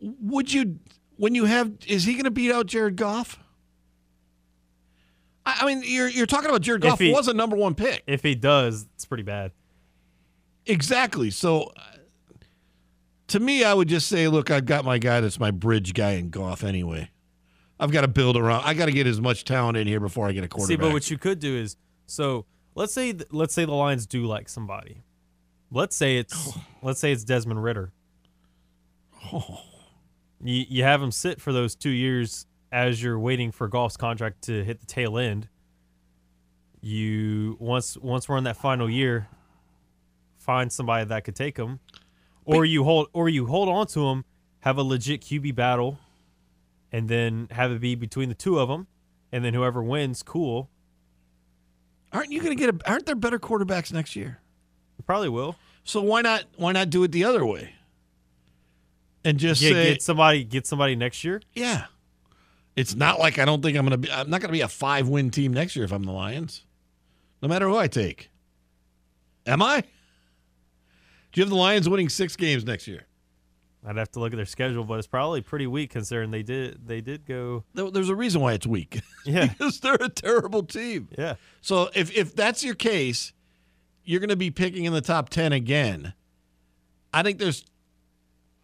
Would 0.02 0.52
you 0.54 0.80
when 1.18 1.36
you 1.36 1.46
have 1.46 1.72
is 1.88 2.06
he 2.06 2.14
going 2.14 2.26
to 2.26 2.32
beat 2.32 2.52
out 2.52 2.66
Jared 2.68 2.96
Goff? 2.96 3.40
I 5.46 5.60
I 5.62 5.66
mean, 5.66 5.84
you're 5.86 6.08
you're 6.08 6.26
talking 6.26 6.50
about 6.50 6.62
Jared 6.62 6.82
Goff 6.82 7.00
he- 7.00 7.12
was 7.12 7.28
a 7.28 7.34
number 7.34 7.56
one 7.56 7.76
pick. 7.76 8.04
If 8.08 8.24
he 8.24 8.36
does, 8.36 8.88
it's 8.96 9.06
pretty 9.06 9.24
bad. 9.24 9.52
Exactly. 10.66 11.32
So 11.32 11.74
to 13.28 13.40
me, 13.40 13.64
I 13.64 13.74
would 13.74 13.88
just 13.88 14.08
say, 14.08 14.28
look, 14.28 14.52
I've 14.52 14.66
got 14.66 14.86
my 14.86 14.98
guy 14.98 15.22
that's 15.22 15.40
my 15.40 15.52
bridge 15.52 15.94
guy 15.94 16.12
in 16.12 16.30
Goff 16.30 16.64
anyway. 16.64 17.10
I've 17.80 17.92
got 17.92 18.02
to 18.02 18.08
build 18.08 18.36
around. 18.36 18.64
I 18.66 18.74
got 18.74 18.88
to 18.88 18.92
get 18.92 19.08
as 19.08 19.22
much 19.22 19.46
talent 19.46 19.78
in 19.78 19.88
here 19.88 20.00
before 20.00 20.28
I 20.28 20.34
get 20.34 20.44
a 20.44 20.48
quarterback. 20.48 20.68
See, 20.68 20.76
but 20.76 20.92
what 20.92 21.10
you 21.10 21.18
could 21.18 21.40
do 21.40 21.56
is 21.56 21.78
so 22.08 22.46
let's 22.76 22.94
say 22.94 23.14
th- 23.14 23.30
let's 23.32 23.54
say 23.54 23.66
the 23.66 23.74
Lions 23.74 24.06
do 24.06 24.26
like 24.26 24.50
somebody. 24.50 25.04
Let's 25.72 25.96
say 25.96 26.18
it's 26.18 26.58
let's 26.82 27.00
say 27.00 27.12
it's 27.12 27.24
Desmond 27.24 27.64
Ridder. 27.64 27.94
Oh. 29.34 29.62
You 30.42 30.64
you 30.70 30.84
have 30.84 31.02
him 31.02 31.12
sit 31.12 31.42
for 31.42 31.52
those 31.52 31.76
two 31.76 31.90
years 31.90 32.46
as 32.72 33.04
you're 33.04 33.20
waiting 33.20 33.52
for 33.52 33.68
Goff's 33.68 33.98
contract 33.98 34.44
to 34.44 34.64
hit 34.64 34.80
the 34.80 34.86
tail 34.86 35.18
end. 35.18 35.50
You 36.80 37.58
once 37.60 37.98
once 37.98 38.30
we're 38.30 38.38
in 38.38 38.46
that 38.46 38.56
final 38.56 38.90
year, 38.90 39.28
find 40.38 40.72
somebody 40.72 41.04
that 41.04 41.26
could 41.26 41.36
take 41.36 41.58
him, 41.58 41.82
or 42.46 42.64
you 42.64 42.86
hold 42.86 43.10
or 43.12 43.28
you 43.28 43.48
hold 43.48 43.68
on 43.68 43.88
to 43.88 44.08
him, 44.08 44.24
have 44.62 44.78
a 44.78 44.82
legit 44.82 45.20
QB 45.20 45.56
battle, 45.56 46.00
and 46.92 47.08
then 47.10 47.48
have 47.52 47.72
it 47.72 47.80
be 47.82 47.96
between 47.96 48.30
the 48.30 48.36
two 48.36 48.60
of 48.60 48.68
them, 48.70 48.88
and 49.32 49.44
then 49.46 49.54
whoever 49.54 49.82
wins, 49.84 50.24
cool. 50.24 50.70
aren't 52.12 52.32
you 52.32 52.42
going 52.42 52.56
to 52.58 52.64
get? 52.66 52.74
A, 52.74 52.90
aren't 52.90 53.06
there 53.06 53.16
better 53.16 53.40
quarterbacks 53.40 53.92
next 53.94 54.16
year? 54.16 54.40
Probably 55.06 55.30
will. 55.30 55.56
So 55.84 56.02
why 56.02 56.22
not? 56.22 56.44
Why 56.58 56.72
not 56.72 56.90
do 56.90 57.04
it 57.04 57.12
the 57.12 57.24
other 57.24 57.46
way? 57.46 57.74
And 59.24 59.38
just 59.38 59.60
Get, 59.62 59.74
say, 59.74 59.94
get 59.94 60.02
somebody 60.02 60.44
get 60.44 60.66
somebody 60.68 60.96
next 60.96 61.24
year. 61.24 61.42
yeah. 61.54 61.86
It's 62.76 62.96
not 62.96 63.20
like 63.20 63.38
I 63.40 63.44
don't 63.46 63.62
think 63.62 63.78
I'm 63.78 63.84
going 63.86 63.92
to 64.02 64.08
be. 64.08 64.10
I'm 64.12 64.30
not 64.30 64.40
going 64.40 64.48
to 64.50 64.54
be 64.54 64.62
a 64.62 64.68
five 64.70 65.10
win 65.10 65.32
team 65.32 65.52
next 65.52 65.76
year 65.76 65.84
if 65.84 65.92
I'm 65.92 66.04
the 66.04 66.14
Lions. 66.14 66.64
No 67.42 67.50
matter 67.50 67.68
who 67.68 67.76
I 67.76 67.88
take. 67.88 68.30
Am 69.46 69.62
I? 69.62 69.82
Do 69.82 69.88
you 71.34 71.44
have 71.44 71.50
the 71.50 71.58
Lions 71.58 71.90
winning 71.90 72.08
six 72.08 72.38
games 72.38 72.64
next 72.64 72.88
year? 72.88 73.06
I'd 73.86 73.96
have 73.96 74.12
to 74.12 74.20
look 74.20 74.34
at 74.34 74.36
their 74.36 74.46
schedule, 74.46 74.84
but 74.84 74.96
it's 75.00 75.08
probably 75.08 75.42
pretty 75.42 75.66
weak 75.68 75.92
considering 75.92 76.32
they 76.32 76.44
did 76.44 76.86
they 76.88 77.00
did 77.02 77.26
go. 77.26 77.64
There's 77.74 78.10
a 78.10 78.16
reason 78.16 78.42
why 78.42 78.54
it's 78.54 78.68
weak. 78.68 79.00
Yeah. 79.26 79.48
because 79.48 79.80
they're 79.80 79.96
a 79.96 80.10
terrible 80.10 80.64
team. 80.64 81.10
Yeah, 81.18 81.36
So 81.62 81.90
if 81.94 82.12
if 82.16 82.36
that's 82.36 82.64
your 82.64 82.74
case, 82.76 83.32
you're 84.04 84.20
going 84.20 84.30
to 84.30 84.36
be 84.36 84.50
picking 84.52 84.86
in 84.86 84.94
the 84.94 85.02
top 85.02 85.30
ten 85.30 85.52
again. 85.54 86.14
I 87.14 87.22
think 87.24 87.38
there's 87.40 87.66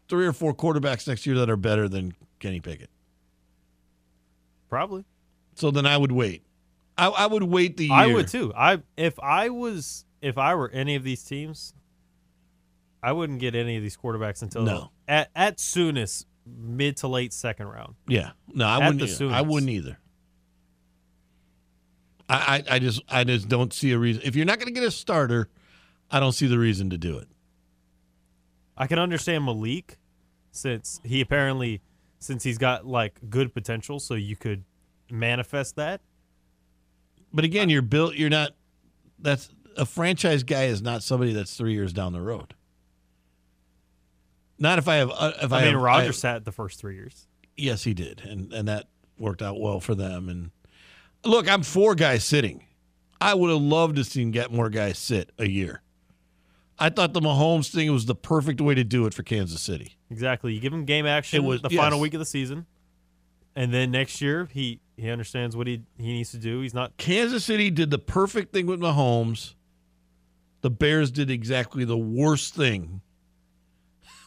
three 0.09 0.25
or 0.27 0.33
four 0.33 0.53
quarterbacks 0.53 1.07
next 1.07 1.25
year 1.25 1.35
that 1.37 1.49
are 1.49 1.57
better 1.57 1.87
than 1.89 2.13
Kenny 2.39 2.59
Pickett. 2.59 2.89
probably. 4.69 5.05
So 5.55 5.71
then 5.71 5.85
I 5.85 5.97
would 5.97 6.11
wait. 6.11 6.43
I, 6.97 7.07
I 7.07 7.25
would 7.27 7.43
wait 7.43 7.77
the 7.77 7.85
year. 7.85 7.93
I 7.93 8.07
would 8.07 8.27
too. 8.27 8.51
I 8.55 8.81
if 8.97 9.19
I 9.19 9.49
was 9.49 10.05
if 10.21 10.37
I 10.37 10.55
were 10.55 10.69
any 10.69 10.95
of 10.95 11.03
these 11.03 11.23
teams, 11.23 11.73
I 13.03 13.11
wouldn't 13.11 13.39
get 13.39 13.55
any 13.55 13.75
of 13.77 13.83
these 13.83 13.97
quarterbacks 13.97 14.41
until 14.41 14.63
No. 14.63 14.91
At 15.07 15.29
at 15.35 15.59
soonest 15.59 16.27
mid 16.45 16.97
to 16.97 17.07
late 17.07 17.33
second 17.33 17.67
round. 17.67 17.95
Yeah. 18.07 18.31
No, 18.53 18.65
I 18.65 18.75
At 18.77 18.93
wouldn't. 18.93 18.99
the 19.17 19.25
Either. 19.25 19.33
I 19.35 19.41
wouldn't 19.41 19.69
either. 19.71 19.97
I, 22.27 22.63
I 22.69 22.75
I 22.75 22.79
just 22.79 23.01
I 23.09 23.23
just 23.23 23.47
don't 23.49 23.73
see 23.73 23.91
a 23.91 23.97
reason. 23.99 24.21
If 24.25 24.35
you're 24.35 24.45
not 24.45 24.59
going 24.59 24.73
to 24.73 24.79
get 24.79 24.83
a 24.87 24.91
starter, 24.91 25.49
I 26.09 26.19
don't 26.19 26.31
see 26.31 26.47
the 26.47 26.57
reason 26.59 26.89
to 26.91 26.97
do 26.97 27.17
it. 27.17 27.27
I 28.77 28.87
can 28.87 28.99
understand 28.99 29.45
Malik 29.45 29.97
since 30.51 30.99
he 31.03 31.21
apparently 31.21 31.81
since 32.19 32.43
he's 32.43 32.57
got 32.57 32.85
like 32.85 33.19
good 33.29 33.53
potential, 33.53 33.99
so 33.99 34.15
you 34.15 34.35
could 34.35 34.63
manifest 35.11 35.75
that. 35.75 36.01
But 37.31 37.45
again, 37.45 37.69
you're 37.69 37.81
built. 37.81 38.15
You're 38.15 38.29
not 38.29 38.51
that's 39.19 39.49
a 39.77 39.85
franchise 39.85 40.43
guy 40.43 40.65
is 40.65 40.81
not 40.81 41.03
somebody 41.03 41.33
that's 41.33 41.55
three 41.55 41.73
years 41.73 41.93
down 41.93 42.13
the 42.13 42.21
road. 42.21 42.53
Not 44.57 44.79
if 44.79 44.87
I 44.87 44.95
have. 44.95 45.11
Uh, 45.11 45.31
if 45.41 45.51
I, 45.51 45.59
I 45.59 45.63
mean, 45.65 45.73
have, 45.73 45.81
Roger 45.81 46.07
I- 46.09 46.11
sat 46.11 46.45
the 46.45 46.51
first 46.51 46.79
three 46.79 46.95
years. 46.95 47.27
Yes, 47.57 47.83
he 47.83 47.93
did, 47.93 48.21
and 48.25 48.51
and 48.53 48.67
that 48.67 48.87
worked 49.17 49.41
out 49.41 49.59
well 49.59 49.79
for 49.79 49.95
them. 49.95 50.27
And 50.29 50.51
look, 51.23 51.49
I'm 51.49 51.63
four 51.63 51.95
guys 51.95 52.23
sitting. 52.23 52.65
I 53.21 53.33
would 53.33 53.49
have 53.49 53.61
loved 53.61 53.95
to 53.95 54.03
seen 54.03 54.31
get 54.31 54.51
more 54.51 54.69
guys 54.69 54.97
sit 54.97 55.31
a 55.39 55.47
year. 55.47 55.81
I 56.77 56.89
thought 56.89 57.13
the 57.13 57.21
Mahomes 57.21 57.71
thing 57.71 57.89
was 57.93 58.05
the 58.05 58.15
perfect 58.15 58.59
way 58.59 58.75
to 58.75 58.83
do 58.83 59.05
it 59.05 59.13
for 59.13 59.23
Kansas 59.23 59.61
City. 59.61 59.95
Exactly. 60.11 60.53
You 60.53 60.59
give 60.59 60.73
him 60.73 60.83
game 60.83 61.05
action 61.05 61.37
It 61.41 61.47
was- 61.47 61.61
the 61.61 61.69
yes. 61.71 61.81
final 61.81 62.01
week 62.01 62.13
of 62.13 62.19
the 62.19 62.25
season, 62.25 62.65
and 63.55 63.73
then 63.73 63.91
next 63.91 64.19
year 64.21 64.49
he 64.51 64.81
he 64.97 65.09
understands 65.09 65.55
what 65.55 65.67
he 65.67 65.81
he 65.97 66.11
needs 66.13 66.31
to 66.31 66.37
do. 66.37 66.59
He's 66.61 66.73
not 66.73 66.97
Kansas 66.97 67.45
City 67.45 67.71
did 67.71 67.89
the 67.89 67.99
perfect 67.99 68.51
thing 68.53 68.65
with 68.67 68.79
Mahomes. 68.81 69.53
The 70.61 70.69
Bears 70.69 71.11
did 71.11 71.29
exactly 71.29 71.85
the 71.85 71.97
worst 71.97 72.53
thing 72.55 72.99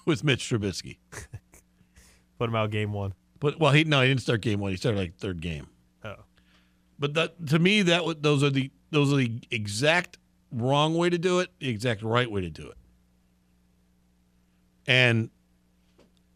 with 0.09 0.25
Mitch 0.25 0.49
Trubisky. 0.51 0.99
put 2.39 2.49
him 2.49 2.57
out 2.57 2.71
game 2.71 2.93
one. 2.93 3.15
But 3.41 3.61
well, 3.61 3.73
he 3.73 3.85
no, 3.85 4.01
he 4.03 4.09
didn't 4.09 4.23
start 4.23 4.41
game 4.41 4.61
one. 4.61 4.71
He 4.71 4.77
started 4.77 4.99
like 4.99 5.17
third 5.17 5.41
game. 5.41 5.69
Oh, 6.05 6.17
But 6.99 7.15
that 7.15 7.47
to 7.49 7.59
me, 7.59 7.83
that 7.83 8.23
those 8.23 8.43
are 8.43 8.51
the 8.51 8.71
those 8.91 9.13
are 9.13 9.17
the 9.17 9.41
exact 9.51 10.19
wrong 10.51 10.97
way 10.97 11.11
to 11.11 11.19
do 11.19 11.41
it, 11.41 11.51
the 11.61 11.69
exact 11.69 12.03
right 12.03 12.31
way 12.31 12.41
to 12.41 12.51
do 12.51 12.67
it. 12.67 12.77
And 14.87 15.31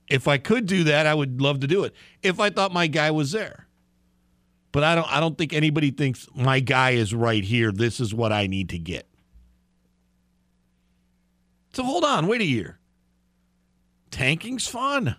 if 0.08 0.28
I 0.28 0.38
could 0.38 0.66
do 0.66 0.84
that, 0.84 1.06
I 1.06 1.14
would 1.14 1.40
love 1.40 1.60
to 1.60 1.66
do 1.66 1.84
it. 1.84 1.94
If 2.22 2.38
I 2.38 2.50
thought 2.50 2.72
my 2.72 2.86
guy 2.86 3.10
was 3.10 3.32
there. 3.32 3.66
But 4.70 4.84
I 4.84 4.94
don't 4.94 5.10
I 5.12 5.20
don't 5.20 5.36
think 5.36 5.52
anybody 5.52 5.90
thinks 5.90 6.26
my 6.34 6.60
guy 6.60 6.90
is 6.92 7.14
right 7.14 7.44
here. 7.44 7.72
This 7.72 8.00
is 8.00 8.14
what 8.14 8.32
I 8.32 8.46
need 8.46 8.70
to 8.70 8.78
get. 8.78 9.06
So 11.74 11.82
hold 11.82 12.04
on, 12.04 12.26
wait 12.26 12.40
a 12.40 12.46
year. 12.46 12.78
Tanking's 14.12 14.66
fun. 14.68 15.16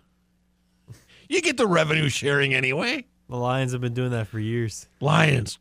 You 1.28 1.42
get 1.42 1.58
the 1.58 1.68
revenue 1.68 2.08
sharing 2.10 2.54
anyway. 2.54 3.06
the 3.30 3.36
Lions 3.38 3.72
have 3.74 3.82
been 3.82 3.94
doing 3.94 4.12
that 4.12 4.28
for 4.28 4.40
years. 4.40 4.88
Lions 5.02 5.60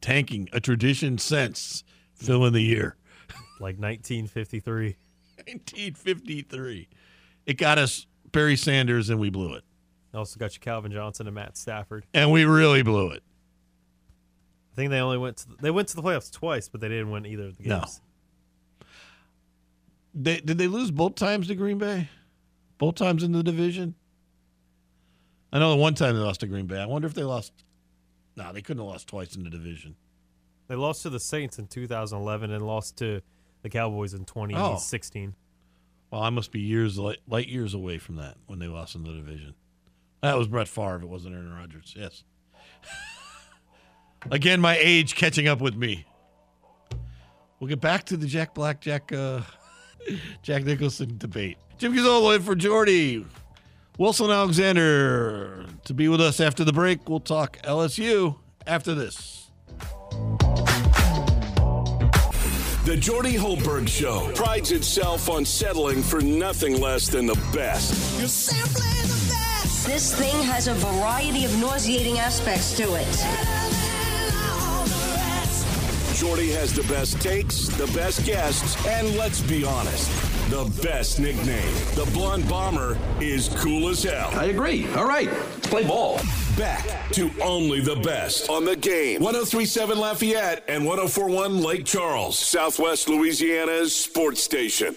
tanking 0.00 0.48
a 0.52 0.60
tradition 0.60 1.18
since 1.18 1.82
fill 2.14 2.44
in 2.46 2.52
the 2.52 2.60
year 2.62 2.96
Like 3.60 3.76
1953. 3.78 4.96
1953. 5.36 6.88
It 7.46 7.54
got 7.54 7.78
us 7.78 8.06
Barry 8.32 8.56
Sanders 8.56 9.10
and 9.10 9.18
we 9.18 9.30
blew 9.30 9.54
it, 9.54 9.64
Also 10.14 10.38
got 10.38 10.54
you 10.54 10.60
Calvin 10.60 10.92
Johnson 10.92 11.26
and 11.26 11.34
Matt 11.34 11.56
Stafford. 11.56 12.04
and 12.14 12.30
we 12.30 12.44
really 12.44 12.82
blew 12.82 13.10
it. 13.10 13.22
I 14.72 14.76
think 14.76 14.90
they 14.90 15.00
only 15.00 15.18
went 15.18 15.38
to 15.38 15.48
the, 15.48 15.56
they 15.60 15.70
went 15.70 15.88
to 15.88 15.96
the 15.96 16.02
playoffs 16.02 16.30
twice, 16.30 16.68
but 16.68 16.80
they 16.80 16.88
didn't 16.88 17.10
win 17.10 17.26
either 17.26 17.46
of 17.46 17.56
the 17.56 17.64
No. 17.68 17.78
games. 17.80 18.00
They, 20.14 20.40
did 20.40 20.58
they 20.58 20.66
lose 20.66 20.90
both 20.90 21.14
times 21.14 21.46
to 21.48 21.54
Green 21.54 21.78
Bay? 21.78 22.08
Both 22.80 22.94
times 22.94 23.22
in 23.22 23.32
the 23.32 23.42
division? 23.42 23.94
I 25.52 25.58
know 25.58 25.70
the 25.70 25.76
one 25.76 25.94
time 25.94 26.14
they 26.14 26.22
lost 26.22 26.40
to 26.40 26.46
Green 26.46 26.66
Bay. 26.66 26.78
I 26.80 26.86
wonder 26.86 27.06
if 27.06 27.12
they 27.12 27.22
lost. 27.22 27.52
No, 28.36 28.54
they 28.54 28.62
couldn't 28.62 28.82
have 28.82 28.90
lost 28.90 29.06
twice 29.06 29.36
in 29.36 29.44
the 29.44 29.50
division. 29.50 29.96
They 30.66 30.76
lost 30.76 31.02
to 31.02 31.10
the 31.10 31.20
Saints 31.20 31.58
in 31.58 31.66
2011 31.66 32.50
and 32.50 32.66
lost 32.66 32.96
to 32.98 33.20
the 33.60 33.68
Cowboys 33.68 34.14
in 34.14 34.24
2016. 34.24 35.34
Well, 36.10 36.22
I 36.22 36.30
must 36.30 36.52
be 36.52 36.60
years 36.60 36.98
light, 36.98 37.18
light 37.28 37.48
years 37.48 37.74
away 37.74 37.98
from 37.98 38.16
that 38.16 38.38
when 38.46 38.58
they 38.58 38.66
lost 38.66 38.94
in 38.94 39.04
the 39.04 39.12
division. 39.12 39.52
That 40.22 40.38
was 40.38 40.48
Brett 40.48 40.66
Favre. 40.66 41.02
It 41.02 41.08
wasn't 41.08 41.34
Aaron 41.34 41.52
Rodgers. 41.52 41.94
Yes. 41.94 42.24
Again, 44.30 44.58
my 44.58 44.78
age 44.80 45.16
catching 45.16 45.48
up 45.48 45.60
with 45.60 45.76
me. 45.76 46.06
We'll 47.58 47.68
get 47.68 47.82
back 47.82 48.04
to 48.04 48.16
the 48.16 48.26
Jack 48.26 48.54
Black, 48.54 48.80
Jack, 48.80 49.12
uh, 49.12 49.42
Jack 50.42 50.64
Nicholson 50.64 51.18
debate. 51.18 51.58
Jim 51.80 51.94
Gazzolo 51.94 52.36
in 52.36 52.42
for 52.42 52.54
Jordy. 52.54 53.24
Wilson 53.96 54.30
Alexander 54.30 55.64
to 55.84 55.94
be 55.94 56.08
with 56.08 56.20
us 56.20 56.38
after 56.38 56.62
the 56.62 56.74
break. 56.74 57.08
We'll 57.08 57.20
talk 57.20 57.56
LSU 57.62 58.36
after 58.66 58.94
this. 58.94 59.50
The 62.84 62.98
Jordy 63.00 63.32
Hultberg 63.32 63.88
Show 63.88 64.30
prides 64.34 64.72
itself 64.72 65.30
on 65.30 65.46
settling 65.46 66.02
for 66.02 66.20
nothing 66.20 66.78
less 66.78 67.08
than 67.08 67.24
the 67.24 67.40
best. 67.54 68.18
You're 68.18 68.28
simply 68.28 68.82
the 69.00 69.32
best. 69.32 69.86
This 69.86 70.14
thing 70.14 70.42
has 70.42 70.68
a 70.68 70.74
variety 70.74 71.46
of 71.46 71.58
nauseating 71.58 72.18
aspects 72.18 72.76
to 72.76 72.94
it. 72.94 73.59
Jordy 76.20 76.50
has 76.50 76.74
the 76.74 76.82
best 76.82 77.18
takes, 77.22 77.68
the 77.68 77.86
best 77.96 78.26
guests, 78.26 78.76
and 78.86 79.16
let's 79.16 79.40
be 79.40 79.64
honest, 79.64 80.10
the 80.50 80.70
best 80.82 81.18
nickname. 81.18 81.72
The 81.94 82.06
Blonde 82.12 82.46
Bomber 82.46 82.98
is 83.22 83.48
cool 83.56 83.88
as 83.88 84.02
hell. 84.02 84.28
I 84.34 84.44
agree. 84.44 84.86
All 84.96 85.08
right, 85.08 85.32
let's 85.32 85.68
play 85.68 85.82
ball. 85.82 86.20
Back 86.58 87.10
to 87.12 87.30
only 87.40 87.80
the 87.80 87.96
best 87.96 88.50
on 88.50 88.66
the 88.66 88.76
game. 88.76 89.22
1037 89.22 89.98
Lafayette 89.98 90.62
and 90.68 90.84
1041 90.84 91.62
Lake 91.62 91.86
Charles, 91.86 92.38
Southwest 92.38 93.08
Louisiana's 93.08 93.96
sports 93.96 94.42
station. 94.42 94.96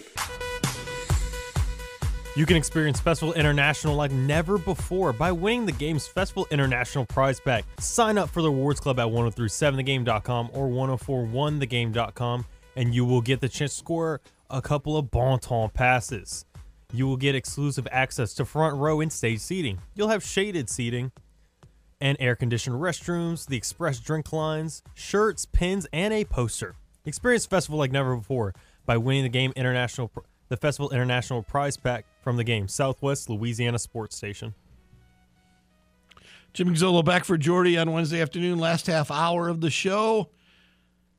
You 2.36 2.46
can 2.46 2.56
experience 2.56 2.98
Festival 2.98 3.32
International 3.34 3.94
like 3.94 4.10
never 4.10 4.58
before 4.58 5.12
by 5.12 5.30
winning 5.30 5.66
the 5.66 5.72
game's 5.72 6.08
Festival 6.08 6.48
International 6.50 7.06
prize 7.06 7.38
pack. 7.38 7.64
Sign 7.78 8.18
up 8.18 8.28
for 8.28 8.42
the 8.42 8.48
Awards 8.48 8.80
Club 8.80 8.98
at 8.98 9.06
1037thegame.com 9.06 10.50
or 10.52 10.68
1041thegame.com 10.68 12.44
and 12.74 12.92
you 12.92 13.04
will 13.04 13.20
get 13.20 13.40
the 13.40 13.48
chance 13.48 13.72
to 13.74 13.78
score 13.78 14.20
a 14.50 14.60
couple 14.60 14.96
of 14.96 15.12
Bon 15.12 15.38
Ton 15.38 15.70
passes. 15.70 16.44
You 16.92 17.06
will 17.06 17.16
get 17.16 17.36
exclusive 17.36 17.86
access 17.92 18.34
to 18.34 18.44
front 18.44 18.78
row 18.78 19.00
and 19.00 19.12
stage 19.12 19.38
seating. 19.38 19.78
You'll 19.94 20.08
have 20.08 20.24
shaded 20.24 20.68
seating 20.68 21.12
and 22.00 22.16
air 22.18 22.34
conditioned 22.34 22.80
restrooms, 22.80 23.46
the 23.46 23.56
express 23.56 24.00
drink 24.00 24.32
lines, 24.32 24.82
shirts, 24.94 25.46
pins, 25.46 25.86
and 25.92 26.12
a 26.12 26.24
poster. 26.24 26.74
Experience 27.04 27.46
festival 27.46 27.78
like 27.78 27.92
never 27.92 28.16
before 28.16 28.54
by 28.86 28.96
winning 28.96 29.22
the 29.22 29.28
game 29.28 29.52
international 29.54 30.10
the 30.48 30.56
Festival 30.56 30.90
International 30.90 31.42
prize 31.42 31.76
pack 31.76 32.04
from 32.24 32.36
the 32.36 32.44
game 32.44 32.66
Southwest 32.66 33.28
Louisiana 33.28 33.78
Sports 33.78 34.16
Station. 34.16 34.54
Jim 36.54 36.74
Gazzolo 36.74 37.04
back 37.04 37.24
for 37.24 37.36
Jordy 37.36 37.76
on 37.76 37.92
Wednesday 37.92 38.20
afternoon, 38.20 38.58
last 38.58 38.86
half 38.86 39.10
hour 39.10 39.48
of 39.48 39.60
the 39.60 39.70
show. 39.70 40.30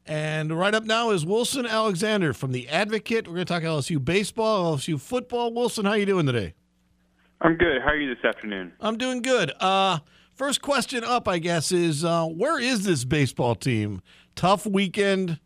And 0.08 0.58
right 0.58 0.74
up 0.74 0.84
now 0.84 1.12
is 1.12 1.26
Wilson 1.26 1.66
Alexander 1.66 2.34
from 2.34 2.52
the 2.52 2.68
Advocate. 2.70 3.28
We're 3.28 3.36
going 3.36 3.46
to 3.46 3.54
talk 3.54 3.64
LSU 3.64 4.04
baseball, 4.04 4.78
LSU 4.78 5.00
football. 5.00 5.54
Wilson, 5.54 5.86
how 5.86 5.94
you 5.94 6.06
doing 6.06 6.26
today? 6.26 6.54
I'm 7.42 7.56
good. 7.56 7.82
How 7.82 7.90
are 7.90 7.98
you 7.98 8.14
this 8.14 8.24
afternoon? 8.24 8.74
I'm 8.80 8.98
doing 8.98 9.22
good. 9.22 9.52
Uh, 9.60 10.00
first 10.34 10.62
question 10.62 11.04
up, 11.04 11.28
I 11.28 11.40
guess, 11.40 11.72
is 11.72 12.06
uh, 12.06 12.26
where 12.26 12.60
is 12.60 12.86
this 12.86 13.04
baseball 13.04 13.56
team? 13.56 14.02
Tough 14.36 14.66
weekend 14.66 15.40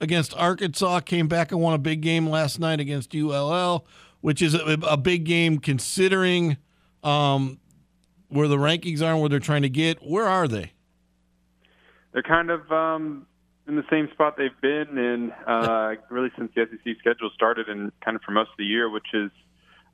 against 0.00 0.34
Arkansas. 0.36 1.00
Came 1.00 1.28
back 1.28 1.52
and 1.52 1.60
won 1.60 1.74
a 1.74 1.78
big 1.78 2.00
game 2.00 2.28
last 2.28 2.58
night 2.58 2.80
against 2.80 3.14
ULL, 3.14 3.84
which 4.24 4.40
is 4.40 4.54
a, 4.54 4.78
a 4.88 4.96
big 4.96 5.24
game 5.24 5.58
considering 5.58 6.56
um, 7.02 7.60
where 8.28 8.48
the 8.48 8.56
rankings 8.56 9.02
are 9.02 9.12
and 9.12 9.20
where 9.20 9.28
they're 9.28 9.38
trying 9.38 9.60
to 9.60 9.68
get. 9.68 9.98
Where 9.98 10.26
are 10.26 10.48
they? 10.48 10.72
They're 12.14 12.22
kind 12.22 12.48
of 12.48 12.72
um, 12.72 13.26
in 13.68 13.76
the 13.76 13.84
same 13.90 14.08
spot 14.14 14.38
they've 14.38 14.60
been 14.62 14.96
in 14.96 15.30
uh, 15.46 15.96
really 16.08 16.30
since 16.38 16.50
the 16.56 16.66
SEC 16.70 16.96
schedule 17.00 17.28
started 17.34 17.68
and 17.68 17.92
kind 18.02 18.16
of 18.16 18.22
for 18.22 18.30
most 18.30 18.48
of 18.48 18.56
the 18.56 18.64
year, 18.64 18.88
which 18.88 19.08
is 19.12 19.30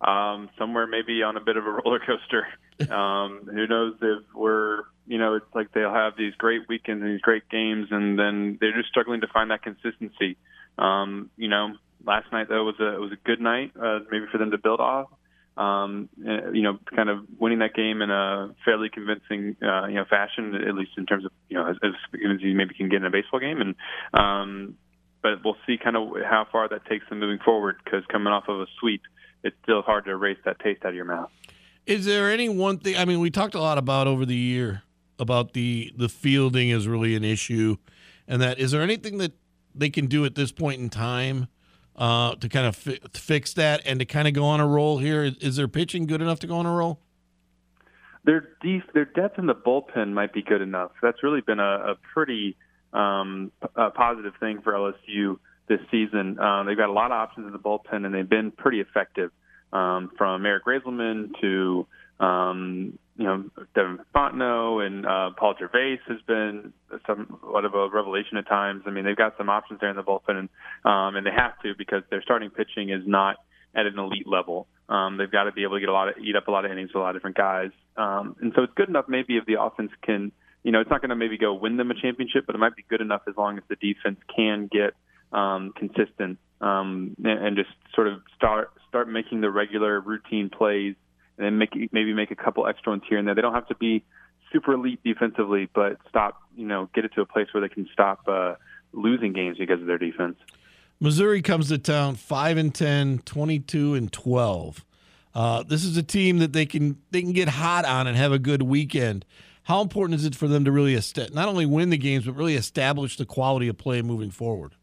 um, 0.01 0.48
somewhere 0.57 0.86
maybe 0.86 1.24
on 1.24 1.36
a 1.36 1.40
bit 1.40 1.57
of 1.57 1.66
a 1.66 1.70
roller 1.85 1.98
coaster. 1.98 2.47
Um, 2.89 3.48
who 3.52 3.66
knows 3.66 3.97
if 4.01 4.23
we're, 4.32 4.85
you 5.09 5.19
know, 5.19 5.35
it's 5.35 5.55
like 5.57 5.73
they'll 5.73 5.93
have 5.93 6.12
these 6.16 6.35
great 6.36 6.69
weekends 6.69 7.02
and 7.02 7.12
these 7.12 7.20
great 7.20 7.48
games, 7.48 7.89
and 7.90 8.16
then 8.16 8.59
they're 8.61 8.77
just 8.77 8.90
struggling 8.90 9.23
to 9.23 9.27
find 9.27 9.51
that 9.51 9.65
consistency. 9.65 10.36
Um, 10.78 11.31
you 11.36 11.48
know, 11.48 11.74
last 12.05 12.31
night 12.32 12.48
though 12.48 12.64
was 12.64 12.77
a 12.81 13.01
was 13.01 13.12
a 13.12 13.27
good 13.27 13.40
night, 13.40 13.72
uh, 13.81 14.01
maybe 14.10 14.27
for 14.31 14.39
them 14.39 14.51
to 14.51 14.59
build 14.59 14.81
off. 14.81 15.09
Um, 15.56 16.09
you 16.16 16.62
know, 16.62 16.78
kind 16.97 17.10
of 17.10 17.18
winning 17.39 17.59
that 17.59 17.74
game 17.74 18.01
in 18.01 18.10
a 18.10 18.55
fairly 18.64 18.89
convincing, 18.89 19.56
uh, 19.62 19.89
you 19.89 19.97
know, 19.97 20.06
fashion, 20.09 20.55
at 20.55 20.74
least 20.74 20.93
in 20.97 21.05
terms 21.05 21.27
of, 21.27 21.32
you 21.51 21.56
know, 21.59 21.66
as, 21.66 21.77
as 21.82 21.90
as 22.14 22.40
you 22.40 22.55
maybe 22.55 22.74
can 22.74 22.89
get 22.89 22.97
in 22.97 23.05
a 23.05 23.10
baseball 23.10 23.40
game. 23.40 23.60
And, 23.60 23.74
um, 24.14 24.77
but 25.22 25.44
we'll 25.44 25.56
see 25.66 25.77
kind 25.77 25.97
of 25.97 26.12
how 26.24 26.47
far 26.51 26.68
that 26.68 26.86
takes 26.86 27.06
them 27.09 27.20
moving 27.20 27.40
forward 27.44 27.77
because 27.85 28.05
coming 28.06 28.32
off 28.32 28.44
of 28.48 28.60
a 28.60 28.66
sweep, 28.78 29.02
it's 29.43 29.56
still 29.62 29.82
hard 29.82 30.06
to 30.06 30.12
erase 30.12 30.39
that 30.47 30.60
taste 30.60 30.82
out 30.85 30.90
of 30.90 30.94
your 30.94 31.05
mouth. 31.05 31.31
Is 31.85 32.06
there 32.06 32.31
any 32.31 32.48
one 32.48 32.78
thing? 32.78 32.97
I 32.97 33.05
mean, 33.05 33.20
we 33.20 33.31
talked 33.31 33.55
a 33.55 33.60
lot 33.60 33.77
about 33.77 34.06
over 34.06 34.24
the 34.24 34.36
year 34.36 34.82
about 35.18 35.52
the 35.52 35.93
the 35.97 36.09
fielding 36.09 36.70
is 36.70 36.89
really 36.89 37.14
an 37.14 37.24
issue, 37.24 37.77
and 38.27 38.40
that 38.40 38.59
is 38.59 38.70
there 38.70 38.82
anything 38.82 39.18
that 39.18 39.32
they 39.74 39.90
can 39.90 40.06
do 40.06 40.24
at 40.24 40.35
this 40.35 40.52
point 40.52 40.81
in 40.81 40.89
time 40.89 41.48
uh, 42.01 42.35
to 42.36 42.48
kind 42.48 42.66
of 42.66 42.74
fi- 42.74 42.98
fix 43.12 43.52
that 43.55 43.82
and 43.85 44.01
to 44.01 44.06
kind 44.06 44.27
of 44.27 44.35
go 44.35 44.44
on 44.44 44.59
a 44.59 44.66
roll 44.66 44.98
here? 44.98 45.22
Is, 45.22 45.36
is 45.36 45.56
their 45.56 45.68
pitching 45.68 46.06
good 46.06 46.22
enough 46.22 46.40
to 46.40 46.47
go 46.47 46.56
on 46.56 46.66
a 46.66 46.74
roll? 46.74 46.98
Their 48.24 48.48
def- 48.62 48.93
their 48.93 49.05
depth 49.05 49.39
in 49.39 49.47
the 49.47 49.55
bullpen 49.55 50.12
might 50.12 50.32
be 50.32 50.43
good 50.43 50.62
enough. 50.62 50.93
That's 51.02 51.22
really 51.22 51.43
been 51.43 51.60
a, 51.60 51.93
a 51.93 51.94
pretty 52.12 52.56
um, 52.93 53.52
positive 53.94 54.32
thing 54.40 54.62
for 54.62 54.72
LSU 54.72 55.39
this 55.68 55.81
season. 55.90 56.39
Um, 56.39 56.66
they've 56.66 56.77
got 56.77 56.89
a 56.89 56.93
lot 56.93 57.12
of 57.12 57.18
options 57.18 57.47
in 57.47 57.52
the 57.52 57.59
bullpen, 57.59 58.05
and 58.05 58.14
they've 58.14 58.28
been 58.28 58.51
pretty 58.51 58.81
effective. 58.81 59.31
Um, 59.72 60.10
from 60.18 60.44
Eric 60.44 60.64
Reyzelman 60.64 61.31
to 61.40 61.86
um, 62.18 62.98
you 63.20 63.26
know 63.26 63.44
Devin 63.74 63.98
Fontenot 64.14 64.86
and 64.86 65.05
uh, 65.05 65.30
Paul 65.36 65.55
Gervase 65.55 66.01
has 66.09 66.22
been 66.26 66.72
somewhat 67.06 67.66
of 67.66 67.74
a 67.74 67.90
revelation 67.90 68.38
at 68.38 68.48
times. 68.48 68.84
I 68.86 68.90
mean, 68.90 69.05
they've 69.05 69.14
got 69.14 69.34
some 69.36 69.51
options 69.51 69.78
there 69.80 69.90
in 69.90 69.97
the 69.97 70.02
bullpen, 70.02 70.38
and 70.38 70.48
um, 70.86 71.16
and 71.16 71.26
they 71.26 71.30
have 71.30 71.60
to 71.62 71.74
because 71.76 72.02
their 72.09 72.22
starting 72.22 72.48
pitching 72.48 72.88
is 72.88 73.02
not 73.06 73.36
at 73.76 73.84
an 73.84 73.98
elite 73.98 74.26
level. 74.26 74.68
Um, 74.88 75.18
they've 75.18 75.30
got 75.30 75.44
to 75.44 75.52
be 75.52 75.64
able 75.64 75.76
to 75.76 75.80
get 75.80 75.90
a 75.90 75.92
lot 75.92 76.09
of 76.09 76.14
eat 76.16 76.34
up 76.34 76.48
a 76.48 76.51
lot 76.51 76.64
of 76.64 76.72
innings 76.72 76.88
with 76.94 76.97
a 76.97 77.01
lot 77.01 77.10
of 77.10 77.16
different 77.16 77.36
guys, 77.36 77.72
um, 77.98 78.36
and 78.40 78.52
so 78.56 78.62
it's 78.62 78.72
good 78.74 78.88
enough 78.88 79.05
maybe 79.06 79.36
if 79.36 79.44
the 79.44 79.60
offense 79.60 79.92
can. 80.02 80.32
You 80.62 80.72
know, 80.72 80.80
it's 80.80 80.90
not 80.90 81.02
going 81.02 81.10
to 81.10 81.16
maybe 81.16 81.36
go 81.36 81.52
win 81.52 81.76
them 81.76 81.90
a 81.90 81.94
championship, 81.94 82.44
but 82.47 82.55
it 82.55 82.59
might 82.59 82.76
be 82.76 82.84
good 82.88 83.01
enough 83.01 83.22
as 83.28 83.34
long 83.36 83.59
as 83.59 83.64
the 83.68 83.76
defense 83.76 84.18
can 84.34 84.68
get 84.70 84.92
um, 85.32 85.72
consistent 85.74 86.38
um, 86.60 87.16
and, 87.22 87.47
and 87.47 87.56
just 87.56 87.70
sort 87.94 88.09
of 88.09 88.20
start 88.36 88.70
start 88.88 89.09
making 89.09 89.42
the 89.42 89.51
regular 89.51 90.01
routine 90.01 90.48
plays, 90.51 90.94
and 91.41 91.47
then 91.47 91.59
make 91.59 91.93
maybe 91.93 92.12
make 92.12 92.31
a 92.31 92.37
couple 92.37 92.67
extra 92.67 92.93
ones 92.93 93.03
here 93.09 93.19
and 93.19 93.27
there. 93.27 93.35
They 93.35 93.41
don't 93.41 93.55
have 93.55 93.69
to 93.69 93.75
be 93.75 94.05
super 94.53 94.75
elite 94.75 95.01
defensively, 95.03 95.69
but 95.75 95.97
stop 96.09 96.43
you 96.55 96.67
know 96.67 96.91
get 96.95 97.05
it 97.07 97.15
to 97.15 97.23
a 97.23 97.27
place 97.27 97.49
where 97.53 97.62
they 97.62 97.73
can 97.73 97.89
stop 97.93 98.21
uh, 98.29 98.55
losing 98.93 99.33
games 99.33 99.57
because 99.59 99.81
of 99.81 99.87
their 99.87 99.99
defense. 99.99 100.37
Missouri 101.01 101.41
comes 101.41 101.69
to 101.69 101.79
town 101.79 102.15
5 102.15 102.59
and 102.59 102.75
10, 102.75 103.21
22 103.21 103.95
and 103.95 104.12
12. 104.12 104.85
Uh, 105.35 105.62
this 105.62 105.83
is 105.83 105.97
a 105.97 106.03
team 106.03 106.39
that 106.41 106.53
they 106.53 106.67
can 106.67 106.99
they 107.11 107.23
can 107.23 107.33
get 107.33 107.49
hot 107.49 107.87
on 107.87 108.07
and 108.07 108.19
have 108.19 108.33
a 108.33 108.39
good 108.39 108.62
weekend. 108.62 109.25
How 109.62 109.81
important 109.81 110.19
is 110.21 110.27
it 110.27 110.35
for 110.35 110.47
them 110.47 110.65
to 110.67 110.73
really 110.73 110.95
est- 110.95 111.33
not 111.33 111.49
only 111.49 111.65
win 111.65 111.89
the 111.89 111.97
games 111.97 112.27
but 112.27 112.37
really 112.37 112.55
establish 112.55 113.17
the 113.17 113.25
quality 113.25 113.69
of 113.69 113.79
play 113.79 114.03
moving 114.03 114.31
forward? 114.31 114.75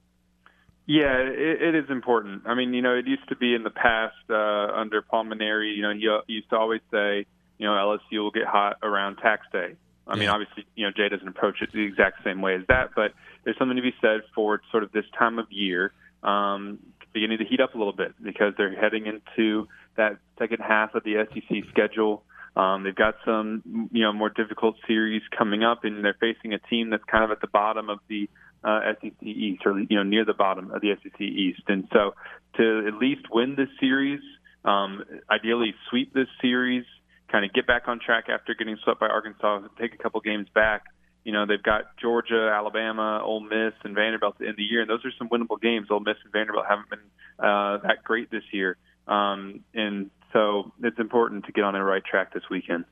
Yeah, 0.88 1.18
it, 1.18 1.61
it 1.61 1.76
is 1.76 1.89
important. 1.89 2.43
I 2.45 2.55
mean, 2.55 2.73
you 2.73 2.81
know, 2.81 2.95
it 2.95 3.05
used 3.05 3.27
to 3.30 3.35
be 3.35 3.53
in 3.53 3.64
the 3.64 3.69
past 3.69 4.15
uh, 4.30 4.34
under 4.34 5.01
Paul 5.01 5.26
Mainieri. 5.26 5.76
You 5.76 5.81
know, 5.81 5.93
he, 5.93 6.07
uh, 6.07 6.22
he 6.27 6.34
used 6.34 6.49
to 6.49 6.57
always 6.57 6.81
say, 6.91 7.26
you 7.57 7.68
know, 7.68 7.73
LSU 7.73 8.19
will 8.19 8.31
get 8.31 8.45
hot 8.45 8.77
around 8.81 9.18
tax 9.18 9.45
day. 9.51 9.76
I 10.07 10.15
mean, 10.15 10.30
obviously, 10.30 10.65
you 10.76 10.85
know, 10.85 10.91
Jay 10.95 11.09
doesn't 11.09 11.27
approach 11.27 11.61
it 11.61 11.69
the 11.73 11.84
exact 11.84 12.23
same 12.23 12.41
way 12.41 12.55
as 12.55 12.61
that, 12.69 12.91
but 12.95 13.11
there's 13.43 13.57
something 13.57 13.76
to 13.76 13.81
be 13.81 13.93
said 13.99 14.22
for 14.34 14.61
sort 14.72 14.84
of 14.84 14.91
this 14.93 15.03
time 15.19 15.38
of 15.38 15.51
year 15.51 15.91
um, 16.23 16.80
beginning 17.14 17.39
to 17.39 17.45
heat 17.45 17.59
up 17.59 17.76
a 17.76 17.77
little 17.77 17.93
bit 17.93 18.14
because 18.23 18.53
they're 18.57 18.73
heading 18.73 19.05
into 19.05 19.68
that 19.97 20.18
second 20.39 20.59
half 20.59 20.95
of 20.95 21.03
the 21.03 21.26
SEC 21.34 21.69
schedule. 21.69 22.23
Um, 22.55 22.84
they've 22.84 22.95
got 22.95 23.15
some, 23.26 23.89
you 23.91 24.01
know, 24.01 24.14
more 24.14 24.30
difficult 24.30 24.77
series 24.88 25.22
coming 25.38 25.64
up, 25.64 25.84
and 25.84 26.03
they're 26.03 26.18
facing 26.19 26.53
a 26.53 26.59
team 26.59 26.89
that's 26.89 27.03
kind 27.03 27.23
of 27.23 27.31
at 27.31 27.41
the 27.41 27.47
bottom 27.47 27.89
of 27.89 27.99
the 28.07 28.30
uh, 28.68 28.94
SEC 29.02 29.14
East, 29.23 29.64
or 29.65 29.80
you 29.80 29.95
know, 29.95 30.03
near 30.03 30.26
the 30.26 30.34
bottom 30.34 30.72
of 30.72 30.81
the 30.81 30.94
SEC 31.02 31.22
East. 31.22 31.61
And 31.68 31.88
so, 31.94 32.14
to 32.57 32.85
at 32.85 32.95
least 32.95 33.22
win 33.31 33.56
this 33.56 33.69
series, 33.80 34.19
um, 34.65 35.03
ideally 35.31 35.73
sweep 35.89 36.14
this 36.14 36.27
series, 36.41 36.84
kind 37.31 37.45
of 37.45 37.53
get 37.53 37.65
back 37.65 37.88
on 37.88 37.99
track 37.99 38.26
after 38.30 38.53
getting 38.53 38.77
swept 38.84 38.99
by 38.99 39.07
Arkansas, 39.07 39.61
take 39.80 39.94
a 39.94 39.98
couple 39.98 40.19
games 40.19 40.48
back. 40.53 40.84
You 41.23 41.31
know, 41.31 41.45
they've 41.45 41.64
got 41.64 41.98
Georgia, 41.98 42.52
Alabama, 42.53 43.22
Ole 43.23 43.41
Miss, 43.41 43.73
and 43.84 43.95
Vanderbilt 43.95 44.38
the 44.38 44.48
end 44.48 44.57
the 44.57 44.64
year, 44.64 44.81
and 44.81 44.89
those 44.89 45.03
are 45.06 45.11
some 45.18 45.30
winnable 45.30 45.61
games. 45.61 45.88
Ole 45.89 46.02
Miss 46.02 46.18
and 46.23 46.34
Vanderbilt 46.34 46.65
haven't 46.68 46.89
been 46.89 46.99
uh, 47.39 47.77
that 47.88 48.03
great 48.03 48.30
this 48.31 48.44
year, 48.52 48.77
um, 49.07 49.61
and 49.73 50.10
so 50.34 50.73
it's 50.84 50.99
important 50.99 51.45
to 51.45 51.53
get 51.53 51.64
on 51.64 51.73
the 51.73 51.81
right 51.81 52.03
track 52.03 52.34
this 52.34 52.44
weekend. 52.49 52.84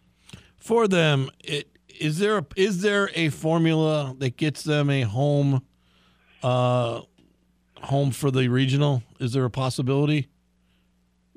For 0.58 0.88
them, 0.88 1.30
it, 1.44 1.68
is 2.00 2.20
there 2.20 2.38
a, 2.38 2.46
is 2.56 2.82
there 2.82 3.10
a 3.14 3.30
formula 3.30 4.16
that 4.20 4.38
gets 4.38 4.64
them 4.64 4.90
a 4.90 5.02
home 5.02 5.64
uh, 6.44 7.02
home 7.82 8.12
for 8.12 8.32
the 8.32 8.48
regional? 8.48 9.04
Is 9.20 9.34
there 9.34 9.46
a 9.46 9.50
possibility? 9.50 10.30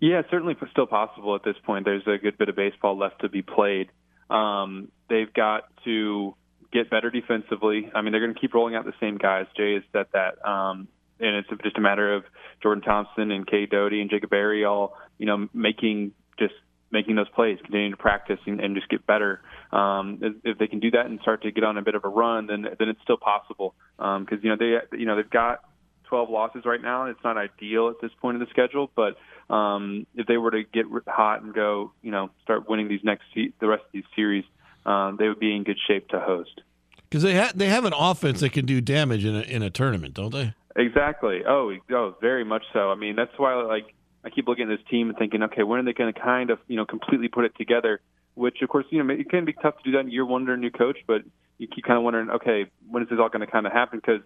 Yeah, 0.00 0.22
certainly 0.30 0.56
still 0.70 0.86
possible 0.86 1.34
at 1.34 1.42
this 1.42 1.56
point. 1.64 1.84
There's 1.84 2.06
a 2.06 2.18
good 2.18 2.38
bit 2.38 2.48
of 2.48 2.56
baseball 2.56 2.96
left 2.96 3.22
to 3.22 3.28
be 3.28 3.42
played. 3.42 3.90
Um, 4.30 4.88
they've 5.08 5.32
got 5.32 5.64
to 5.84 6.34
get 6.72 6.90
better 6.90 7.10
defensively. 7.10 7.90
I 7.94 8.02
mean, 8.02 8.12
they're 8.12 8.20
going 8.20 8.34
to 8.34 8.40
keep 8.40 8.54
rolling 8.54 8.76
out 8.76 8.84
the 8.84 8.92
same 9.00 9.16
guys. 9.16 9.46
Jay 9.56 9.74
has 9.74 9.82
said 9.92 10.06
that. 10.12 10.46
Um, 10.46 10.88
and 11.18 11.36
it's 11.36 11.48
just 11.62 11.76
a 11.76 11.80
matter 11.80 12.14
of 12.14 12.24
Jordan 12.62 12.82
Thompson 12.82 13.32
and 13.32 13.46
Cade 13.46 13.70
Doughty 13.70 14.00
and 14.00 14.08
Jacob 14.08 14.30
Berry 14.30 14.64
all, 14.64 14.96
you 15.18 15.26
know, 15.26 15.48
making 15.52 16.12
just 16.38 16.54
making 16.90 17.16
those 17.16 17.28
plays, 17.30 17.58
continuing 17.60 17.92
to 17.92 17.96
practice 17.96 18.38
and, 18.46 18.60
and 18.60 18.74
just 18.74 18.88
get 18.88 19.06
better. 19.06 19.40
Um, 19.72 20.18
if, 20.22 20.34
if 20.44 20.58
they 20.58 20.66
can 20.66 20.80
do 20.80 20.90
that 20.92 21.06
and 21.06 21.20
start 21.20 21.42
to 21.42 21.50
get 21.50 21.64
on 21.64 21.76
a 21.76 21.82
bit 21.82 21.94
of 21.94 22.04
a 22.04 22.08
run, 22.08 22.46
then 22.46 22.62
then 22.62 22.88
it's 22.88 23.00
still 23.02 23.18
possible. 23.18 23.74
Because 23.96 24.26
um, 24.32 24.40
you 24.42 24.50
know 24.50 24.56
they 24.56 24.98
you 24.98 25.06
know 25.06 25.16
they've 25.16 25.28
got 25.28 25.64
12 26.08 26.30
losses 26.30 26.62
right 26.64 26.80
now. 26.80 27.06
It's 27.06 27.22
not 27.22 27.36
ideal 27.36 27.88
at 27.88 28.00
this 28.00 28.10
point 28.20 28.36
in 28.36 28.40
the 28.40 28.50
schedule, 28.50 28.90
but 28.96 29.16
um, 29.52 30.06
if 30.14 30.26
they 30.26 30.36
were 30.36 30.50
to 30.50 30.62
get 30.64 30.86
hot 31.06 31.42
and 31.42 31.54
go, 31.54 31.92
you 32.02 32.10
know, 32.10 32.30
start 32.42 32.68
winning 32.68 32.88
these 32.88 33.04
next 33.04 33.24
se- 33.34 33.52
the 33.60 33.68
rest 33.68 33.84
of 33.84 33.92
these 33.92 34.04
series, 34.16 34.44
um, 34.86 35.16
they 35.18 35.28
would 35.28 35.38
be 35.38 35.54
in 35.54 35.64
good 35.64 35.78
shape 35.86 36.08
to 36.08 36.20
host. 36.20 36.62
Because 37.08 37.22
they 37.22 37.36
ha- 37.36 37.52
they 37.54 37.68
have 37.68 37.84
an 37.84 37.94
offense 37.96 38.40
that 38.40 38.52
can 38.52 38.66
do 38.66 38.80
damage 38.80 39.24
in 39.24 39.36
a, 39.36 39.40
in 39.40 39.62
a 39.62 39.70
tournament, 39.70 40.14
don't 40.14 40.32
they? 40.32 40.54
Exactly. 40.76 41.42
Oh, 41.46 41.72
oh, 41.90 42.16
very 42.20 42.44
much 42.44 42.62
so. 42.72 42.90
I 42.90 42.94
mean, 42.94 43.16
that's 43.16 43.36
why 43.36 43.54
like 43.62 43.94
I 44.24 44.30
keep 44.30 44.48
looking 44.48 44.70
at 44.70 44.76
this 44.76 44.86
team 44.90 45.08
and 45.08 45.18
thinking, 45.18 45.42
okay, 45.44 45.62
when 45.62 45.80
are 45.80 45.84
they 45.84 45.92
going 45.92 46.12
to 46.12 46.20
kind 46.20 46.50
of 46.50 46.58
you 46.66 46.76
know 46.76 46.86
completely 46.86 47.28
put 47.28 47.44
it 47.44 47.52
together? 47.56 48.00
Which 48.34 48.62
of 48.62 48.68
course 48.68 48.86
you 48.90 49.02
know 49.02 49.14
it 49.14 49.30
can 49.30 49.44
be 49.44 49.52
tough 49.52 49.76
to 49.78 49.82
do 49.84 49.92
that 49.92 50.00
in 50.00 50.10
year 50.10 50.24
one 50.24 50.42
under 50.42 50.54
a 50.54 50.56
new 50.56 50.70
coach, 50.70 50.98
but 51.06 51.22
you 51.58 51.66
keep 51.66 51.84
kind 51.84 51.98
of 51.98 52.04
wondering, 52.04 52.30
okay, 52.30 52.66
when 52.88 53.02
is 53.02 53.08
this 53.08 53.18
all 53.20 53.28
going 53.28 53.44
to 53.44 53.50
kind 53.50 53.66
of 53.66 53.72
happen? 53.72 53.98
Because 53.98 54.22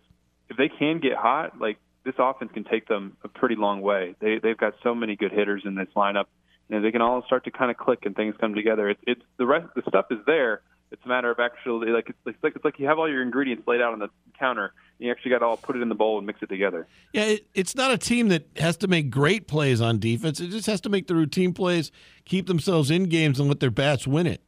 if 0.51 0.57
they 0.57 0.69
can 0.69 1.01
get 1.01 1.15
hot, 1.15 1.59
like 1.59 1.79
this 2.05 2.15
offense 2.19 2.51
can 2.53 2.65
take 2.65 2.87
them 2.89 3.17
a 3.25 3.29
pretty 3.29 3.57
long 3.57 3.81
way. 3.81 4.15
They 4.21 4.39
they've 4.43 4.57
got 4.57 4.75
so 4.83 4.95
many 4.95 5.17
good 5.17 5.33
hitters 5.33 5.63
in 5.65 5.75
this 5.75 5.89
lineup, 5.97 6.27
and 6.71 6.85
they 6.85 6.91
can 6.91 7.03
all 7.03 7.23
start 7.27 7.45
to 7.45 7.51
kind 7.51 7.71
of 7.71 7.77
click 7.77 8.01
and 8.05 8.15
things 8.15 8.35
come 8.41 8.55
together. 8.55 8.91
It's 8.91 9.01
it's 9.07 9.23
the 9.39 9.47
rest 9.47 9.69
the 9.75 9.83
stuff 9.89 10.07
is 10.11 10.19
there. 10.27 10.63
It's 10.91 11.03
a 11.05 11.09
matter 11.09 11.31
of 11.31 11.39
actually 11.41 11.91
like 11.91 12.11
it's, 12.27 12.43
like 12.43 12.55
it's 12.55 12.65
like 12.65 12.79
you 12.79 12.87
have 12.87 12.99
all 12.99 13.09
your 13.09 13.23
ingredients 13.23 13.67
laid 13.67 13.81
out 13.81 13.93
on 13.93 13.99
the 13.99 14.11
counter. 14.39 14.73
You 15.03 15.11
actually 15.11 15.31
got 15.33 15.39
to 15.41 15.47
all 15.47 15.57
put 15.57 15.77
it 15.77 15.83
in 15.83 15.89
the 15.89 15.95
bowl 15.95 16.19
and 16.19 16.27
mix 16.27 16.43
it 16.43 16.49
together. 16.49 16.87
Yeah, 17.13 17.25
it, 17.25 17.47
it's 17.55 17.75
not 17.75 17.91
a 17.91 17.99
team 17.99 18.29
that 18.29 18.47
has 18.57 18.77
to 18.79 18.89
make 18.89 19.11
great 19.11 19.49
plays 19.49 19.81
on 19.81 19.99
defense. 19.99 20.41
It 20.41 20.51
just 20.51 20.67
has 20.67 20.81
to 20.83 20.89
make 20.89 21.09
the 21.09 21.15
routine 21.15 21.53
plays, 21.53 21.91
keep 22.25 22.47
themselves 22.47 22.91
in 22.91 23.05
games, 23.05 23.41
and 23.41 23.49
let 23.49 23.61
their 23.61 23.71
bats 23.71 24.07
win 24.07 24.27
it. 24.27 24.43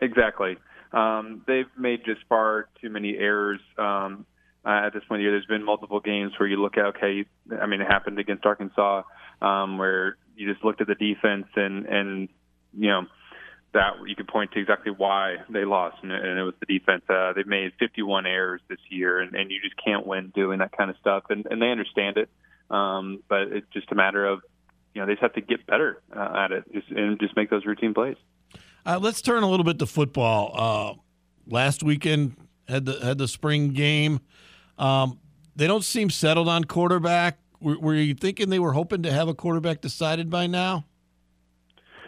Exactly. 0.00 0.58
Um, 0.92 1.42
they've 1.46 1.66
made 1.78 2.04
just 2.04 2.20
far 2.28 2.68
too 2.80 2.90
many 2.90 3.16
errors 3.16 3.60
um, 3.78 4.26
uh, 4.64 4.86
at 4.86 4.92
this 4.92 5.02
point 5.08 5.20
of 5.20 5.20
the 5.20 5.22
year. 5.22 5.32
There's 5.32 5.46
been 5.46 5.64
multiple 5.64 6.00
games 6.00 6.32
where 6.38 6.48
you 6.48 6.60
look 6.60 6.76
at, 6.76 6.84
okay, 6.96 7.24
I 7.58 7.66
mean, 7.66 7.80
it 7.80 7.86
happened 7.86 8.18
against 8.18 8.44
Arkansas, 8.44 9.02
um, 9.40 9.78
where 9.78 10.16
you 10.36 10.50
just 10.50 10.64
looked 10.64 10.80
at 10.80 10.86
the 10.86 10.94
defense 10.94 11.46
and 11.56 11.86
and 11.86 12.28
you 12.76 12.88
know 12.88 13.06
that 13.74 13.94
you 14.06 14.16
could 14.16 14.28
point 14.28 14.52
to 14.52 14.60
exactly 14.60 14.92
why 14.92 15.36
they 15.50 15.64
lost, 15.64 15.98
and, 16.02 16.10
and 16.10 16.38
it 16.38 16.42
was 16.42 16.54
the 16.60 16.78
defense. 16.78 17.02
Uh, 17.08 17.32
they've 17.34 17.46
made 17.46 17.72
51 17.78 18.26
errors 18.26 18.60
this 18.68 18.78
year, 18.88 19.20
and, 19.20 19.34
and 19.34 19.50
you 19.50 19.60
just 19.62 19.74
can't 19.82 20.06
win 20.06 20.32
doing 20.34 20.60
that 20.60 20.72
kind 20.76 20.90
of 20.90 20.96
stuff, 21.00 21.24
and, 21.28 21.46
and 21.50 21.60
they 21.60 21.70
understand 21.70 22.16
it. 22.16 22.28
Um, 22.70 23.22
but 23.28 23.48
it's 23.52 23.66
just 23.72 23.90
a 23.92 23.94
matter 23.94 24.26
of 24.26 24.40
you 24.94 25.00
know 25.00 25.06
they 25.06 25.12
just 25.12 25.22
have 25.22 25.34
to 25.34 25.40
get 25.40 25.66
better 25.66 26.02
uh, 26.14 26.44
at 26.44 26.52
it, 26.52 26.64
just 26.72 26.88
and 26.90 27.18
just 27.20 27.36
make 27.36 27.50
those 27.50 27.64
routine 27.64 27.94
plays. 27.94 28.16
Uh, 28.84 28.98
let's 29.00 29.20
turn 29.22 29.42
a 29.42 29.48
little 29.48 29.64
bit 29.64 29.78
to 29.78 29.86
football. 29.86 30.50
Uh, 30.54 30.94
last 31.46 31.82
weekend 31.82 32.36
had 32.68 32.84
the 32.84 32.98
had 33.04 33.18
the 33.18 33.28
spring 33.28 33.70
game. 33.70 34.20
Um, 34.78 35.18
they 35.56 35.66
don't 35.66 35.84
seem 35.84 36.10
settled 36.10 36.48
on 36.48 36.64
quarterback. 36.64 37.38
Were, 37.60 37.78
were, 37.78 37.94
you 37.94 38.14
thinking 38.14 38.50
they 38.50 38.60
were 38.60 38.72
hoping 38.72 39.02
to 39.02 39.12
have 39.12 39.28
a 39.28 39.34
quarterback 39.34 39.80
decided 39.80 40.30
by 40.30 40.46
now? 40.46 40.84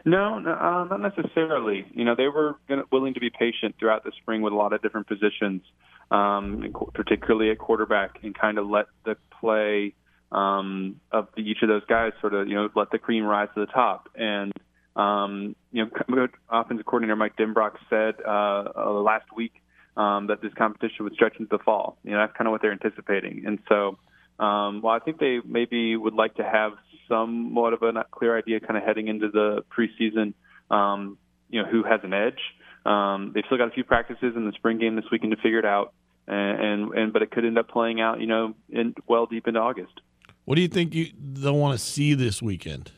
No, 0.05 0.39
no 0.39 0.53
uh, 0.53 0.85
not 0.85 1.01
necessarily. 1.01 1.87
You 1.93 2.05
know, 2.05 2.15
they 2.15 2.29
were 2.29 2.57
gonna, 2.69 2.85
willing 2.91 3.15
to 3.15 3.21
be 3.21 3.31
patient 3.31 3.77
throughout 3.79 4.05
the 4.05 4.13
spring 4.23 4.43
with 4.43 4.53
a 4.53 4.57
lot 4.57 4.73
of 4.73 4.83
different 4.83 5.07
positions, 5.07 5.63
um, 6.11 6.73
particularly 6.95 7.51
at 7.51 7.59
quarterback, 7.59 8.19
and 8.23 8.35
kind 8.35 8.59
of 8.59 8.69
let 8.69 8.87
the 9.05 9.17
play 9.41 9.95
um, 10.33 11.01
of 11.13 11.29
the, 11.37 11.43
each 11.43 11.59
of 11.63 11.69
those 11.69 11.85
guys 11.87 12.13
sort 12.21 12.35
of, 12.35 12.49
you 12.49 12.55
know, 12.55 12.69
let 12.75 12.91
the 12.91 12.99
cream 12.99 13.25
rise 13.25 13.49
to 13.55 13.61
the 13.61 13.73
top. 13.73 14.09
And 14.15 14.53
um, 14.97 15.55
you 15.73 15.85
know, 15.85 16.29
offensive 16.51 16.87
coordinator 16.87 17.17
Mike 17.17 17.37
Denbrock 17.37 17.73
said 17.89 18.15
uh, 18.27 18.65
uh, 18.77 18.91
last 18.93 19.27
week 19.37 19.53
um, 19.97 20.27
that 20.29 20.43
this 20.43 20.53
competition 20.55 21.05
would 21.05 21.15
stretch 21.15 21.37
into 21.39 21.57
the 21.57 21.63
fall. 21.63 21.97
You 22.05 22.13
know, 22.13 22.19
that's 22.19 22.37
kind 22.37 22.49
of 22.49 22.53
what 22.53 22.63
they're 22.63 22.73
anticipating. 22.73 23.45
And 23.47 23.59
so, 23.69 23.99
um, 24.43 24.83
well, 24.83 24.95
I 24.95 24.99
think 24.99 25.19
they 25.19 25.39
maybe 25.45 25.97
would 25.97 26.15
like 26.15 26.37
to 26.37 26.45
have 26.45 26.73
somewhat 27.11 27.75
of 27.75 27.83
a 27.83 27.93
not 27.93 28.11
clear 28.11 28.39
idea 28.39 28.61
kind 28.61 28.79
of 28.79 28.83
heading 28.83 29.09
into 29.09 29.29
the 29.29 29.63
preseason, 29.77 30.33
um, 30.75 31.19
you 31.51 31.61
know, 31.61 31.69
who 31.69 31.83
has 31.83 32.01
an 32.03 32.15
edge. 32.15 32.39
Um, 32.87 33.33
they've 33.35 33.45
still 33.45 33.59
got 33.59 33.69
a 33.69 33.73
few 33.73 33.85
practices 33.85 34.33
in 34.35 34.47
the 34.47 34.53
spring 34.53 34.79
game 34.79 34.97
this 34.97 35.05
weekend 35.13 35.33
to 35.33 35.37
figure 35.43 35.59
it 35.59 35.67
out. 35.67 35.93
And, 36.27 36.61
and, 36.61 36.95
and 36.95 37.13
but 37.13 37.23
it 37.23 37.31
could 37.31 37.45
end 37.45 37.59
up 37.59 37.69
playing 37.69 38.01
out, 38.01 38.21
you 38.21 38.27
know, 38.27 38.55
in 38.71 38.95
well 39.07 39.27
deep 39.27 39.47
into 39.49 39.61
August. 39.61 40.01
What 40.45 40.55
do 40.55 40.63
you 40.63 40.69
think 40.69 40.95
you, 40.95 41.09
they'll 41.19 41.59
want 41.59 41.79
to 41.79 41.85
see 41.85 42.15
this 42.15 42.41
weekend? 42.41 42.93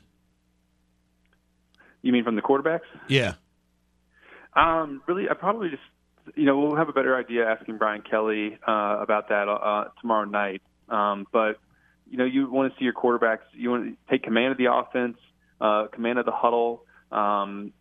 You 2.02 2.12
mean 2.12 2.24
from 2.24 2.36
the 2.36 2.42
quarterbacks? 2.42 2.80
Yeah. 3.08 3.34
Um, 4.54 5.02
really, 5.06 5.28
I 5.30 5.34
probably 5.34 5.70
just 5.70 5.82
you 6.34 6.44
know, 6.44 6.58
we'll 6.58 6.76
have 6.76 6.88
a 6.88 6.92
better 6.92 7.16
idea 7.16 7.48
asking 7.48 7.78
Brian 7.78 8.02
Kelly 8.02 8.58
uh, 8.66 8.98
about 9.00 9.28
that 9.28 9.48
uh, 9.48 9.84
tomorrow 10.00 10.24
night. 10.24 10.62
Um, 10.88 11.26
but 11.32 11.58
you 12.12 12.18
know, 12.18 12.26
you 12.26 12.48
want 12.50 12.70
to 12.70 12.78
see 12.78 12.84
your 12.84 12.92
quarterbacks. 12.92 13.40
You 13.54 13.70
want 13.70 13.86
to 13.86 14.10
take 14.10 14.22
command 14.22 14.52
of 14.52 14.58
the 14.58 14.70
offense, 14.70 15.16
uh, 15.62 15.86
command 15.90 16.18
of 16.18 16.26
the 16.26 16.30
huddle, 16.30 16.84
um, 17.10 17.72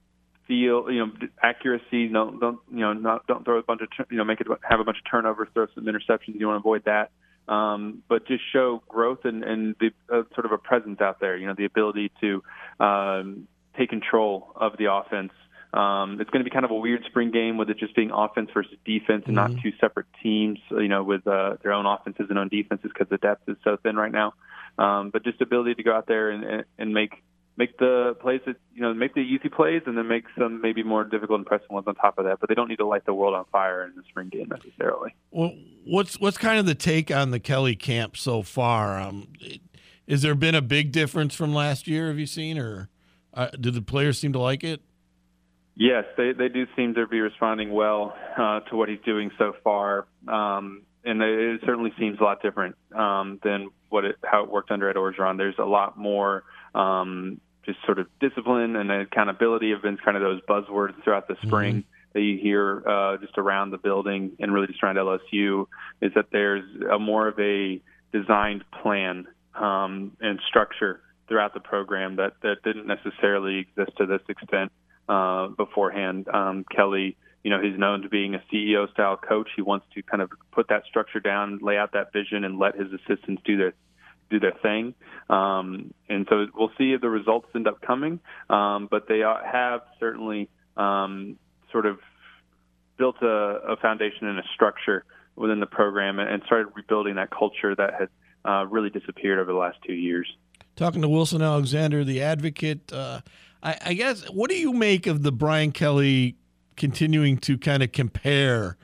feel, 0.47 0.89
you 0.89 1.05
know, 1.05 1.11
accuracy. 1.43 2.07
No, 2.07 2.31
don't 2.31 2.59
you 2.71 2.79
know, 2.79 2.93
not 2.93 3.27
don't 3.27 3.43
throw 3.43 3.59
a 3.59 3.63
bunch 3.63 3.81
of 3.81 3.89
you 4.09 4.17
know, 4.17 4.23
make 4.23 4.39
it 4.39 4.47
have 4.67 4.79
a 4.79 4.85
bunch 4.85 4.99
of 4.99 5.11
turnovers, 5.11 5.49
throw 5.53 5.67
some 5.75 5.83
interceptions. 5.83 6.39
You 6.39 6.47
want 6.47 6.55
to 6.55 6.61
avoid 6.61 6.85
that. 6.85 7.11
Um, 7.53 8.03
but 8.07 8.25
just 8.25 8.41
show 8.53 8.81
growth 8.87 9.25
and, 9.25 9.43
and 9.43 9.75
the 9.81 9.91
uh, 10.09 10.23
sort 10.33 10.45
of 10.45 10.53
a 10.53 10.57
presence 10.57 11.01
out 11.01 11.19
there. 11.19 11.35
You 11.35 11.47
know, 11.47 11.55
the 11.57 11.65
ability 11.65 12.13
to 12.21 12.41
um, 12.79 13.49
take 13.77 13.89
control 13.89 14.53
of 14.55 14.77
the 14.77 14.93
offense 14.93 15.33
um, 15.73 16.19
it's 16.19 16.29
going 16.29 16.43
to 16.43 16.43
be 16.43 16.49
kind 16.49 16.65
of 16.65 16.71
a 16.71 16.75
weird 16.75 17.03
spring 17.05 17.31
game 17.31 17.57
with 17.57 17.69
it 17.69 17.77
just 17.77 17.95
being 17.95 18.11
offense 18.11 18.49
versus 18.53 18.73
defense 18.85 19.23
and 19.27 19.37
Mm-hmm. 19.37 19.53
not 19.55 19.61
two 19.63 19.71
separate 19.79 20.07
teams, 20.21 20.59
you 20.71 20.87
know, 20.87 21.03
with 21.03 21.25
uh, 21.27 21.55
their 21.63 21.71
own 21.73 21.85
offenses 21.85 22.27
and 22.29 22.37
own 22.37 22.49
defenses 22.49 22.91
because 22.93 23.09
the 23.09 23.17
depth 23.17 23.47
is 23.47 23.57
so 23.63 23.77
thin 23.81 23.95
right 23.95 24.11
now. 24.11 24.33
Um, 24.77 25.09
but 25.11 25.23
just 25.23 25.41
ability 25.41 25.75
to 25.75 25.83
go 25.83 25.93
out 25.93 26.07
there 26.07 26.29
and, 26.31 26.65
and- 26.77 26.93
make 26.93 27.23
make 27.57 27.77
the 27.79 28.15
plays 28.21 28.39
that 28.45 28.55
you 28.73 28.81
know 28.81 28.93
make 28.93 29.13
the 29.13 29.19
easy 29.19 29.49
plays 29.49 29.81
and 29.85 29.97
then 29.97 30.07
make 30.07 30.23
some 30.39 30.61
maybe 30.61 30.83
more 30.83 31.03
difficult 31.03 31.37
and 31.37 31.45
pressing 31.45 31.67
ones 31.69 31.85
on 31.85 31.93
top 31.95 32.17
of 32.17 32.23
that. 32.25 32.39
But 32.39 32.47
they 32.49 32.55
don't 32.55 32.69
need 32.69 32.77
to 32.77 32.85
light 32.87 33.05
the 33.05 33.13
world 33.13 33.35
on 33.35 33.43
fire 33.51 33.83
in 33.83 33.93
the 33.95 34.03
spring 34.09 34.29
game 34.29 34.47
necessarily. 34.49 35.13
Well, 35.31 35.53
what's 35.85 36.19
what's 36.19 36.37
kind 36.37 36.59
of 36.59 36.65
the 36.65 36.75
take 36.75 37.11
on 37.11 37.31
the 37.31 37.39
Kelly 37.39 37.75
camp 37.75 38.15
so 38.17 38.41
far? 38.41 38.97
Um, 38.99 39.27
is 40.07 40.21
there 40.21 40.33
been 40.33 40.55
a 40.55 40.61
big 40.61 40.91
difference 40.91 41.35
from 41.35 41.53
last 41.53 41.87
year? 41.87 42.07
Have 42.07 42.17
you 42.17 42.25
seen, 42.25 42.57
or 42.57 42.89
uh, 43.33 43.49
do 43.59 43.69
the 43.69 43.81
players 43.81 44.17
seem 44.17 44.33
to 44.33 44.39
like 44.39 44.63
it? 44.63 44.81
Yes, 45.81 46.05
they 46.15 46.31
they 46.33 46.47
do 46.47 46.67
seem 46.75 46.93
to 46.93 47.07
be 47.07 47.21
responding 47.21 47.73
well 47.73 48.15
uh, 48.37 48.59
to 48.59 48.75
what 48.75 48.87
he's 48.87 48.99
doing 49.03 49.31
so 49.39 49.53
far, 49.63 50.05
um, 50.27 50.83
and 51.03 51.23
it 51.23 51.61
certainly 51.65 51.91
seems 51.97 52.19
a 52.19 52.23
lot 52.23 52.43
different 52.43 52.75
um, 52.95 53.39
than 53.43 53.71
what 53.89 54.05
it, 54.05 54.15
how 54.23 54.43
it 54.43 54.51
worked 54.51 54.69
under 54.69 54.87
Ed 54.91 54.95
Orgeron. 54.95 55.37
There's 55.37 55.57
a 55.57 55.65
lot 55.65 55.97
more 55.97 56.43
um, 56.75 57.41
just 57.65 57.79
sort 57.83 57.97
of 57.97 58.05
discipline 58.19 58.75
and 58.75 58.91
accountability 58.91 59.71
have 59.71 59.81
been 59.81 59.97
kind 59.97 60.15
of 60.15 60.21
those 60.21 60.39
buzzwords 60.47 61.03
throughout 61.03 61.27
the 61.27 61.35
spring 61.41 61.83
that 62.13 62.21
you 62.21 62.37
hear 62.37 62.87
uh, 62.87 63.17
just 63.17 63.39
around 63.39 63.71
the 63.71 63.79
building 63.79 64.33
and 64.37 64.53
really 64.53 64.67
just 64.67 64.83
around 64.83 64.97
LSU. 64.97 65.65
Is 65.99 66.11
that 66.13 66.27
there's 66.31 66.63
a 66.91 66.99
more 66.99 67.27
of 67.27 67.39
a 67.39 67.81
designed 68.13 68.63
plan 68.83 69.25
um, 69.55 70.15
and 70.21 70.39
structure 70.47 71.01
throughout 71.27 71.55
the 71.55 71.59
program 71.59 72.17
that 72.17 72.33
that 72.43 72.57
didn't 72.63 72.85
necessarily 72.85 73.57
exist 73.57 73.97
to 73.97 74.05
this 74.05 74.21
extent 74.29 74.71
uh, 75.11 75.47
beforehand. 75.49 76.27
Um, 76.33 76.63
Kelly, 76.73 77.17
you 77.43 77.49
know, 77.49 77.61
he's 77.61 77.77
known 77.77 78.03
to 78.03 78.09
being 78.09 78.33
a 78.33 78.41
CEO 78.51 78.89
style 78.93 79.17
coach. 79.17 79.49
He 79.55 79.61
wants 79.61 79.85
to 79.93 80.01
kind 80.01 80.21
of 80.21 80.31
put 80.53 80.69
that 80.69 80.83
structure 80.85 81.19
down, 81.19 81.59
lay 81.61 81.77
out 81.77 81.91
that 81.93 82.13
vision, 82.13 82.45
and 82.45 82.57
let 82.57 82.75
his 82.75 82.87
assistants 82.93 83.41
do 83.43 83.57
their 83.57 83.73
do 84.29 84.39
their 84.39 84.53
thing. 84.63 84.93
Um, 85.29 85.93
and 86.07 86.25
so 86.29 86.47
we'll 86.55 86.71
see 86.77 86.93
if 86.93 87.01
the 87.01 87.09
results 87.09 87.47
end 87.53 87.67
up 87.67 87.81
coming. 87.81 88.21
Um, 88.49 88.87
but 88.89 89.09
they 89.09 89.23
are, 89.23 89.43
have 89.45 89.81
certainly 89.99 90.49
um, 90.77 91.37
sort 91.73 91.85
of 91.85 91.99
built 92.97 93.17
a, 93.21 93.27
a 93.27 93.75
foundation 93.81 94.27
and 94.27 94.39
a 94.39 94.43
structure 94.53 95.03
within 95.35 95.59
the 95.59 95.65
program 95.65 96.19
and, 96.19 96.41
started 96.45 96.67
rebuilding 96.73 97.15
that 97.15 97.31
culture 97.31 97.75
that 97.75 97.95
had 97.99 98.09
uh, 98.49 98.65
really 98.67 98.89
disappeared 98.89 99.39
over 99.39 99.51
the 99.51 99.57
last 99.57 99.77
two 99.85 99.93
years. 99.93 100.27
Talking 100.77 101.01
to 101.01 101.09
Wilson 101.09 101.41
Alexander, 101.41 102.05
the 102.05 102.21
advocate. 102.21 102.93
Uh, 102.93 103.19
I, 103.63 103.77
I 103.87 103.93
guess, 103.93 104.23
what 104.25 104.49
do 104.49 104.57
you 104.57 104.73
make 104.73 105.07
of 105.07 105.23
the 105.23 105.31
Brian 105.31 105.71
Kelly 105.71 106.35
continuing 106.75 107.37
to 107.37 107.57
kind 107.57 107.83
of 107.83 107.91
compare 107.91 108.77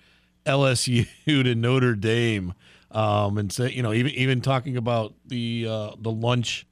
LSU 0.45 1.07
to 1.25 1.55
Notre 1.55 1.95
Dame, 1.95 2.53
um, 2.91 3.37
and 3.37 3.51
say, 3.51 3.71
you 3.71 3.83
know, 3.83 3.93
even 3.93 4.11
even 4.13 4.41
talking 4.41 4.77
about 4.77 5.13
the 5.25 5.67
uh, 5.69 5.91
the 5.99 6.11
lunch 6.11 6.65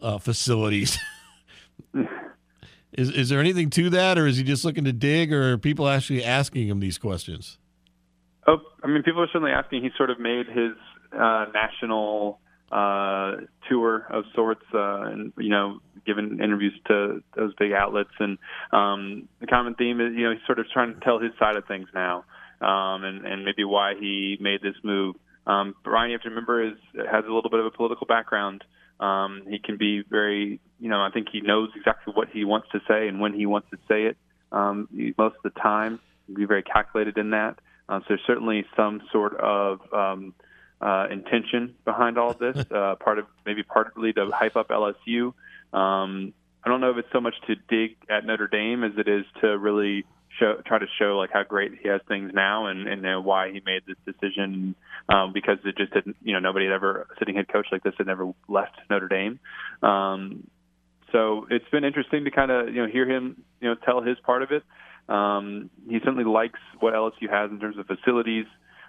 uh, 0.00 0.18
facilities. 0.18 0.98
is 2.92 3.10
is 3.10 3.28
there 3.28 3.40
anything 3.40 3.70
to 3.70 3.90
that, 3.90 4.18
or 4.18 4.26
is 4.26 4.36
he 4.36 4.44
just 4.44 4.64
looking 4.64 4.84
to 4.84 4.92
dig, 4.92 5.32
or 5.32 5.52
are 5.52 5.58
people 5.58 5.88
actually 5.88 6.24
asking 6.24 6.68
him 6.68 6.80
these 6.80 6.98
questions? 6.98 7.58
Oh, 8.46 8.58
I 8.82 8.88
mean, 8.88 9.02
people 9.02 9.22
are 9.22 9.28
certainly 9.28 9.52
asking. 9.52 9.82
He 9.82 9.90
sort 9.96 10.10
of 10.10 10.18
made 10.18 10.46
his 10.48 10.72
uh, 11.12 11.46
national 11.54 12.40
uh, 12.72 13.36
tour 13.68 14.06
of 14.10 14.24
sorts, 14.34 14.64
uh, 14.72 15.02
and 15.02 15.32
you 15.36 15.50
know, 15.50 15.80
giving 16.06 16.40
interviews 16.42 16.72
to 16.88 17.22
those 17.36 17.52
big 17.58 17.72
outlets. 17.72 18.10
And 18.18 18.38
um, 18.72 19.28
the 19.40 19.46
common 19.46 19.74
theme 19.74 20.00
is, 20.00 20.14
you 20.14 20.24
know, 20.24 20.32
he's 20.32 20.46
sort 20.46 20.58
of 20.58 20.66
trying 20.72 20.94
to 20.94 21.00
tell 21.00 21.18
his 21.18 21.32
side 21.38 21.56
of 21.56 21.66
things 21.66 21.88
now, 21.94 22.24
um, 22.60 23.04
and 23.04 23.26
and 23.26 23.44
maybe 23.44 23.64
why 23.64 23.94
he 23.98 24.38
made 24.40 24.62
this 24.62 24.76
move. 24.82 25.16
Um, 25.46 25.74
Brian, 25.84 26.10
you 26.10 26.14
have 26.14 26.22
to 26.22 26.30
remember, 26.30 26.66
is 26.66 26.78
has 26.96 27.24
a 27.28 27.32
little 27.32 27.50
bit 27.50 27.60
of 27.60 27.66
a 27.66 27.70
political 27.70 28.06
background. 28.06 28.64
Um, 29.00 29.42
he 29.48 29.58
can 29.58 29.76
be 29.76 30.02
very, 30.08 30.60
you 30.78 30.88
know, 30.88 31.02
I 31.02 31.10
think 31.12 31.26
he 31.32 31.40
knows 31.40 31.70
exactly 31.74 32.14
what 32.14 32.28
he 32.28 32.44
wants 32.44 32.68
to 32.72 32.80
say 32.88 33.08
and 33.08 33.20
when 33.20 33.34
he 33.34 33.46
wants 33.46 33.68
to 33.70 33.78
say 33.88 34.04
it. 34.04 34.16
Um, 34.52 34.88
he- 34.94 35.14
most 35.18 35.36
of 35.44 35.52
the 35.52 35.60
time, 35.60 35.98
he 36.26 36.34
can 36.34 36.42
be 36.42 36.46
very 36.46 36.62
calculated 36.62 37.18
in 37.18 37.30
that. 37.30 37.58
Uh, 37.88 37.98
so 38.00 38.04
there's 38.10 38.20
certainly 38.26 38.64
some 38.76 39.02
sort 39.10 39.34
of 39.40 39.80
um, 39.92 40.34
uh, 40.82 41.06
intention 41.10 41.74
behind 41.84 42.18
all 42.18 42.30
of 42.30 42.38
this. 42.38 42.56
Uh, 42.72 42.94
part 42.96 43.18
of 43.18 43.26
maybe 43.44 43.62
partly 43.62 44.12
to 44.12 44.30
hype 44.30 44.56
up 44.56 44.68
LSU. 44.68 45.34
Um, 45.72 46.32
I 46.64 46.68
don't 46.68 46.80
know 46.80 46.90
if 46.90 46.96
it's 46.96 47.12
so 47.12 47.20
much 47.20 47.34
to 47.46 47.54
dig 47.68 47.96
at 48.08 48.24
Notre 48.24 48.48
Dame 48.48 48.82
as 48.82 48.92
it 48.96 49.08
is 49.08 49.24
to 49.40 49.58
really 49.58 50.04
show, 50.38 50.60
try 50.66 50.78
to 50.78 50.86
show 50.98 51.18
like 51.18 51.30
how 51.32 51.42
great 51.42 51.72
he 51.82 51.88
has 51.88 52.00
things 52.08 52.32
now 52.34 52.66
and 52.66 52.88
and 52.88 53.04
uh, 53.06 53.20
why 53.20 53.52
he 53.52 53.60
made 53.64 53.82
this 53.86 53.96
decision. 54.06 54.74
Um, 55.08 55.32
because 55.32 55.58
it 55.64 55.76
just 55.76 55.92
didn't, 55.92 56.16
you 56.22 56.32
know, 56.32 56.38
nobody 56.38 56.66
had 56.66 56.74
ever 56.74 57.08
a 57.10 57.18
sitting 57.18 57.34
head 57.34 57.48
coach 57.48 57.66
like 57.70 57.82
this 57.82 57.94
had 57.98 58.06
never 58.06 58.32
left 58.48 58.76
Notre 58.88 59.08
Dame. 59.08 59.40
Um, 59.82 60.48
so 61.10 61.46
it's 61.50 61.68
been 61.70 61.84
interesting 61.84 62.24
to 62.24 62.30
kind 62.30 62.50
of 62.50 62.74
you 62.74 62.82
know 62.82 62.88
hear 62.88 63.08
him 63.08 63.42
you 63.60 63.68
know 63.68 63.74
tell 63.74 64.00
his 64.00 64.18
part 64.20 64.42
of 64.42 64.50
it. 64.50 64.62
Um, 65.08 65.70
he 65.88 65.98
certainly 65.98 66.24
likes 66.24 66.60
what 66.80 66.94
LSU 66.94 67.28
has 67.28 67.50
in 67.50 67.60
terms 67.60 67.76
of 67.76 67.86
facilities. 67.86 68.46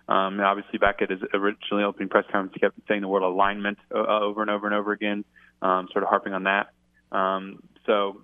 Um, 0.08 0.34
and 0.34 0.42
obviously, 0.42 0.80
back 0.80 1.02
at 1.02 1.10
his 1.10 1.22
originally 1.34 1.84
opening 1.84 2.10
press 2.10 2.26
conference, 2.32 2.54
he 2.54 2.60
kept 2.60 2.78
saying 2.88 3.02
the 3.02 3.08
word 3.08 3.24
alignment 3.24 3.78
uh, 3.94 4.00
over 4.00 4.42
and 4.42 4.52
over 4.52 4.68
and 4.68 4.76
over 4.76 4.92
again, 4.92 5.24
um, 5.62 5.88
sort 5.92 6.04
of 6.04 6.10
harping 6.10 6.34
on 6.34 6.44
that. 6.44 6.68
Um, 7.12 7.64
so 7.86 8.22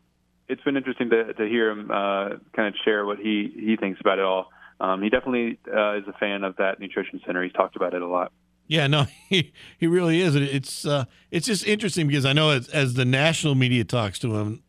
it's 0.49 0.61
been 0.64 0.76
interesting 0.76 1.10
to, 1.11 1.34
to 1.34 1.45
hear 1.45 1.69
him 1.69 1.89
uh, 1.91 2.30
kind 2.53 2.68
of 2.68 2.73
share 2.84 3.06
what 3.06 3.19
he, 3.19 3.53
he 3.56 3.77
thinks 3.77 4.01
about 4.01 4.19
it 4.19 4.26
all. 4.26 4.49
Um, 4.81 5.01
he 5.01 5.10
definitely 5.10 5.60
uh, 5.68 5.97
is 5.97 6.03
a 6.07 6.14
fan 6.19 6.43
of 6.43 6.56
that 6.57 6.80
nutrition 6.80 7.22
center. 7.26 7.43
He's 7.43 7.53
talked 7.53 7.76
about 7.76 7.93
it 7.93 8.01
a 8.01 8.07
lot. 8.07 8.31
Yeah, 8.68 8.88
no, 8.88 9.07
he, 9.30 9.53
he 9.77 9.88
really 9.88 10.22
is. 10.22 10.35
It's 10.35 10.85
uh, 10.85 11.06
it's 11.31 11.47
just 11.47 11.65
interesting 11.65 12.07
because 12.07 12.26
I 12.26 12.34
know 12.34 12.49
as, 12.51 12.68
as 12.69 12.95
the 12.95 13.06
national 13.06 13.56
media 13.56 13.84
talks 13.84 14.19
to 14.19 14.38
him, 14.38 14.64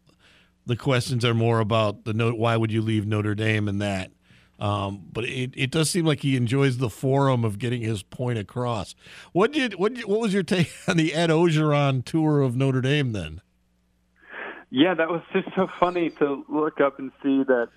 the 0.67 0.77
questions 0.77 1.25
are 1.25 1.35
more 1.35 1.61
about 1.61 2.05
the 2.05 2.13
note. 2.13 2.37
Why 2.37 2.57
would 2.57 2.73
you 2.73 2.83
leave 2.83 3.07
Notre 3.07 3.35
Dame 3.35 3.69
and 3.69 3.81
that? 3.81 4.11
Um, 4.61 5.05
but 5.13 5.25
it, 5.25 5.53
it 5.57 5.71
does 5.71 5.89
seem 5.91 6.05
like 6.05 6.21
he 6.21 6.37
enjoys 6.37 6.77
the 6.79 6.91
forum 6.91 7.45
of 7.45 7.59
getting 7.59 7.81
his 7.81 8.03
point 8.03 8.39
across. 8.39 8.95
What 9.33 9.53
did 9.53 9.75
what 9.77 9.95
did, 9.95 10.05
what 10.05 10.21
was 10.21 10.35
your 10.35 10.43
take 10.43 10.71
on 10.89 10.97
the 10.99 11.15
Ed 11.15 11.31
Orgeron 11.31 12.05
tour 12.05 12.43
of 12.43 12.57
Notre 12.57 12.81
Dame 12.83 13.13
then? 13.13 13.41
Yeah, 14.71 14.95
that 14.95 15.09
was 15.09 15.23
just 15.33 15.49
so 15.57 15.69
funny 15.81 16.11
to 16.11 16.45
look 16.49 16.81
up 16.81 16.99
and 16.99 17.11
see 17.23 17.43
that. 17.45 17.69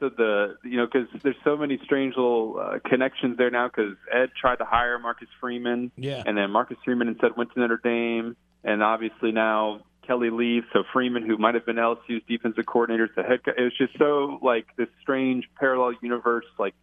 So 0.00 0.08
the 0.08 0.56
you 0.64 0.78
know 0.78 0.86
because 0.92 1.06
there's 1.22 1.36
so 1.44 1.56
many 1.56 1.78
strange 1.84 2.16
little 2.16 2.58
uh, 2.58 2.78
connections 2.88 3.36
there 3.38 3.50
now 3.50 3.68
because 3.68 3.94
Ed 4.12 4.30
tried 4.40 4.56
to 4.56 4.64
hire 4.64 4.98
Marcus 4.98 5.28
Freeman, 5.40 5.92
Yeah. 5.96 6.24
and 6.26 6.36
then 6.36 6.50
Marcus 6.50 6.76
Freeman 6.84 7.06
instead 7.06 7.36
went 7.36 7.52
to 7.54 7.60
Notre 7.60 7.76
Dame, 7.84 8.36
and 8.64 8.82
obviously 8.82 9.30
now 9.30 9.82
Kelly 10.06 10.30
leaves, 10.30 10.66
so 10.72 10.82
Freeman, 10.92 11.24
who 11.24 11.38
might 11.38 11.54
have 11.54 11.64
been 11.64 11.76
LSU's 11.76 12.22
defensive 12.28 12.66
coordinator, 12.66 13.08
the 13.14 13.22
head. 13.22 13.40
It 13.46 13.62
was 13.62 13.76
just 13.76 13.96
so 13.98 14.38
like 14.42 14.66
this 14.76 14.88
strange 15.00 15.48
parallel 15.58 15.94
universe, 16.02 16.46
like 16.58 16.74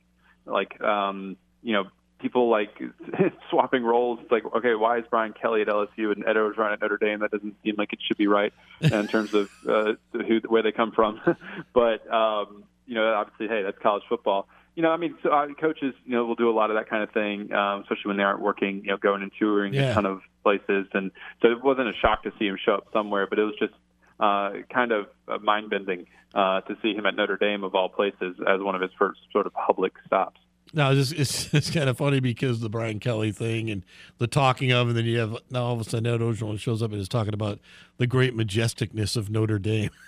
like 0.46 0.80
um, 0.82 1.38
you 1.62 1.74
know 1.74 1.86
people 2.20 2.50
like 2.50 2.82
swapping 3.50 3.84
roles. 3.84 4.20
It's 4.22 4.32
like 4.32 4.44
okay, 4.46 4.76
why 4.76 5.00
is 5.00 5.06
Brian 5.10 5.34
Kelly 5.34 5.62
at 5.62 5.68
LSU 5.68 6.12
and 6.12 6.26
Ed 6.26 6.36
Orgeron 6.36 6.74
at 6.74 6.82
Notre 6.82 6.98
Dame? 6.98 7.20
That 7.20 7.32
doesn't 7.32 7.56
seem 7.64 7.76
like 7.78 7.94
it 7.94 8.00
should 8.06 8.18
be 8.18 8.28
right 8.28 8.54
in 8.82 9.08
terms 9.08 9.34
of 9.34 9.50
uh, 9.68 9.94
who 10.14 10.42
where 10.48 10.64
they 10.64 10.72
come 10.72 10.92
from. 10.92 11.20
but 11.74 12.12
um, 12.12 12.64
you 12.86 12.96
know, 12.96 13.14
obviously, 13.14 13.48
hey, 13.48 13.64
that's 13.64 13.80
college 13.80 14.04
football. 14.10 14.48
You 14.76 14.84
know, 14.84 14.92
I 14.92 14.98
mean, 14.98 15.16
so, 15.24 15.30
uh, 15.30 15.48
coaches, 15.60 15.94
you 16.06 16.14
know, 16.16 16.26
will 16.26 16.36
do 16.36 16.50
a 16.50 16.54
lot 16.54 16.70
of 16.72 16.78
that 16.78 16.90
kind 16.90 17.04
of 17.04 17.12
thing, 17.12 17.52
um, 17.52 17.82
especially 17.82 18.10
when 18.10 18.18
they 18.18 18.24
aren't 18.24 18.42
working, 18.42 18.78
you 18.86 18.92
know, 18.92 18.98
going 18.98 19.22
and 19.24 19.32
touring 19.38 19.74
Yeah. 19.74 19.92
a 19.92 19.94
ton 19.94 20.06
of 20.06 20.22
places. 20.44 20.88
And 20.94 21.12
so 21.42 21.50
it 21.52 21.62
wasn't 21.64 21.90
a 21.90 21.94
shock 22.02 22.24
to 22.24 22.32
see 22.40 22.48
him 22.48 22.58
show 22.64 22.76
up 22.76 22.88
somewhere, 22.94 23.28
but 23.28 23.40
it 23.40 23.44
was 23.44 23.56
just 23.60 23.74
uh, 24.20 24.52
kind 24.74 24.92
of 24.92 25.08
mind 25.42 25.70
bending 25.70 26.06
uh, 26.34 26.62
to 26.62 26.76
see 26.82 26.94
him 26.94 27.06
at 27.06 27.16
Notre 27.16 27.38
Dame 27.38 27.64
of 27.64 27.74
all 27.76 27.90
places 27.90 28.36
as 28.48 28.62
one 28.62 28.76
of 28.76 28.82
his 28.82 28.92
first 28.98 29.20
sort 29.32 29.48
of 29.48 29.54
public 29.54 29.94
stops. 30.06 30.40
No, 30.72 30.92
it's, 30.92 31.12
it's 31.12 31.52
it's 31.54 31.72
kind 31.72 31.90
of 31.90 31.98
funny 31.98 32.20
because 32.20 32.60
the 32.60 32.70
Brian 32.70 33.00
Kelly 33.00 33.32
thing 33.32 33.70
and 33.72 33.84
the 34.20 34.28
talking 34.28 34.72
of, 34.72 34.90
and 34.90 34.96
then 34.98 35.06
you 35.06 35.18
have 35.20 35.36
now 35.50 35.64
all 35.64 35.74
of 35.74 35.82
a 35.82 35.84
sudden 35.84 36.06
Ed 36.06 36.20
Orgeron 36.22 36.60
shows 36.60 36.84
up 36.84 36.92
and 36.92 37.02
is 37.02 37.10
talking 37.10 37.34
about 37.34 37.60
the 37.98 38.06
great 38.08 38.36
majesticness 38.38 39.18
of 39.18 39.30
Notre 39.30 39.58
Dame. 39.60 39.90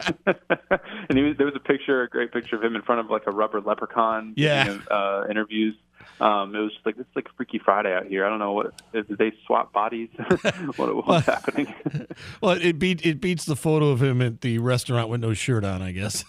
and 0.26 1.18
he 1.18 1.22
was, 1.22 1.36
there 1.36 1.46
was 1.46 1.54
a 1.56 1.60
picture, 1.60 2.02
a 2.02 2.08
great 2.08 2.32
picture 2.32 2.56
of 2.56 2.62
him 2.62 2.76
in 2.76 2.82
front 2.82 3.00
of 3.00 3.10
like 3.10 3.26
a 3.26 3.30
rubber 3.30 3.60
leprechaun. 3.60 4.34
Yeah. 4.36 4.64
giving, 4.64 4.82
uh, 4.90 5.24
interviews. 5.30 5.74
Um, 6.20 6.54
it 6.54 6.58
was 6.58 6.72
just 6.72 6.84
like 6.84 6.96
it's 6.98 7.08
like 7.14 7.28
Freaky 7.36 7.60
Friday 7.64 7.94
out 7.94 8.06
here. 8.06 8.26
I 8.26 8.28
don't 8.28 8.40
know 8.40 8.52
what 8.52 8.72
did 8.92 9.06
they 9.18 9.32
swap 9.46 9.72
bodies? 9.72 10.08
what 10.76 11.06
what's 11.06 11.26
happening? 11.26 11.72
Well, 12.40 12.52
it 12.60 12.78
beat 12.78 13.06
it 13.06 13.20
beats 13.20 13.44
the 13.44 13.54
photo 13.54 13.90
of 13.90 14.02
him 14.02 14.20
at 14.20 14.40
the 14.40 14.58
restaurant 14.58 15.08
with 15.10 15.20
no 15.20 15.32
shirt 15.34 15.64
on. 15.64 15.80
I 15.80 15.92
guess. 15.92 16.24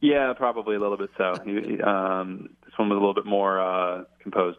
yeah, 0.00 0.32
probably 0.36 0.76
a 0.76 0.78
little 0.78 0.96
bit 0.96 1.10
so. 1.16 1.34
He, 1.44 1.80
um, 1.80 2.50
this 2.64 2.72
one 2.76 2.88
was 2.88 2.96
a 2.96 3.00
little 3.00 3.14
bit 3.14 3.26
more 3.26 3.60
uh, 3.60 4.04
composed. 4.20 4.58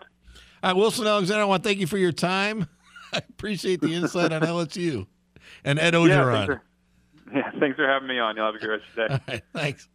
All 0.61 0.71
right, 0.71 0.75
Wilson 0.75 1.07
Alexander, 1.07 1.43
I 1.43 1.45
want 1.45 1.63
to 1.63 1.69
thank 1.69 1.79
you 1.79 1.87
for 1.87 1.97
your 1.97 2.11
time. 2.11 2.67
I 3.13 3.19
appreciate 3.29 3.79
the 3.79 3.93
insight 3.93 4.33
on 4.33 4.41
LSU 4.41 5.07
and 5.63 5.79
Ed 5.79 5.93
Yeah, 5.93 5.99
Orgeron. 5.99 6.45
for, 6.45 6.61
yeah, 7.33 7.51
thanks 7.59 7.75
for 7.75 7.87
having 7.87 8.07
me 8.07 8.19
on. 8.19 8.35
You'll 8.35 8.45
have 8.45 8.55
a 8.55 8.59
good 8.59 8.69
rest 8.69 8.83
of 8.97 9.21
right, 9.27 9.43
thanks. 9.53 9.87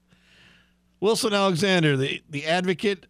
Wilson 1.01 1.35
Alexander, 1.35 1.97
the, 1.97 2.23
the 2.31 2.47
advocate, 2.47 3.06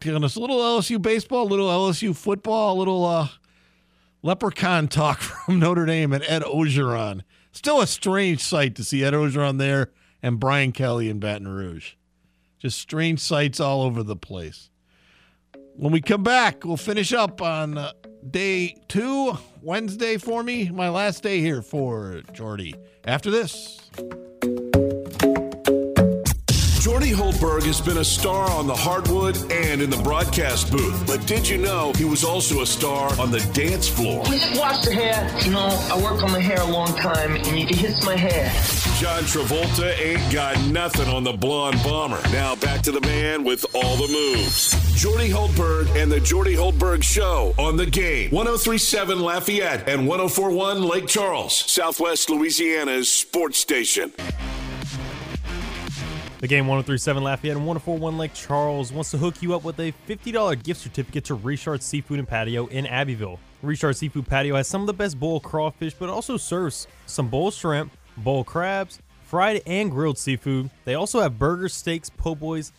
telling 0.00 0.24
us 0.24 0.36
a 0.36 0.40
little 0.40 0.58
LSU 0.58 1.00
baseball, 1.00 1.44
a 1.44 1.50
little 1.50 1.68
LSU 1.68 2.14
football, 2.14 2.76
a 2.76 2.78
little 2.78 3.04
uh, 3.04 3.28
leprechaun 4.22 4.88
talk 4.88 5.18
from 5.20 5.58
Notre 5.58 5.86
Dame 5.86 6.12
and 6.12 6.24
Ed 6.24 6.42
Orgeron. 6.42 7.22
Still 7.52 7.80
a 7.80 7.86
strange 7.86 8.40
sight 8.40 8.74
to 8.76 8.84
see 8.84 9.04
Ed 9.04 9.14
Orgeron 9.14 9.58
there 9.58 9.90
and 10.22 10.40
Brian 10.40 10.72
Kelly 10.72 11.08
in 11.08 11.20
Baton 11.20 11.48
Rouge. 11.48 11.94
Just 12.58 12.78
strange 12.78 13.20
sights 13.20 13.60
all 13.60 13.82
over 13.82 14.02
the 14.02 14.16
place. 14.16 14.70
When 15.76 15.92
we 15.92 16.00
come 16.00 16.22
back, 16.22 16.64
we'll 16.64 16.76
finish 16.76 17.12
up 17.12 17.42
on 17.42 17.76
uh, 17.76 17.92
day 18.30 18.76
two, 18.88 19.38
Wednesday 19.62 20.16
for 20.16 20.42
me, 20.42 20.70
my 20.70 20.88
last 20.88 21.22
day 21.22 21.40
here 21.40 21.62
for 21.62 22.22
Jordy. 22.32 22.74
After 23.04 23.30
this. 23.30 23.90
Jordy 26.84 27.12
Hultberg 27.12 27.62
has 27.62 27.80
been 27.80 27.96
a 27.96 28.04
star 28.04 28.50
on 28.50 28.66
the 28.66 28.76
hardwood 28.76 29.38
and 29.50 29.80
in 29.80 29.88
the 29.88 29.96
broadcast 30.02 30.70
booth. 30.70 31.06
But 31.06 31.26
did 31.26 31.48
you 31.48 31.56
know 31.56 31.94
he 31.94 32.04
was 32.04 32.24
also 32.24 32.60
a 32.60 32.66
star 32.66 33.10
on 33.18 33.30
the 33.30 33.40
dance 33.54 33.88
floor? 33.88 34.22
You 34.26 34.32
just 34.32 34.60
wash 34.60 34.84
the 34.84 34.92
hair. 34.92 35.26
You 35.46 35.52
know, 35.52 35.66
I 35.90 35.98
work 36.02 36.22
on 36.22 36.30
my 36.30 36.40
hair 36.40 36.60
a 36.60 36.70
long 36.70 36.88
time, 36.88 37.36
and 37.36 37.58
you 37.58 37.66
can 37.66 37.78
hiss 37.78 38.04
my 38.04 38.14
hair. 38.14 38.52
John 39.00 39.22
Travolta 39.22 39.98
ain't 39.98 40.30
got 40.30 40.60
nothing 40.66 41.08
on 41.08 41.24
the 41.24 41.32
blonde 41.32 41.80
bomber. 41.82 42.20
Now 42.32 42.54
back 42.54 42.82
to 42.82 42.92
the 42.92 43.00
man 43.00 43.44
with 43.44 43.64
all 43.74 43.96
the 43.96 44.12
moves. 44.12 44.74
Jordy 44.94 45.30
Hultberg 45.30 45.88
and 45.96 46.12
the 46.12 46.20
Jordy 46.20 46.54
Hultberg 46.54 47.02
Show 47.02 47.54
on 47.56 47.78
the 47.78 47.86
game. 47.86 48.30
1037 48.30 49.20
Lafayette 49.20 49.88
and 49.88 50.06
1041 50.06 50.82
Lake 50.82 51.06
Charles, 51.06 51.56
Southwest 51.56 52.28
Louisiana's 52.28 53.10
sports 53.10 53.58
station. 53.58 54.12
The 56.44 56.48
game 56.48 56.66
1037 56.66 57.24
Lafayette 57.24 57.56
and 57.56 57.66
1041 57.66 58.18
Lake 58.18 58.34
Charles 58.34 58.92
wants 58.92 59.10
to 59.12 59.16
hook 59.16 59.40
you 59.40 59.54
up 59.54 59.64
with 59.64 59.80
a 59.80 59.94
$50 60.06 60.62
gift 60.62 60.78
certificate 60.78 61.24
to 61.24 61.36
Richard 61.36 61.82
Seafood 61.82 62.18
and 62.18 62.28
Patio 62.28 62.66
in 62.66 62.84
Abbeville. 62.84 63.40
Richard 63.62 63.96
Seafood 63.96 64.26
Patio 64.26 64.54
has 64.54 64.68
some 64.68 64.82
of 64.82 64.86
the 64.86 64.92
best 64.92 65.18
bowl 65.18 65.40
crawfish, 65.40 65.94
but 65.94 66.10
also 66.10 66.36
serves 66.36 66.86
some 67.06 67.28
bowl 67.28 67.50
shrimp, 67.50 67.96
bowl 68.18 68.44
crabs, 68.44 68.98
fried 69.22 69.62
and 69.66 69.90
grilled 69.90 70.18
seafood. 70.18 70.68
They 70.84 70.96
also 70.96 71.22
have 71.22 71.38
burgers, 71.38 71.72
steaks, 71.72 72.10
po' 72.10 72.34
boys, 72.34 72.72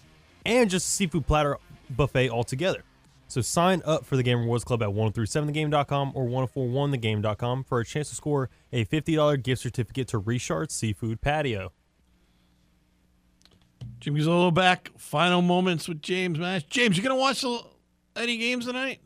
and 0.45 0.69
just 0.69 0.87
a 0.87 0.91
seafood 0.91 1.25
platter 1.25 1.57
buffet 1.89 2.29
altogether. 2.29 2.83
So 3.27 3.41
sign 3.41 3.81
up 3.83 4.05
for 4.05 4.15
the 4.15 4.21
Game 4.21 4.41
Rewards 4.41 4.63
Club 4.63 4.83
at 4.83 4.89
1037thegame.com 4.89 6.11
or 6.13 6.27
1041thegame.com 6.27 7.63
for 7.63 7.79
a 7.79 7.85
chance 7.85 8.09
to 8.09 8.15
score 8.15 8.51
a 8.71 8.85
$50 8.85 9.41
gift 9.41 9.63
certificate 9.63 10.07
to 10.09 10.19
Richard 10.19 10.69
Seafood 10.69 11.19
Patio. 11.19 11.71
Jim 14.05 14.13
Gazzolo 14.15 14.53
back. 14.53 14.91
Final 14.97 15.41
moments 15.41 15.87
with 15.87 15.99
James 15.99 16.37
Mash. 16.37 16.61
James, 16.65 16.95
you 16.95 17.01
gonna 17.01 17.15
watch 17.15 17.41
the, 17.41 17.59
any 18.15 18.37
games 18.37 18.67
tonight? 18.67 18.99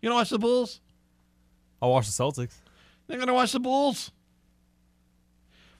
You 0.00 0.08
gonna 0.08 0.16
watch 0.16 0.30
the 0.30 0.38
Bulls? 0.40 0.80
I'll 1.80 1.92
watch 1.92 2.06
the 2.06 2.12
Celtics. 2.12 2.54
They're 3.06 3.20
gonna 3.20 3.34
watch 3.34 3.52
the 3.52 3.60
Bulls. 3.60 4.10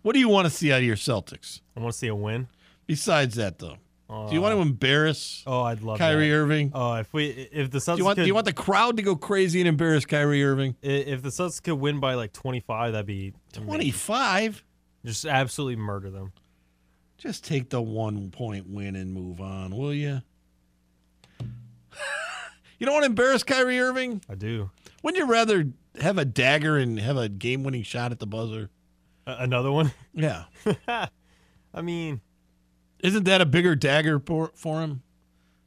What 0.02 0.12
do 0.12 0.20
you 0.20 0.28
want 0.28 0.46
to 0.46 0.50
see 0.50 0.72
out 0.72 0.78
of 0.78 0.84
your 0.84 0.94
Celtics? 0.94 1.60
I 1.76 1.80
want 1.80 1.92
to 1.92 1.98
see 1.98 2.06
a 2.06 2.14
win. 2.14 2.46
Besides 2.86 3.34
that, 3.34 3.58
though, 3.58 3.78
do 4.08 4.28
you 4.32 4.40
want 4.40 4.54
to 4.54 4.60
uh, 4.60 4.62
embarrass? 4.62 5.42
Oh, 5.44 5.62
I'd 5.62 5.82
love 5.82 5.98
Kyrie 5.98 6.28
that. 6.28 6.34
Irving. 6.36 6.70
Oh, 6.72 6.94
if 6.94 7.12
we 7.12 7.26
if 7.26 7.72
the 7.72 7.78
Celtics 7.78 7.96
Do 7.96 7.98
you 7.98 8.04
want 8.04 8.16
could, 8.16 8.22
do 8.22 8.26
you 8.28 8.34
want 8.34 8.46
the 8.46 8.52
crowd 8.52 8.96
to 8.98 9.02
go 9.02 9.16
crazy 9.16 9.60
and 9.60 9.66
embarrass 9.66 10.06
Kyrie 10.06 10.44
Irving? 10.44 10.76
if 10.82 11.20
the 11.20 11.30
Celtics 11.30 11.60
could 11.60 11.74
win 11.74 11.98
by 11.98 12.14
like 12.14 12.32
25, 12.32 12.92
that'd 12.92 13.06
be. 13.06 13.32
Twenty 13.52 13.90
five. 13.90 14.62
Just 15.04 15.24
absolutely 15.26 15.82
murder 15.82 16.10
them. 16.10 16.32
Just 17.20 17.44
take 17.44 17.68
the 17.68 17.82
one 17.82 18.30
point 18.30 18.66
win 18.68 18.96
and 18.96 19.12
move 19.12 19.40
on, 19.42 19.76
will 19.76 19.92
you? 19.92 20.22
you 22.78 22.86
don't 22.86 22.94
want 22.94 23.02
to 23.04 23.10
embarrass 23.10 23.42
Kyrie 23.42 23.78
Irving? 23.78 24.22
I 24.28 24.34
do. 24.34 24.70
Wouldn't 25.02 25.22
you 25.22 25.30
rather 25.30 25.66
have 26.00 26.16
a 26.16 26.24
dagger 26.24 26.78
and 26.78 26.98
have 26.98 27.18
a 27.18 27.28
game 27.28 27.62
winning 27.62 27.82
shot 27.82 28.10
at 28.10 28.20
the 28.20 28.26
buzzer? 28.26 28.70
A- 29.26 29.36
another 29.40 29.70
one. 29.70 29.92
Yeah. 30.12 30.44
I 31.72 31.82
mean, 31.82 32.20
Isn't 32.98 33.24
that 33.24 33.40
a 33.40 33.46
bigger 33.46 33.76
dagger 33.76 34.18
for, 34.18 34.50
for 34.54 34.80
him? 34.80 35.02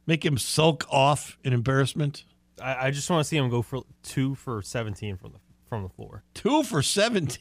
Make 0.05 0.25
him 0.25 0.38
sulk 0.38 0.85
off 0.91 1.38
in 1.45 1.53
embarrassment? 1.53 2.25
I, 2.61 2.88
I 2.88 2.91
just 2.91 3.09
want 3.09 3.21
to 3.21 3.27
see 3.27 3.38
him 3.38 3.49
go 3.49 3.61
for 3.61 3.84
two 4.03 4.35
for 4.35 4.61
17 4.61 5.15
from 5.17 5.31
the 5.34 5.39
from 5.69 5.84
the 5.84 5.89
floor. 5.89 6.23
Two 6.34 6.63
for 6.63 6.81
17. 6.81 7.38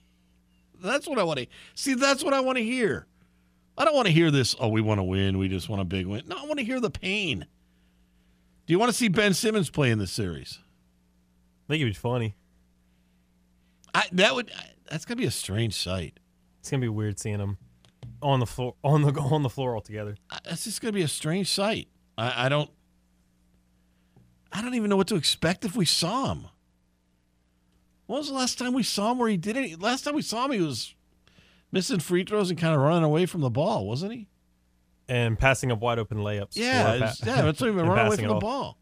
That's 0.82 1.08
what 1.08 1.18
I 1.18 1.22
want 1.22 1.38
to 1.40 1.46
see. 1.74 1.94
That's 1.94 2.22
what 2.22 2.34
I 2.34 2.40
want 2.40 2.58
to 2.58 2.64
hear. 2.64 3.06
I 3.78 3.84
don't 3.84 3.94
want 3.94 4.06
to 4.06 4.12
hear 4.12 4.30
this. 4.30 4.54
Oh, 4.58 4.68
we 4.68 4.80
want 4.80 4.98
to 4.98 5.04
win. 5.04 5.38
We 5.38 5.48
just 5.48 5.68
want 5.68 5.80
a 5.80 5.84
big 5.84 6.06
win. 6.06 6.22
No, 6.26 6.36
I 6.36 6.44
want 6.44 6.58
to 6.58 6.64
hear 6.64 6.80
the 6.80 6.90
pain. 6.90 7.46
Do 8.66 8.72
you 8.72 8.78
want 8.78 8.90
to 8.90 8.96
see 8.96 9.08
Ben 9.08 9.34
Simmons 9.34 9.70
play 9.70 9.90
in 9.90 9.98
this 9.98 10.12
series? 10.12 10.58
I 11.66 11.72
think 11.72 11.82
it'd 11.82 11.94
be 11.94 11.98
funny. 11.98 12.34
I, 13.94 14.04
that 14.12 14.34
would. 14.34 14.52
That's 14.88 15.04
gonna 15.04 15.16
be 15.16 15.26
a 15.26 15.30
strange 15.30 15.74
sight. 15.74 16.18
It's 16.60 16.70
gonna 16.70 16.80
be 16.80 16.88
weird 16.88 17.18
seeing 17.18 17.38
him 17.38 17.58
on 18.22 18.40
the 18.40 18.46
floor 18.46 18.74
on 18.84 19.02
the 19.02 19.12
on 19.20 19.42
the 19.42 19.50
floor 19.50 19.74
altogether. 19.74 20.16
That's 20.44 20.64
just 20.64 20.80
gonna 20.80 20.92
be 20.92 21.02
a 21.02 21.08
strange 21.08 21.48
sight. 21.48 21.88
I, 22.18 22.46
I 22.46 22.48
don't. 22.48 22.70
I 24.52 24.62
don't 24.62 24.74
even 24.74 24.90
know 24.90 24.96
what 24.96 25.08
to 25.08 25.16
expect 25.16 25.64
if 25.64 25.76
we 25.76 25.84
saw 25.84 26.32
him. 26.32 26.46
When 28.06 28.18
was 28.18 28.28
the 28.28 28.34
last 28.34 28.58
time 28.58 28.72
we 28.72 28.82
saw 28.82 29.12
him 29.12 29.18
where 29.18 29.28
he 29.28 29.36
did 29.36 29.56
it? 29.56 29.80
Last 29.80 30.02
time 30.02 30.16
we 30.16 30.22
saw 30.22 30.44
him, 30.44 30.52
he 30.52 30.60
was 30.60 30.94
missing 31.72 32.00
free 32.00 32.24
throws 32.24 32.50
and 32.50 32.58
kind 32.58 32.74
of 32.74 32.80
running 32.80 33.04
away 33.04 33.26
from 33.26 33.40
the 33.40 33.50
ball, 33.50 33.86
wasn't 33.86 34.12
he? 34.12 34.28
And 35.08 35.38
passing 35.38 35.72
up 35.72 35.80
wide 35.80 35.98
open 35.98 36.18
layups. 36.18 36.52
Yeah, 36.52 36.84
pa- 36.84 37.12
yeah, 37.24 37.42
that's 37.42 37.60
not 37.60 37.68
even 37.68 37.76
running 37.86 38.06
away 38.06 38.16
from 38.16 38.28
the 38.28 38.34
ball. 38.36 38.78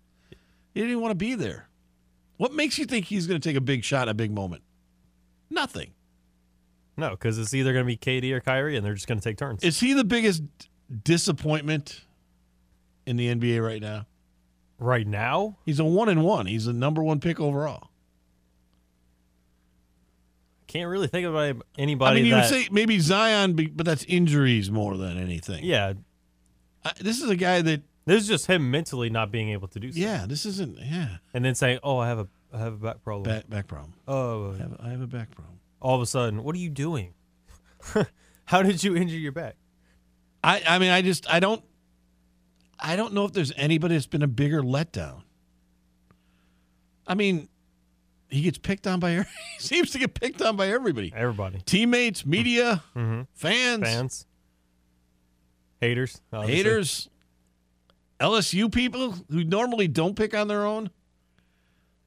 He 0.75 0.81
didn't 0.81 0.91
even 0.91 1.03
want 1.03 1.13
to 1.13 1.17
be 1.17 1.35
there. 1.35 1.69
What 2.37 2.53
makes 2.53 2.79
you 2.79 2.85
think 2.85 3.07
he's 3.07 3.27
going 3.27 3.41
to 3.41 3.49
take 3.49 3.57
a 3.57 3.61
big 3.61 3.83
shot 3.83 4.05
in 4.05 4.13
a 4.13 4.15
big 4.15 4.31
moment? 4.31 4.63
Nothing. 5.51 5.93
No, 6.97 7.11
because 7.11 7.39
it's 7.39 7.55
either 7.55 7.73
gonna 7.73 7.85
be 7.85 7.97
KD 7.97 8.33
or 8.33 8.41
Kyrie, 8.41 8.77
and 8.77 8.85
they're 8.85 8.95
just 8.95 9.07
gonna 9.07 9.21
take 9.21 9.39
turns. 9.39 9.63
Is 9.63 9.79
he 9.79 9.93
the 9.93 10.03
biggest 10.03 10.43
disappointment 11.05 12.05
in 13.07 13.17
the 13.17 13.33
NBA 13.35 13.65
right 13.65 13.81
now? 13.81 14.07
right 14.81 15.07
now, 15.07 15.59
He's 15.65 15.81
a 15.81 15.85
one 15.85 16.09
and 16.09 16.23
one. 16.23 16.47
He's 16.47 16.65
the 16.67 16.73
number 16.73 17.03
one 17.03 17.21
pick 17.21 17.41
overall. 17.41 17.88
Can't 20.69 20.89
really 20.89 21.09
think 21.09 21.27
about 21.27 21.57
anybody. 21.77 22.11
I 22.11 22.15
mean, 22.15 22.27
you 22.27 22.35
that. 22.35 22.51
would 22.51 22.63
say 22.63 22.69
maybe 22.71 23.01
Zion, 23.01 23.55
but 23.75 23.85
that's 23.85 24.05
injuries 24.05 24.71
more 24.71 24.97
than 24.97 25.19
anything. 25.19 25.65
yeah, 25.65 25.95
I, 26.85 26.93
this 27.01 27.21
is 27.21 27.29
a 27.29 27.37
guy 27.37 27.61
that, 27.63 27.83
this 28.05 28.23
is 28.23 28.29
just 28.29 28.47
him 28.47 28.71
mentally 28.71 29.11
not 29.11 29.33
being 29.33 29.51
able 29.51 29.69
to 29.69 29.81
do. 29.81 29.91
So. 29.91 29.99
yeah, 29.99 30.27
this 30.27 30.47
isn't, 30.47 30.79
yeah, 30.79 31.17
and 31.35 31.45
then 31.45 31.55
saying, 31.55 31.81
"Oh, 31.83 31.99
I 31.99 32.07
have 32.07 32.21
a 32.21 32.29
I 32.53 32.59
have 32.59 32.75
a 32.75 32.77
back 32.77 33.03
problem." 33.03 33.35
back 33.35 33.51
back 33.51 33.67
problem. 33.67 33.95
Oh, 34.07 34.15
oh, 34.15 34.19
oh. 34.19 34.55
I 34.55 34.59
have, 34.59 34.77
I 34.81 34.89
have 34.91 35.01
a 35.01 35.07
back 35.07 35.31
problem. 35.33 35.59
all 35.83 35.97
of 35.97 36.03
a 36.03 36.07
sudden, 36.07 36.45
what 36.45 36.55
are 36.55 36.59
you 36.59 36.71
doing? 36.71 37.15
How 38.45 38.63
did 38.63 38.83
you 38.83 38.97
injure 38.97 39.19
your 39.19 39.33
back? 39.33 39.57
I, 40.43 40.63
I 40.67 40.79
mean, 40.79 40.91
I 40.91 41.03
just, 41.03 41.31
I 41.31 41.41
don't, 41.41 41.63
I 42.79 42.97
don't 42.97 43.13
know 43.13 43.25
if 43.25 43.33
there's 43.33 43.53
anybody 43.57 43.95
that's 43.95 44.07
been 44.07 44.23
a 44.23 44.29
bigger 44.29 44.63
letdown. 44.63 45.23
I 47.07 47.15
mean, 47.15 47.49
he 48.29 48.43
gets 48.43 48.59
picked 48.59 48.87
on 48.87 49.01
by, 49.01 49.13
he 49.15 49.25
seems 49.59 49.91
to 49.93 49.99
get 49.99 50.15
picked 50.15 50.43
on 50.43 50.57
by 50.57 50.69
everybody. 50.69 51.13
Everybody, 51.15 51.61
Teammates, 51.65 52.25
media, 52.27 52.83
mm-hmm. 52.97 53.23
fans, 53.35 53.83
fans, 53.83 54.27
haters, 55.81 56.21
obviously. 56.33 56.57
haters, 56.57 57.09
LSU 58.21 58.73
people 58.73 59.15
who 59.31 59.45
normally 59.45 59.89
don't 59.89 60.17
pick 60.17 60.35
on 60.35 60.49
their 60.49 60.65
own. 60.65 60.91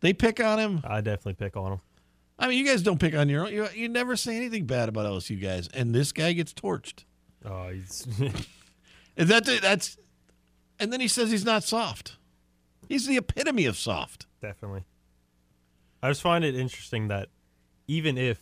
They 0.02 0.14
pick 0.14 0.40
on 0.40 0.60
him. 0.60 0.82
I 0.84 1.02
definitely 1.02 1.34
pick 1.34 1.56
on 1.56 1.74
him. 1.74 1.82
I 2.40 2.48
mean, 2.48 2.58
you 2.58 2.66
guys 2.66 2.82
don't 2.82 3.00
pick 3.00 3.14
on 3.14 3.30
your 3.30 3.46
own. 3.46 3.54
You, 3.54 3.68
you 3.76 3.88
never 3.88 4.16
say 4.16 4.36
anything 4.36 4.66
bad 4.66 4.90
about 4.90 5.06
LSU 5.06 5.40
guys, 5.40 5.70
and 5.74 5.94
this 5.94 6.12
guy 6.12 6.34
gets 6.34 6.54
torched. 6.54 7.04
Oh, 7.46 7.70
he's 7.70 8.08
Is 9.16 9.28
that 9.28 9.46
that's? 9.62 9.98
And 10.80 10.92
then 10.92 11.00
he 11.00 11.08
says 11.08 11.30
he's 11.30 11.46
not 11.46 11.64
soft. 11.64 12.18
He's 12.88 13.06
the 13.06 13.18
epitome 13.18 13.66
of 13.66 13.78
soft. 13.78 14.26
definitely. 14.42 14.84
I 16.02 16.10
just 16.10 16.22
find 16.22 16.44
it 16.44 16.56
interesting 16.56 17.10
that 17.10 17.30
even 17.88 18.18
if 18.18 18.40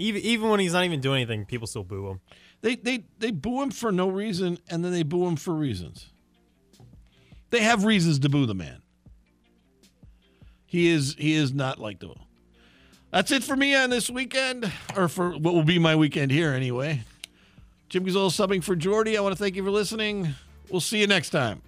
Even 0.00 0.22
even 0.22 0.48
when 0.48 0.60
he's 0.60 0.74
not 0.74 0.84
even 0.84 1.00
doing 1.00 1.22
anything, 1.22 1.44
people 1.44 1.66
still 1.66 1.82
boo 1.82 2.06
him. 2.08 2.20
They 2.60 2.76
they 2.76 3.04
they 3.18 3.32
boo 3.32 3.62
him 3.62 3.70
for 3.70 3.90
no 3.90 4.08
reason, 4.08 4.58
and 4.70 4.84
then 4.84 4.92
they 4.92 5.02
boo 5.02 5.26
him 5.26 5.36
for 5.36 5.52
reasons. 5.52 6.10
They 7.50 7.62
have 7.62 7.84
reasons 7.84 8.20
to 8.20 8.28
boo 8.28 8.46
the 8.46 8.54
man. 8.54 8.82
He 10.66 10.88
is 10.88 11.16
he 11.18 11.34
is 11.34 11.52
not 11.52 11.80
likable. 11.80 12.28
That's 13.10 13.32
it 13.32 13.42
for 13.42 13.56
me 13.56 13.74
on 13.74 13.90
this 13.90 14.08
weekend, 14.10 14.70
or 14.94 15.08
for 15.08 15.30
what 15.30 15.54
will 15.54 15.64
be 15.64 15.78
my 15.80 15.96
weekend 15.96 16.30
here 16.30 16.52
anyway. 16.52 17.02
Jim 17.88 18.04
Gazzolo 18.04 18.30
subbing 18.30 18.62
for 18.62 18.76
Jordy. 18.76 19.16
I 19.16 19.20
want 19.20 19.34
to 19.34 19.42
thank 19.42 19.56
you 19.56 19.64
for 19.64 19.70
listening. 19.70 20.28
We'll 20.70 20.80
see 20.82 21.00
you 21.00 21.06
next 21.06 21.30
time. 21.30 21.62